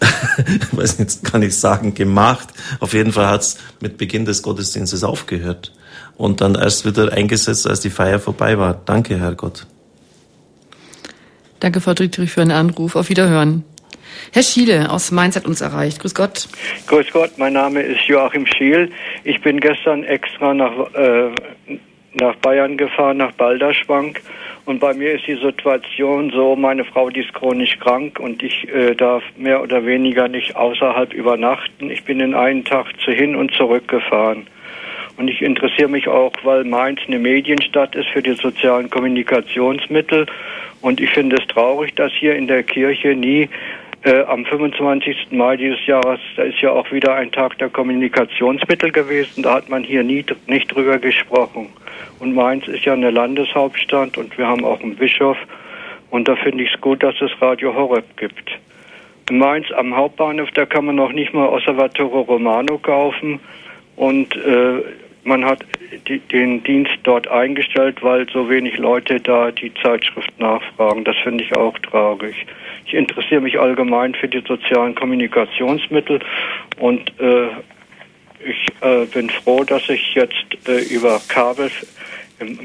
weiß 0.72 0.98
nicht, 0.98 1.24
kann 1.24 1.42
ich 1.42 1.56
sagen, 1.56 1.94
gemacht. 1.94 2.48
Auf 2.80 2.94
jeden 2.94 3.12
Fall 3.12 3.26
hat 3.26 3.42
es 3.42 3.58
mit 3.80 3.98
Beginn 3.98 4.24
des 4.24 4.42
Gottesdienstes 4.42 5.04
aufgehört 5.04 5.72
und 6.16 6.40
dann 6.40 6.54
erst 6.54 6.86
wieder 6.86 7.12
eingesetzt, 7.12 7.66
als 7.66 7.80
die 7.80 7.90
Feier 7.90 8.18
vorbei 8.18 8.58
war. 8.58 8.80
Danke, 8.84 9.18
Herrgott. 9.18 9.66
Danke, 11.60 11.80
Frau 11.80 11.94
Dietrich, 11.94 12.30
für 12.30 12.42
einen 12.42 12.50
Anruf. 12.50 12.96
Auf 12.96 13.08
Wiederhören. 13.08 13.64
Herr 14.32 14.42
Schiele 14.42 14.90
aus 14.90 15.10
Mainz 15.10 15.36
hat 15.36 15.46
uns 15.46 15.60
erreicht. 15.60 16.00
Grüß 16.00 16.14
Gott. 16.14 16.48
Grüß 16.86 17.06
Gott, 17.12 17.32
mein 17.36 17.52
Name 17.52 17.82
ist 17.82 18.02
Joachim 18.06 18.46
Schiel. 18.46 18.90
Ich 19.24 19.40
bin 19.40 19.60
gestern 19.60 20.04
extra 20.04 20.54
nach, 20.54 20.72
äh, 20.94 21.30
nach 22.14 22.36
Bayern 22.36 22.76
gefahren, 22.76 23.16
nach 23.18 23.32
Balderschwank 23.32 24.20
Und 24.66 24.80
bei 24.80 24.94
mir 24.94 25.12
ist 25.12 25.26
die 25.26 25.36
Situation 25.36 26.30
so, 26.30 26.56
meine 26.56 26.84
Frau, 26.84 27.10
die 27.10 27.20
ist 27.20 27.34
chronisch 27.34 27.78
krank 27.80 28.18
und 28.18 28.42
ich 28.42 28.66
äh, 28.68 28.94
darf 28.94 29.22
mehr 29.36 29.62
oder 29.62 29.84
weniger 29.84 30.28
nicht 30.28 30.56
außerhalb 30.56 31.12
übernachten. 31.12 31.90
Ich 31.90 32.04
bin 32.04 32.20
in 32.20 32.34
einen 32.34 32.64
Tag 32.64 32.86
zu 33.04 33.10
hin 33.10 33.36
und 33.36 33.52
zurück 33.52 33.88
gefahren. 33.88 34.46
Und 35.16 35.28
ich 35.28 35.42
interessiere 35.42 35.88
mich 35.88 36.08
auch, 36.08 36.32
weil 36.42 36.64
Mainz 36.64 37.00
eine 37.06 37.18
Medienstadt 37.18 37.94
ist 37.94 38.08
für 38.08 38.22
die 38.22 38.34
sozialen 38.34 38.90
Kommunikationsmittel. 38.90 40.26
Und 40.80 41.00
ich 41.00 41.10
finde 41.10 41.36
es 41.36 41.46
traurig, 41.46 41.94
dass 41.94 42.12
hier 42.12 42.34
in 42.34 42.46
der 42.46 42.62
Kirche 42.62 43.14
nie 43.14 43.48
äh, 44.02 44.22
am 44.24 44.44
25. 44.44 45.28
Mai 45.30 45.56
dieses 45.56 45.86
Jahres, 45.86 46.20
da 46.36 46.42
ist 46.42 46.60
ja 46.60 46.70
auch 46.70 46.90
wieder 46.92 47.14
ein 47.14 47.32
Tag 47.32 47.58
der 47.58 47.70
Kommunikationsmittel 47.70 48.92
gewesen, 48.92 49.42
da 49.42 49.54
hat 49.54 49.70
man 49.70 49.82
hier 49.82 50.02
nie, 50.02 50.24
nicht 50.46 50.74
drüber 50.74 50.98
gesprochen. 50.98 51.68
Und 52.18 52.34
Mainz 52.34 52.68
ist 52.68 52.84
ja 52.84 52.92
eine 52.92 53.10
Landeshauptstadt 53.10 54.18
und 54.18 54.36
wir 54.36 54.46
haben 54.46 54.64
auch 54.64 54.80
einen 54.80 54.96
Bischof. 54.96 55.38
Und 56.10 56.28
da 56.28 56.36
finde 56.36 56.64
ich 56.64 56.74
es 56.74 56.80
gut, 56.80 57.02
dass 57.02 57.14
es 57.20 57.30
Radio 57.40 57.74
Horeb 57.74 58.04
gibt. 58.16 58.50
In 59.30 59.38
Mainz 59.38 59.72
am 59.72 59.96
Hauptbahnhof, 59.96 60.50
da 60.52 60.66
kann 60.66 60.84
man 60.84 60.96
noch 60.96 61.12
nicht 61.12 61.32
mal 61.32 61.48
Osservatore 61.48 62.18
Romano 62.20 62.78
kaufen. 62.78 63.40
Und 63.96 64.36
äh, 64.36 64.82
man 65.24 65.44
hat 65.44 65.64
die, 66.08 66.18
den 66.18 66.62
Dienst 66.62 66.92
dort 67.02 67.28
eingestellt, 67.28 68.02
weil 68.02 68.28
so 68.30 68.48
wenig 68.48 68.76
Leute 68.78 69.20
da 69.20 69.50
die 69.50 69.72
Zeitschrift 69.82 70.38
nachfragen. 70.38 71.04
Das 71.04 71.16
finde 71.22 71.44
ich 71.44 71.56
auch 71.56 71.78
traurig. 71.78 72.46
Ich 72.86 72.94
interessiere 72.94 73.40
mich 73.40 73.58
allgemein 73.58 74.14
für 74.14 74.28
die 74.28 74.42
sozialen 74.46 74.94
Kommunikationsmittel 74.94 76.20
und 76.78 77.12
äh, 77.20 77.48
ich 78.46 78.66
äh, 78.82 79.06
bin 79.06 79.30
froh, 79.30 79.64
dass 79.64 79.88
ich 79.88 80.14
jetzt 80.14 80.68
äh, 80.68 80.82
über 80.94 81.20
Kabel 81.28 81.70
im 82.40 82.58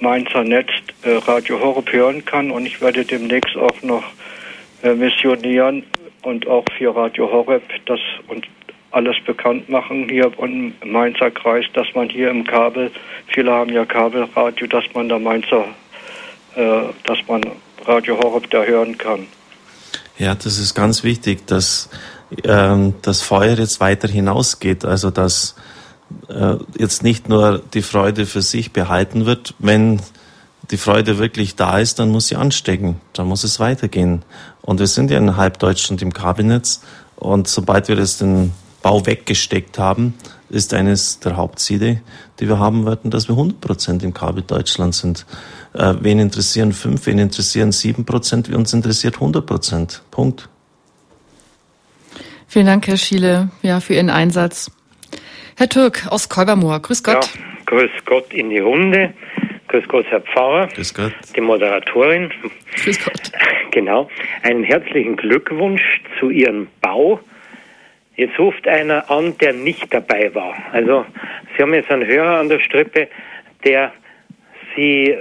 Mainzer 0.00 0.44
Netz 0.44 0.70
äh, 1.02 1.10
Radio 1.26 1.60
Horeb 1.60 1.92
hören 1.92 2.24
kann 2.24 2.50
und 2.50 2.64
ich 2.64 2.80
werde 2.80 3.04
demnächst 3.04 3.56
auch 3.56 3.82
noch 3.82 4.04
äh, 4.82 4.94
missionieren 4.94 5.84
und 6.22 6.46
auch 6.46 6.64
für 6.78 6.94
Radio 6.96 7.30
Horeb 7.30 7.62
das 7.84 8.00
und 8.28 8.46
alles 8.96 9.16
bekannt 9.26 9.68
machen 9.68 10.08
hier 10.08 10.32
im 10.38 10.72
Mainzer 10.82 11.30
Kreis, 11.30 11.66
dass 11.74 11.86
man 11.94 12.08
hier 12.08 12.30
im 12.30 12.44
Kabel, 12.44 12.90
viele 13.26 13.52
haben 13.52 13.70
ja 13.70 13.84
Kabelradio, 13.84 14.66
dass 14.66 14.84
man 14.94 15.10
da 15.10 15.18
Mainzer, 15.18 15.66
äh, 16.54 16.80
dass 17.04 17.18
man 17.28 17.42
Radio 17.84 18.18
Horeb 18.18 18.50
da 18.50 18.62
hören 18.62 18.96
kann. 18.96 19.26
Ja, 20.16 20.34
das 20.34 20.58
ist 20.58 20.74
ganz 20.74 21.04
wichtig, 21.04 21.46
dass 21.46 21.90
ähm, 22.44 22.94
das 23.02 23.20
Feuer 23.20 23.58
jetzt 23.58 23.80
weiter 23.80 24.08
hinausgeht, 24.08 24.86
also 24.86 25.10
dass 25.10 25.56
äh, 26.30 26.54
jetzt 26.78 27.02
nicht 27.02 27.28
nur 27.28 27.62
die 27.74 27.82
Freude 27.82 28.24
für 28.24 28.40
sich 28.40 28.72
behalten 28.72 29.26
wird, 29.26 29.54
wenn 29.58 30.00
die 30.70 30.78
Freude 30.78 31.18
wirklich 31.18 31.54
da 31.54 31.78
ist, 31.78 31.98
dann 31.98 32.08
muss 32.08 32.28
sie 32.28 32.36
anstecken, 32.36 32.98
dann 33.12 33.28
muss 33.28 33.44
es 33.44 33.60
weitergehen. 33.60 34.22
Und 34.62 34.80
wir 34.80 34.86
sind 34.86 35.10
ja 35.10 35.18
in 35.18 35.36
halb 35.36 35.58
Deutschland 35.58 36.00
im 36.00 36.14
Kabinett 36.14 36.80
und 37.16 37.46
sobald 37.46 37.88
wir 37.88 37.96
das 37.96 38.16
den 38.16 38.52
Bau 38.86 39.04
weggesteckt 39.04 39.80
haben, 39.80 40.14
ist 40.48 40.72
eines 40.72 41.18
der 41.18 41.36
Hauptziele, 41.36 42.02
die 42.38 42.46
wir 42.46 42.60
haben 42.60 42.86
werden, 42.86 43.10
dass 43.10 43.26
wir 43.26 43.32
100 43.32 43.60
Prozent 43.60 44.04
im 44.04 44.14
Kabel 44.14 44.44
Deutschland 44.46 44.94
sind. 44.94 45.26
Äh, 45.74 45.94
wen 46.02 46.20
interessieren 46.20 46.70
fünf, 46.70 47.04
wen 47.08 47.18
interessieren 47.18 47.72
sieben 47.72 48.04
Prozent, 48.04 48.48
uns 48.48 48.72
interessiert 48.72 49.14
100 49.14 49.44
Prozent. 49.44 50.02
Punkt. 50.12 50.48
Vielen 52.46 52.66
Dank, 52.66 52.86
Herr 52.86 52.96
Schiele, 52.96 53.50
ja, 53.62 53.80
für 53.80 53.94
Ihren 53.94 54.08
Einsatz. 54.08 54.70
Herr 55.56 55.68
Türk 55.68 56.06
aus 56.08 56.28
Kolbermoor, 56.28 56.78
grüß 56.78 57.02
Gott. 57.02 57.24
Ja, 57.24 57.40
grüß 57.64 57.90
Gott 58.04 58.32
in 58.32 58.50
die 58.50 58.60
Runde. 58.60 59.14
Grüß 59.66 59.88
Gott, 59.88 60.06
Herr 60.10 60.20
Pfarrer. 60.20 60.68
Grüß 60.68 60.94
Gott. 60.94 61.12
Die 61.34 61.40
Moderatorin. 61.40 62.30
Grüß 62.84 63.04
Gott. 63.04 63.32
Genau. 63.72 64.08
Einen 64.42 64.64
herzlichen 64.64 65.16
Glückwunsch 65.16 65.82
zu 66.18 66.30
Ihrem 66.30 66.68
Bau 66.80 67.20
Jetzt 68.16 68.38
ruft 68.38 68.66
einer 68.66 69.10
an, 69.10 69.36
der 69.38 69.52
nicht 69.52 69.92
dabei 69.92 70.34
war. 70.34 70.54
Also 70.72 71.04
Sie 71.56 71.62
haben 71.62 71.74
jetzt 71.74 71.90
einen 71.90 72.06
Hörer 72.06 72.40
an 72.40 72.48
der 72.48 72.60
Strippe, 72.60 73.08
der 73.64 73.92
Sie 74.74 75.14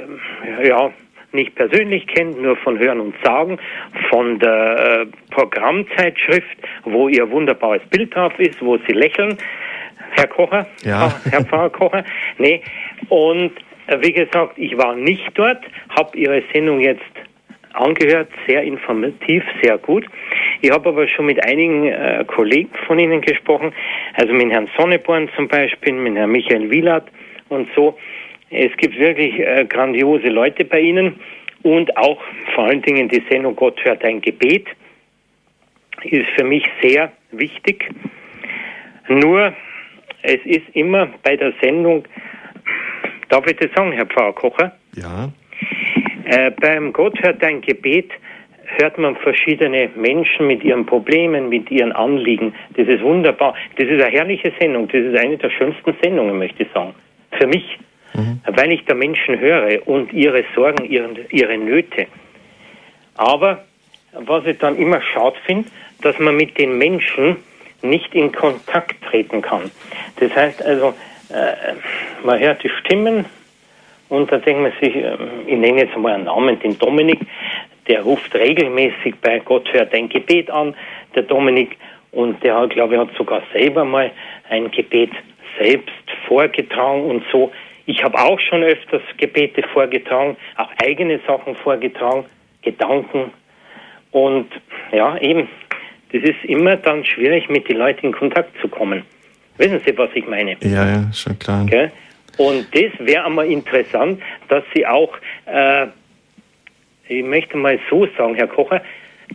ja 0.63 0.91
nicht 1.35 1.55
persönlich 1.55 2.07
kennt, 2.07 2.41
nur 2.41 2.55
von 2.57 2.79
Hören 2.79 2.99
und 2.99 3.15
Sagen, 3.23 3.59
von 4.09 4.39
der 4.39 5.01
äh, 5.01 5.05
Programmzeitschrift, 5.31 6.57
wo 6.85 7.09
Ihr 7.09 7.29
wunderbares 7.29 7.81
Bild 7.89 8.15
drauf 8.15 8.33
ist, 8.39 8.61
wo 8.61 8.77
Sie 8.87 8.93
lächeln. 8.93 9.37
Herr 10.11 10.27
Kocher, 10.27 10.65
ja. 10.83 11.13
Herr 11.29 11.43
Pfarrer 11.43 11.69
Kocher, 11.69 12.05
nee. 12.37 12.61
Und 13.09 13.51
äh, 13.87 13.97
wie 14.01 14.13
gesagt, 14.13 14.57
ich 14.57 14.77
war 14.77 14.95
nicht 14.95 15.31
dort, 15.33 15.63
habe 15.89 16.17
Ihre 16.17 16.41
Sendung 16.53 16.79
jetzt 16.79 17.01
angehört, 17.75 18.29
sehr 18.47 18.63
informativ, 18.63 19.43
sehr 19.61 19.77
gut. 19.77 20.05
Ich 20.61 20.71
habe 20.71 20.89
aber 20.89 21.07
schon 21.07 21.25
mit 21.25 21.43
einigen 21.45 21.87
äh, 21.87 22.23
Kollegen 22.27 22.69
von 22.87 22.99
Ihnen 22.99 23.21
gesprochen, 23.21 23.73
also 24.15 24.33
mit 24.33 24.51
Herrn 24.51 24.69
Sonneborn 24.77 25.29
zum 25.35 25.47
Beispiel, 25.47 25.93
mit 25.93 26.15
Herrn 26.15 26.31
Michael 26.31 26.69
Wielert 26.71 27.07
und 27.49 27.67
so. 27.75 27.97
Es 28.49 28.75
gibt 28.77 28.97
wirklich 28.97 29.39
äh, 29.39 29.65
grandiose 29.65 30.27
Leute 30.27 30.65
bei 30.65 30.79
Ihnen 30.79 31.19
und 31.63 31.95
auch 31.97 32.21
vor 32.53 32.65
allen 32.65 32.81
Dingen 32.81 33.09
die 33.09 33.23
Sendung 33.29 33.55
Gott 33.55 33.83
hört 33.83 34.03
ein 34.03 34.21
Gebet 34.21 34.67
ist 36.03 36.29
für 36.35 36.43
mich 36.43 36.65
sehr 36.81 37.11
wichtig. 37.31 37.89
Nur, 39.07 39.53
es 40.21 40.39
ist 40.45 40.67
immer 40.73 41.07
bei 41.23 41.35
der 41.35 41.53
Sendung, 41.61 42.05
darf 43.29 43.45
ich 43.47 43.57
das 43.57 43.71
sagen, 43.75 43.91
Herr 43.91 44.05
Pfarrer 44.05 44.33
Kocher? 44.33 44.75
Ja. 44.95 45.29
Äh, 46.25 46.51
beim 46.51 46.93
Gott 46.93 47.21
hört 47.21 47.43
ein 47.43 47.61
Gebet 47.61 48.11
hört 48.77 48.97
man 48.97 49.15
verschiedene 49.15 49.89
Menschen 49.95 50.47
mit 50.47 50.63
ihren 50.63 50.85
Problemen, 50.85 51.49
mit 51.49 51.69
ihren 51.71 51.91
Anliegen. 51.91 52.53
Das 52.75 52.87
ist 52.87 53.01
wunderbar. 53.01 53.55
Das 53.77 53.87
ist 53.87 54.01
eine 54.01 54.11
herrliche 54.11 54.51
Sendung. 54.59 54.87
Das 54.87 55.01
ist 55.01 55.17
eine 55.17 55.37
der 55.37 55.49
schönsten 55.49 55.95
Sendungen, 56.01 56.37
möchte 56.37 56.63
ich 56.63 56.69
sagen. 56.73 56.93
Für 57.31 57.47
mich. 57.47 57.77
Mhm. 58.13 58.39
Weil 58.45 58.71
ich 58.71 58.85
der 58.85 58.95
Menschen 58.95 59.39
höre 59.39 59.87
und 59.87 60.13
ihre 60.13 60.43
Sorgen, 60.55 60.85
ihre, 60.85 61.09
ihre 61.31 61.57
Nöte. 61.57 62.07
Aber 63.15 63.63
was 64.13 64.45
ich 64.45 64.57
dann 64.57 64.77
immer 64.77 65.01
schade 65.01 65.35
finde, 65.45 65.69
dass 66.01 66.17
man 66.19 66.35
mit 66.35 66.57
den 66.57 66.77
Menschen 66.77 67.37
nicht 67.81 68.15
in 68.15 68.31
Kontakt 68.31 68.95
treten 69.03 69.41
kann. 69.41 69.69
Das 70.19 70.33
heißt 70.35 70.63
also, 70.63 70.93
äh, 71.29 71.73
man 72.23 72.39
hört 72.39 72.63
die 72.63 72.69
Stimmen, 72.69 73.25
und 74.09 74.31
da 74.31 74.37
denkt 74.37 74.61
man 74.61 74.73
sich, 74.81 74.95
ähm, 74.95 75.17
ich 75.47 75.57
nenne 75.57 75.81
jetzt 75.81 75.97
mal 75.97 76.13
einen 76.13 76.25
Namen, 76.25 76.59
den 76.59 76.77
Dominik, 76.77 77.19
der 77.87 78.01
ruft 78.01 78.33
regelmäßig 78.35 79.15
bei 79.21 79.39
Gott 79.39 79.71
hört 79.73 79.93
ein 79.93 80.09
Gebet 80.09 80.49
an, 80.49 80.75
der 81.15 81.23
Dominik, 81.23 81.77
und 82.15 82.41
der 82.43 82.57
hat, 82.57 82.69
glaube 82.69 82.95
ich, 82.95 82.99
hat 82.99 83.09
sogar 83.17 83.43
selber 83.53 83.83
mal 83.83 84.09
ein 84.49 84.71
Gebet 84.71 85.11
selbst 85.59 85.91
vorgetragen 86.27 87.03
und 87.03 87.23
so. 87.31 87.51
Ich 87.85 88.01
habe 88.03 88.17
auch 88.17 88.39
schon 88.39 88.63
öfters 88.63 89.01
Gebete 89.17 89.61
vorgetragen, 89.73 90.37
auch 90.55 90.69
eigene 90.81 91.19
Sachen 91.27 91.55
vorgetragen, 91.55 92.25
Gedanken. 92.61 93.31
Und 94.11 94.47
ja, 94.93 95.17
eben, 95.17 95.49
das 96.13 96.23
ist 96.23 96.43
immer 96.45 96.77
dann 96.77 97.03
schwierig, 97.03 97.49
mit 97.49 97.67
den 97.67 97.77
Leuten 97.77 98.07
in 98.07 98.13
Kontakt 98.13 98.51
zu 98.61 98.69
kommen. 98.69 99.03
Wissen 99.57 99.81
Sie, 99.85 99.97
was 99.97 100.09
ich 100.13 100.25
meine? 100.25 100.55
Ja, 100.61 100.87
ja, 100.87 101.13
schon 101.13 101.37
klar. 101.37 101.63
Okay? 101.63 101.91
Und 102.37 102.67
das 102.73 102.91
wäre 102.99 103.25
einmal 103.25 103.47
interessant, 103.47 104.21
dass 104.49 104.63
Sie 104.73 104.85
auch, 104.85 105.13
äh, 105.45 105.87
ich 107.07 107.23
möchte 107.23 107.57
mal 107.57 107.79
so 107.89 108.07
sagen, 108.17 108.35
Herr 108.35 108.47
Kocher, 108.47 108.81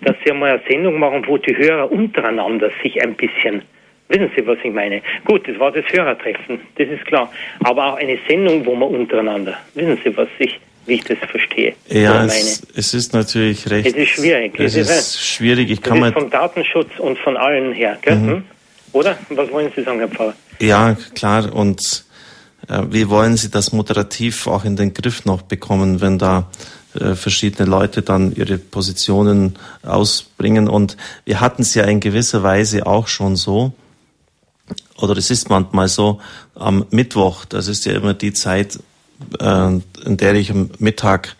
dass 0.02 0.16
Sie 0.24 0.30
einmal 0.30 0.50
eine 0.50 0.62
Sendung 0.68 0.98
machen, 0.98 1.24
wo 1.26 1.38
die 1.38 1.56
Hörer 1.56 1.90
untereinander 1.90 2.70
sich 2.82 3.02
ein 3.02 3.14
bisschen, 3.14 3.62
wissen 4.08 4.30
Sie, 4.36 4.46
was 4.46 4.58
ich 4.62 4.72
meine? 4.72 5.02
Gut, 5.24 5.48
das 5.48 5.58
war 5.58 5.72
das 5.72 5.84
Hörertreffen, 5.90 6.60
das 6.76 6.88
ist 6.88 7.04
klar. 7.06 7.32
Aber 7.64 7.86
auch 7.86 7.96
eine 7.96 8.18
Sendung, 8.28 8.64
wo 8.66 8.74
man 8.74 8.88
untereinander, 8.88 9.56
wissen 9.74 9.98
Sie, 10.04 10.16
was 10.16 10.28
ich, 10.38 10.60
wie 10.86 10.94
ich 10.94 11.04
das 11.04 11.18
verstehe? 11.18 11.74
Ja, 11.88 12.24
es, 12.24 12.66
es, 12.74 12.94
ist 12.94 13.12
natürlich 13.12 13.70
recht. 13.70 13.86
Es 13.86 13.94
ist 13.94 14.08
schwierig. 14.08 14.58
Es, 14.58 14.76
es 14.76 14.88
ist, 14.88 14.90
ist 14.90 15.26
schwierig. 15.26 15.70
Ich 15.70 15.80
das 15.80 15.90
kann 15.90 16.02
ist 16.02 16.12
vom 16.12 16.30
Datenschutz 16.30 16.98
und 16.98 17.18
von 17.18 17.36
allen 17.36 17.72
her, 17.72 17.98
gell? 18.02 18.16
Mhm. 18.16 18.28
Hm? 18.28 18.44
Oder? 18.92 19.16
Was 19.30 19.50
wollen 19.52 19.70
Sie 19.74 19.82
sagen, 19.82 19.98
Herr 20.00 20.08
Pfarrer? 20.08 20.34
Ja, 20.58 20.96
klar. 21.14 21.54
Und 21.54 22.04
wie 22.90 23.08
wollen 23.08 23.36
Sie 23.36 23.50
das 23.50 23.72
moderativ 23.72 24.46
auch 24.46 24.64
in 24.64 24.76
den 24.76 24.94
Griff 24.94 25.24
noch 25.24 25.42
bekommen, 25.42 26.00
wenn 26.00 26.18
da 26.18 26.48
äh, 26.94 27.14
verschiedene 27.14 27.68
Leute 27.68 28.02
dann 28.02 28.34
ihre 28.34 28.58
Positionen 28.58 29.58
ausbringen? 29.82 30.68
Und 30.68 30.96
wir 31.24 31.40
hatten 31.40 31.62
es 31.62 31.74
ja 31.74 31.84
in 31.84 32.00
gewisser 32.00 32.42
Weise 32.42 32.86
auch 32.86 33.08
schon 33.08 33.36
so, 33.36 33.72
oder 34.98 35.16
es 35.16 35.30
ist 35.30 35.50
manchmal 35.50 35.88
so, 35.88 36.20
am 36.54 36.86
Mittwoch, 36.90 37.44
das 37.44 37.68
ist 37.68 37.86
ja 37.86 37.92
immer 37.94 38.14
die 38.14 38.32
Zeit, 38.32 38.78
äh, 39.40 39.78
in 40.04 40.16
der 40.16 40.34
ich 40.34 40.50
am 40.50 40.70
Mittag 40.78 41.36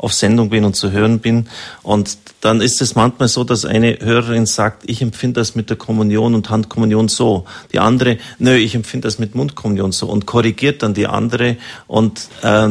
auf 0.00 0.14
Sendung 0.14 0.48
bin 0.48 0.64
und 0.64 0.74
zu 0.74 0.90
hören 0.90 1.18
bin. 1.18 1.46
Und 1.82 2.16
dann 2.40 2.62
ist 2.62 2.80
es 2.80 2.94
manchmal 2.94 3.28
so, 3.28 3.44
dass 3.44 3.66
eine 3.66 3.98
Hörerin 4.00 4.46
sagt, 4.46 4.88
ich 4.88 5.02
empfinde 5.02 5.40
das 5.40 5.54
mit 5.54 5.68
der 5.68 5.76
Kommunion 5.76 6.34
und 6.34 6.48
Handkommunion 6.48 7.08
so. 7.08 7.44
Die 7.72 7.80
andere, 7.80 8.16
nö, 8.38 8.54
ich 8.56 8.74
empfinde 8.74 9.06
das 9.06 9.18
mit 9.18 9.34
Mundkommunion 9.34 9.92
so 9.92 10.06
und 10.06 10.24
korrigiert 10.24 10.82
dann 10.82 10.94
die 10.94 11.06
andere. 11.06 11.58
Und 11.86 12.28
äh, 12.42 12.70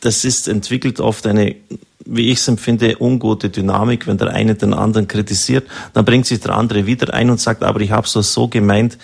das 0.00 0.24
ist 0.24 0.46
entwickelt 0.46 1.00
oft 1.00 1.26
eine, 1.26 1.56
wie 2.04 2.30
ich 2.30 2.38
es 2.38 2.46
empfinde, 2.46 2.96
ungute 3.00 3.50
Dynamik, 3.50 4.06
wenn 4.06 4.18
der 4.18 4.28
eine 4.28 4.54
den 4.54 4.72
anderen 4.72 5.08
kritisiert, 5.08 5.66
dann 5.94 6.04
bringt 6.04 6.26
sich 6.26 6.38
der 6.38 6.54
andere 6.54 6.86
wieder 6.86 7.12
ein 7.12 7.28
und 7.28 7.40
sagt, 7.40 7.64
aber 7.64 7.80
ich 7.80 7.90
habe 7.90 8.06
es 8.06 8.12
so 8.12 8.46
gemeint. 8.46 8.98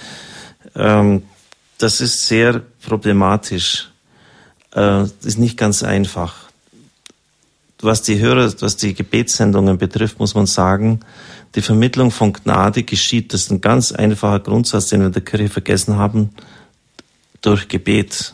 Ähm, 0.77 1.25
das 1.79 2.01
ist 2.01 2.29
sehr 2.29 2.63
problematisch. 2.87 3.91
Äh, 4.77 5.05
ist 5.25 5.39
nicht 5.39 5.57
ganz 5.57 5.83
einfach. 5.83 6.44
Was 7.85 8.01
die 8.01 8.19
Hörer, 8.19 8.51
was 8.61 8.79
die 8.79 8.95
Gebetssendungen 8.95 9.77
betrifft, 9.77 10.19
muss 10.19 10.35
man 10.35 10.47
sagen, 10.47 11.01
die 11.55 11.61
Vermittlung 11.61 12.11
von 12.11 12.33
Gnade 12.33 12.83
geschieht, 12.83 13.35
das 13.35 13.43
ist 13.43 13.51
ein 13.51 13.61
ganz 13.61 13.93
einfacher 13.93 14.41
Grundsatz, 14.41 14.89
den 14.89 15.01
wir 15.01 15.09
in 15.09 15.13
der 15.13 15.21
Kirche 15.21 15.51
vergessen 15.51 15.97
haben, 15.97 16.31
durch 17.43 17.69
Gebet. 17.69 18.33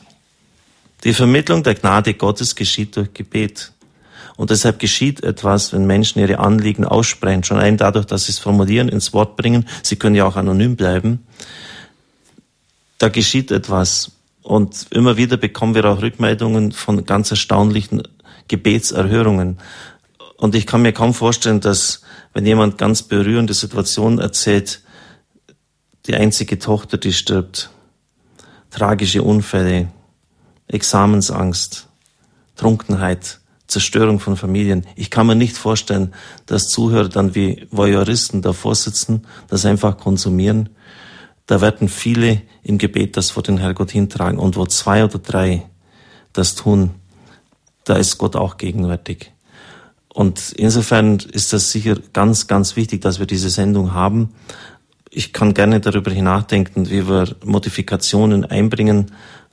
Die 1.03 1.13
Vermittlung 1.13 1.65
der 1.65 1.75
Gnade 1.75 2.15
Gottes 2.15 2.55
geschieht 2.55 2.95
durch 2.95 3.13
Gebet. 3.13 3.73
Und 4.37 4.51
deshalb 4.51 4.79
geschieht 4.79 5.25
etwas, 5.25 5.73
wenn 5.73 5.85
Menschen 5.85 6.21
ihre 6.21 6.39
Anliegen 6.39 6.85
aussprechen, 6.85 7.43
schon 7.43 7.57
allein 7.57 7.77
dadurch, 7.77 8.07
dass 8.07 8.27
sie 8.27 8.33
es 8.33 8.39
formulieren, 8.39 8.89
ins 8.89 9.13
Wort 9.13 9.37
bringen. 9.37 9.67
Sie 9.83 9.97
können 9.97 10.15
ja 10.15 10.27
auch 10.27 10.37
anonym 10.37 10.77
bleiben. 10.77 11.27
Da 12.99 13.09
geschieht 13.09 13.51
etwas. 13.51 14.13
Und 14.43 14.87
immer 14.91 15.17
wieder 15.17 15.37
bekommen 15.37 15.75
wir 15.75 15.87
auch 15.87 16.03
Rückmeldungen 16.03 16.71
von 16.71 17.05
ganz 17.05 17.33
erstaunlichen 17.33 18.03
Gebetserhörungen. 18.51 19.59
Und 20.37 20.55
ich 20.55 20.67
kann 20.67 20.83
mir 20.83 20.93
kaum 20.93 21.15
vorstellen, 21.15 21.61
dass 21.61 22.03
wenn 22.35 22.45
jemand 22.45 22.79
ganz 22.79 23.03
berührende 23.03 23.55
Situationen 23.55 24.19
erzählt, 24.19 24.83
die 26.07 26.15
einzige 26.15 26.59
Tochter, 26.59 26.99
die 26.99 27.13
stirbt, 27.13 27.71
tragische 28.71 29.23
Unfälle, 29.23 29.89
Examensangst, 30.67 31.89
Trunkenheit, 32.57 33.41
Zerstörung 33.69 34.19
von 34.19 34.37
Familien. 34.37 34.85
Ich 34.97 35.11
kann 35.11 35.29
mir 35.29 35.37
nicht 35.37 35.57
vorstellen, 35.57 36.13
dass 36.47 36.69
Zuhörer 36.69 37.09
dann 37.09 37.37
wie 37.37 37.69
Voyeuristen 37.71 38.43
davor 38.43 38.75
sitzen, 38.75 39.27
das 39.47 39.65
einfach 39.65 39.97
konsumieren. 39.97 40.71
Da 41.47 41.61
werden 41.61 41.89
viele 41.89 42.43
im 42.65 42.79
Gebet 42.79 43.17
das 43.17 43.31
vor 43.31 43.45
den 43.45 43.59
Herrgott 43.59 43.93
hintragen. 43.93 44.41
Und 44.41 44.57
wo 44.57 44.67
zwei 44.67 45.05
oder 45.05 45.19
drei 45.19 45.67
das 46.33 46.57
tun, 46.57 46.91
da 47.85 47.97
ist 47.97 48.19
Gott 48.19 48.37
auch 48.37 48.57
gegenwärtig. 48.57 49.33
Und 50.13 50.53
insofern 50.53 51.19
ist 51.33 51.53
das 51.53 51.71
sicher 51.71 51.97
ganz, 52.13 52.47
ganz 52.47 52.77
wichtig, 52.77 53.01
dass 53.01 53.21
wir 53.21 53.27
diese 53.27 53.51
Sendung 53.51 53.95
haben. 53.95 54.35
Ich 55.09 55.33
kann 55.33 55.55
gerne 55.55 55.81
darüber 55.81 56.11
nachdenken, 56.11 56.91
wie 56.91 57.09
wir 57.09 57.35
Modifikationen 57.45 58.45
einbringen, 58.45 59.13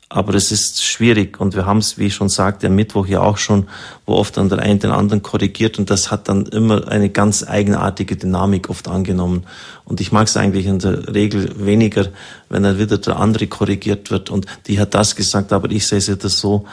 aber 0.10 0.36
es 0.36 0.54
ist 0.54 0.86
schwierig 0.86 1.40
und 1.42 1.54
wir 1.54 1.66
haben 1.66 1.80
es, 1.80 1.98
wie 1.98 2.06
ich 2.06 2.16
schon 2.16 2.30
sagte, 2.30 2.68
am 2.68 2.76
Mittwoch 2.76 3.08
ja 3.08 3.22
auch 3.22 3.38
schon, 3.38 3.68
wo 4.06 4.14
oft 4.14 4.38
dann 4.38 4.48
der 4.48 4.60
eine 4.60 4.80
den 4.80 4.92
anderen 4.92 5.22
korrigiert 5.22 5.80
und 5.80 5.90
das 5.90 6.12
hat 6.12 6.30
dann 6.30 6.46
immer 6.46 6.88
eine 6.88 7.10
ganz 7.10 7.44
eigenartige 7.46 8.16
Dynamik 8.16 8.70
oft 8.70 8.88
angenommen. 8.88 9.46
Und 9.84 10.00
ich 10.00 10.14
mag 10.14 10.28
es 10.28 10.38
eigentlich 10.38 10.66
in 10.66 10.80
der 10.80 11.14
Regel 11.14 11.66
weniger, 11.66 12.08
wenn 12.48 12.64
dann 12.64 12.80
wieder 12.80 13.00
der 13.00 13.18
andere 13.18 13.48
korrigiert 13.48 14.10
wird 14.10 14.30
und 14.30 14.46
die 14.68 14.80
hat 14.80 14.94
das 14.94 15.18
gesagt, 15.18 15.52
aber 15.52 15.70
ich 15.72 15.86
sehe 15.86 15.98
es 15.98 16.06
das 16.18 16.40
so, 16.40 16.66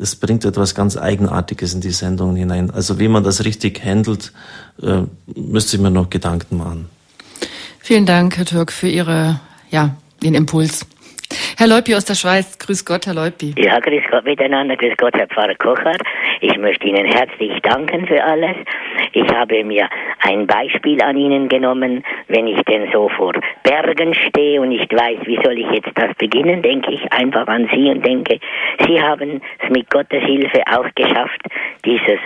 es 0.00 0.16
bringt 0.16 0.44
etwas 0.44 0.74
ganz 0.74 0.96
Eigenartiges 0.96 1.74
in 1.74 1.80
die 1.80 1.90
Sendungen 1.90 2.36
hinein. 2.36 2.70
Also 2.70 2.98
wie 2.98 3.08
man 3.08 3.22
das 3.22 3.44
richtig 3.44 3.84
handelt, 3.84 4.32
äh, 4.82 5.02
müsste 5.36 5.76
ich 5.76 5.82
mir 5.82 5.90
noch 5.90 6.08
Gedanken 6.10 6.56
machen. 6.56 6.88
Vielen 7.80 8.06
Dank, 8.06 8.36
Herr 8.36 8.46
Türk, 8.46 8.72
für 8.72 8.88
Ihre, 8.88 9.40
ja, 9.70 9.96
den 10.22 10.34
Impuls. 10.34 10.86
Herr 11.56 11.68
Leupi 11.68 11.94
aus 11.94 12.04
der 12.04 12.14
Schweiz, 12.14 12.58
grüß 12.58 12.84
Gott, 12.84 13.06
Herr 13.06 13.14
Leupi. 13.14 13.54
Ja, 13.58 13.78
grüß 13.78 14.02
Gott 14.10 14.24
miteinander, 14.24 14.76
grüß 14.76 14.94
Gott, 14.96 15.14
Herr 15.14 15.26
Pfarrer 15.26 15.54
Kocher. 15.56 15.96
Ich 16.40 16.56
möchte 16.56 16.86
Ihnen 16.86 17.04
herzlich 17.04 17.52
danken 17.62 18.06
für 18.06 18.22
alles. 18.22 18.56
Ich 19.12 19.28
habe 19.34 19.62
mir 19.64 19.88
ein 20.20 20.46
Beispiel 20.46 21.00
an 21.02 21.16
Ihnen 21.16 21.48
genommen. 21.48 22.02
Wenn 22.28 22.46
ich 22.46 22.60
denn 22.62 22.88
so 22.92 23.08
vor 23.10 23.32
Bergen 23.62 24.14
stehe 24.14 24.60
und 24.60 24.70
nicht 24.70 24.92
weiß, 24.92 25.18
wie 25.26 25.38
soll 25.44 25.58
ich 25.58 25.70
jetzt 25.70 25.90
das 25.94 26.14
beginnen, 26.16 26.62
denke 26.62 26.92
ich 26.92 27.12
einfach 27.12 27.46
an 27.46 27.68
Sie 27.74 27.90
und 27.90 28.06
denke, 28.06 28.38
Sie 28.86 29.00
haben 29.00 29.40
es 29.62 29.70
mit 29.70 29.90
Gottes 29.90 30.22
Hilfe 30.22 30.62
auch 30.66 30.88
geschafft, 30.94 31.42
dieses 31.84 32.20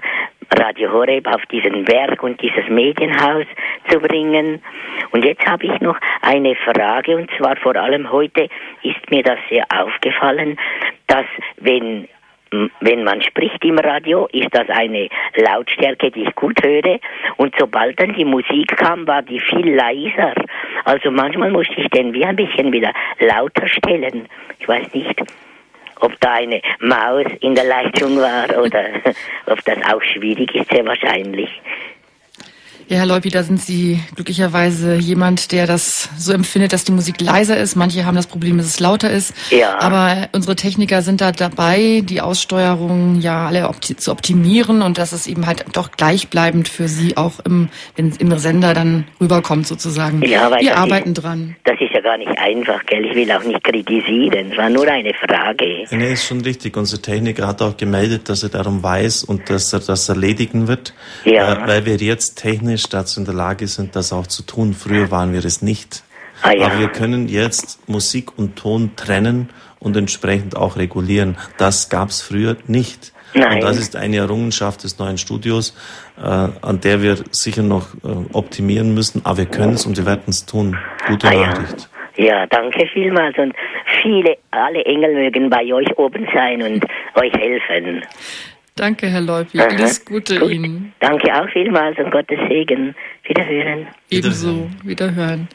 Radio 0.58 0.92
Horeb 0.92 1.26
auf 1.26 1.44
diesen 1.46 1.84
Berg 1.84 2.22
und 2.22 2.40
dieses 2.40 2.68
Medienhaus 2.68 3.46
zu 3.88 3.98
bringen. 3.98 4.62
Und 5.10 5.24
jetzt 5.24 5.44
habe 5.46 5.66
ich 5.66 5.80
noch 5.80 5.98
eine 6.22 6.54
Frage, 6.56 7.16
und 7.16 7.30
zwar 7.36 7.56
vor 7.56 7.76
allem 7.76 8.10
heute 8.10 8.48
ist 8.82 9.10
mir 9.10 9.22
das 9.22 9.38
sehr 9.50 9.64
aufgefallen, 9.70 10.56
dass 11.06 11.26
wenn 11.56 12.08
wenn 12.80 13.04
man 13.04 13.20
spricht 13.22 13.64
im 13.64 13.78
Radio, 13.78 14.28
ist 14.32 14.48
das 14.52 14.68
eine 14.68 15.08
Lautstärke, 15.36 16.10
die 16.10 16.22
ich 16.22 16.34
gut 16.34 16.64
höre. 16.64 17.00
Und 17.36 17.54
sobald 17.58 17.98
dann 18.00 18.14
die 18.14 18.24
Musik 18.24 18.76
kam, 18.76 19.06
war 19.06 19.22
die 19.22 19.40
viel 19.40 19.74
leiser. 19.74 20.34
Also 20.84 21.10
manchmal 21.10 21.50
musste 21.50 21.74
ich 21.76 21.88
den 21.88 22.12
wie 22.12 22.24
ein 22.24 22.36
bisschen 22.36 22.72
wieder 22.72 22.92
lauter 23.18 23.66
stellen. 23.66 24.28
Ich 24.60 24.68
weiß 24.68 24.94
nicht, 24.94 25.20
ob 26.00 26.18
da 26.20 26.34
eine 26.34 26.60
Maus 26.80 27.26
in 27.40 27.54
der 27.54 27.64
Leitung 27.64 28.18
war 28.18 28.48
oder 28.58 28.86
ob 29.46 29.64
das 29.64 29.78
auch 29.92 30.02
schwierig 30.02 30.54
ist, 30.54 30.70
sehr 30.70 30.84
wahrscheinlich. 30.86 31.50
Ja, 32.88 32.98
Herr 32.98 33.06
Leupi, 33.06 33.30
da 33.30 33.42
sind 33.42 33.60
Sie 33.60 33.98
glücklicherweise 34.14 34.96
jemand, 34.96 35.52
der 35.52 35.66
das 35.66 36.10
so 36.18 36.32
empfindet, 36.32 36.74
dass 36.74 36.84
die 36.84 36.92
Musik 36.92 37.20
leiser 37.20 37.56
ist. 37.56 37.76
Manche 37.76 38.04
haben 38.04 38.14
das 38.14 38.26
Problem, 38.26 38.58
dass 38.58 38.66
es 38.66 38.78
lauter 38.78 39.10
ist. 39.10 39.32
Ja. 39.50 39.78
Aber 39.80 40.28
unsere 40.32 40.54
Techniker 40.54 41.00
sind 41.00 41.22
da 41.22 41.32
dabei, 41.32 42.02
die 42.04 42.20
Aussteuerung 42.20 43.20
ja 43.20 43.46
alle 43.46 43.68
opti 43.68 43.96
zu 43.96 44.10
optimieren 44.10 44.82
und 44.82 44.98
dass 44.98 45.12
es 45.12 45.26
eben 45.26 45.46
halt 45.46 45.64
doch 45.72 45.92
gleichbleibend 45.92 46.68
für 46.68 46.88
Sie 46.88 47.16
auch 47.16 47.40
im, 47.40 47.70
wenn 47.96 48.12
im 48.18 48.36
Sender 48.38 48.74
dann 48.74 49.06
rüberkommt 49.18 49.66
sozusagen. 49.66 50.22
Ja, 50.22 50.50
weil 50.50 50.60
Wir 50.60 50.76
arbeiten 50.76 51.12
ist, 51.12 51.22
dran. 51.22 51.56
Das 51.64 51.80
ist 51.80 51.92
ja 51.94 52.02
gar 52.02 52.18
nicht 52.18 52.36
einfach, 52.36 52.84
gell? 52.84 53.06
Ich 53.06 53.14
will 53.14 53.32
auch 53.32 53.44
nicht 53.44 53.64
kritisieren. 53.64 54.52
Es 54.52 54.58
war 54.58 54.68
nur 54.68 54.86
eine 54.86 55.14
Frage. 55.14 55.86
Nee, 55.90 56.12
ist 56.12 56.26
schon 56.26 56.42
richtig. 56.42 56.76
Unser 56.76 57.00
Techniker 57.00 57.46
hat 57.46 57.62
auch 57.62 57.78
gemeldet, 57.78 58.28
dass 58.28 58.42
er 58.42 58.50
darum 58.50 58.82
weiß 58.82 59.24
und 59.24 59.48
dass 59.48 59.72
er 59.72 59.80
das 59.80 60.08
erledigen 60.10 60.68
wird. 60.68 60.92
Ja. 61.24 61.64
Äh, 61.64 61.66
weil 61.66 61.86
wir 61.86 61.96
jetzt 61.96 62.36
technisch 62.74 62.88
dazu 62.88 63.20
in 63.20 63.26
der 63.26 63.34
Lage 63.34 63.66
sind, 63.68 63.94
das 63.94 64.12
auch 64.12 64.26
zu 64.26 64.42
tun. 64.42 64.74
Früher 64.74 65.10
waren 65.10 65.32
wir 65.32 65.44
es 65.44 65.62
nicht. 65.62 66.02
Ah, 66.42 66.52
ja. 66.52 66.66
Aber 66.66 66.80
wir 66.80 66.88
können 66.88 67.28
jetzt 67.28 67.88
Musik 67.88 68.36
und 68.36 68.56
Ton 68.56 68.96
trennen 68.96 69.48
und 69.78 69.96
entsprechend 69.96 70.56
auch 70.56 70.76
regulieren. 70.76 71.36
Das 71.56 71.88
gab 71.88 72.08
es 72.08 72.20
früher 72.20 72.56
nicht. 72.66 73.12
Nein. 73.34 73.54
Und 73.54 73.62
das 73.62 73.78
ist 73.78 73.94
eine 73.96 74.16
Errungenschaft 74.16 74.82
des 74.82 74.98
neuen 74.98 75.18
Studios, 75.18 75.76
äh, 76.18 76.22
an 76.22 76.80
der 76.82 77.02
wir 77.02 77.16
sicher 77.30 77.62
noch 77.62 77.94
äh, 77.94 78.08
optimieren 78.32 78.94
müssen. 78.94 79.24
Aber 79.24 79.38
wir 79.38 79.46
können 79.46 79.74
es 79.74 79.86
und 79.86 79.96
wir 79.96 80.06
werden 80.06 80.24
es 80.28 80.44
tun. 80.44 80.76
Gute 81.06 81.28
Ah, 81.28 81.32
ja. 81.32 81.46
Nachricht. 81.46 81.88
Ja, 82.16 82.46
danke 82.46 82.86
vielmals 82.92 83.36
und 83.38 83.54
viele, 84.02 84.36
alle 84.52 84.84
Engel 84.84 85.14
mögen 85.14 85.50
bei 85.50 85.64
euch 85.72 85.98
oben 85.98 86.26
sein 86.32 86.62
und 86.62 86.84
euch 87.16 87.32
helfen. 87.32 88.02
Danke, 88.76 89.06
Herr 89.06 89.20
Leupi. 89.20 89.60
Aha. 89.60 89.68
Alles 89.68 90.04
Gute 90.04 90.40
Gut. 90.40 90.50
Ihnen. 90.50 90.92
Danke 90.98 91.32
auch 91.32 91.48
vielmals 91.50 91.96
und 91.98 92.10
Gottes 92.10 92.38
Segen. 92.48 92.94
Wiederhören. 93.22 93.86
Ebenso. 94.10 94.68
Wiederhören. 94.82 95.48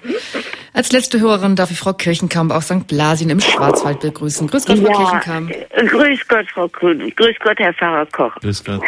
Als 0.74 0.94
letzte 0.94 1.20
Hörerin 1.20 1.58
darf 1.58 1.70
ich 1.70 1.80
Frau 1.80 1.92
Kirchenkamp 1.92 2.52
aus 2.54 2.68
St. 2.68 2.88
Blasien 2.88 3.30
im 3.30 3.42
Schwarzwald 3.42 4.00
begrüßen. 4.00 4.48
Grüß 4.48 4.66
Gott, 4.66 4.78
Frau 4.80 4.94
Kirchenkamp. 4.94 5.52
äh, 5.52 5.86
grüß 5.86 6.28
Gott, 6.30 6.50
Frau 6.50 6.70
Grün. 6.70 7.14
Grüß 7.14 7.36
Gott, 7.44 7.60
Herr 7.60 7.74
Pfarrer 7.74 8.06
Koch. 8.06 8.36
Grüß 8.36 8.64
Gott. 8.64 8.82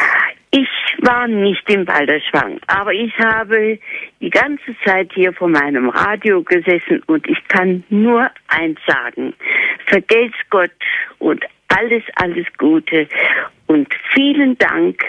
Ich 0.52 0.68
war 0.99 1.28
nicht 1.28 1.70
im 1.70 1.86
Balderschwang, 1.86 2.60
aber 2.68 2.94
ich 2.94 3.18
habe 3.20 3.80
die 4.20 4.30
ganze 4.30 4.76
Zeit 4.86 5.10
hier 5.14 5.32
vor 5.34 5.48
meinem 5.48 5.90
Radio 5.90 6.41
gesessen 6.44 7.02
und 7.08 7.26
ich 7.28 7.38
kann 7.48 7.84
nur 7.90 8.30
eins 8.48 8.78
sagen. 8.86 9.34
Vergelt's 9.88 10.38
Gott 10.49 10.72
und 11.20 11.44
alles, 11.70 12.03
alles 12.16 12.45
Gute 12.58 13.08
und 13.72 13.88
vielen 14.14 14.57
Dank. 14.57 15.02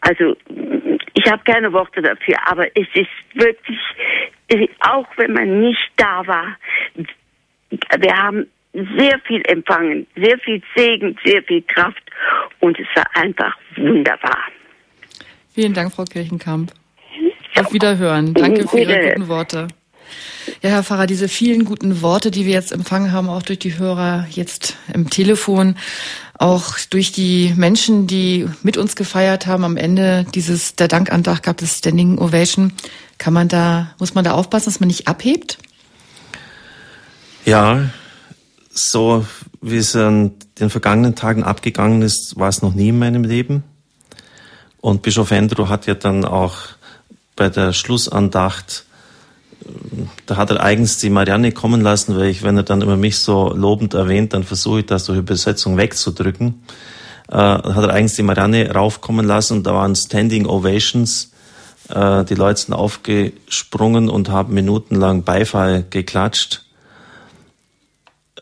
Also, 0.00 0.36
ich 1.14 1.30
habe 1.30 1.42
keine 1.44 1.72
Worte 1.72 2.02
dafür, 2.02 2.36
aber 2.46 2.66
es 2.76 2.88
ist 2.94 3.08
wirklich, 3.34 3.78
auch 4.80 5.06
wenn 5.16 5.32
man 5.32 5.60
nicht 5.60 5.92
da 5.96 6.26
war, 6.26 6.56
wir 7.70 8.16
haben 8.16 8.46
sehr 8.98 9.20
viel 9.20 9.42
empfangen, 9.46 10.06
sehr 10.16 10.36
viel 10.40 10.60
Segen, 10.74 11.16
sehr 11.24 11.42
viel 11.44 11.62
Kraft 11.62 12.02
und 12.58 12.76
es 12.80 12.86
war 12.96 13.06
einfach 13.14 13.56
wunderbar. 13.76 14.38
Vielen 15.54 15.72
Dank, 15.72 15.92
Frau 15.92 16.04
Kirchenkamp. 16.04 16.72
Auf 17.54 17.72
Wiederhören. 17.72 18.34
Danke 18.34 18.66
für 18.66 18.80
Ihre 18.80 19.10
guten 19.10 19.28
Worte. 19.28 19.68
Ja, 20.62 20.70
Herr 20.70 20.82
Pfarrer, 20.82 21.06
diese 21.06 21.28
vielen 21.28 21.64
guten 21.64 22.02
Worte, 22.02 22.30
die 22.30 22.46
wir 22.46 22.52
jetzt 22.52 22.72
empfangen 22.72 23.12
haben, 23.12 23.28
auch 23.28 23.42
durch 23.42 23.58
die 23.58 23.78
Hörer 23.78 24.26
jetzt 24.30 24.76
im 24.92 25.08
Telefon, 25.08 25.76
auch 26.42 26.74
durch 26.90 27.12
die 27.12 27.54
Menschen, 27.56 28.06
die 28.08 28.48
mit 28.62 28.76
uns 28.76 28.96
gefeiert 28.96 29.46
haben, 29.46 29.64
am 29.64 29.76
Ende 29.76 30.26
dieses, 30.34 30.74
der 30.74 30.88
Dankantrag 30.88 31.42
gab 31.44 31.62
es 31.62 31.78
Standing 31.78 32.18
Ovation. 32.18 32.72
Kann 33.18 33.32
man 33.32 33.46
da, 33.46 33.92
muss 34.00 34.14
man 34.14 34.24
da 34.24 34.32
aufpassen, 34.32 34.66
dass 34.66 34.80
man 34.80 34.88
nicht 34.88 35.06
abhebt? 35.06 35.58
Ja, 37.44 37.90
so 38.72 39.24
wie 39.60 39.76
es 39.76 39.94
an 39.94 40.32
den 40.58 40.68
vergangenen 40.68 41.14
Tagen 41.14 41.44
abgegangen 41.44 42.02
ist, 42.02 42.36
war 42.36 42.48
es 42.48 42.60
noch 42.60 42.74
nie 42.74 42.88
in 42.88 42.98
meinem 42.98 43.22
Leben. 43.22 43.62
Und 44.80 45.02
Bischof 45.02 45.30
Andrew 45.30 45.68
hat 45.68 45.86
ja 45.86 45.94
dann 45.94 46.24
auch 46.24 46.56
bei 47.36 47.48
der 47.50 47.72
Schlussandacht, 47.72 48.84
da 50.26 50.36
hat 50.36 50.50
er 50.50 50.62
eigens 50.62 50.98
die 50.98 51.10
Marianne 51.10 51.52
kommen 51.52 51.80
lassen, 51.80 52.16
weil 52.16 52.26
ich, 52.26 52.42
wenn 52.42 52.56
er 52.56 52.62
dann 52.62 52.82
immer 52.82 52.96
mich 52.96 53.18
so 53.18 53.52
lobend 53.54 53.94
erwähnt, 53.94 54.32
dann 54.32 54.44
versuche 54.44 54.80
ich 54.80 54.86
das 54.86 55.04
durch 55.04 55.18
Übersetzung 55.18 55.76
wegzudrücken. 55.76 56.62
Äh, 57.28 57.36
hat 57.36 57.76
er 57.76 57.90
eigens 57.90 58.14
die 58.14 58.22
Marianne 58.22 58.70
raufkommen 58.72 59.26
lassen 59.26 59.58
und 59.58 59.66
da 59.66 59.74
waren 59.74 59.94
Standing 59.94 60.46
Ovations. 60.46 61.32
Äh, 61.88 62.24
die 62.24 62.34
Leute 62.34 62.60
sind 62.60 62.74
aufgesprungen 62.74 64.08
und 64.08 64.28
haben 64.28 64.54
minutenlang 64.54 65.24
Beifall 65.24 65.84
geklatscht. 65.88 66.64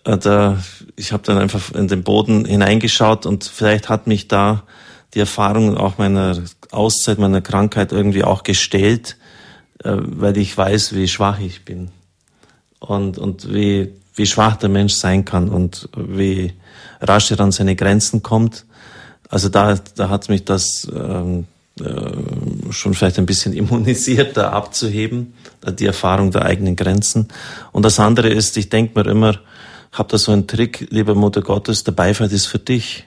Äh, 0.04 0.18
da, 0.18 0.58
ich 0.96 1.12
habe 1.12 1.22
dann 1.24 1.38
einfach 1.38 1.72
in 1.72 1.88
den 1.88 2.02
Boden 2.02 2.44
hineingeschaut 2.44 3.26
und 3.26 3.44
vielleicht 3.44 3.88
hat 3.88 4.06
mich 4.06 4.28
da 4.28 4.64
die 5.14 5.20
Erfahrung 5.20 5.76
auch 5.76 5.98
meiner 5.98 6.42
Auszeit, 6.70 7.18
meiner 7.18 7.40
Krankheit 7.40 7.92
irgendwie 7.92 8.24
auch 8.24 8.42
gestellt, 8.42 9.16
weil 9.82 10.36
ich 10.36 10.56
weiß, 10.56 10.94
wie 10.94 11.08
schwach 11.08 11.40
ich 11.40 11.64
bin 11.64 11.90
und, 12.80 13.18
und 13.18 13.52
wie, 13.52 13.92
wie 14.14 14.26
schwach 14.26 14.56
der 14.56 14.68
Mensch 14.68 14.94
sein 14.94 15.24
kann 15.24 15.48
und 15.48 15.88
wie 15.96 16.52
rasch 17.00 17.30
er 17.30 17.40
an 17.40 17.52
seine 17.52 17.76
Grenzen 17.76 18.22
kommt. 18.22 18.66
Also 19.28 19.48
da, 19.48 19.78
da 19.94 20.08
hat 20.08 20.28
mich 20.28 20.44
das 20.44 20.86
ähm, 20.94 21.46
äh, 21.80 22.72
schon 22.72 22.94
vielleicht 22.94 23.18
ein 23.18 23.26
bisschen 23.26 23.52
immunisiert, 23.54 24.36
da 24.36 24.50
abzuheben, 24.50 25.34
die 25.78 25.86
Erfahrung 25.86 26.30
der 26.30 26.44
eigenen 26.44 26.76
Grenzen. 26.76 27.28
Und 27.72 27.84
das 27.84 28.00
andere 28.00 28.28
ist, 28.28 28.56
ich 28.56 28.68
denke 28.68 28.98
mir 28.98 29.10
immer, 29.10 29.38
hab 29.92 30.08
da 30.08 30.18
so 30.18 30.32
einen 30.32 30.46
Trick, 30.46 30.88
liebe 30.90 31.14
Mutter 31.14 31.42
Gottes, 31.42 31.84
der 31.84 31.92
Beifall 31.92 32.30
ist 32.32 32.46
für 32.46 32.58
dich. 32.58 33.06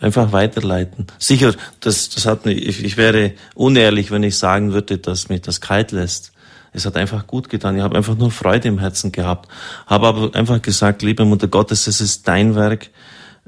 Einfach 0.00 0.32
weiterleiten. 0.32 1.06
Sicher, 1.18 1.54
das, 1.80 2.08
das 2.08 2.24
hat 2.24 2.46
mich, 2.46 2.66
ich, 2.66 2.84
ich 2.84 2.96
wäre 2.96 3.32
unehrlich, 3.54 4.10
wenn 4.10 4.22
ich 4.22 4.38
sagen 4.38 4.72
würde, 4.72 4.96
dass 4.96 5.28
mich 5.28 5.42
das 5.42 5.60
kalt 5.60 5.92
lässt. 5.92 6.32
Es 6.72 6.86
hat 6.86 6.96
einfach 6.96 7.26
gut 7.26 7.48
getan. 7.48 7.76
Ich 7.76 7.82
habe 7.82 7.96
einfach 7.96 8.16
nur 8.16 8.30
Freude 8.30 8.68
im 8.68 8.78
Herzen 8.78 9.12
gehabt. 9.12 9.50
Habe 9.86 10.06
aber 10.06 10.34
einfach 10.34 10.62
gesagt, 10.62 11.02
liebe 11.02 11.24
Mutter 11.24 11.48
Gottes, 11.48 11.86
es 11.86 12.00
ist 12.00 12.26
dein 12.26 12.54
Werk. 12.54 12.90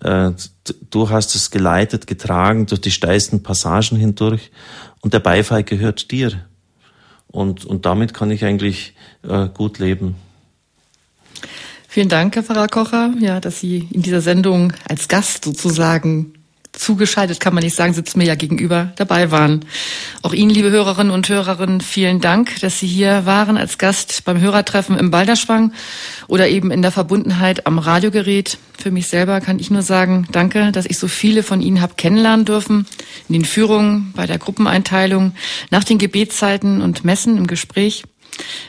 Äh, 0.03 0.33
du 0.91 1.09
hast 1.09 1.35
es 1.35 1.51
geleitet, 1.51 2.07
getragen 2.07 2.67
durch 2.67 2.81
die 2.81 2.91
steilsten 2.91 3.43
Passagen 3.43 3.97
hindurch 3.97 4.51
und 5.01 5.15
der 5.15 5.21
Beifall 5.21 5.65
gehört 5.65 6.11
dir. 6.11 6.33
Und, 7.29 7.65
und 7.65 7.87
damit 7.87 8.13
kann 8.13 8.31
ich 8.31 8.45
eigentlich 8.45 8.95
äh, 9.23 9.49
gut 9.49 9.79
leben. 9.79 10.17
Vielen 11.89 12.09
Dank, 12.09 12.35
Herr 12.37 12.43
Pfarrer 12.43 12.69
Kocher, 12.69 13.15
ja, 13.21 13.41
dass 13.41 13.61
Sie 13.61 13.89
in 13.91 14.03
dieser 14.03 14.21
Sendung 14.21 14.73
als 14.89 15.09
Gast 15.09 15.45
sozusagen 15.45 16.35
zugeschaltet, 16.73 17.39
kann 17.39 17.55
man 17.55 17.63
nicht 17.63 17.77
sagen, 17.77 17.93
sitzen 17.93 18.19
mir 18.19 18.25
ja 18.25 18.35
gegenüber 18.35 18.93
dabei 18.97 19.31
waren. 19.31 19.65
Auch 20.23 20.33
Ihnen, 20.33 20.51
liebe 20.51 20.71
Hörerinnen 20.71 21.13
und 21.13 21.29
Hörerinnen, 21.29 21.81
vielen 21.81 22.21
Dank, 22.21 22.61
dass 22.61 22.81
Sie 22.81 22.87
hier 22.87 23.27
waren 23.27 23.57
als 23.57 23.79
Gast 23.79 24.25
beim 24.25 24.41
Hörertreffen 24.41 24.99
im 24.99 25.11
Balderschwang 25.11 25.73
oder 26.29 26.49
eben 26.49 26.71
in 26.71 26.83
der 26.83 26.91
Verbundenheit 26.91 27.67
am 27.67 27.79
Radiogerät. 27.79 28.59
Für 28.79 28.91
mich 28.91 29.09
selber 29.09 29.41
kann 29.41 29.59
ich 29.59 29.71
nur 29.71 29.83
sagen, 29.83 30.27
danke, 30.33 30.73
dass 30.73 30.87
ich 30.87 30.99
so 30.99 31.09
viele 31.09 31.43
von 31.43 31.61
Ihnen 31.61 31.81
habe 31.81 31.95
kennenlernen 31.97 32.47
dürfen, 32.47 32.87
in 33.29 33.35
den 33.35 33.45
Führungen, 33.45 34.13
bei 34.17 34.27
der 34.27 34.39
Gruppeneinteilung, 34.39 35.35
nach 35.71 35.85
den 35.85 35.99
Gebetszeiten 35.99 36.81
und 36.81 37.05
Messen 37.05 37.37
im 37.37 37.47
Gespräch. 37.47 38.05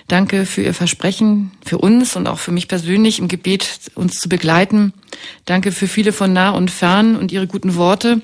Danke 0.08 0.46
für 0.46 0.62
Ihr 0.62 0.74
Versprechen, 0.74 1.52
für 1.66 1.78
uns 1.78 2.16
und 2.16 2.28
auch 2.28 2.40
für 2.40 2.52
mich 2.52 2.68
persönlich 2.68 3.20
im 3.20 3.28
Gebet 3.28 3.80
uns 3.96 4.20
zu 4.20 4.30
begleiten. 4.30 4.94
Danke 5.46 5.72
für 5.72 5.88
viele 5.88 6.12
von 6.12 6.34
nah 6.34 6.52
und 6.52 6.70
fern 6.70 7.16
und 7.16 7.32
Ihre 7.32 7.48
guten 7.48 7.76
Worte. 7.76 8.22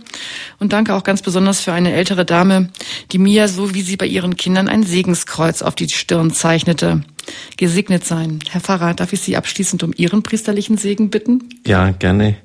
Und 0.59 0.73
danke 0.73 0.93
auch 0.93 1.03
ganz 1.03 1.21
besonders 1.21 1.61
für 1.61 1.71
eine 1.73 1.93
ältere 1.93 2.25
Dame, 2.25 2.69
die 3.11 3.17
mir, 3.17 3.47
so 3.47 3.73
wie 3.73 3.81
sie 3.81 3.97
bei 3.97 4.05
ihren 4.05 4.35
Kindern, 4.35 4.67
ein 4.67 4.83
Segenskreuz 4.83 5.61
auf 5.61 5.75
die 5.75 5.89
Stirn 5.89 6.31
zeichnete. 6.31 7.01
Gesegnet 7.57 8.05
sein. 8.05 8.39
Herr 8.49 8.61
Pfarrer, 8.61 8.93
darf 8.93 9.13
ich 9.13 9.21
Sie 9.21 9.37
abschließend 9.37 9.83
um 9.83 9.93
Ihren 9.95 10.23
priesterlichen 10.23 10.77
Segen 10.77 11.09
bitten? 11.09 11.43
Ja, 11.65 11.91
gerne. 11.91 12.37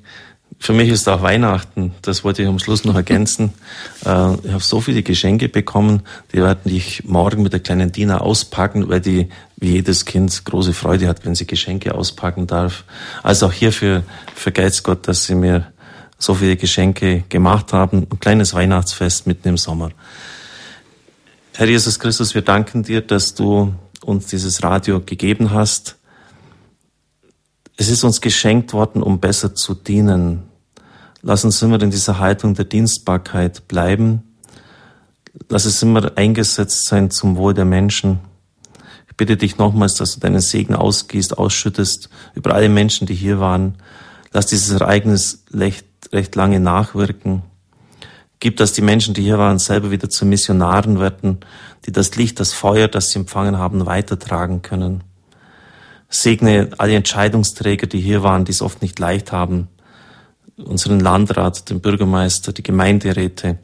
Für 0.64 0.72
mich 0.72 0.88
ist 0.88 1.06
auch 1.10 1.20
Weihnachten, 1.20 1.92
das 2.00 2.24
wollte 2.24 2.40
ich 2.40 2.48
am 2.48 2.58
Schluss 2.58 2.86
noch 2.86 2.94
ergänzen. 2.94 3.52
Äh, 4.06 4.34
ich 4.44 4.52
habe 4.52 4.62
so 4.62 4.80
viele 4.80 5.02
Geschenke 5.02 5.48
bekommen, 5.48 6.02
die 6.32 6.38
werden 6.38 6.70
ich 6.74 7.04
morgen 7.04 7.42
mit 7.42 7.52
der 7.52 7.60
kleinen 7.60 7.90
Dina 7.92 8.18
auspacken, 8.18 8.88
weil 8.88 9.00
die 9.00 9.28
wie 9.56 9.72
jedes 9.72 10.04
Kind 10.04 10.44
große 10.44 10.74
Freude 10.74 11.06
hat, 11.06 11.24
wenn 11.24 11.34
sie 11.34 11.46
Geschenke 11.46 11.94
auspacken 11.94 12.46
darf. 12.46 12.84
Also 13.22 13.46
auch 13.46 13.52
hierfür 13.52 14.02
vergeizt 14.34 14.82
Gott, 14.84 15.08
dass 15.08 15.24
sie 15.24 15.34
mir 15.34 15.72
so 16.18 16.34
viele 16.34 16.56
Geschenke 16.56 17.24
gemacht 17.30 17.72
haben. 17.72 18.06
Ein 18.10 18.20
kleines 18.20 18.52
Weihnachtsfest 18.52 19.26
mitten 19.26 19.48
im 19.48 19.56
Sommer. 19.56 19.90
Herr 21.54 21.68
Jesus 21.68 21.98
Christus, 21.98 22.34
wir 22.34 22.42
danken 22.42 22.82
dir, 22.82 23.00
dass 23.00 23.34
du 23.34 23.74
uns 24.02 24.26
dieses 24.26 24.62
Radio 24.62 25.00
gegeben 25.00 25.50
hast 25.50 25.96
es 27.76 27.88
ist 27.88 28.04
uns 28.04 28.20
geschenkt 28.20 28.72
worden, 28.72 29.02
um 29.02 29.18
besser 29.18 29.54
zu 29.54 29.74
dienen. 29.74 30.44
Lass 31.26 31.42
uns 31.42 31.62
immer 31.62 31.80
in 31.80 31.90
dieser 31.90 32.18
Haltung 32.18 32.52
der 32.52 32.66
Dienstbarkeit 32.66 33.66
bleiben. 33.66 34.34
Lass 35.48 35.64
es 35.64 35.82
immer 35.82 36.12
eingesetzt 36.16 36.84
sein 36.84 37.10
zum 37.10 37.38
Wohl 37.38 37.54
der 37.54 37.64
Menschen. 37.64 38.18
Ich 39.08 39.16
bitte 39.16 39.38
dich 39.38 39.56
nochmals, 39.56 39.94
dass 39.94 40.12
du 40.12 40.20
deinen 40.20 40.42
Segen 40.42 40.74
ausgießt, 40.74 41.38
ausschüttest 41.38 42.10
über 42.34 42.54
alle 42.54 42.68
Menschen, 42.68 43.06
die 43.06 43.14
hier 43.14 43.40
waren. 43.40 43.76
Lass 44.32 44.48
dieses 44.48 44.78
Ereignis 44.78 45.44
recht, 45.50 45.86
recht 46.12 46.34
lange 46.34 46.60
nachwirken. 46.60 47.42
Gib, 48.38 48.58
dass 48.58 48.74
die 48.74 48.82
Menschen, 48.82 49.14
die 49.14 49.22
hier 49.22 49.38
waren, 49.38 49.58
selber 49.58 49.90
wieder 49.90 50.10
zu 50.10 50.26
Missionaren 50.26 51.00
werden, 51.00 51.38
die 51.86 51.92
das 51.92 52.14
Licht, 52.16 52.38
das 52.38 52.52
Feuer, 52.52 52.86
das 52.86 53.08
sie 53.08 53.20
empfangen 53.20 53.56
haben, 53.56 53.86
weitertragen 53.86 54.60
können. 54.60 55.02
Segne 56.10 56.68
alle 56.76 56.96
Entscheidungsträger, 56.96 57.86
die 57.86 58.00
hier 58.00 58.22
waren, 58.22 58.44
die 58.44 58.52
es 58.52 58.60
oft 58.60 58.82
nicht 58.82 58.98
leicht 58.98 59.32
haben. 59.32 59.68
Unseren 60.56 61.00
Landrat, 61.00 61.68
den 61.70 61.80
Bürgermeister, 61.80 62.52
die 62.52 62.62
Gemeinderäte, 62.62 63.58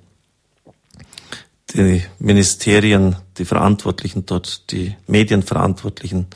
die 1.75 2.03
Ministerien, 2.19 3.17
die 3.39 3.45
Verantwortlichen 3.45 4.27
dort, 4.27 4.71
die 4.73 4.97
Medienverantwortlichen, 5.07 6.27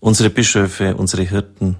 unsere 0.00 0.30
Bischöfe, 0.30 0.94
unsere 0.96 1.22
Hirten. 1.22 1.76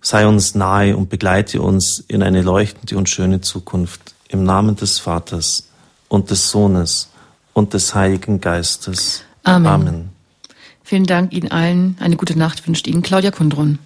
Sei 0.00 0.26
uns 0.26 0.54
nahe 0.54 0.96
und 0.96 1.10
begleite 1.10 1.60
uns 1.60 2.02
in 2.08 2.22
eine 2.22 2.40
leuchtende 2.40 2.96
und 2.96 3.08
schöne 3.08 3.42
Zukunft. 3.42 4.14
Im 4.28 4.44
Namen 4.44 4.76
des 4.76 4.98
Vaters 4.98 5.68
und 6.08 6.30
des 6.30 6.50
Sohnes 6.50 7.10
und 7.52 7.74
des 7.74 7.94
Heiligen 7.94 8.40
Geistes. 8.40 9.24
Amen. 9.42 9.66
Amen. 9.66 10.08
Vielen 10.82 11.04
Dank 11.04 11.32
Ihnen 11.32 11.50
allen. 11.50 11.96
Eine 12.00 12.16
gute 12.16 12.38
Nacht 12.38 12.66
wünscht 12.66 12.86
Ihnen 12.86 13.02
Claudia 13.02 13.30
Kundrun. 13.30 13.78